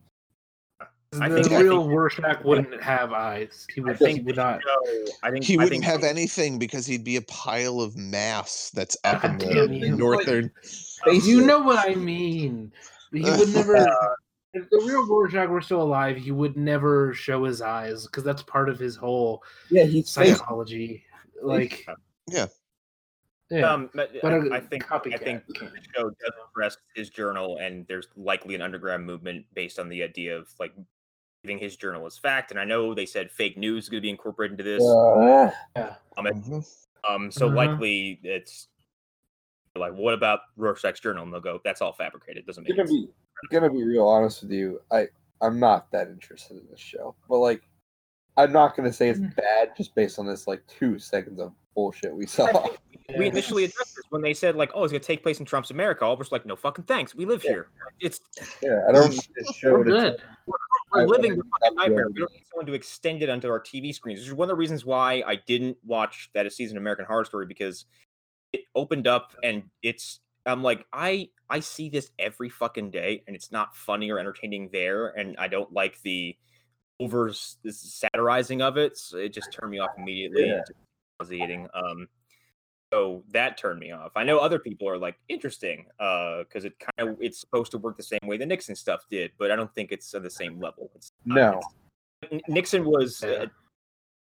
I 1.20 1.28
the 1.28 1.42
think- 1.42 1.52
I 1.54 1.60
real 1.60 1.80
think- 1.82 1.92
Rorschach 1.92 2.44
wouldn't 2.44 2.82
have 2.82 3.12
eyes. 3.12 3.66
He 3.74 3.80
I 3.80 3.84
would. 3.84 3.98
think 3.98 4.18
he 4.18 4.24
would 4.24 4.36
not. 4.36 4.60
show- 4.62 5.04
I 5.22 5.30
think 5.30 5.44
he 5.44 5.54
I 5.54 5.56
wouldn't 5.64 5.70
think 5.70 5.84
have 5.84 6.04
anything 6.04 6.58
because 6.58 6.86
he'd 6.86 7.04
be 7.04 7.16
a 7.16 7.22
pile 7.22 7.80
of 7.80 7.96
mass 7.96 8.70
that's 8.74 8.96
up 9.04 9.24
in 9.24 9.38
God 9.38 9.68
the 9.70 9.74
you. 9.76 9.96
northern. 9.96 10.50
Face 11.04 11.26
You 11.26 11.44
know 11.46 11.60
what 11.60 11.78
I 11.88 11.94
mean. 11.94 12.72
He 13.12 13.22
would 13.22 13.48
never. 13.54 13.76
if 14.54 14.68
the 14.70 14.78
real 14.86 15.06
Rorschach 15.06 15.48
were 15.48 15.60
still 15.60 15.82
alive, 15.82 16.16
he 16.16 16.30
would 16.32 16.56
never 16.56 17.12
show 17.14 17.44
his 17.44 17.60
eyes 17.60 18.06
because 18.06 18.24
that's 18.24 18.42
part 18.42 18.68
of 18.68 18.78
his 18.78 18.96
whole 18.96 19.42
Yeah, 19.70 19.84
he's 19.84 20.12
face 20.14 20.38
psychology. 20.38 21.04
Like, 21.42 21.86
Yeah. 22.28 22.46
yeah, 23.50 23.70
Um, 23.72 23.90
but 23.94 24.10
But 24.22 24.32
I- 24.32 24.36
a 24.36 24.50
I 24.54 24.60
think 24.60 24.90
I 24.90 24.98
think 25.18 25.46
the 25.46 25.70
show 25.94 26.08
does 26.10 26.32
address 26.50 26.76
his 26.94 27.10
journal, 27.10 27.58
and 27.58 27.86
there's 27.86 28.08
likely 28.16 28.54
an 28.54 28.62
underground 28.62 29.04
movement 29.04 29.44
based 29.54 29.78
on 29.78 29.88
the 29.88 30.02
idea 30.02 30.36
of 30.38 30.48
like 30.58 30.72
believing 30.72 30.86
his 31.44 31.76
journal 31.76 32.06
is 32.06 32.16
fact. 32.18 32.50
And 32.50 32.58
I 32.58 32.64
know 32.64 32.94
they 32.94 33.06
said 33.06 33.30
fake 33.30 33.56
news 33.58 33.84
is 33.84 33.90
going 33.90 33.98
to 33.98 34.02
be 34.02 34.10
incorporated 34.10 34.58
into 34.58 34.64
this. 34.70 34.82
Uh, 34.82 35.50
Yeah. 35.76 35.96
Um, 36.16 36.26
it- 36.26 36.34
Mhm. 36.36 36.86
um, 37.08 37.30
so 37.30 37.48
Mhm. 37.50 37.54
likely 37.54 38.20
it's 38.22 38.68
like, 39.76 39.92
what 39.92 40.14
about 40.14 40.40
Rorschach's 40.56 41.00
journal? 41.00 41.24
And 41.24 41.32
they'll 41.32 41.40
go, 41.40 41.60
that's 41.64 41.82
all 41.82 41.92
fabricated. 41.92 42.46
Doesn't 42.46 42.64
make 42.64 42.76
gonna 42.76 42.88
sense. 42.88 43.06
be 43.06 43.12
gonna 43.50 43.68
be 43.70 43.82
real 43.84 44.06
honest 44.06 44.42
with 44.42 44.52
you. 44.52 44.80
I 44.90 45.08
I'm 45.40 45.58
not 45.60 45.90
that 45.90 46.08
interested 46.08 46.56
in 46.56 46.66
this 46.70 46.80
show, 46.80 47.14
but 47.28 47.38
like, 47.38 47.62
I'm 48.36 48.52
not 48.52 48.76
gonna 48.76 48.92
say 48.92 49.10
it's 49.10 49.20
Mm. 49.20 49.34
bad 49.36 49.76
just 49.76 49.94
based 49.94 50.18
on 50.18 50.26
this 50.26 50.46
like 50.46 50.64
two 50.66 50.98
seconds 50.98 51.40
of 51.40 51.52
bullshit 51.74 52.14
we 52.14 52.26
saw. 52.26 52.46
We 53.18 53.26
initially 53.26 53.64
addressed 53.64 53.96
this 53.96 54.04
when 54.08 54.22
they 54.22 54.32
said 54.32 54.56
like, 54.56 54.70
"Oh, 54.74 54.82
it's 54.82 54.90
gonna 54.90 55.04
take 55.04 55.22
place 55.22 55.38
in 55.38 55.44
Trump's 55.44 55.70
America." 55.70 56.06
All 56.06 56.14
of 56.14 56.20
us 56.22 56.32
like, 56.32 56.46
"No 56.46 56.56
fucking 56.56 56.84
thanks. 56.84 57.14
We 57.14 57.26
live 57.26 57.44
Yeah. 57.44 57.50
here. 57.50 57.68
It's 58.00 58.18
yeah, 58.62 58.82
I 58.88 58.92
don't 58.92 59.10
need 59.10 59.20
this 59.36 59.54
show 59.54 59.72
We're 59.74 59.84
good. 59.84 60.22
we're 60.46 60.56
I- 60.94 61.04
living 61.04 61.36
the 61.36 61.44
fucking 61.60 61.76
nightmare. 61.76 62.08
We 62.08 62.20
don't 62.20 62.32
need 62.32 62.44
someone 62.50 62.66
to 62.66 62.74
extend 62.74 63.22
it 63.22 63.28
onto 63.28 63.48
our 63.48 63.60
TV 63.60 63.94
screens. 63.94 64.20
This 64.20 64.28
is 64.28 64.34
one 64.34 64.46
of 64.46 64.50
the 64.50 64.56
reasons 64.56 64.84
why 64.84 65.22
I 65.26 65.36
didn't 65.36 65.76
watch 65.84 66.30
that 66.34 66.50
season 66.52 66.76
of 66.76 66.82
American 66.82 67.04
Horror 67.06 67.24
Story 67.24 67.46
because 67.46 67.86
it 68.52 68.62
opened 68.74 69.06
up 69.06 69.32
and 69.42 69.64
it's 69.82 70.20
I'm 70.46 70.62
like 70.62 70.86
I 70.92 71.30
I 71.50 71.60
see 71.60 71.88
this 71.88 72.10
every 72.18 72.48
fucking 72.48 72.90
day 72.90 73.22
and 73.26 73.34
it's 73.34 73.50
not 73.50 73.76
funny 73.76 74.10
or 74.10 74.18
entertaining 74.18 74.70
there 74.72 75.08
and 75.08 75.36
I 75.38 75.48
don't 75.48 75.72
like 75.72 76.00
the 76.02 76.36
over 77.00 77.32
satirizing 77.32 78.62
of 78.62 78.76
it. 78.76 78.96
So 78.96 79.18
it 79.18 79.32
just 79.32 79.52
turned 79.52 79.72
me 79.72 79.78
off 79.78 79.90
immediately. 79.98 80.46
Yeah. 80.48 80.60
Nauseating. 81.20 81.68
Um, 81.74 82.08
so 82.94 83.24
that 83.32 83.58
turned 83.58 83.80
me 83.80 83.90
off. 83.90 84.12
I 84.14 84.22
know 84.22 84.38
other 84.38 84.58
people 84.60 84.88
are 84.88 84.96
like 84.98 85.16
interesting 85.28 85.86
because 85.98 86.64
it 86.64 86.74
kind 86.78 87.10
of 87.10 87.16
it's 87.20 87.40
supposed 87.40 87.72
to 87.72 87.78
work 87.78 87.96
the 87.96 88.02
same 88.04 88.20
way 88.24 88.36
the 88.36 88.46
Nixon 88.46 88.76
stuff 88.76 89.04
did, 89.10 89.32
but 89.38 89.50
I 89.50 89.56
don't 89.56 89.72
think 89.74 89.90
it's 89.90 90.14
on 90.14 90.22
the 90.22 90.30
same 90.30 90.60
level. 90.60 90.90
It's 90.94 91.10
not- 91.24 91.34
No. 91.54 91.60
it's- 92.22 92.40
Nixon 92.48 92.84
was, 92.84 93.22
Yeah. 93.26 93.30
uh, 93.34 93.46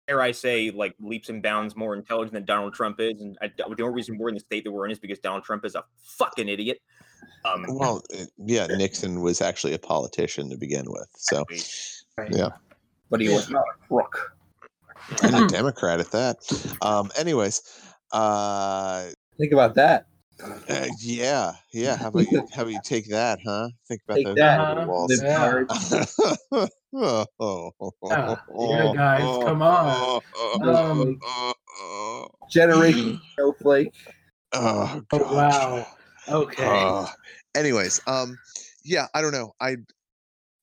dare 0.07 0.21
I 0.21 0.31
say, 0.31 0.69
like 0.71 0.95
leaps 0.99 1.29
and 1.29 1.41
bounds 1.41 1.75
more 1.77 1.95
intelligent 1.95 2.33
than 2.33 2.43
Donald 2.45 2.73
Trump 2.73 2.99
is, 2.99 3.21
and 3.21 3.37
I, 3.41 3.47
the 3.55 3.65
only 3.83 3.93
reason 3.95 4.17
we're 4.17 4.29
in 4.29 4.35
the 4.35 4.41
state 4.41 4.63
that 4.65 4.71
we're 4.71 4.85
in 4.85 4.91
is 4.91 4.99
because 4.99 5.19
Donald 5.19 5.43
Trump 5.45 5.63
is 5.65 5.75
a 5.75 5.83
fucking 6.17 6.49
idiot. 6.49 6.79
Um, 7.45 7.65
Well, 7.69 8.03
uh, 8.13 8.25
yeah, 8.37 8.67
Nixon 8.67 9.21
was 9.21 9.39
actually 9.41 9.73
a 9.75 9.79
politician 9.79 10.49
to 10.49 10.57
begin 10.57 10.85
with, 10.89 11.07
so 11.15 11.45
Right. 12.17 12.31
yeah. 12.31 12.49
but 13.09 13.21
he 13.21 13.29
was 13.29 13.49
not 13.49 13.63
a 13.63 13.87
crook. 13.87 14.33
and 15.23 15.35
a 15.35 15.47
Democrat 15.59 15.99
at 16.01 16.11
that. 16.11 16.37
Um, 16.81 17.11
anyways, 17.17 17.61
uh, 18.11 19.07
Think 19.37 19.51
about 19.53 19.75
that. 19.75 20.07
uh, 20.69 20.87
yeah, 20.99 21.53
yeah. 21.73 21.95
How 21.95 22.09
about 22.09 22.31
you? 22.31 22.47
How 22.53 22.63
about 22.63 22.73
you 22.73 22.79
take 22.83 23.09
that, 23.09 23.39
huh? 23.45 23.69
Think 23.87 24.01
about 24.07 24.15
Take 24.17 24.25
those 24.25 24.37
that, 24.37 24.87
walls. 24.87 25.21
Yeah. 25.23 25.37
hard. 25.37 25.67
oh, 27.39 27.71
Yeah, 28.11 28.37
yeah, 28.59 28.93
guys, 28.93 29.37
come 29.43 29.61
on. 29.61 30.21
Um, 30.63 31.19
Generation 32.49 33.19
Snowflake. 33.35 33.93
Oh, 34.53 35.01
Oh 35.11 35.35
wow. 35.35 35.87
Okay. 36.29 36.65
Uh, 36.65 37.07
anyways, 37.55 38.01
um, 38.07 38.37
yeah, 38.83 39.07
I 39.13 39.21
don't 39.21 39.31
know. 39.33 39.53
I, 39.59 39.77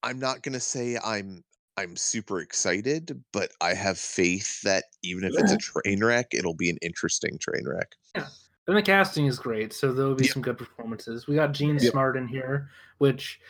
I'm 0.02 0.18
not 0.18 0.42
gonna 0.42 0.60
say 0.60 0.98
I'm 1.02 1.42
I'm 1.76 1.96
super 1.96 2.40
excited, 2.40 3.22
but 3.32 3.51
I 3.60 3.74
have 3.74 3.98
faith 3.98 4.62
that 4.62 4.84
even 5.02 5.24
if 5.24 5.32
it's 5.36 5.52
a 5.52 5.56
train 5.56 6.05
wreck, 6.05 6.28
it'll 6.32 6.55
be 6.55 6.70
an 6.70 6.78
interesting 6.82 7.36
train 7.38 7.66
wreck. 7.66 7.94
Yeah. 8.14 8.26
And 8.66 8.76
the 8.76 8.82
casting 8.82 9.26
is 9.26 9.38
great, 9.38 9.72
so 9.72 9.92
there'll 9.92 10.14
be 10.14 10.24
Yep. 10.24 10.32
some 10.32 10.42
good 10.42 10.56
performances. 10.59 11.26
We 11.26 11.34
got 11.34 11.52
Jean 11.52 11.78
Yep. 11.78 11.92
Smart 11.92 12.16
in 12.16 12.28
here, 12.28 12.70
which 12.98 13.40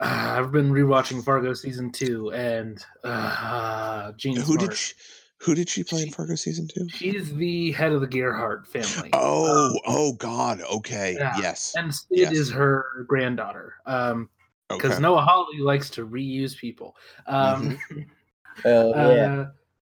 uh, 0.00 0.36
I've 0.38 0.52
been 0.52 0.70
rewatching 0.70 1.24
Fargo 1.24 1.54
season 1.54 1.90
two, 1.90 2.30
and 2.32 2.84
uh, 3.02 4.12
Jean 4.12 4.36
Who 4.36 4.42
Smart. 4.42 4.60
did 4.60 4.74
she, 4.76 4.94
who 5.38 5.54
did 5.54 5.68
she 5.68 5.82
play 5.82 6.02
in 6.02 6.10
Fargo 6.10 6.34
season 6.34 6.68
two? 6.68 6.86
She's 6.88 7.34
the 7.34 7.72
head 7.72 7.92
of 7.92 8.00
the 8.00 8.06
Gerhardt 8.06 8.66
family. 8.68 9.10
Oh, 9.14 9.78
oh 9.86 10.12
God. 10.14 10.60
Okay. 10.70 11.16
Yeah. 11.18 11.34
Yes. 11.38 11.74
and 11.76 11.92
Sid 11.94 12.06
yes. 12.10 12.32
is 12.32 12.50
her 12.50 13.04
granddaughter. 13.08 13.74
Um, 13.86 14.28
because 14.70 14.92
Okay. 14.92 15.02
Noah 15.02 15.22
Hawley 15.22 15.58
likes 15.58 15.90
to 15.90 16.06
reuse 16.06 16.56
people. 16.56 16.96
Um, 17.26 17.78
Hell 18.64 18.92
yeah. 18.94 19.02
uh, 19.40 19.50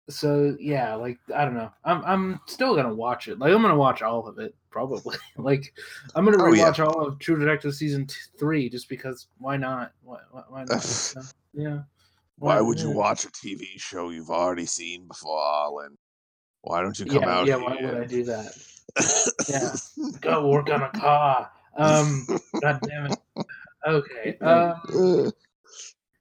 so 0.10 0.56
yeah, 0.60 0.96
like 0.96 1.20
I 1.36 1.46
don't 1.46 1.56
know. 1.56 1.72
I'm 1.84 2.04
I'm 2.06 2.40
still 2.48 2.76
gonna 2.76 2.94
watch 2.94 3.28
it. 3.28 3.40
Like 3.40 3.54
I'm 3.54 3.62
gonna 3.62 3.76
watch 3.76 4.02
all 4.02 4.28
of 4.28 4.40
it 4.40 4.56
probably. 4.70 5.18
like 5.38 5.74
I'm 6.16 6.26
gonna 6.26 6.42
Oh, 6.42 6.54
yeah. 6.54 6.72
rewatch 6.72 6.80
all 6.86 7.06
of 7.06 7.20
True 7.20 7.38
Detective 7.40 7.74
season 7.76 8.08
t- 8.08 8.16
three 8.40 8.70
just 8.70 8.88
because. 8.90 9.28
Why 9.38 9.58
not? 9.58 9.92
Why 10.04 10.20
why, 10.32 10.44
why 10.50 10.64
not? 10.64 10.86
Yeah. 11.54 11.80
Why 12.40 12.62
would 12.62 12.80
you 12.80 12.92
watch 12.92 13.26
a 13.26 13.30
TV 13.30 13.80
show 13.80 14.10
you've 14.10 14.30
already 14.30 14.66
seen 14.68 15.08
before, 15.08 15.44
Alan? 15.44 15.98
Why 16.62 16.82
don't 16.82 16.98
you 17.00 17.06
come 17.06 17.24
Yeah, 17.24 17.30
out 17.30 17.48
yeah. 17.48 17.56
Why 17.56 17.78
would 17.82 17.96
I 17.96 18.06
do 18.06 18.24
that? 18.26 18.54
Yeah. 19.50 19.76
Go 20.22 20.48
work 20.50 20.70
on 20.70 20.84
a 20.84 20.90
car. 20.90 21.52
Um. 21.76 22.26
God 22.62 22.80
damn 22.88 23.06
it. 23.08 23.18
Okay. 23.88 24.38
Um. 24.42 25.32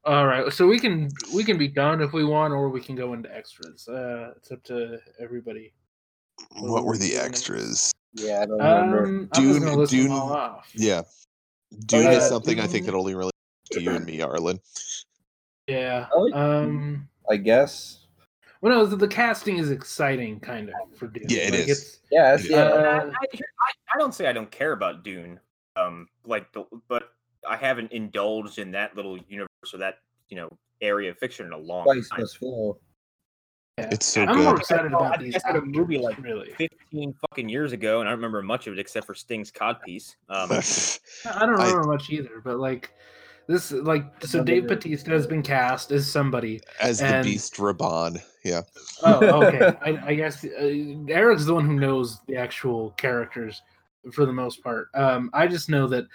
All 0.04 0.26
right. 0.26 0.52
So 0.52 0.66
we 0.66 0.78
can 0.78 1.10
we 1.34 1.42
can 1.44 1.58
be 1.58 1.68
done 1.68 2.00
if 2.00 2.12
we 2.12 2.24
want, 2.24 2.52
or 2.52 2.68
we 2.68 2.80
can 2.80 2.94
go 2.94 3.12
into 3.12 3.34
extras. 3.34 3.88
Uh, 3.88 4.32
it's 4.36 4.52
up 4.52 4.62
to 4.64 4.98
everybody. 5.20 5.72
what 6.58 6.84
were 6.84 6.96
the 6.96 7.16
extras? 7.16 7.92
Yeah, 8.14 8.42
I 8.42 8.46
don't 8.46 8.58
remember. 8.58 9.04
Um, 9.04 9.28
I'm 9.32 9.44
just 9.44 9.60
Dune- 9.60 9.76
them 9.78 9.86
Dune- 9.86 10.12
all 10.12 10.32
off. 10.32 10.70
Yeah. 10.74 11.02
Dune 11.86 12.04
yeah, 12.04 12.12
is 12.12 12.28
something 12.28 12.60
I 12.60 12.66
think 12.66 12.86
that 12.86 12.94
only 12.94 13.14
relates 13.14 13.36
to 13.72 13.82
you 13.82 13.90
and 13.90 14.04
me, 14.06 14.22
Arlen. 14.22 14.60
Yeah. 15.66 16.06
Um. 16.32 17.08
I 17.28 17.36
guess. 17.36 18.06
Well, 18.60 18.72
no, 18.72 18.86
the, 18.86 18.96
the 18.96 19.08
casting 19.08 19.58
is 19.58 19.70
exciting, 19.70 20.40
kind 20.40 20.70
of 20.70 20.96
for 20.96 21.08
Dune. 21.08 21.26
Yeah, 21.28 21.38
it 21.40 21.50
like 21.50 21.60
is. 21.68 21.68
It's, 21.68 21.98
Yes, 22.10 22.48
Yeah. 22.48 22.56
yeah. 22.56 22.62
uh, 22.64 23.10
I, 23.10 23.26
I, 23.36 23.40
I 23.94 23.98
don't 23.98 24.14
say 24.14 24.28
I 24.28 24.32
don't 24.32 24.50
care 24.50 24.72
about 24.72 25.02
Dune, 25.02 25.40
um, 25.74 26.08
like, 26.24 26.52
the, 26.52 26.64
but 26.88 27.12
I 27.48 27.56
haven't 27.56 27.92
indulged 27.92 28.58
in 28.58 28.70
that 28.72 28.96
little 28.96 29.18
universe 29.28 29.48
or 29.72 29.78
that 29.78 29.98
you 30.28 30.36
know 30.36 30.48
area 30.80 31.10
of 31.10 31.18
fiction 31.18 31.46
in 31.46 31.52
a 31.52 31.58
long 31.58 31.84
Spice 31.84 32.08
time. 32.10 32.20
must 32.20 32.38
yeah. 33.78 33.88
It's 33.92 34.06
so 34.06 34.24
I'm 34.24 34.38
more 34.42 34.52
good. 34.54 34.60
excited 34.60 34.94
I- 34.94 34.96
about 34.96 35.18
I 35.18 35.22
these. 35.22 35.32
guess 35.34 35.44
I 35.44 35.48
had 35.48 35.56
a 35.56 35.60
movie 35.62 35.98
like 35.98 36.16
really. 36.18 36.50
15 36.56 37.14
fucking 37.28 37.48
years 37.48 37.72
ago, 37.72 38.00
and 38.00 38.08
I 38.08 38.12
don't 38.12 38.18
remember 38.18 38.40
much 38.42 38.66
of 38.66 38.72
it 38.72 38.78
except 38.78 39.06
for 39.06 39.14
Sting's 39.14 39.52
codpiece. 39.52 40.14
Um, 40.30 40.50
I 41.34 41.44
don't 41.46 41.60
I- 41.60 41.66
remember 41.68 41.86
much 41.92 42.08
either, 42.10 42.40
but 42.42 42.58
like 42.58 42.92
this, 43.48 43.70
like 43.72 44.04
so, 44.24 44.42
Dave 44.42 44.66
Bautista 44.66 45.10
has 45.10 45.26
been 45.26 45.42
cast 45.42 45.92
as 45.92 46.10
somebody. 46.10 46.60
As 46.80 46.98
the 47.00 47.06
And- 47.06 47.24
Beast 47.24 47.54
Rabban. 47.56 48.20
Yeah. 48.44 48.62
Oh, 49.02 49.42
okay. 49.46 49.72
I, 49.82 50.08
I 50.10 50.14
guess 50.14 50.42
uh, 50.44 50.48
Eric's 51.08 51.44
the 51.44 51.54
one 51.54 51.66
who 51.66 51.78
knows 51.78 52.18
the 52.26 52.36
actual 52.36 52.90
characters 52.92 53.60
for 54.12 54.24
the 54.24 54.32
most 54.32 54.62
part. 54.64 54.88
Um, 54.94 55.28
I 55.34 55.46
just 55.48 55.68
know 55.68 55.86
that 55.88 56.06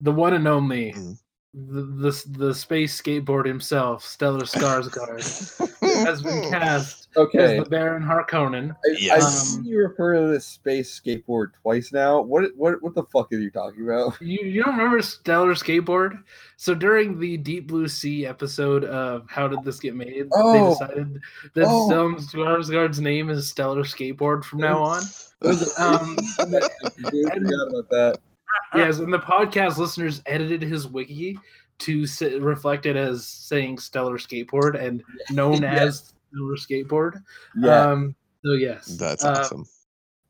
the 0.00 0.12
one 0.12 0.34
and 0.34 0.46
only, 0.48 0.92
Mm. 0.92 1.18
the, 1.54 1.82
the 1.82 2.38
the 2.38 2.54
space 2.54 3.00
skateboard 3.00 3.46
himself, 3.46 4.04
Stellan 4.04 4.42
Skarsgård, 4.42 6.04
has 6.06 6.22
been 6.22 6.50
cast 6.50 7.08
Okay. 7.16 7.56
as 7.58 7.64
the 7.64 7.70
Baron 7.70 8.02
Harkonnen. 8.02 8.72
I, 8.72 8.90
I've 8.92 8.98
Yes. 9.00 9.48
seen 9.54 9.64
you 9.64 9.78
refer 9.78 10.20
to 10.20 10.28
this 10.28 10.44
space 10.44 11.00
skateboard 11.00 11.52
twice 11.62 11.94
now. 11.94 12.20
What 12.20 12.54
what 12.56 12.82
what 12.82 12.94
the 12.94 13.04
fuck 13.04 13.32
are 13.32 13.36
you 13.38 13.50
talking 13.50 13.84
about? 13.88 14.18
You 14.20 14.40
you 14.46 14.62
don't 14.62 14.76
remember 14.76 15.00
Stellar 15.00 15.54
Skateboard? 15.54 16.22
So 16.58 16.74
during 16.74 17.18
the 17.18 17.38
Deep 17.38 17.68
Blue 17.68 17.88
Sea 17.88 18.26
episode 18.26 18.84
of 18.84 19.24
How 19.30 19.48
Did 19.48 19.64
This 19.64 19.80
Get 19.80 19.94
Made, 19.94 20.28
Oh. 20.34 20.52
they 20.52 20.68
decided 20.86 21.20
that 21.54 21.64
Oh. 21.66 21.88
Stellan 21.88 22.16
Skarsgård's 22.20 23.00
name 23.00 23.30
is 23.30 23.48
Stellar 23.48 23.84
Skateboard 23.84 24.44
from 24.44 24.58
now 24.60 24.82
on. 24.82 25.02
Um, 25.78 26.16
Dude, 26.16 27.30
I 27.30 27.34
forgot 27.34 27.68
about 27.68 27.90
that. 27.90 28.18
Yes, 28.74 28.98
and 28.98 29.12
the 29.12 29.18
podcast 29.18 29.76
listeners 29.78 30.22
edited 30.26 30.62
his 30.62 30.86
wiki 30.88 31.38
to 31.78 32.02
s- 32.02 32.22
reflect 32.22 32.86
it 32.86 32.96
as 32.96 33.26
saying 33.26 33.78
Stellar 33.78 34.18
Skateboard 34.18 34.80
and 34.82 35.02
known 35.30 35.62
Yeah. 35.62 35.74
as 35.74 36.14
Stellar 36.32 36.56
Skateboard. 36.56 37.22
Yeah. 37.56 37.82
Um, 37.90 38.16
so 38.44 38.52
yes, 38.52 38.86
That's 38.96 39.24
Uh, 39.24 39.32
awesome. 39.38 39.64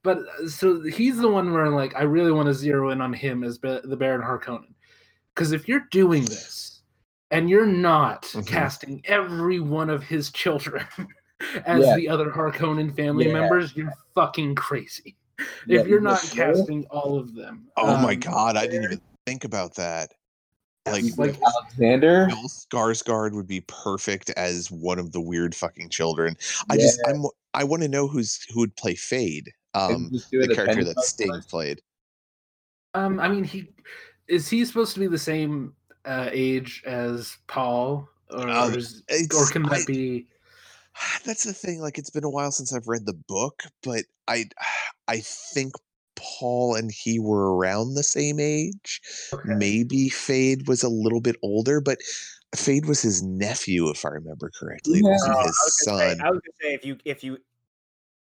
but 0.02 0.18
uh, 0.42 0.48
so 0.48 0.82
he's 0.82 1.18
the 1.18 1.28
one 1.28 1.52
where 1.52 1.68
like 1.70 1.94
I 1.94 2.02
really 2.02 2.32
want 2.32 2.46
to 2.46 2.54
zero 2.54 2.90
in 2.90 3.00
on 3.00 3.12
him 3.12 3.44
as 3.44 3.58
Ba- 3.58 3.82
the 3.84 3.96
Baron 3.96 4.22
Harkonnen, 4.22 4.74
because 5.34 5.52
if 5.52 5.68
you're 5.68 5.86
doing 5.90 6.24
this 6.24 6.82
and 7.30 7.50
you're 7.50 7.66
not 7.66 8.22
Mhm. 8.22 8.46
casting 8.46 9.02
every 9.04 9.60
one 9.60 9.90
of 9.90 10.02
his 10.02 10.30
children 10.30 10.84
as 11.66 11.84
Yeah. 11.84 11.96
the 11.96 12.08
other 12.08 12.30
Harkonnen 12.30 12.94
family 12.96 13.26
Yeah. 13.26 13.32
members, 13.34 13.76
you're 13.76 13.92
fucking 14.14 14.54
crazy. 14.54 15.16
Yeah, 15.66 15.80
if 15.80 15.86
you're 15.86 16.00
not 16.00 16.20
for 16.20 16.34
sure. 16.36 16.54
casting 16.54 16.84
all 16.90 17.18
of 17.18 17.34
them, 17.34 17.68
Oh 17.76 17.96
my 17.98 18.14
Um, 18.14 18.20
god, 18.20 18.56
I 18.56 18.66
didn't 18.66 18.84
even 18.84 19.00
think 19.26 19.44
about 19.44 19.74
that. 19.76 20.12
Like 20.86 21.04
like 21.16 21.36
Alexander. 21.42 22.26
Bill 22.28 22.44
Skarsgård 22.48 23.32
would 23.32 23.48
be 23.48 23.60
perfect 23.62 24.30
as 24.30 24.70
one 24.70 25.00
of 25.00 25.10
the 25.10 25.20
weird 25.20 25.52
fucking 25.54 25.88
children. 25.90 26.36
I 26.70 26.76
just 26.76 27.00
I'm 27.08 27.24
I 27.54 27.64
want 27.64 27.82
to 27.82 27.88
know 27.88 28.06
who's 28.06 28.46
who 28.50 28.60
would 28.60 28.76
play 28.76 28.94
Feyd. 28.94 29.48
Um 29.74 30.10
the 30.30 30.46
character 30.54 30.64
that 30.64 30.66
Pennywise 30.94 31.08
Sting 31.08 31.32
voice. 31.32 31.46
played. 31.46 31.82
Um, 32.94 33.18
I 33.18 33.28
mean, 33.28 33.42
he 33.44 33.68
is 34.28 34.48
he 34.48 34.64
supposed 34.64 34.94
to 34.94 35.00
be 35.00 35.08
the 35.08 35.18
same 35.18 35.74
uh, 36.04 36.28
age 36.32 36.82
as 36.86 37.36
Paul 37.48 38.08
or, 38.30 38.48
Um, 38.48 38.74
is, 38.74 39.02
or 39.36 39.46
can 39.48 39.64
that 39.64 39.72
I- 39.72 39.84
be? 39.86 40.28
That's 41.24 41.44
the 41.44 41.52
thing. 41.52 41.80
Like, 41.80 41.98
it's 41.98 42.10
been 42.10 42.24
a 42.24 42.30
while 42.30 42.50
since 42.52 42.72
I've 42.74 42.86
read 42.88 43.06
the 43.06 43.18
book, 43.28 43.62
but 43.82 44.04
I, 44.28 44.44
I 45.08 45.18
think 45.18 45.72
Paul 46.16 46.74
and 46.74 46.90
he 46.90 47.18
were 47.18 47.54
around 47.54 47.94
the 47.94 48.02
same 48.02 48.40
age. 48.40 49.00
Okay. 49.32 49.54
Maybe 49.54 50.08
Feyd 50.10 50.66
was 50.68 50.82
a 50.82 50.88
little 50.88 51.20
bit 51.20 51.36
older, 51.42 51.80
but 51.80 51.98
Feyd 52.54 52.86
was 52.86 53.02
his 53.02 53.22
nephew, 53.22 53.88
if 53.90 54.04
I 54.04 54.08
remember 54.08 54.50
correctly. 54.58 55.00
It 55.00 55.04
wasn't 55.04 55.36
I 55.36 55.42
his 55.42 55.46
was 55.48 55.82
gonna 55.86 55.98
say- 55.98 56.14
son. 56.16 56.20
I 56.26 56.30
was 56.30 56.40
gonna 56.40 56.54
say 56.62 56.74
if 56.74 56.84
you 56.86 56.96
if 57.04 57.22
you 57.22 57.38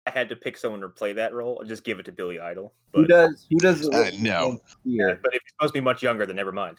I 0.07 0.11
had 0.11 0.29
to 0.29 0.37
pick 0.37 0.57
someone 0.57 0.81
to 0.83 0.89
play 0.89 1.13
that 1.15 1.35
role, 1.35 1.59
I'd 1.61 1.67
just 1.69 1.83
give 1.85 1.99
it 1.99 2.05
to 2.05 2.13
Billy 2.13 2.39
Idol. 2.39 2.73
But, 2.93 3.01
Who 3.01 3.07
does? 3.09 3.47
Who 3.51 3.57
does? 3.59 3.81
the 3.81 3.89
Uh, 3.89 3.99
Litany 4.05 4.23
no. 4.23 4.47
Against 4.47 4.77
Fear? 4.85 5.21
but 5.23 5.35
if 5.35 5.43
he's 5.43 5.53
supposed 5.59 5.75
to 5.75 5.81
be 5.81 5.85
much 5.85 6.03
younger, 6.03 6.25
then 6.27 6.37
never 6.37 6.53
mind. 6.53 6.79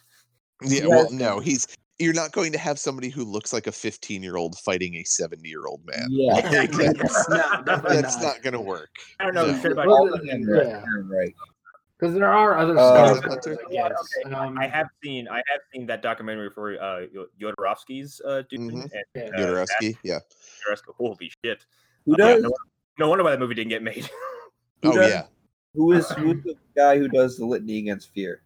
Yeah, 0.63 0.81
Yeah. 0.83 0.87
well, 0.87 1.11
no, 1.11 1.39
he's. 1.39 1.67
You're 1.99 2.13
not 2.13 2.31
going 2.31 2.51
to 2.51 2.59
have 2.59 2.77
somebody 2.77 3.09
who 3.09 3.23
looks 3.23 3.51
like 3.51 3.65
a 3.67 3.71
15 3.71 4.21
year 4.21 4.37
old 4.37 4.57
fighting 4.59 4.95
a 4.95 5.03
70 5.03 5.47
year 5.47 5.65
old 5.65 5.81
man. 5.85 6.07
Yeah. 6.11 6.33
Like, 6.51 6.71
that's 6.97 7.29
No, 7.29 7.77
that's 7.87 8.21
not 8.21 8.41
going 8.43 8.53
to 8.53 8.61
work. 8.61 8.89
I 9.19 9.25
don't 9.25 9.33
know. 9.35 9.47
No. 9.51 9.59
sure 9.59 9.71
about 9.71 9.87
Well, 9.87 9.97
Alden 9.97 10.25
yeah. 10.27 10.35
Ehrenreich, 10.35 10.83
Ehrenreich. 10.85 11.33
because 11.99 12.13
there 12.13 12.31
are 12.31 12.55
other 12.57 12.77
Uh, 12.77 12.81
Skarsgårds, 13.15 13.27
Hunter? 13.29 13.57
I 13.67 13.71
guess. 13.71 13.91
Okay, 14.25 14.35
Um, 14.35 14.57
I 14.59 14.67
have 14.67 14.87
seen 15.03 15.27
I 15.27 15.37
have 15.37 15.61
seen 15.73 15.87
that 15.87 16.01
documentary 16.03 16.51
for 16.53 16.79
uh 16.81 17.07
Yo- 17.11 17.27
Jodorowsky's 17.41 18.21
uh 18.25 18.43
Dune. 18.49 18.69
Mhm. 18.69 18.81
and, 18.83 18.91
Yeah. 19.15 19.21
uh, 19.23 19.39
Jodorowsky, 19.39 19.97
yeah. 20.03 20.19
Jodorowsky- 20.69 20.93
Holy 20.97 21.31
shit! 21.43 21.65
Who 22.05 22.15
Yeah, 22.19 22.33
does? 22.35 22.43
no, 22.43 22.51
no 22.99 23.09
wonder 23.09 23.23
why 23.23 23.31
that 23.31 23.39
movie 23.39 23.55
didn't 23.55 23.69
get 23.69 23.81
made. 23.83 24.07
Oh, 24.83 24.93
does- 24.93 25.09
yeah. 25.09 25.23
Who 25.73 25.91
is 25.93 26.07
who's 26.11 26.43
the 26.43 26.55
guy 26.75 26.97
who 26.99 27.07
does 27.07 27.37
the 27.37 27.45
Litany 27.45 27.79
Against 27.79 28.13
Fear? 28.13 28.43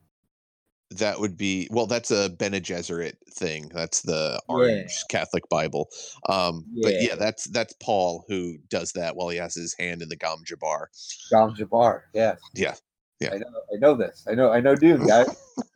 That 0.91 1.19
would 1.19 1.37
be 1.37 1.67
well. 1.71 1.85
That's 1.87 2.11
a 2.11 2.29
Bene 2.29 2.59
Gesserit 2.59 3.13
thing. 3.33 3.69
That's 3.73 4.01
the 4.01 4.33
Yeah. 4.49 4.53
Orange 4.53 5.03
Catholic 5.09 5.47
Bible. 5.49 5.89
Um, 6.27 6.65
but 6.83 6.93
Yeah. 6.93 6.99
yeah, 7.01 7.15
that's 7.15 7.45
that's 7.45 7.73
Paul 7.81 8.25
who 8.27 8.57
does 8.69 8.91
that 8.93 9.15
while 9.15 9.29
he 9.29 9.37
has 9.37 9.55
his 9.55 9.73
hand 9.73 10.01
in 10.01 10.09
the 10.09 10.17
Gom 10.17 10.43
Jabbar. 10.43 10.87
John 11.29 11.55
Jabbar. 11.55 12.01
Yes. 12.13 12.39
Yeah. 12.55 12.73
Yeah. 13.21 13.33
I 13.33 13.37
know. 13.37 13.45
I 13.73 13.77
know 13.79 13.93
this. 13.95 14.25
I 14.29 14.33
know. 14.33 14.51
I 14.51 14.59
know 14.59 14.75
dude 14.75 15.07
guys. 15.07 15.27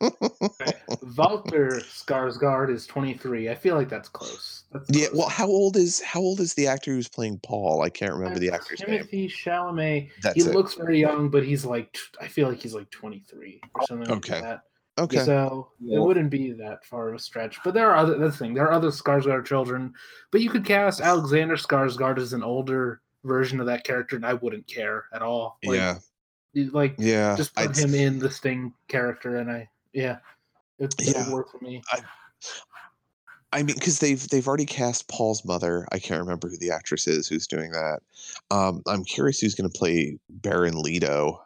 Walter 1.16 1.80
Skarsgård 1.84 2.70
is 2.70 2.86
23. 2.86 3.48
I 3.48 3.54
feel 3.54 3.76
like 3.76 3.88
that's 3.88 4.08
close. 4.08 4.64
That's 4.72 4.84
yeah. 4.90 5.06
Well, 5.14 5.28
how 5.28 5.46
old 5.46 5.76
is 5.76 6.00
how 6.00 6.20
old 6.20 6.40
is 6.40 6.54
the 6.54 6.66
actor 6.66 6.90
who's 6.92 7.08
playing 7.08 7.40
Paul? 7.44 7.82
I 7.82 7.88
can't 7.90 8.12
remember 8.12 8.38
the 8.38 8.50
actor's 8.50 8.82
name. 8.86 9.04
Timothée 9.04 9.30
Chalamet. 9.30 10.10
That's 10.22 10.42
he 10.42 10.48
it. 10.48 10.54
looks 10.54 10.74
very 10.74 10.98
young, 11.00 11.28
but 11.28 11.44
he's 11.44 11.64
like 11.64 11.96
I 12.20 12.28
feel 12.28 12.48
like 12.48 12.58
he's 12.60 12.74
like 12.74 12.90
23 12.90 13.60
or 13.74 13.86
something 13.86 14.10
Okay. 14.10 14.34
like 14.34 14.42
that. 14.42 14.60
Okay. 14.98 15.18
So 15.24 15.70
Yeah. 15.80 15.98
it 15.98 16.02
wouldn't 16.02 16.30
be 16.30 16.52
that 16.52 16.84
far 16.84 17.08
of 17.10 17.14
a 17.14 17.18
stretch. 17.18 17.58
But 17.64 17.74
there 17.74 17.90
are 17.90 17.96
other 17.96 18.16
that's 18.18 18.38
the 18.38 18.44
thing. 18.44 18.54
There 18.54 18.64
are 18.66 18.72
other 18.72 18.88
Skarsgård 18.88 19.44
children, 19.44 19.92
but 20.30 20.40
you 20.40 20.48
could 20.50 20.64
cast 20.64 21.00
Alexander 21.00 21.56
Skarsgård 21.56 22.18
as 22.18 22.32
an 22.32 22.42
older 22.42 23.02
version 23.24 23.60
of 23.60 23.66
that 23.66 23.84
character, 23.84 24.16
and 24.16 24.24
I 24.24 24.34
wouldn't 24.34 24.66
care 24.66 25.04
at 25.12 25.20
all. 25.22 25.58
Like, 25.64 25.76
yeah. 25.76 25.98
like 26.72 26.94
Yeah. 26.98 27.36
just 27.36 27.52
I'd 27.58 27.68
put 27.74 27.78
him 27.78 27.94
in 27.94 28.18
the 28.18 28.30
Sting 28.30 28.72
character, 28.88 29.36
and 29.36 29.50
I 29.50 29.68
yeah, 29.92 30.18
it, 30.78 30.94
it 30.98 31.14
Yeah. 31.14 31.24
would 31.24 31.32
work 31.34 31.50
for 31.50 31.58
me. 31.62 31.82
I 33.52 33.62
mean, 33.62 33.74
because 33.76 34.00
they've 34.00 34.26
they've 34.28 34.46
already 34.46 34.66
cast 34.66 35.08
Paul's 35.08 35.44
mother. 35.44 35.86
I 35.92 35.98
can't 35.98 36.20
remember 36.20 36.48
who 36.48 36.58
the 36.58 36.70
actress 36.70 37.06
is 37.06 37.28
who's 37.28 37.46
doing 37.46 37.70
that. 37.72 38.00
Um, 38.50 38.82
I'm 38.86 39.04
curious 39.04 39.40
who's 39.40 39.54
going 39.54 39.70
to 39.70 39.78
play 39.78 40.18
Baron 40.28 40.80
Leto. 40.80 41.40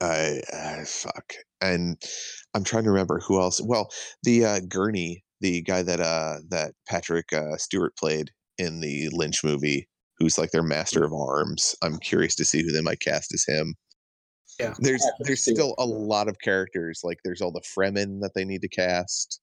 I 0.00 0.42
uh, 0.52 0.84
fuck, 0.84 1.32
and 1.60 1.96
I'm 2.54 2.64
trying 2.64 2.84
to 2.84 2.90
remember 2.90 3.20
who 3.20 3.40
else. 3.40 3.60
Well, 3.60 3.90
the 4.22 4.44
uh, 4.44 4.60
Gurney, 4.68 5.24
the 5.40 5.62
guy 5.62 5.82
that 5.82 6.00
uh 6.00 6.36
that 6.50 6.72
Patrick 6.88 7.32
uh, 7.32 7.56
Stewart 7.56 7.96
played 7.96 8.30
in 8.58 8.80
the 8.80 9.08
Lynch 9.12 9.42
movie, 9.44 9.88
who's 10.18 10.38
like 10.38 10.50
their 10.50 10.62
master 10.62 11.04
of 11.04 11.12
arms. 11.12 11.74
I'm 11.82 11.98
curious 11.98 12.34
to 12.36 12.44
see 12.44 12.62
who 12.62 12.72
they 12.72 12.80
might 12.80 13.00
cast 13.00 13.34
as 13.34 13.44
him. 13.44 13.74
Yeah. 14.58 14.74
There's 14.78 15.02
Patrick 15.02 15.26
there's 15.26 15.40
Stewart. 15.42 15.56
still 15.56 15.74
a 15.78 15.86
lot 15.86 16.28
of 16.28 16.38
characters. 16.40 17.00
Like 17.02 17.18
there's 17.24 17.40
all 17.40 17.52
the 17.52 17.62
Fremen 17.62 18.20
that 18.20 18.32
they 18.34 18.44
need 18.44 18.62
to 18.62 18.68
cast 18.68 19.40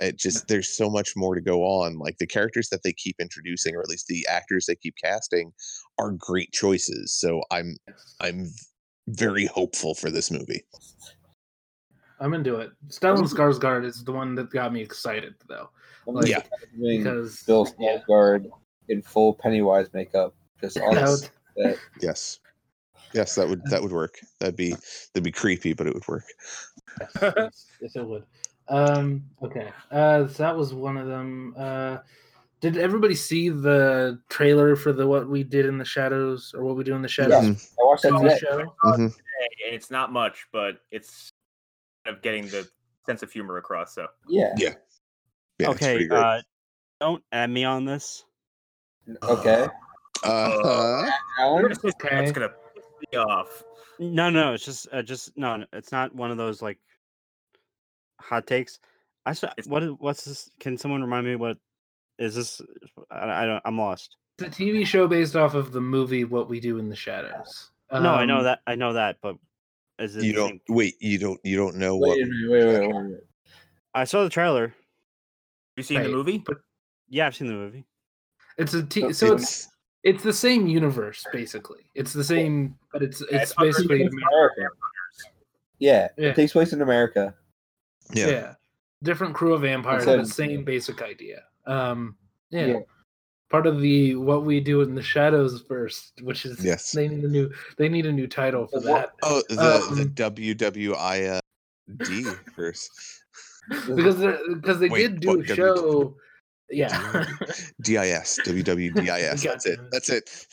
it 0.00 0.18
just 0.18 0.48
there's 0.48 0.68
so 0.68 0.88
much 0.90 1.12
more 1.14 1.34
to 1.34 1.40
go 1.40 1.62
on 1.62 1.98
like 1.98 2.16
the 2.18 2.26
characters 2.26 2.68
that 2.70 2.82
they 2.82 2.92
keep 2.92 3.16
introducing 3.20 3.74
or 3.76 3.80
at 3.80 3.88
least 3.88 4.06
the 4.06 4.26
actors 4.28 4.66
they 4.66 4.74
keep 4.74 4.94
casting 5.02 5.52
are 5.98 6.12
great 6.12 6.50
choices 6.52 7.12
so 7.12 7.42
i'm 7.50 7.76
i'm 8.20 8.46
very 9.08 9.46
hopeful 9.46 9.94
for 9.94 10.10
this 10.10 10.30
movie 10.30 10.62
I'm 12.20 12.34
into 12.34 12.56
it. 12.56 12.70
Stellan 12.88 13.22
Skarsgård 13.22 13.84
is 13.84 14.04
the 14.04 14.12
one 14.12 14.34
that 14.34 14.50
got 14.50 14.72
me 14.72 14.80
excited 14.82 15.34
though, 15.48 15.70
Like, 16.06 16.26
Yeah. 16.28 16.42
because 16.78 17.42
Bill 17.44 17.66
yeah, 17.78 17.98
Skarsgård 18.08 18.46
in 18.88 19.02
full 19.02 19.34
Pennywise 19.34 19.88
makeup, 19.94 20.34
just 20.60 20.78
on 20.78 20.94
that 20.94 21.08
would- 21.08 21.30
that. 21.56 21.76
yes 22.00 22.38
yes 23.12 23.34
that 23.34 23.48
would 23.48 23.60
that 23.70 23.82
would 23.82 23.90
work 23.90 24.20
that'd 24.38 24.54
be 24.54 24.70
that'd 25.12 25.24
be 25.24 25.32
creepy 25.32 25.72
but 25.72 25.84
it 25.86 25.92
would 25.92 26.06
work 26.06 26.22
yes, 27.00 27.10
yes, 27.20 27.66
yes, 27.80 27.96
it 27.96 28.06
would. 28.06 28.24
Um, 28.68 29.24
okay, 29.42 29.68
uh, 29.90 30.28
so 30.28 30.42
that 30.44 30.56
was 30.56 30.72
one 30.72 30.96
of 30.96 31.08
them. 31.08 31.54
Uh, 31.58 31.98
did 32.60 32.76
everybody 32.76 33.16
see 33.16 33.48
the 33.48 34.20
trailer 34.28 34.76
for 34.76 34.92
the 34.92 35.04
what 35.06 35.28
we 35.28 35.42
did 35.42 35.66
in 35.66 35.76
the 35.76 35.84
shadows 35.84 36.54
or 36.56 36.62
what 36.62 36.76
we 36.76 36.84
do 36.84 36.94
in 36.94 37.02
the 37.02 37.08
shadows 37.08 37.44
Mhm. 37.44 37.70
I 37.80 37.84
watched 37.84 38.02
that 38.04 38.12
TV 38.12 38.22
today. 38.28 38.38
show? 38.38 38.74
Mhm. 38.84 39.04
and 39.06 39.74
it's 39.74 39.90
not 39.90 40.12
much, 40.12 40.46
but 40.52 40.82
it's 40.92 41.30
kind 41.30 41.39
of 42.06 42.22
getting 42.22 42.46
the 42.48 42.68
sense 43.06 43.22
of 43.22 43.30
humor 43.32 43.56
across. 43.56 43.94
So 43.94 44.06
Yeah. 44.28 44.52
yeah 44.56 44.74
it's 45.58 45.68
okay, 45.68 46.08
uh, 46.10 46.40
don't 47.00 47.22
add 47.32 47.50
me 47.50 47.64
on 47.64 47.84
this. 47.84 48.24
Okay. 49.22 49.66
uh-huh. 50.24 51.10
Alan. 51.38 51.68
that's 51.68 51.84
Okay. 51.84 52.30
gonna 52.32 52.48
piss 52.74 52.84
me 53.12 53.18
off. 53.18 53.62
No, 53.98 54.30
no, 54.30 54.54
it's 54.54 54.64
just, 54.64 54.88
uh, 54.92 55.02
just 55.02 55.36
no, 55.36 55.56
no, 55.56 55.66
it's 55.72 55.92
not 55.92 56.14
one 56.14 56.30
of 56.30 56.36
those 56.36 56.62
like 56.62 56.78
hot 58.20 58.46
takes. 58.46 58.78
I 59.26 59.32
saw 59.34 59.48
It's- 59.58 59.66
what 59.66 59.82
is 59.82 59.90
what's 59.98 60.24
this? 60.24 60.50
Can 60.60 60.78
someone 60.78 61.02
remind 61.02 61.26
me 61.26 61.36
what 61.36 61.58
is 62.18 62.34
this? 62.34 62.60
I, 63.10 63.42
I 63.42 63.46
don't. 63.46 63.62
I'm 63.64 63.78
lost. 63.78 64.16
It's 64.38 64.58
a 64.58 64.62
TV 64.62 64.86
show 64.86 65.06
based 65.06 65.36
off 65.36 65.54
of 65.54 65.72
the 65.72 65.80
movie 65.80 66.24
What 66.24 66.48
We 66.48 66.60
Do 66.60 66.78
in 66.78 66.88
the 66.88 66.96
Shadows. 66.96 67.70
no, 67.92 67.98
I 68.14 68.24
know 68.24 68.38
Um, 68.38 68.44
that. 68.44 68.60
I 68.66 68.74
know 68.76 68.94
that, 68.94 69.18
but 69.20 69.36
is 70.00 70.16
it? 70.16 70.24
you 70.24 70.32
don't 70.32 70.48
same- 70.50 70.60
wait 70.76 70.94
you 71.00 71.18
don't 71.18 71.40
you 71.44 71.56
don't 71.56 71.76
know 71.76 71.96
what 71.96 72.16
Wait 72.16 72.22
a 72.22 72.26
minute. 72.26 72.50
Wait, 72.50 72.64
wait, 72.66 72.88
wait, 72.94 73.04
wait. 73.12 73.20
I 73.94 74.04
saw 74.04 74.22
the 74.24 74.30
trailer. 74.30 74.74
You 75.76 75.82
seen 75.82 76.02
the 76.02 76.08
movie? 76.08 76.38
but 76.38 76.58
Yeah, 77.08 77.26
I've 77.26 77.34
seen 77.36 77.48
the 77.48 77.54
movie. 77.54 77.84
It's 78.58 78.74
a 78.74 78.82
t- 78.82 79.00
So 79.00 79.12
so 79.12 79.32
it's 79.34 79.42
it's 79.44 79.68
it's 80.02 80.22
the 80.24 80.32
same 80.32 80.66
universe 80.66 81.24
basically. 81.32 81.84
It's 81.94 82.12
the 82.12 82.24
same, 82.24 82.76
but 82.92 83.02
it's 83.02 83.20
it's 83.22 83.32
it's 83.32 83.54
basically 83.54 84.02
America. 84.02 84.68
Yeah, 85.78 86.08
Yeah. 86.16 86.28
It 86.28 86.36
takes 86.36 86.52
place 86.52 86.72
in 86.72 86.82
America. 86.82 87.34
yeah, 88.12 88.26
yeah. 88.28 88.54
different 89.02 89.34
crew 89.34 89.54
of 89.54 89.62
vampires, 89.62 90.06
a- 90.06 90.16
but 90.18 90.26
same 90.26 90.64
basic 90.64 91.00
idea. 91.02 91.44
Um, 91.66 92.16
yeah. 92.50 92.66
Yeah. 92.66 92.78
Part 93.50 93.66
of 93.66 93.80
the 93.80 94.14
what 94.14 94.44
we 94.44 94.60
do 94.60 94.80
in 94.82 94.94
the 94.94 95.02
shadows 95.02 95.64
first, 95.66 96.12
which 96.22 96.46
is 96.46 96.64
Yes. 96.64 96.92
they 96.92 97.08
need 97.08 97.24
a 97.24 97.28
new 97.28 97.50
they 97.78 97.88
need 97.88 98.06
a 98.06 98.12
new 98.12 98.28
title 98.28 98.68
for 98.68 98.80
Well, 98.80 98.94
that 98.94 99.10
oh 99.24 99.42
the 99.48 99.56
the 99.56 100.02
Um, 100.02 100.14
wwid 100.14 101.40
first 102.54 102.90
because 103.96 104.18
they're, 104.18 104.38
because 104.54 104.78
they 104.78 104.88
Wait, 104.88 105.02
did 105.02 105.20
do 105.20 105.28
what, 105.28 105.40
a 105.40 105.42
W- 105.42 105.54
show. 105.56 106.16
Yeah, 106.70 107.24
dis 107.82 108.38
www.dis 108.46 109.42
that's 109.42 109.66
it 109.66 109.80
that's 109.90 110.08
it 110.08 110.46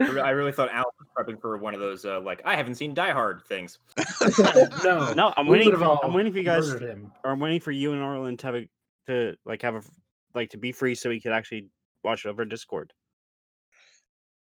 I 0.00 0.30
really 0.30 0.52
thought 0.52 0.70
Al 0.72 0.84
was 0.98 1.08
prepping 1.16 1.40
for 1.40 1.56
one 1.56 1.74
of 1.74 1.80
those 1.80 2.04
uh, 2.04 2.20
like 2.20 2.42
I 2.44 2.56
haven't 2.56 2.74
seen 2.74 2.92
Die 2.92 3.10
Hard 3.12 3.42
things. 3.48 3.78
no, 4.84 5.14
No, 5.14 5.32
I'm 5.36 5.46
waiting. 5.46 5.74
For, 5.76 6.04
I'm 6.04 6.12
waiting 6.12 6.32
for 6.32 6.38
you 6.38 6.44
guys, 6.44 6.70
him. 6.72 7.12
or 7.24 7.30
I'm 7.30 7.40
waiting 7.40 7.60
for 7.60 7.70
you 7.70 7.92
and 7.92 8.02
Arlen 8.02 8.36
to 8.38 8.46
have 8.46 8.54
a, 8.56 8.68
to 9.06 9.36
like 9.46 9.62
have 9.62 9.76
a 9.76 9.82
like 10.34 10.50
to 10.50 10.58
be 10.58 10.72
free 10.72 10.94
so 10.94 11.08
we 11.08 11.20
could 11.20 11.32
actually 11.32 11.68
watch 12.04 12.24
it 12.24 12.28
over 12.28 12.44
Discord. 12.44 12.92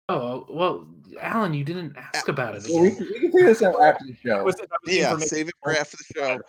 Oh 0.09 0.47
well, 0.49 0.87
Alan, 1.21 1.53
you 1.53 1.65
didn't 1.65 1.97
ask 1.97 2.29
about 2.29 2.55
it. 2.55 2.63
Well, 2.69 2.83
we, 2.83 2.91
can, 2.91 2.99
we 3.07 3.21
can 3.21 3.33
figure 3.33 3.47
this 3.47 3.63
out 3.63 3.81
after 3.83 4.05
the 4.07 4.15
show. 4.25 4.45
Was 4.45 4.55
it- 4.57 4.69
that 4.71 4.79
was 4.85 4.93
the 4.95 4.97
yeah 5.01 5.17
save 5.19 5.49
it 5.49 5.55
for 5.63 5.73
after 5.73 5.97
the 5.97 6.05
show 6.15 6.41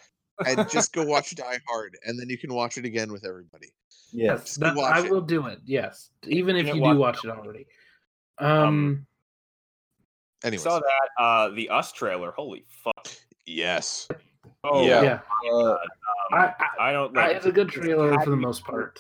and 0.46 0.70
just 0.70 0.94
go 0.94 1.04
watch 1.04 1.34
Die 1.36 1.60
Hard, 1.68 1.98
and 2.06 2.20
then 2.20 2.30
you 2.30 2.38
can 2.38 2.54
watch 2.54 2.78
it 2.78 2.86
again 2.86 3.12
with 3.12 3.26
everybody. 3.26 3.70
Yes. 4.12 4.40
Yes, 4.42 4.56
that- 4.58 4.76
watch 4.76 4.94
I 4.96 5.06
it. 5.06 5.12
will 5.12 5.22
do 5.22 5.48
it. 5.48 5.60
Yes, 5.66 6.12
even 6.28 6.56
if 6.56 6.68
Yeah, 6.68 6.74
you 6.76 6.82
watch 6.82 6.94
do 6.96 7.00
watch 7.00 7.26
it 7.26 7.30
already. 7.32 7.66
Um, 8.38 8.52
Um, 8.52 9.08
Anyways, 10.44 10.62
saw 10.62 10.80
that 10.80 11.24
uh 11.24 11.50
the 11.50 11.70
Us 11.70 11.92
trailer. 11.92 12.32
Holy 12.38 12.64
fuck! 12.84 13.08
yes, 13.48 14.08
Oh 14.64 14.86
Yeah. 14.86 15.02
yeah, 15.02 15.20
Uh, 15.52 15.72
um, 15.72 15.78
I, 16.34 16.54
I, 16.80 16.90
I 16.90 16.92
don't 16.92 17.18
I, 17.18 17.28
like. 17.28 17.38
it's 17.38 17.48
a 17.48 17.52
good 17.52 17.70
trailer 17.70 18.10
for 18.10 18.30
the 18.30 18.36
happy- 18.36 18.36
most 18.36 18.64
part. 18.64 19.00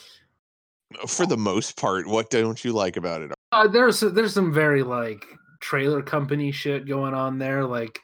For 1.08 1.26
the 1.26 1.38
most 1.38 1.78
part, 1.78 2.08
what 2.08 2.30
don't 2.30 2.64
you 2.64 2.74
like 2.74 2.98
about 2.98 3.22
it? 3.22 3.32
Uh, 3.52 3.68
there's 3.68 4.00
there's 4.02 4.34
some 4.34 4.54
very 4.54 4.84
like 4.84 5.26
trailer 5.60 6.02
company 6.02 6.52
shit 6.52 6.86
going 6.86 7.14
on 7.14 7.38
there, 7.38 7.66
like 7.66 8.00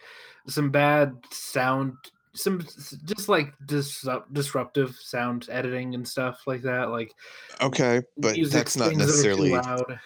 some 0.47 0.69
bad 0.71 1.13
sound 1.31 1.93
some 2.35 2.59
just 3.05 3.29
like 3.29 3.53
dis- 3.67 4.07
disruptive 4.31 4.95
sound 4.99 5.47
editing 5.51 5.93
and 5.93 6.07
stuff 6.07 6.41
like 6.47 6.63
that. 6.63 6.89
Like 6.89 7.11
Okay, 7.61 8.01
but 8.17 8.35
that's 8.49 8.75
not 8.75 8.89
things 8.89 9.01
that 9.01 9.07
necessarily. 9.07 9.51
loud. 9.51 9.99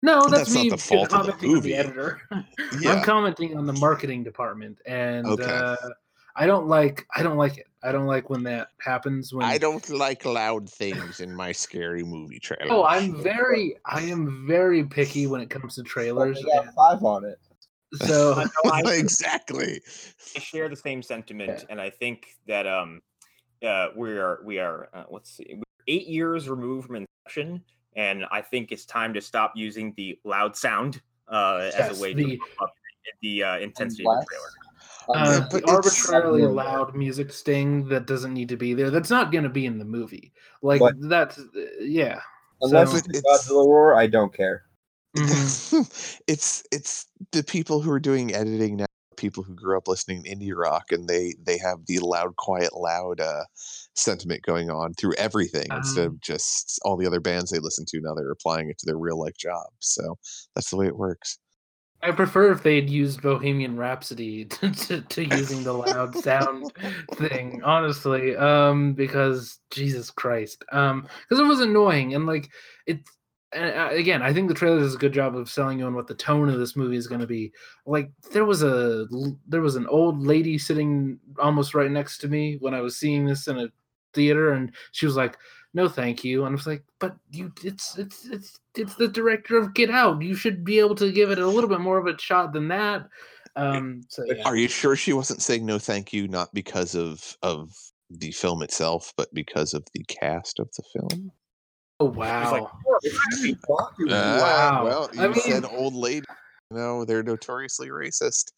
No, 0.00 0.20
that's, 0.28 0.52
That's 0.52 0.54
not 0.54 0.70
the 0.70 0.76
fault 0.78 1.12
of 1.12 1.26
the 1.40 1.46
movie. 1.46 1.70
the 1.72 1.76
editor. 1.78 2.20
I'm 2.86 3.02
commenting 3.02 3.56
on 3.56 3.66
the 3.66 3.72
marketing 3.72 4.22
department, 4.22 4.78
and 4.86 5.26
Okay. 5.26 5.42
uh, 5.44 5.74
I 6.38 6.46
don't 6.46 6.68
like. 6.68 7.04
I 7.16 7.24
don't 7.24 7.36
like 7.36 7.58
it. 7.58 7.66
I 7.82 7.90
don't 7.90 8.06
like 8.06 8.30
when 8.30 8.44
that 8.44 8.68
happens. 8.80 9.34
When 9.34 9.44
I 9.44 9.58
don't 9.58 9.88
like 9.90 10.24
loud 10.24 10.70
things 10.70 11.18
in 11.18 11.34
my 11.34 11.50
scary 11.50 12.04
movie 12.04 12.38
trailer. 12.38 12.70
Oh, 12.70 12.84
I'm 12.84 13.20
very. 13.20 13.76
I 13.84 14.02
am 14.02 14.46
very 14.46 14.84
picky 14.84 15.26
when 15.26 15.40
it 15.40 15.50
comes 15.50 15.74
to 15.74 15.82
trailers. 15.82 16.40
They 16.40 16.64
got 16.64 16.72
five 16.74 17.02
on 17.04 17.24
it. 17.24 17.38
So 18.06 18.44
exactly. 18.84 19.80
I 20.36 20.38
share 20.40 20.68
the 20.68 20.76
same 20.76 21.02
sentiment, 21.02 21.64
and 21.70 21.80
I 21.80 21.88
think 21.88 22.36
that 22.46 22.66
um, 22.66 23.00
uh, 23.66 23.88
we 23.96 24.10
are 24.10 24.40
we 24.44 24.58
are 24.58 24.90
uh, 24.92 25.04
let's 25.10 25.34
see, 25.36 25.46
we're 25.54 25.62
eight 25.86 26.06
years 26.06 26.50
removed 26.50 26.86
from 26.86 26.96
Inception, 26.96 27.64
and 27.96 28.26
I 28.30 28.42
think 28.42 28.72
it's 28.72 28.84
time 28.84 29.14
to 29.14 29.22
stop 29.22 29.54
using 29.56 29.94
the 29.96 30.18
loud 30.24 30.54
sound 30.54 31.00
uh, 31.28 31.70
as 31.74 31.98
a 31.98 32.02
way 32.02 32.12
the- 32.12 32.36
to 32.36 32.38
up 32.60 32.70
the 33.22 33.42
uh, 33.42 33.58
intensity 33.58 34.04
of 34.06 34.20
the 34.20 34.26
trailer. 34.28 34.50
Uh, 35.14 35.40
but 35.40 35.50
the 35.50 35.56
it's- 35.58 35.74
arbitrarily 35.74 36.42
loud 36.42 36.94
music 36.94 37.32
sting 37.32 37.88
that 37.88 38.06
doesn't 38.06 38.34
need 38.34 38.48
to 38.50 38.56
be 38.56 38.74
there. 38.74 38.90
That's 38.90 39.10
not 39.10 39.32
going 39.32 39.44
to 39.44 39.50
be 39.50 39.66
in 39.66 39.78
the 39.78 39.84
movie. 39.84 40.32
Like 40.62 40.80
But- 40.80 40.94
that's 41.00 41.38
uh, 41.38 41.44
yeah. 41.80 42.20
Unless 42.60 42.90
So- 42.90 42.96
it's 42.98 43.08
It's- 43.08 43.48
Godzilla 43.48 43.66
roar, 43.66 43.94
I 43.94 44.06
don't 44.06 44.34
care. 44.34 44.64
It's 46.26 46.62
it's 46.70 47.06
the 47.32 47.42
people 47.42 47.80
who 47.80 47.90
are 47.90 48.00
doing 48.00 48.34
editing 48.34 48.76
now 48.76 48.86
people 49.16 49.42
who 49.42 49.54
grew 49.54 49.76
up 49.76 49.88
listening 49.88 50.22
to 50.22 50.30
indie 50.30 50.54
rock 50.54 50.92
and 50.92 51.08
they 51.08 51.34
they 51.42 51.58
have 51.58 51.78
the 51.86 51.98
loud 51.98 52.36
quiet 52.36 52.72
loud 52.76 53.18
uh 53.20 53.42
sentiment 53.94 54.42
going 54.42 54.70
on 54.70 54.94
through 54.94 55.12
everything 55.14 55.66
instead 55.72 56.06
Um, 56.06 56.12
of 56.14 56.20
just 56.20 56.78
all 56.84 56.96
the 56.96 57.06
other 57.06 57.18
bands 57.18 57.50
they 57.50 57.58
listen 57.58 57.84
to 57.88 58.00
now 58.00 58.14
they're 58.14 58.30
applying 58.30 58.70
it 58.70 58.78
to 58.78 58.86
their 58.86 58.96
real 58.98 59.18
life 59.18 59.36
job 59.36 59.66
so 59.80 60.16
that's 60.54 60.70
the 60.70 60.76
way 60.76 60.86
it 60.86 60.96
works 60.96 61.38
I 62.02 62.12
prefer 62.12 62.52
if 62.52 62.62
they'd 62.62 62.88
used 62.88 63.22
Bohemian 63.22 63.76
Rhapsody 63.76 64.44
to, 64.44 64.70
to, 64.70 65.00
to 65.00 65.24
using 65.24 65.64
the 65.64 65.72
loud 65.72 66.14
sound 66.22 66.72
thing, 67.14 67.62
honestly. 67.64 68.36
Um, 68.36 68.94
because 68.94 69.58
Jesus 69.70 70.10
Christ, 70.10 70.64
um, 70.72 71.08
because 71.28 71.40
it 71.42 71.48
was 71.48 71.60
annoying 71.60 72.14
and 72.14 72.26
like 72.26 72.50
it. 72.86 73.00
And 73.50 73.96
again, 73.96 74.20
I 74.20 74.30
think 74.30 74.48
the 74.48 74.54
trailer 74.54 74.78
does 74.78 74.94
a 74.94 74.98
good 74.98 75.14
job 75.14 75.34
of 75.34 75.48
selling 75.48 75.78
you 75.78 75.86
on 75.86 75.94
what 75.94 76.06
the 76.06 76.14
tone 76.14 76.50
of 76.50 76.58
this 76.58 76.76
movie 76.76 76.98
is 76.98 77.06
going 77.06 77.22
to 77.22 77.26
be. 77.26 77.50
Like 77.86 78.10
there 78.30 78.44
was 78.44 78.62
a 78.62 79.06
there 79.46 79.62
was 79.62 79.74
an 79.74 79.86
old 79.86 80.20
lady 80.20 80.58
sitting 80.58 81.18
almost 81.38 81.74
right 81.74 81.90
next 81.90 82.18
to 82.18 82.28
me 82.28 82.58
when 82.60 82.74
I 82.74 82.82
was 82.82 82.98
seeing 82.98 83.24
this 83.24 83.48
in 83.48 83.58
a 83.58 83.68
theater, 84.12 84.52
and 84.52 84.70
she 84.92 85.06
was 85.06 85.16
like, 85.16 85.38
"No, 85.74 85.88
thank 85.88 86.24
you," 86.24 86.44
and 86.44 86.52
I 86.52 86.56
was 86.56 86.66
like, 86.66 86.84
"But 86.98 87.16
you, 87.30 87.52
it's 87.62 87.98
it's 87.98 88.26
it's 88.26 88.58
it's 88.74 88.94
the 88.94 89.08
director 89.08 89.56
of 89.58 89.74
Get 89.74 89.90
Out. 89.90 90.22
You 90.22 90.34
should 90.34 90.64
be 90.64 90.78
able 90.78 90.94
to 90.96 91.12
give 91.12 91.30
it 91.30 91.38
a 91.38 91.46
little 91.46 91.68
bit 91.70 91.80
more 91.80 91.98
of 91.98 92.06
a 92.06 92.18
shot 92.18 92.52
than 92.52 92.68
that." 92.68 93.08
Um, 93.56 94.02
so 94.08 94.24
yeah. 94.24 94.42
are 94.44 94.54
you 94.56 94.68
sure 94.68 94.94
she 94.94 95.12
wasn't 95.12 95.42
saying 95.42 95.66
no 95.66 95.78
thank 95.80 96.12
you 96.12 96.28
not 96.28 96.52
because 96.54 96.94
of 96.94 97.36
of 97.42 97.70
the 98.08 98.30
film 98.30 98.62
itself 98.62 99.12
but 99.16 99.32
because 99.34 99.74
of 99.74 99.84
the 99.94 100.04
cast 100.04 100.60
of 100.60 100.68
the 100.76 100.82
film 100.92 101.32
Oh 101.98 102.04
wow! 102.04 102.52
like, 102.52 102.62
"Oh, 102.62 102.98
it's 103.02 103.18
actually 103.26 103.56
Baku." 103.66 104.06
Ah, 104.10 104.38
Wow. 104.40 104.84
well 104.84 105.10
you 105.12 105.20
I 105.22 105.32
said 105.32 105.62
mean- 105.64 105.72
old 105.74 105.94
lady 105.94 106.26
you 106.70 106.76
know 106.76 107.04
they're 107.04 107.24
notoriously 107.24 107.88
racist 107.88 108.52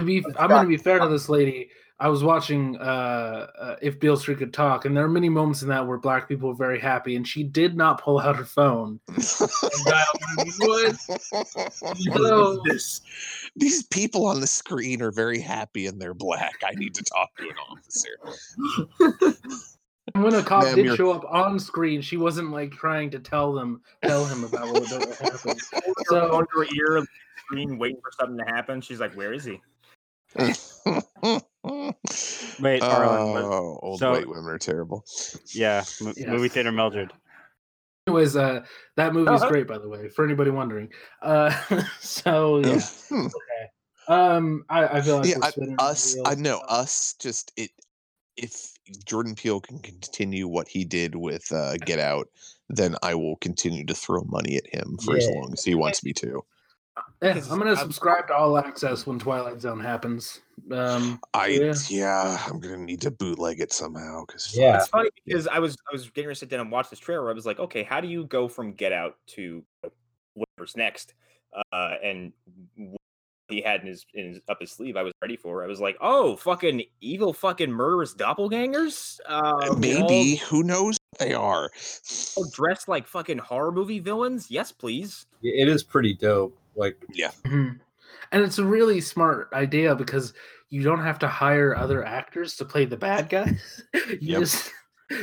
to 0.00 0.06
be, 0.06 0.24
I'm 0.38 0.48
going 0.48 0.62
to 0.62 0.68
be 0.68 0.76
fair 0.78 0.98
to 1.00 1.08
this 1.08 1.28
lady. 1.28 1.68
I 2.00 2.08
was 2.08 2.24
watching 2.24 2.76
uh, 2.78 3.46
uh, 3.58 3.76
If 3.80 4.00
Beale 4.00 4.16
Street 4.16 4.38
Could 4.38 4.52
Talk, 4.52 4.84
and 4.84 4.96
there 4.96 5.04
are 5.04 5.08
many 5.08 5.28
moments 5.28 5.62
in 5.62 5.68
that 5.68 5.86
where 5.86 5.96
black 5.96 6.28
people 6.28 6.48
were 6.48 6.54
very 6.54 6.80
happy, 6.80 7.14
and 7.14 7.26
she 7.26 7.44
did 7.44 7.76
not 7.76 8.02
pull 8.02 8.18
out 8.18 8.36
her 8.36 8.44
phone. 8.44 8.98
And 9.08 9.84
dial 9.86 10.04
what? 10.58 10.96
Hello. 12.12 12.60
this 12.64 13.00
these 13.56 13.84
people 13.84 14.26
on 14.26 14.40
the 14.40 14.46
screen 14.46 15.00
are 15.02 15.12
very 15.12 15.40
happy 15.40 15.86
and 15.86 16.00
they're 16.02 16.14
black. 16.14 16.54
I 16.66 16.72
need 16.74 16.94
to 16.96 17.04
talk 17.04 17.30
to 17.38 17.44
an 17.48 17.56
officer. 17.70 19.38
When 20.16 20.34
a 20.34 20.42
cop 20.42 20.64
Ma'am, 20.64 20.74
did 20.76 20.84
you're- 20.84 20.96
show 20.98 21.12
up 21.12 21.24
on 21.30 21.58
screen, 21.58 22.02
she 22.02 22.18
wasn't 22.18 22.50
like 22.50 22.72
trying 22.72 23.08
to 23.10 23.18
tell 23.18 23.54
them, 23.54 23.80
tell 24.04 24.26
him 24.26 24.44
about 24.44 24.66
what 24.70 24.82
what 24.82 25.16
happened. 25.18 25.60
so 25.62 25.80
So- 26.08 26.34
on 26.36 26.44
her 26.54 26.64
ear, 26.76 27.02
screen, 27.46 27.78
waiting 27.78 28.00
for 28.02 28.10
something 28.20 28.36
to 28.38 28.44
happen. 28.52 28.80
She's 28.82 29.00
like, 29.00 29.14
"Where 29.14 29.32
is 29.32 29.44
he?" 29.44 29.60
Wait, 32.60 32.82
Arlen, 32.82 33.36
oh, 33.44 33.78
old 33.82 33.98
so- 34.00 34.12
white 34.12 34.28
women 34.28 34.46
are 34.46 34.58
terrible. 34.58 35.04
Yeah, 35.54 35.84
m- 36.00 36.14
Yes. 36.16 36.28
movie 36.28 36.48
theater 36.48 36.72
Mildred. 36.72 37.12
Anyways, 38.06 38.36
uh, 38.36 38.64
that 38.96 39.14
movie 39.14 39.32
is 39.32 39.40
Uh-huh. 39.40 39.50
great, 39.50 39.66
by 39.66 39.78
the 39.78 39.88
way, 39.88 40.08
for 40.10 40.24
anybody 40.24 40.50
wondering. 40.50 40.90
Uh, 41.22 41.50
so 42.00 42.58
yeah, 42.58 42.80
Hmm. 43.08 43.26
um, 44.08 44.64
I, 44.68 44.98
I 44.98 45.00
feel 45.00 45.16
like 45.16 45.26
yeah, 45.26 45.36
we're 45.56 45.74
I, 45.78 45.90
us. 45.90 46.14
I 46.24 46.30
wheels. 46.34 46.38
know 46.40 46.58
us. 46.68 47.14
Just 47.18 47.52
it. 47.56 47.70
If 48.36 48.72
Jordan 49.06 49.34
Peele 49.36 49.60
can 49.60 49.78
continue 49.78 50.48
what 50.48 50.66
he 50.68 50.84
did 50.84 51.14
with 51.14 51.50
uh, 51.52 51.76
Get 51.86 52.00
Out, 52.00 52.28
then 52.68 52.96
I 53.02 53.14
will 53.14 53.36
continue 53.36 53.86
to 53.86 53.94
throw 53.94 54.24
money 54.24 54.56
at 54.56 54.66
him 54.66 54.98
for 55.04 55.16
as 55.16 55.26
long 55.28 55.52
as 55.52 55.62
he 55.64 55.74
wants 55.76 56.02
me 56.04 56.12
to. 56.14 56.44
Yeah, 57.22 57.40
I'm 57.50 57.58
gonna 57.58 57.70
I've- 57.70 57.80
subscribe 57.80 58.28
to 58.28 58.34
All 58.34 58.58
Access 58.58 59.06
when 59.06 59.18
Twilight 59.18 59.60
Zone 59.60 59.80
happens. 59.80 60.40
Um, 60.70 61.20
I 61.32 61.46
Yeah. 61.48 61.74
yeah, 61.88 62.44
I'm 62.46 62.60
gonna 62.60 62.76
need 62.76 63.00
to 63.02 63.10
bootleg 63.10 63.60
it 63.60 63.72
somehow 63.72 64.24
because 64.26 64.54
Yeah. 64.56 64.76
It's 64.78 64.88
funny 64.88 65.10
because 65.24 65.46
I 65.48 65.58
was 65.58 65.76
I 65.90 65.92
was 65.92 66.08
getting 66.10 66.28
ready 66.28 66.34
to 66.36 66.40
sit 66.40 66.48
down 66.50 66.60
and 66.60 66.70
watch 66.70 66.90
this 66.90 66.98
trailer. 66.98 67.30
I 67.30 67.34
was 67.34 67.46
like, 67.46 67.58
okay, 67.58 67.82
how 67.82 68.00
do 68.00 68.08
you 68.08 68.24
go 68.26 68.48
from 68.48 68.72
Get 68.74 68.92
Out 68.92 69.16
to 69.28 69.64
whatever's 70.34 70.76
next? 70.76 71.14
Uh, 71.72 71.94
and 72.02 72.32
what 72.76 72.98
he 73.48 73.60
had 73.62 73.82
in 73.82 73.86
his, 73.86 74.04
in 74.14 74.28
his 74.30 74.40
up 74.48 74.58
his 74.60 74.72
sleeve, 74.72 74.96
I 74.96 75.02
was 75.02 75.12
ready 75.22 75.36
for. 75.36 75.62
I 75.62 75.66
was 75.66 75.80
like, 75.80 75.96
oh, 76.00 76.36
fucking 76.36 76.82
evil, 77.00 77.32
fucking 77.32 77.70
murderous 77.70 78.14
doppelgangers. 78.14 79.20
Uh, 79.26 79.74
maybe 79.78 80.36
who 80.36 80.62
knows 80.64 80.98
what 81.10 81.18
they 81.20 81.32
are. 81.34 81.70
all, 82.36 82.44
all 82.44 82.50
dressed 82.50 82.88
like 82.88 83.06
fucking 83.06 83.38
horror 83.38 83.70
movie 83.70 84.00
villains. 84.00 84.50
Yes, 84.50 84.72
please. 84.72 85.26
It 85.42 85.68
is 85.68 85.84
pretty 85.84 86.14
dope. 86.14 86.58
Like 86.76 86.96
mhm. 87.44 87.78
and 88.32 88.42
it's 88.42 88.58
a 88.58 88.64
really 88.64 89.00
smart 89.00 89.48
idea 89.52 89.94
because 89.94 90.32
you 90.70 90.82
don't 90.82 91.02
have 91.02 91.18
to 91.20 91.28
hire 91.28 91.76
other 91.76 92.04
actors 92.04 92.56
to 92.56 92.64
play 92.64 92.84
the 92.84 92.96
bad 92.96 93.28
guys. 93.28 93.82
you 93.94 94.18
Yep. 94.20 94.40
just 94.40 94.70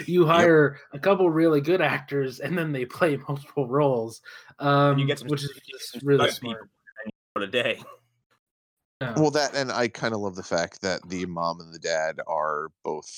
you 0.08 0.26
hire 0.26 0.80
a 0.94 1.00
couple 1.00 1.30
really 1.30 1.60
good 1.60 1.82
actors 1.82 2.40
and 2.40 2.58
then 2.58 2.72
they 2.72 2.86
play 2.86 3.18
multiple 3.28 3.68
roles. 3.68 4.22
Um, 4.60 4.98
you 4.98 5.06
get 5.06 5.20
some 5.20 5.28
which 5.28 5.44
is 5.44 5.52
just 5.68 6.04
really 6.04 6.30
stunt 6.30 6.42
people. 6.42 6.52
smart. 6.54 6.70
For 7.36 7.42
a 7.44 7.48
day. 7.48 7.82
Yeah. 9.02 9.14
Well, 9.18 9.32
that 9.32 9.56
and 9.56 9.72
I 9.72 9.88
kind 9.88 10.14
of 10.14 10.20
love 10.22 10.36
the 10.36 10.44
fact 10.44 10.82
that 10.84 11.08
the 11.10 11.26
mom 11.26 11.60
and 11.60 11.74
the 11.74 11.80
dad 11.80 12.20
are 12.28 12.68
both 12.84 13.10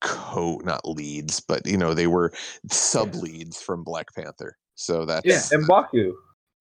co 0.00 0.60
not 0.64 0.86
leads, 0.88 1.40
but 1.40 1.66
you 1.66 1.76
know 1.76 1.94
they 1.94 2.06
were 2.06 2.32
sub 2.70 3.14
leads 3.14 3.60
from 3.60 3.82
Black 3.82 4.14
Panther. 4.14 4.56
So 4.76 5.04
that's 5.04 5.26
Yeah. 5.26 5.42
and 5.58 5.66
Baku. 5.66 6.14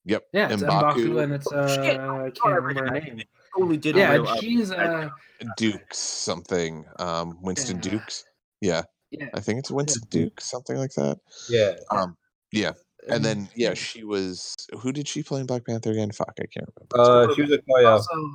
Yep. 0.06 0.24
yeah, 0.34 0.50
it's 0.52 0.62
M'Baku. 0.64 0.94
Mbaku 0.94 1.24
and 1.24 1.34
it's 1.34 1.48
Oh, 1.52 1.58
uh, 1.58 1.68
shit, 1.68 2.00
I 2.00 2.26
I 2.26 2.30
can't 2.32 2.62
remember 2.62 2.86
her 2.94 3.00
name. 3.00 3.20
it. 3.20 3.28
Totally 3.56 3.78
did. 3.78 3.96
Yeah, 3.96 4.12
real- 4.14 4.28
uh, 4.28 4.38
she's 4.38 4.72
uh, 4.72 5.10
Dukes 5.58 5.98
something. 5.98 6.86
Um, 7.00 7.38
Winston 7.42 7.78
Yeah. 7.84 7.92
Dukes. 7.92 8.24
Yeah, 8.62 8.84
yeah, 9.12 9.30
I 9.34 9.40
think 9.40 9.60
it's 9.60 9.72
Winston 9.72 10.04
Dukes, 10.10 10.46
something 10.50 10.78
like 10.78 10.92
that. 10.94 11.20
Yeah. 11.50 11.74
Um, 11.92 12.16
yeah, 12.52 12.72
and 13.10 13.26
then 13.26 13.50
yeah, 13.56 13.74
she 13.74 14.04
was. 14.04 14.56
Who 14.80 14.92
did 14.92 15.08
she 15.08 15.24
play 15.24 15.40
in 15.42 15.48
Black 15.48 15.66
Panther 15.66 15.92
again? 15.92 16.12
Fuck, 16.12 16.34
I 16.40 16.46
can't 16.46 16.70
remember. 16.96 17.30
Uh, 17.32 17.34
she 17.36 17.42
was 17.42 17.52
a 17.52 17.58
Koya. 17.58 17.90
also 17.92 18.32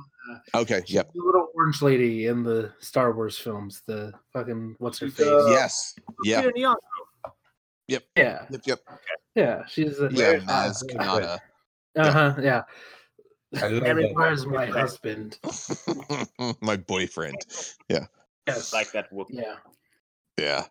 uh, 0.53 0.59
okay, 0.61 0.81
she's 0.85 0.95
yep. 0.95 1.11
the 1.13 1.21
little 1.23 1.47
orange 1.55 1.81
lady 1.81 2.27
in 2.27 2.43
the 2.43 2.71
Star 2.79 3.13
Wars 3.15 3.37
films. 3.37 3.81
The 3.87 4.11
fucking 4.33 4.75
what's 4.79 4.99
her 4.99 5.07
She's, 5.07 5.15
face? 5.17 5.27
uh, 5.27 5.47
yes. 5.49 5.95
Yeah. 6.23 6.41
Yep. 7.87 8.03
Yeah, 8.17 8.45
Yep. 8.51 8.61
Yep. 8.65 8.79
yeah, 9.35 9.65
she's 9.67 9.99
a, 10.01 10.09
Yeah, 10.11 10.35
Maz 10.39 10.79
that? 10.85 10.89
Kanata. 10.89 11.39
Uh 11.97 12.11
huh, 12.11 12.35
yeah. 12.41 12.63
I 13.61 13.67
love 13.67 13.83
Every- 13.83 14.03
that. 14.07 14.15
Where's 14.15 14.45
my 14.45 14.65
husband? 14.65 15.39
My 16.61 16.77
boyfriend. 16.77 17.37
Yeah. 17.89 18.05
Yes, 18.47 18.73
like 18.73 18.91
that. 18.91 19.11
Whoop. 19.11 19.27
Yeah, 19.29 19.55
Yeah. 20.37 20.65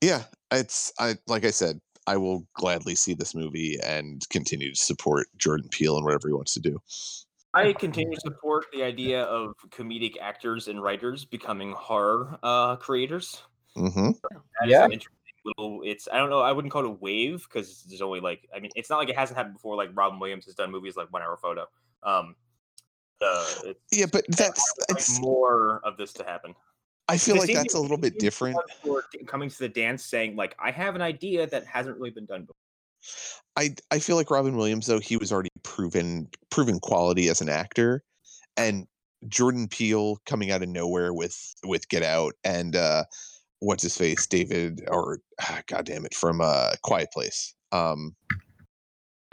Yeah, 0.00 0.22
it's 0.50 0.92
I 0.98 1.16
like 1.28 1.44
I 1.44 1.50
said, 1.50 1.80
I 2.06 2.16
will 2.16 2.46
gladly 2.54 2.94
see 2.94 3.14
this 3.14 3.34
movie 3.34 3.78
and 3.84 4.28
continue 4.30 4.70
to 4.74 4.80
support 4.80 5.26
Jordan 5.36 5.68
Peele 5.70 5.96
and 5.96 6.04
whatever 6.04 6.28
he 6.28 6.34
wants 6.34 6.54
to 6.54 6.60
do. 6.60 6.80
I 7.54 7.72
continue 7.74 8.14
to 8.14 8.20
support 8.20 8.64
the 8.72 8.82
idea 8.82 9.22
of 9.24 9.52
comedic 9.68 10.14
actors 10.20 10.68
and 10.68 10.82
writers 10.82 11.24
becoming 11.24 11.72
horror 11.72 12.38
uh, 12.42 12.76
creators. 12.76 13.42
hmm 13.76 14.10
That 14.22 14.64
is 14.64 14.70
Yeah. 14.70 14.84
an 14.86 14.92
interesting 14.92 15.18
little. 15.44 15.82
It's 15.84 16.08
I 16.12 16.18
don't 16.18 16.30
know. 16.30 16.40
I 16.40 16.52
wouldn't 16.52 16.72
call 16.72 16.84
it 16.84 16.88
a 16.88 16.90
wave 16.90 17.46
because 17.48 17.84
there's 17.84 18.02
only 18.02 18.20
like 18.20 18.48
I 18.54 18.60
mean 18.60 18.70
it's 18.74 18.90
not 18.90 18.98
like 18.98 19.08
it 19.08 19.16
hasn't 19.16 19.36
happened 19.36 19.54
before. 19.54 19.76
Like 19.76 19.90
Robin 19.94 20.18
Williams 20.18 20.44
has 20.46 20.54
done 20.54 20.70
movies 20.70 20.96
like 20.96 21.12
One 21.12 21.22
Hour 21.22 21.36
Photo. 21.36 21.66
Um, 22.02 22.36
Uh, 23.20 23.72
Yeah, 23.92 24.06
but 24.10 24.24
that's 24.28 24.62
like 24.90 25.04
more 25.20 25.80
of 25.84 25.96
this 25.96 26.12
to 26.14 26.24
happen. 26.24 26.54
I 27.08 27.18
feel 27.18 27.36
like 27.36 27.52
that's 27.52 27.74
a 27.74 27.80
little 27.80 27.98
bit 27.98 28.18
different. 28.18 28.56
coming 29.26 29.50
to 29.50 29.58
the 29.58 29.68
dance, 29.68 30.04
saying 30.04 30.36
like, 30.36 30.54
"I 30.58 30.70
have 30.70 30.94
an 30.94 31.02
idea 31.02 31.46
that 31.46 31.66
hasn't 31.66 31.96
really 31.96 32.10
been 32.10 32.26
done 32.26 32.42
before." 32.42 32.56
I 33.56 33.74
I 33.90 33.98
feel 33.98 34.16
like 34.16 34.30
Robin 34.30 34.56
Williams 34.56 34.86
though 34.86 35.00
he 35.00 35.16
was 35.16 35.32
already 35.32 35.50
proven 35.62 36.28
proven 36.50 36.78
quality 36.80 37.28
as 37.28 37.40
an 37.40 37.48
actor, 37.48 38.02
and 38.56 38.86
Jordan 39.28 39.68
Peele 39.68 40.18
coming 40.26 40.50
out 40.50 40.62
of 40.62 40.68
nowhere 40.68 41.12
with 41.12 41.36
with 41.64 41.88
Get 41.88 42.02
Out 42.02 42.34
and 42.44 42.76
uh, 42.76 43.04
what's 43.62 43.82
his 43.84 43.96
face 43.96 44.26
David 44.26 44.82
or 44.88 45.20
ah, 45.40 45.60
God 45.68 45.86
damn 45.86 46.04
it 46.04 46.14
from 46.14 46.40
uh, 46.40 46.70
Quiet 46.82 47.08
Place. 47.12 47.54
Um, 47.70 48.14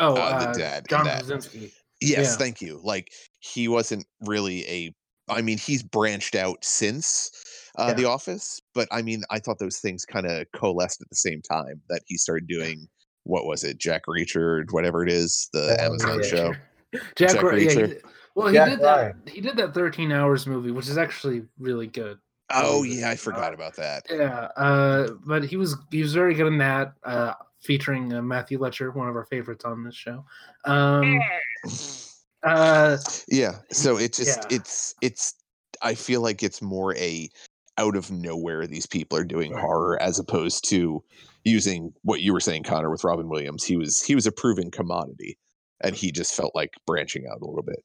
Oh, 0.02 0.16
Uh, 0.16 0.40
the 0.40 0.50
uh, 0.50 0.54
dad 0.54 0.86
John 0.90 1.04
that. 1.06 1.20
Krasinski. 1.26 1.74
yes, 2.00 2.18
Yeah. 2.32 2.36
thank 2.38 2.62
you. 2.62 2.80
Like 2.84 3.12
he 3.40 3.68
wasn't 3.68 4.06
really 4.22 4.66
a. 4.68 4.96
I 5.28 5.42
mean, 5.42 5.58
he's 5.58 5.84
branched 5.84 6.36
out 6.36 6.64
since 6.64 7.30
uh, 7.78 7.88
Yeah. 7.90 7.94
The 7.96 8.06
Office, 8.06 8.62
but 8.74 8.88
I 8.92 9.02
mean, 9.02 9.24
I 9.30 9.40
thought 9.40 9.60
those 9.60 9.78
things 9.80 10.06
kind 10.06 10.26
of 10.26 10.46
coalesced 10.56 11.02
at 11.02 11.10
the 11.10 11.16
same 11.16 11.42
time 11.42 11.82
that 11.90 12.02
he 12.08 12.18
started 12.18 12.48
doing. 12.48 12.88
What 13.24 13.46
was 13.46 13.64
it, 13.64 13.78
Jack 13.78 14.04
Reacher, 14.08 14.64
whatever 14.72 15.04
it 15.04 15.12
is, 15.12 15.50
the 15.54 15.76
Oh, 15.80 15.86
Amazon 15.86 16.20
yeah. 16.24 16.30
show. 16.30 16.54
Jack, 17.16 17.32
Jack 17.34 17.44
Ri- 17.44 17.66
yeah, 17.66 17.72
he 17.72 17.78
Reacher. 17.78 18.02
well, 18.36 18.48
he 18.48 18.54
Jack 18.54 18.70
did 18.70 18.80
that. 18.80 18.96
Ryan. 19.02 19.22
He 19.28 19.42
did 19.42 19.58
that 19.58 19.74
13 19.74 20.12
hours 20.12 20.48
movie, 20.48 20.72
which 20.72 20.88
is 20.88 20.98
actually 20.98 21.44
really 21.60 21.88
good. 21.88 22.18
Oh 22.52 22.84
yeah, 22.84 23.10
I 23.10 23.16
forgot 23.16 23.54
about 23.54 23.76
that. 23.76 24.06
Yeah, 24.10 24.50
uh, 24.56 25.12
but 25.26 25.44
he 25.46 25.58
was 25.58 25.76
he 25.92 26.02
was 26.02 26.14
very 26.14 26.34
good 26.34 26.48
in 26.48 26.58
that, 26.60 26.94
uh, 27.04 27.34
featuring 27.62 28.14
uh, 28.14 28.22
Matthew 28.22 28.60
Letscher, 28.60 28.94
one 28.96 29.08
of 29.08 29.16
our 29.16 29.26
favorites 29.26 29.66
on 29.66 29.84
this 29.84 29.96
show. 29.96 30.26
Um, 30.66 31.20
uh, 32.44 32.98
Yeah, 33.28 33.60
so 33.72 33.98
it 33.98 34.14
just 34.14 34.40
Yeah. 34.40 34.58
it's 34.58 34.96
it's 35.02 35.36
I 35.82 35.94
feel 35.96 36.22
like 36.22 36.44
it's 36.44 36.62
more 36.62 36.96
a 36.96 37.30
out 37.78 37.96
of 37.96 38.12
nowhere 38.12 38.68
these 38.68 38.86
people 38.86 39.18
are 39.18 39.24
doing 39.24 39.54
Right. 39.54 39.62
horror 39.62 40.02
as 40.02 40.20
opposed 40.20 40.68
to 40.70 41.04
using 41.46 41.94
what 42.02 42.20
you 42.22 42.34
were 42.34 42.42
saying 42.42 42.64
Connor 42.64 42.90
with 42.90 43.04
Robin 43.04 43.30
Williams. 43.30 43.64
He 43.64 43.78
was 43.78 44.02
he 44.02 44.16
was 44.16 44.26
a 44.26 44.32
proven 44.32 44.72
commodity 44.72 45.38
and 45.82 45.96
he 45.96 46.12
just 46.12 46.34
felt 46.36 46.54
like 46.56 46.74
branching 46.86 47.26
out 47.32 47.42
a 47.42 47.46
little 47.46 47.64
bit. 47.64 47.84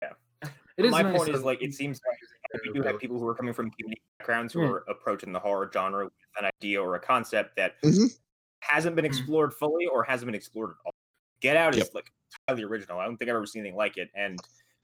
Yeah, 0.00 0.48
it 0.78 0.84
is 0.86 0.92
My 0.92 1.02
nice 1.02 1.18
point 1.18 1.34
is 1.34 1.42
like 1.42 1.62
it 1.62 1.74
seems 1.74 2.00
like 2.08 2.18
we 2.64 2.72
do 2.72 2.82
have 2.82 2.98
people 2.98 3.18
who 3.18 3.26
are 3.26 3.34
coming 3.34 3.52
from 3.54 3.70
community 3.70 4.02
backgrounds 4.18 4.52
who 4.52 4.62
Yeah. 4.62 4.68
are 4.70 4.78
approaching 4.88 5.32
the 5.32 5.38
horror 5.40 5.70
genre 5.72 6.04
with 6.04 6.12
an 6.38 6.50
idea 6.60 6.82
or 6.82 6.94
a 6.94 7.00
concept 7.00 7.56
that 7.56 7.80
Mhm. 7.82 8.18
hasn't 8.60 8.96
been 8.96 9.04
Mhm. 9.04 9.08
explored 9.08 9.54
fully 9.54 9.86
or 9.86 10.02
hasn't 10.04 10.26
been 10.26 10.34
explored 10.34 10.70
at 10.70 10.76
all. 10.86 10.94
Get 11.40 11.56
Out 11.56 11.74
Yep. 11.76 11.86
is 11.88 11.94
like 11.94 12.10
entirely 12.48 12.64
original. 12.64 12.98
I 12.98 13.04
don't 13.04 13.16
think 13.16 13.28
I've 13.30 13.36
ever 13.36 13.46
seen 13.46 13.60
anything 13.62 13.76
like 13.76 13.96
it. 13.96 14.10
And 14.14 14.38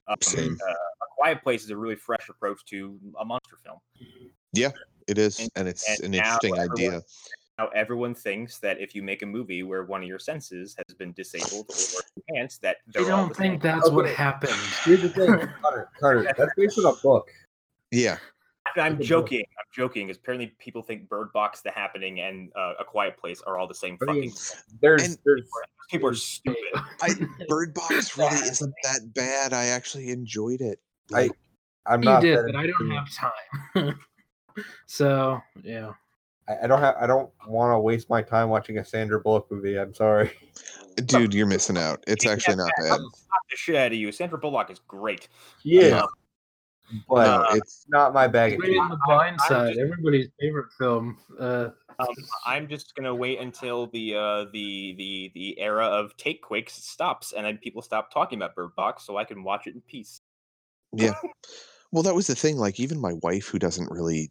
um, 0.09 0.17
Same. 0.21 0.59
Uh, 0.67 0.73
a 0.73 1.07
Quiet 1.17 1.43
Place 1.43 1.63
is 1.65 1.71
a 1.71 1.77
really 1.77 1.95
fresh 1.97 2.29
approach 2.29 2.65
to 2.67 2.99
a 3.19 3.25
monster 3.25 3.57
film. 3.65 3.79
Yeah, 4.53 4.71
it 5.07 5.17
is, 5.17 5.39
And- 5.39 5.51
and 5.57 5.69
it's 5.69 5.89
and 5.89 6.01
an 6.09 6.15
interesting 6.15 6.59
everyone- 6.59 6.73
idea. 6.73 7.03
Now 7.59 7.69
everyone 7.69 8.15
thinks 8.15 8.59
that 8.59 8.81
if 8.81 8.95
you 8.95 9.03
make 9.03 9.23
a 9.23 9.27
movie 9.27 9.63
where 9.63 9.85
one 9.85 10.03
of 10.03 10.09
your 10.09 10.19
senses 10.19 10.75
has 10.77 10.97
been 10.97 11.13
disabled 11.13 11.71
or 11.71 12.01
enhanced, 12.27 12.63
that 12.63 12.79
I 12.79 12.91
they're 12.93 13.05
don't 13.05 13.29
the 13.29 13.35
think 13.35 13.63
same. 13.63 13.73
that's 13.77 13.91
what 13.91 14.07
Okay. 14.07 14.15
happened. 14.15 14.55
Here's 14.85 15.03
the 15.03 15.09
thing, 15.11 15.27
Carter. 15.63 15.91
Carter, 16.01 16.35
that's 16.37 16.55
based 16.57 16.79
on 16.79 16.87
a 16.87 16.97
book. 17.03 17.31
Yeah, 17.93 18.17
I'm 18.77 18.95
It's 18.95 18.95
a 18.95 18.99
book. 18.99 19.07
joking. 19.07 19.41
I'm 19.59 19.67
joking. 19.73 20.07
Because 20.09 20.19
apparently 20.19 20.55
people 20.59 20.83
think 20.83 21.09
Bird 21.09 21.33
Box, 21.33 21.61
The 21.61 21.71
Happening, 21.71 22.21
and 22.21 22.51
uh, 22.57 22.75
A 22.81 22.85
Quiet 22.85 23.17
Place 23.19 23.41
are 23.43 23.59
all 23.59 23.69
the 23.69 23.75
same 23.75 23.99
I 24.03 24.07
fucking. 24.07 24.21
mean, 24.21 24.33
there's 24.81 25.03
And- 25.05 25.19
there's 25.25 25.43
people 25.91 26.09
are 26.09 26.15
stupid. 26.15 26.57
I, 27.03 27.11
Bird 27.49 27.75
Box 27.75 28.17
really 28.19 28.35
isn't 28.39 28.75
that 28.85 29.13
bad. 29.15 29.53
I 29.53 29.67
actually 29.67 30.09
enjoyed 30.11 30.61
it. 30.63 30.81
I- 31.15 31.31
I'm 31.87 32.03
You 32.03 32.09
not. 32.11 32.23
did, 32.23 32.39
but 32.47 32.57
I 32.57 32.67
don't 32.67 32.91
have 32.93 33.09
time. 33.13 33.99
so 34.87 35.41
yeah, 35.65 35.93
I, 36.49 36.65
I 36.65 36.67
don't 36.67 36.79
have. 36.81 36.95
I 37.01 37.07
don't 37.07 37.31
want 37.47 37.75
to 37.75 37.79
waste 37.81 38.09
my 38.09 38.23
time 38.23 38.49
watching 38.49 38.79
a 38.79 38.85
Sandra 38.85 39.21
Bullock 39.21 39.51
movie. 39.51 39.79
I'm 39.79 39.93
sorry. 39.95 40.31
Dude, 41.07 41.35
you're 41.35 41.47
missing 41.47 41.77
out. 41.79 42.03
It's 42.07 42.27
actually 42.27 42.57
not 42.57 42.71
I'm 42.79 42.85
bad. 42.85 42.91
gonna 42.91 43.03
slap 43.15 43.41
the 43.51 43.57
shit 43.57 43.75
out 43.77 43.87
of 43.89 43.99
you. 43.99 44.13
Sandra 44.13 44.39
Bullock 44.39 44.71
is 44.71 44.79
great. 44.87 45.29
Yeah, 45.65 45.83
Yeah. 45.89 46.03
But 47.09 47.27
uh, 47.29 47.47
it's 47.55 47.85
not 47.89 48.13
my 48.15 48.27
bag. 48.29 48.53
of 48.55 48.59
Great 48.61 48.77
in 48.77 48.89
the 48.89 48.99
Blind 49.07 49.39
I'm 49.43 49.49
Side, 49.49 49.69
just- 49.75 49.81
everybody's 49.81 50.29
favorite 50.41 50.69
film. 50.79 51.19
Uh, 51.39 51.69
Um, 51.99 52.09
I'm 52.47 52.69
just 52.69 52.95
gonna 52.97 53.15
wait 53.15 53.39
until 53.39 53.87
the 53.89 54.15
uh, 54.17 54.45
the 54.53 54.95
the 54.97 55.31
the 55.35 55.59
era 55.61 55.85
of 55.87 56.17
take 56.17 56.41
quakes 56.43 56.73
stops, 56.73 57.33
and 57.33 57.45
then 57.45 57.59
people 57.59 57.83
stop 57.83 58.11
talking 58.13 58.39
about 58.39 58.55
Bird 58.55 58.75
Box, 58.75 59.05
so 59.05 59.19
I 59.19 59.25
can 59.25 59.45
watch 59.45 59.67
it 59.67 59.75
in 59.75 59.83
peace. 59.83 60.21
Yeah. 60.93 61.15
Well, 61.93 62.03
that 62.05 62.15
was 62.15 62.27
the 62.27 62.35
thing. 62.35 62.57
Like, 62.57 62.81
even 62.81 62.99
my 62.99 63.13
wife, 63.23 63.49
who 63.49 63.59
doesn't 63.59 63.91
really 63.91 64.31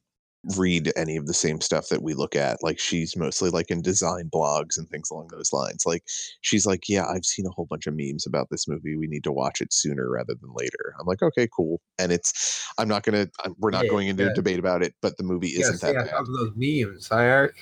read 0.58 0.92
any 0.96 1.18
of 1.18 1.28
the 1.28 1.34
same 1.34 1.62
stuff 1.62 1.90
that 1.90 2.02
we 2.02 2.14
look 2.14 2.36
at, 2.36 2.64
like, 2.64 2.80
she's 2.80 3.16
mostly 3.16 3.50
like 3.50 3.70
in 3.70 3.82
design 3.82 4.30
blogs 4.34 4.78
and 4.78 4.90
things 4.90 5.10
along 5.12 5.28
those 5.32 5.54
lines. 5.54 5.86
Like, 5.86 6.04
she's 6.42 6.66
like, 6.66 6.90
Yeah, 6.90 7.06
I've 7.06 7.26
seen 7.26 7.46
a 7.46 7.52
whole 7.52 7.66
bunch 7.66 7.88
of 7.88 7.94
memes 7.96 8.26
about 8.26 8.48
this 8.50 8.68
movie. 8.68 8.96
We 8.96 9.08
need 9.08 9.24
to 9.26 9.32
watch 9.32 9.62
it 9.62 9.72
sooner 9.72 10.10
rather 10.10 10.34
than 10.34 10.52
later. 10.56 10.96
I'm 11.00 11.06
like, 11.06 11.22
Okay, 11.22 11.48
cool. 11.56 11.80
And 12.00 12.12
it's, 12.12 12.66
I'm 12.78 12.88
not 12.88 13.04
going 13.04 13.28
to, 13.28 13.54
we're 13.60 13.72
not 13.72 13.86
Yeah, 13.86 13.92
going 13.92 14.08
into 14.08 14.24
yeah. 14.24 14.32
a 14.32 14.34
debate 14.34 14.60
about 14.60 14.84
it, 14.84 14.96
but 15.02 15.18
the 15.18 15.24
movie 15.24 15.54
gotta 15.60 15.74
isn't 15.74 15.82
that 15.82 16.06
bad. 16.06 16.14
of 16.16 16.28
those 16.28 16.52
memes, 16.56 17.12
I 17.12 17.26
Eric? 17.26 17.56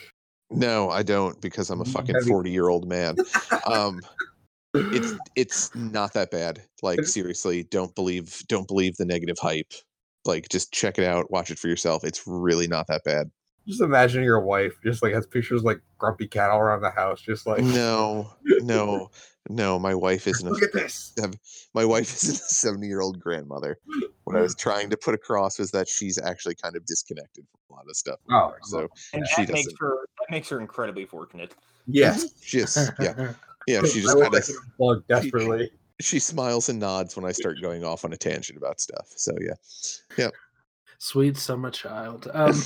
No, 0.52 0.90
I 0.90 1.04
don't 1.04 1.40
because 1.42 1.70
I'm 1.70 1.82
a 1.82 1.86
fucking 1.86 2.22
40 2.22 2.50
year 2.50 2.70
old 2.70 2.88
man. 2.88 3.18
Um, 3.68 4.02
it's 4.74 5.14
it's 5.36 5.76
not 5.76 6.14
that 6.14 6.32
bad. 6.32 6.62
Like 6.82 7.04
seriously, 7.06 7.64
don't 7.64 7.94
believe 7.94 8.42
don't 8.48 8.68
believe 8.68 8.96
the 8.98 9.06
negative 9.06 9.38
hype. 9.40 9.72
Like 10.30 10.48
just 10.50 10.72
check 10.72 10.98
it 10.98 11.06
out, 11.06 11.30
watch 11.32 11.52
it 11.52 11.60
for 11.60 11.68
yourself. 11.68 12.04
It's 12.04 12.24
really 12.26 12.68
not 12.68 12.88
that 12.88 13.04
bad. 13.04 13.30
Just 13.68 13.82
imagine 13.82 14.24
your 14.24 14.40
wife 14.40 14.80
just 14.84 15.04
like 15.04 15.14
has 15.14 15.28
pictures 15.28 15.64
like 15.64 15.80
grumpy 15.98 16.28
cat 16.28 16.50
all 16.50 16.60
around 16.60 16.82
the 16.82 16.90
house, 16.90 17.22
just 17.22 17.46
like 17.46 17.62
No, 17.62 18.32
no, 18.62 19.10
no. 19.50 19.78
My 19.78 19.94
wife 19.94 20.28
isn't 20.28 20.50
Look 20.50 20.64
at 20.64 20.70
a 20.70 20.78
this. 20.78 21.14
my 21.76 21.86
wife 21.86 22.14
isn't 22.16 22.36
a 22.36 22.54
70 22.54 22.88
year 22.88 23.02
old 23.02 23.20
grandmother. 23.20 23.78
What 24.24 24.36
I 24.38 24.42
was 24.42 24.56
trying 24.66 24.90
to 24.92 24.98
put 24.98 25.14
across 25.14 25.60
was 25.60 25.72
that 25.72 25.88
she's 25.88 26.18
actually 26.18 26.56
kind 26.56 26.76
of 26.76 26.86
disconnected 26.86 27.46
from 27.68 27.76
a 27.76 27.80
lot 27.80 27.86
of 27.90 27.96
stuff. 27.96 28.20
Oh, 28.32 28.36
anymore, 28.36 28.60
so 28.64 28.88
And 29.14 29.28
She 29.28 29.46
that 29.46 29.54
makes 29.54 29.66
doesn't. 29.66 29.78
her 29.82 29.98
that 30.20 30.32
makes 30.32 30.50
her 30.50 30.60
incredibly 30.60 31.06
fortunate. 31.06 31.54
Yes. 31.86 32.28
she 32.42 32.60
just 32.60 32.92
yeah 33.00 33.34
yeah 33.68 33.82
she 33.84 34.02
just 34.02 34.16
wish 34.18 34.24
kind 34.30 34.36
of 34.36 34.46
could 34.46 34.56
unplug 34.80 35.08
desperately. 35.08 35.72
She 36.02 36.20
smiles 36.20 36.70
and 36.70 36.80
nods 36.80 37.16
when 37.16 37.26
I 37.26 37.32
start 37.32 37.62
going 37.62 37.84
off 37.84 38.06
on 38.06 38.14
a 38.14 38.18
tangent 38.18 38.58
about 38.58 38.80
stuff. 38.80 39.08
So 39.16 39.34
yeah. 39.42 39.54
yeah. 40.18 40.30
Sweet 40.98 41.38
summer 41.38 41.72
child. 41.72 42.30
Um, 42.34 42.50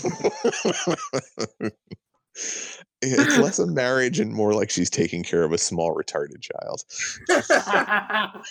it's 3.01 3.37
less 3.37 3.59
a 3.59 3.67
marriage 3.67 4.19
and 4.19 4.33
more 4.33 4.53
like 4.53 4.69
she's 4.69 4.89
taking 4.89 5.23
care 5.23 5.43
of 5.43 5.51
a 5.51 5.57
small 5.57 5.95
retarded 5.95 6.41
child. 6.41 6.83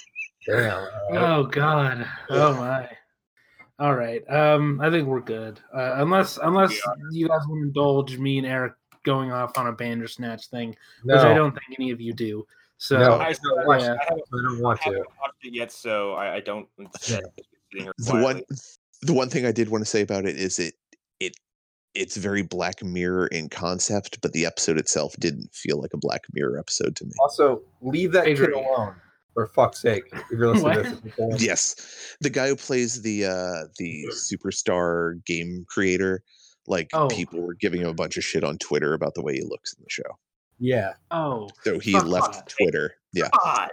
Damn. 0.47 0.85
uh, 0.85 0.89
oh 1.13 1.45
God. 1.45 2.07
Oh 2.31 2.55
my. 2.55 2.89
All 3.79 3.95
right. 3.95 4.23
Um, 4.31 4.81
I 4.81 4.91
think 4.91 5.09
we're 5.09 5.21
good. 5.21 5.61
Uh, 5.75 5.95
unless 5.97 6.39
unless 6.43 6.73
you 7.11 7.29
guys 7.29 7.41
want 7.49 7.63
to 7.63 7.67
indulge 7.67 8.19
me 8.19 8.39
and 8.39 8.47
Eric 8.47 8.75
going 9.05 9.33
off 9.33 9.59
on 9.59 9.67
a 9.67 9.73
Bandersnatch 9.73 10.47
thing, 10.49 10.77
no, 11.05 11.17
which 11.17 11.25
I 11.25 11.35
don't 11.35 11.53
think 11.53 11.79
any 11.79 11.91
of 11.91 12.01
you 12.01 12.13
do. 12.13 12.47
So 12.85 12.99
No. 12.99 13.15
I, 13.15 13.31
still 13.31 13.55
don't 13.55 13.67
watch- 13.69 13.83
yeah. 13.83 13.95
I 13.95 14.05
haven't, 14.09 14.25
I 14.35 14.43
don't 14.43 14.59
I 14.59 14.61
want 14.61 14.81
to. 14.81 14.85
haven't 14.87 15.07
watched 15.21 15.45
it 15.45 15.55
yet, 15.55 15.71
so 15.71 16.15
I, 16.15 16.35
I 16.37 16.41
don't. 16.41 16.69
The 17.73 17.93
one 18.21 18.43
the 19.03 19.13
one 19.15 19.29
thing 19.31 19.47
I 19.47 19.53
did 19.53 19.69
want 19.71 19.83
to 19.83 19.89
say 19.89 20.03
about 20.03 20.27
it 20.27 20.37
is 20.37 20.59
it 20.59 20.75
it 21.21 21.35
it's 21.95 22.17
very 22.17 22.43
Black 22.43 22.83
Mirror 22.83 23.29
in 23.29 23.49
concept, 23.49 24.21
but 24.21 24.33
the 24.33 24.45
episode 24.45 24.79
itself 24.79 25.15
didn't 25.21 25.55
feel 25.55 25.81
like 25.81 25.93
a 25.95 25.97
Black 25.99 26.23
Mirror 26.35 26.59
episode 26.59 26.97
to 26.97 27.05
me. 27.05 27.13
Also, 27.21 27.63
leave 27.81 28.13
that 28.13 28.25
kid 28.27 28.41
alone. 28.53 28.95
For 29.35 29.47
fuck's 29.47 29.81
sake. 29.81 30.03
If 30.13 30.23
you're 30.33 30.55
listening 30.55 30.85
to 30.85 31.01
this. 31.01 31.15
it's- 31.19 31.43
Yes, 31.43 32.17
the 32.21 32.29
guy 32.31 32.49
who 32.49 32.57
plays 32.57 33.01
the 33.01 33.25
uh 33.27 33.69
the 33.79 34.07
superstar 34.11 35.25
game 35.25 35.65
creator, 35.69 36.23
like 36.67 36.91
Oh. 36.93 37.09
people 37.09 37.41
were 37.41 37.55
giving 37.55 37.81
him 37.83 37.89
a 37.89 37.95
bunch 37.95 38.17
of 38.19 38.25
shit 38.25 38.45
on 38.45 38.59
Twitter 38.59 38.93
about 38.93 39.15
the 39.15 39.23
way 39.23 39.35
he 39.35 39.43
looks 39.45 39.73
in 39.73 39.83
the 39.83 39.89
show. 39.89 40.19
Yeah. 40.62 40.93
oh 41.10 41.48
So 41.64 41.80
he 41.80 41.98
left 41.98 42.32
that. 42.34 42.48
Twitter. 42.48 42.94
Yeah. 43.12 43.28
God, 43.43 43.70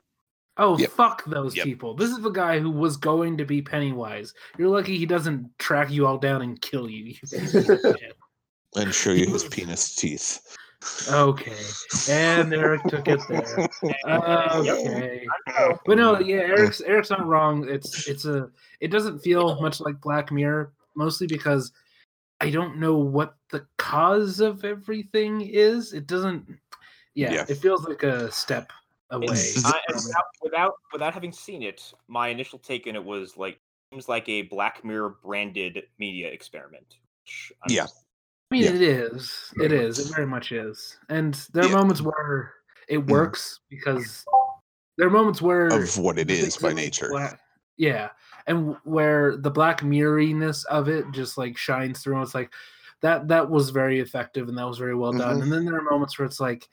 oh 0.57 0.77
Yep. 0.79 0.89
fuck 0.89 1.23
those 1.25 1.55
Yep. 1.55 1.63
people. 1.65 1.93
This 1.93 2.09
is 2.09 2.19
the 2.19 2.31
guy 2.31 2.59
who 2.59 2.71
was 2.71 2.97
going 2.97 3.37
to 3.37 3.45
be 3.45 3.61
Pennywise. 3.61 4.33
You're 4.57 4.69
lucky 4.69 4.97
he 4.97 5.05
doesn't 5.05 5.47
track 5.59 5.91
you 5.91 6.07
all 6.07 6.17
down 6.17 6.41
and 6.41 6.59
kill 6.59 6.89
you. 6.89 7.05
you 7.05 7.13
piece 7.31 7.53
of 7.53 7.79
shit. 7.79 8.17
And 8.75 8.93
show 8.93 9.11
you 9.11 9.31
his 9.31 9.43
penis 9.43 9.95
teeth. 9.95 10.41
okay. 11.11 11.53
And 12.09 12.53
Eric 12.53 12.81
took 12.87 13.07
it 13.07 13.19
there. 13.29 13.69
Okay. 14.07 15.27
But 15.85 15.97
no, 15.97 16.19
yeah, 16.19 16.37
Eric's 16.37 16.81
Eric's 16.81 17.09
not 17.11 17.25
wrong. 17.27 17.67
It's 17.69 18.07
it's 18.07 18.25
a 18.25 18.49
it 18.79 18.87
doesn't 18.89 19.19
feel 19.19 19.59
much 19.61 19.79
like 19.79 20.01
Black 20.01 20.31
Mirror, 20.31 20.71
mostly 20.95 21.27
because 21.27 21.71
I 22.41 22.49
don't 22.49 22.77
know 22.79 22.95
what 22.97 23.35
the 23.49 23.65
cause 23.77 24.39
of 24.39 24.63
everything 24.63 25.41
is. 25.41 25.91
It 25.93 26.07
doesn't 26.07 26.47
yeah, 27.19 27.33
Yeah. 27.33 27.45
it 27.49 27.55
feels 27.55 27.85
like 27.85 28.03
a 28.03 28.31
step 28.31 28.71
away. 29.11 29.25
It's- 29.25 29.63
I, 29.65 29.79
without, 29.93 30.23
without 30.41 30.73
without 30.93 31.13
having 31.13 31.31
seen 31.31 31.61
it, 31.63 31.93
my 32.07 32.29
initial 32.29 32.59
take 32.59 32.87
in 32.87 32.95
it 32.95 33.03
was 33.03 33.35
like 33.37 33.59
seems 33.91 34.07
like 34.07 34.29
a 34.29 34.43
Black 34.43 34.83
Mirror 34.85 35.17
branded 35.23 35.83
media 35.99 36.27
experiment. 36.29 36.97
which 37.23 37.51
I'm- 37.61 37.75
Yeah. 37.75 37.85
I 37.85 38.55
mean, 38.55 38.63
Yeah. 38.63 38.73
it 38.73 38.81
is. 38.81 39.53
It 39.57 39.71
is. 39.71 39.99
It 39.99 40.15
very 40.15 40.25
much 40.25 40.51
is. 40.51 40.97
And 41.09 41.33
there 41.53 41.63
are 41.65 41.69
Yeah. 41.69 41.75
moments 41.75 42.01
where 42.01 42.53
it 42.87 42.99
Mhm. 42.99 43.09
works 43.11 43.59
because 43.69 44.25
there 44.97 45.05
are 45.07 45.11
moments 45.11 45.41
where 45.41 45.67
Of 45.67 45.97
what 45.99 46.17
it 46.17 46.31
is 46.31 46.57
by 46.57 46.73
nature. 46.73 47.09
black- 47.11 47.39
yeah, 47.77 48.09
and 48.47 48.75
where 48.83 49.37
the 49.37 49.51
black 49.51 49.81
mirroriness 49.81 50.65
of 50.65 50.87
it 50.89 51.05
just 51.11 51.37
like 51.37 51.55
shines 51.57 52.01
through. 52.01 52.15
And 52.15 52.23
it's 52.23 52.33
like 52.33 52.51
that. 53.01 53.27
That 53.27 53.49
was 53.49 53.69
very 53.69 53.99
effective 53.99 54.49
and 54.49 54.57
that 54.57 54.67
was 54.67 54.77
very 54.79 54.95
well 54.95 55.11
done. 55.13 55.37
Mhm. 55.37 55.43
And 55.43 55.51
then 55.51 55.65
there 55.65 55.75
are 55.77 55.91
moments 55.91 56.17
where 56.17 56.25
it's 56.25 56.39
like 56.39 56.67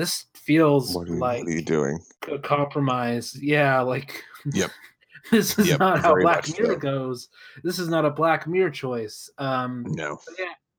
this 0.00 0.24
feels 0.34 0.94
What 0.94 1.08
you- 1.08 1.18
like 1.18 1.40
what 1.44 1.48
are 1.48 1.54
you 1.54 1.62
doing? 1.62 1.98
a 2.32 2.38
compromise. 2.38 3.36
Yeah, 3.40 3.80
like 3.82 4.22
Yep. 4.52 4.70
this 5.30 5.58
is 5.58 5.68
Yep, 5.68 5.78
not 5.80 6.00
how 6.00 6.14
Black 6.16 6.48
Mirror 6.58 6.74
so. 6.74 6.78
goes. 6.78 7.28
This 7.62 7.78
is 7.78 7.88
not 7.88 8.04
a 8.06 8.10
Black 8.10 8.46
Mirror 8.46 8.70
choice. 8.70 9.28
Um, 9.38 9.84
No. 9.88 10.18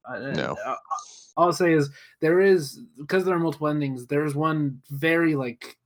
uh, 0.10 0.20
No. 0.20 0.58
uh, 0.66 0.76
all 1.38 1.46
I'll 1.48 1.54
say 1.54 1.74
is 1.74 1.90
there 2.20 2.42
is 2.42 2.80
because 2.98 3.24
there 3.24 3.36
are 3.36 3.40
multiple 3.40 3.68
endings. 3.68 4.08
There's 4.08 4.36
one 4.36 4.82
very 4.90 5.36
like 5.36 5.78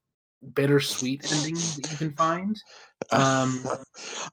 bittersweet 0.53 1.29
ending 1.31 1.55
that 1.55 1.91
you 1.91 1.97
can 1.97 2.11
find. 2.13 2.55
Um, 3.11 3.63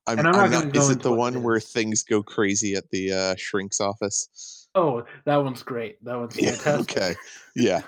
I'm, 0.07 0.19
and 0.21 0.29
I'm 0.29 0.33
not 0.33 0.45
I'm 0.45 0.51
not. 0.69 0.77
Is 0.77 0.89
it 0.89 1.03
the 1.03 1.13
one 1.13 1.37
it 1.37 1.41
where 1.41 1.61
things 1.61 2.03
go 2.05 2.23
crazy 2.23 2.75
at 2.75 2.89
the 2.91 3.13
uh, 3.13 3.35
shrink's 3.37 3.81
office? 3.81 4.62
Oh, 4.75 5.05
that 5.25 5.37
one's 5.37 5.63
great. 5.63 6.03
That 6.05 6.19
one's 6.19 6.37
Yeah. 6.37 6.51
fantastic. 6.57 6.97
Okay. 6.97 7.15
Yeah. 7.55 7.83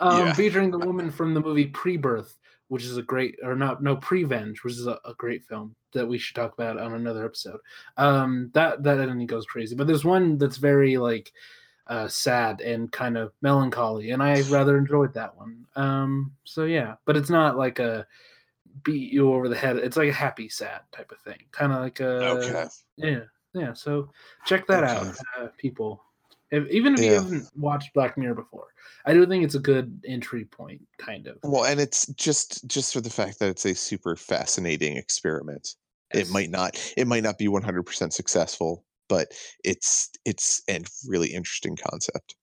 um, 0.00 0.26
Yeah. 0.26 0.32
featuring 0.34 0.70
the 0.70 0.78
woman 0.78 1.10
from 1.10 1.34
the 1.34 1.40
movie 1.40 1.66
Pre-Birth, 1.66 2.38
which 2.68 2.84
is 2.84 2.96
a 2.96 3.02
great, 3.02 3.38
or 3.42 3.54
not, 3.54 3.82
no, 3.82 3.96
Prevenge, 3.96 4.64
which 4.64 4.74
is 4.74 4.86
a, 4.86 4.98
a 5.04 5.14
great 5.18 5.44
film 5.44 5.74
that 5.92 6.06
we 6.06 6.18
should 6.18 6.34
talk 6.34 6.54
about 6.54 6.78
on 6.78 6.94
another 6.94 7.24
episode. 7.24 7.60
Um, 7.98 8.50
that 8.54 8.82
that 8.82 8.98
ending 8.98 9.26
goes 9.26 9.46
crazy, 9.46 9.76
but 9.76 9.86
there's 9.86 10.04
one 10.04 10.38
that's 10.38 10.56
very 10.56 10.96
like 10.96 11.32
uh, 11.86 12.08
sad 12.08 12.62
and 12.62 12.90
kind 12.90 13.18
of 13.18 13.32
melancholy, 13.42 14.10
and 14.10 14.22
I 14.22 14.40
rather 14.42 14.78
enjoyed 14.78 15.12
that 15.14 15.36
one. 15.36 15.66
Um, 15.76 16.32
so 16.44 16.64
yeah, 16.64 16.94
but 17.04 17.16
it's 17.16 17.30
not 17.30 17.58
like 17.58 17.78
a 17.78 18.06
beat 18.82 19.12
you 19.12 19.32
over 19.32 19.48
the 19.48 19.56
head. 19.56 19.76
It's 19.76 19.96
like 19.96 20.08
a 20.08 20.12
happy 20.12 20.48
sad 20.48 20.80
type 20.90 21.12
of 21.12 21.18
thing, 21.20 21.38
kind 21.52 21.72
of 21.72 21.80
like 21.80 22.00
a 22.00 22.28
Okay. 22.28 22.64
yeah, 22.96 23.20
yeah. 23.52 23.72
So 23.74 24.10
check 24.46 24.66
that 24.68 24.84
out, 24.84 25.14
uh, 25.38 25.48
people. 25.58 26.02
If, 26.54 26.70
even 26.70 26.94
if 26.94 27.00
you 27.00 27.12
haven't 27.12 27.48
watched 27.56 27.92
Black 27.94 28.16
Mirror 28.16 28.34
before, 28.34 28.68
I 29.06 29.12
do 29.12 29.26
think 29.26 29.44
it's 29.44 29.54
a 29.54 29.60
good 29.60 30.00
entry 30.06 30.44
point, 30.44 30.82
kind 30.98 31.26
of. 31.26 31.38
Well, 31.42 31.64
and 31.64 31.80
it's 31.80 32.06
just 32.14 32.66
just 32.68 32.92
for 32.92 33.00
the 33.00 33.10
fact 33.10 33.38
that 33.40 33.48
it's 33.48 33.64
a 33.64 33.74
super 33.74 34.16
fascinating 34.16 34.96
experiment. 34.96 35.74
Yes. 36.12 36.28
It 36.28 36.32
might 36.32 36.50
not 36.50 36.94
it 36.96 37.06
might 37.06 37.22
not 37.22 37.38
be 37.38 37.48
100% 37.48 38.12
successful, 38.12 38.84
but 39.08 39.32
it's 39.64 40.10
it's 40.24 40.62
a 40.68 40.80
really 41.06 41.28
interesting 41.28 41.76
concept. 41.76 42.36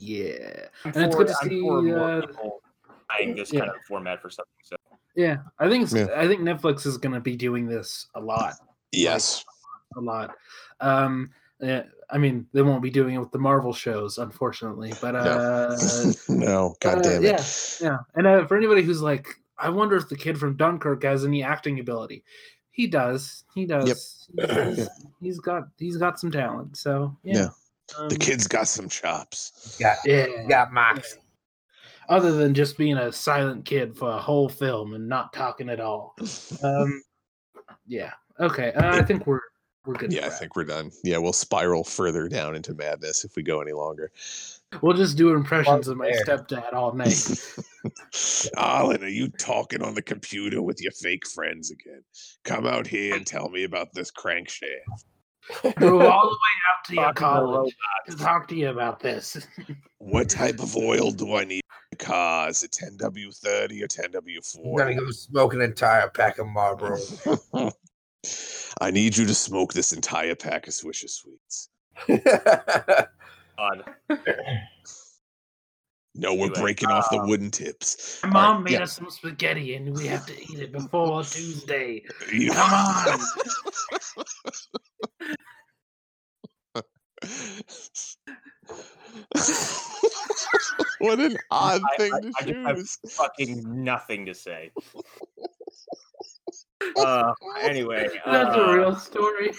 Yeah, 0.00 0.66
I'm 0.84 0.92
And 0.94 1.04
it's 1.04 1.16
good 1.16 1.26
to 1.28 1.36
I'm 1.42 1.48
see, 1.48 1.60
for 1.60 1.82
more 1.82 1.98
uh, 2.00 2.26
people 2.26 2.62
trying 3.10 3.34
this 3.34 3.52
yeah. 3.52 3.60
kind 3.60 3.72
of 3.72 3.76
format 3.86 4.22
for 4.22 4.30
something. 4.30 4.52
So 4.62 4.76
yeah. 5.14 5.38
I 5.58 5.68
think 5.68 5.84
it's, 5.84 5.92
Yeah. 5.92 6.08
I 6.16 6.26
think 6.26 6.40
Netflix 6.40 6.86
is 6.86 6.96
going 6.96 7.14
to 7.14 7.20
be 7.20 7.36
doing 7.36 7.66
this 7.66 8.06
a 8.14 8.20
lot, 8.20 8.54
Yes. 8.92 9.44
a 9.96 10.00
lot. 10.00 10.34
Um, 10.80 11.30
yeah, 11.30 11.43
I 12.10 12.18
mean, 12.18 12.46
they 12.52 12.62
won't 12.62 12.82
be 12.82 12.90
doing 12.90 13.14
it 13.14 13.18
with 13.18 13.32
the 13.32 13.38
Marvel 13.38 13.72
shows, 13.72 14.18
unfortunately, 14.18 14.92
but 15.00 15.16
uh, 15.16 15.76
no, 16.28 16.74
god 16.80 16.98
uh, 16.98 17.02
damn 17.02 17.24
it. 17.24 17.78
yeah. 17.80 17.88
yeah. 17.88 17.98
And 18.14 18.26
uh, 18.26 18.46
for 18.46 18.56
anybody 18.56 18.82
who's 18.82 19.02
like, 19.02 19.28
I 19.58 19.68
wonder 19.70 19.96
if 19.96 20.08
the 20.08 20.16
kid 20.16 20.38
from 20.38 20.56
Dunkirk 20.56 21.02
has 21.04 21.24
any 21.24 21.42
acting 21.42 21.80
ability. 21.80 22.24
He 22.70 22.86
does. 22.86 23.44
He 23.54 23.66
does. 23.66 23.88
He's, 23.88 24.28
Yeah. 24.34 24.84
he's 25.20 25.38
got 25.38 25.64
he's 25.78 25.96
got 25.96 26.18
some 26.18 26.30
talent. 26.32 26.76
So 26.76 27.16
yeah. 27.22 27.34
Yeah. 27.34 27.48
Um, 27.98 28.08
The 28.08 28.16
kid's 28.16 28.48
got 28.48 28.66
some 28.66 28.88
chops. 28.88 29.76
Got 29.80 29.98
yeah. 30.04 30.26
got 30.48 30.72
Max. 30.72 31.18
Other 32.08 32.32
than 32.32 32.52
just 32.52 32.76
being 32.76 32.96
a 32.96 33.12
silent 33.12 33.64
kid 33.64 33.96
for 33.96 34.10
a 34.10 34.18
whole 34.18 34.48
film 34.48 34.94
and 34.94 35.08
not 35.08 35.32
talking 35.32 35.68
at 35.68 35.80
all. 35.80 36.16
Um, 36.62 37.02
yeah. 37.86 38.12
Okay. 38.40 38.72
Uh, 38.72 38.96
I 38.96 39.02
think 39.02 39.26
we're 39.26 39.40
we're 39.86 39.94
good. 39.94 40.10
to 40.10 40.16
Yeah, 40.16 40.26
I 40.26 40.30
think 40.30 40.56
we're 40.56 40.64
done. 40.64 40.90
Yeah, 41.02 41.18
we'll 41.18 41.32
spiral 41.32 41.84
further 41.84 42.28
down 42.28 42.54
into 42.54 42.74
madness 42.74 43.24
if 43.24 43.36
we 43.36 43.42
go 43.42 43.60
any 43.60 43.72
longer. 43.72 44.10
we'll 44.82 44.96
just 44.96 45.16
do 45.16 45.34
impressions 45.34 45.88
of 45.88 45.96
my 45.96 46.10
stepdad 46.10 46.72
all 46.72 46.92
night. 46.96 47.30
Ah, 48.56 48.78
Alan, 48.78 49.04
are 49.04 49.08
you 49.08 49.28
talking 49.28 49.82
on 49.82 49.94
the 49.94 50.00
computer 50.02 50.62
with 50.62 50.80
your 50.80 50.92
fake 50.92 51.26
friends 51.26 51.70
again? 51.70 52.02
Come 52.42 52.66
out 52.66 52.86
here 52.86 53.14
and 53.14 53.26
tell 53.26 53.50
me 53.50 53.64
about 53.64 53.92
this 53.92 54.10
crankshaft. 54.10 55.04
Drove 55.76 56.00
all 56.00 56.22
the 56.22 56.28
way 56.30 56.54
out 56.70 56.84
to 56.86 56.94
your 56.94 57.02
Talking 57.04 57.14
to 57.14 57.20
college 57.20 57.76
to 58.08 58.16
talk 58.16 58.48
to 58.48 58.54
you 58.54 58.70
about 58.70 59.00
this. 59.00 59.46
What 59.98 60.30
type 60.30 60.60
of 60.60 60.74
oil 60.76 61.10
do 61.10 61.34
I 61.36 61.44
need 61.44 61.60
in 61.92 61.98
the 61.98 62.04
car? 62.04 62.48
Is 62.48 62.62
it 62.62 62.76
10W30 62.82 63.82
or 63.82 63.86
ten 63.86 64.06
I'm 64.06 64.76
gonna 64.76 64.94
go 64.94 65.10
smoke 65.10 65.52
an 65.52 65.60
entire 65.60 66.08
pack 66.08 66.38
of 66.38 66.46
Marlboro. 66.46 66.98
I 68.80 68.90
need 68.90 69.16
you 69.16 69.24
to 69.26 69.34
smoke 69.34 69.72
this 69.72 69.92
entire 69.92 70.34
pack 70.34 70.66
of 70.66 70.74
Swisher 70.74 71.08
Sweets. 71.08 71.68
odd. 73.58 73.84
No, 76.16 76.32
we're 76.34 76.44
Anyway, 76.46 76.60
breaking 76.60 76.90
off 76.90 77.08
the 77.10 77.18
uh, 77.18 77.26
wooden 77.26 77.50
tips. 77.50 78.20
My 78.22 78.28
All 78.28 78.34
right, 78.34 78.52
mom 78.54 78.62
made 78.64 78.72
yeah. 78.74 78.82
us 78.84 78.92
some 78.92 79.10
spaghetti 79.10 79.74
and 79.74 79.96
we 79.96 80.06
have 80.06 80.24
to 80.26 80.32
eat 80.40 80.60
it 80.60 80.70
before 80.72 81.22
Tuesday. 81.24 82.04
Come 82.52 82.72
on. 82.72 83.18
what 90.98 91.20
an 91.20 91.36
odd 91.50 91.82
I- 91.82 91.96
thing 91.98 92.12
I- 92.14 92.20
to 92.20 92.32
I 92.38 92.42
just 92.42 92.56
have- 92.66 92.76
choose. 92.76 92.98
Fucking 93.16 93.84
nothing 93.84 94.26
to 94.26 94.34
say. 94.34 94.70
Uh, 96.96 97.34
anyway, 97.60 98.08
that's 98.24 98.56
uh, 98.56 98.60
a 98.60 98.76
real 98.76 98.96
story. 98.96 99.52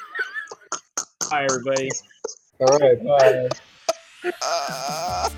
Hi, 1.23 1.43
everybody. 1.43 1.91
All 2.59 2.77
right, 2.77 3.03
bye. 3.03 3.49
Uh, 4.41 5.29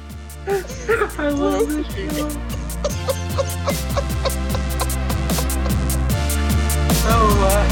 I 1.17 1.29
love 1.29 1.67
this 1.67 1.87
show. 1.87 2.29
so, 6.93 7.09
uh. 7.09 7.67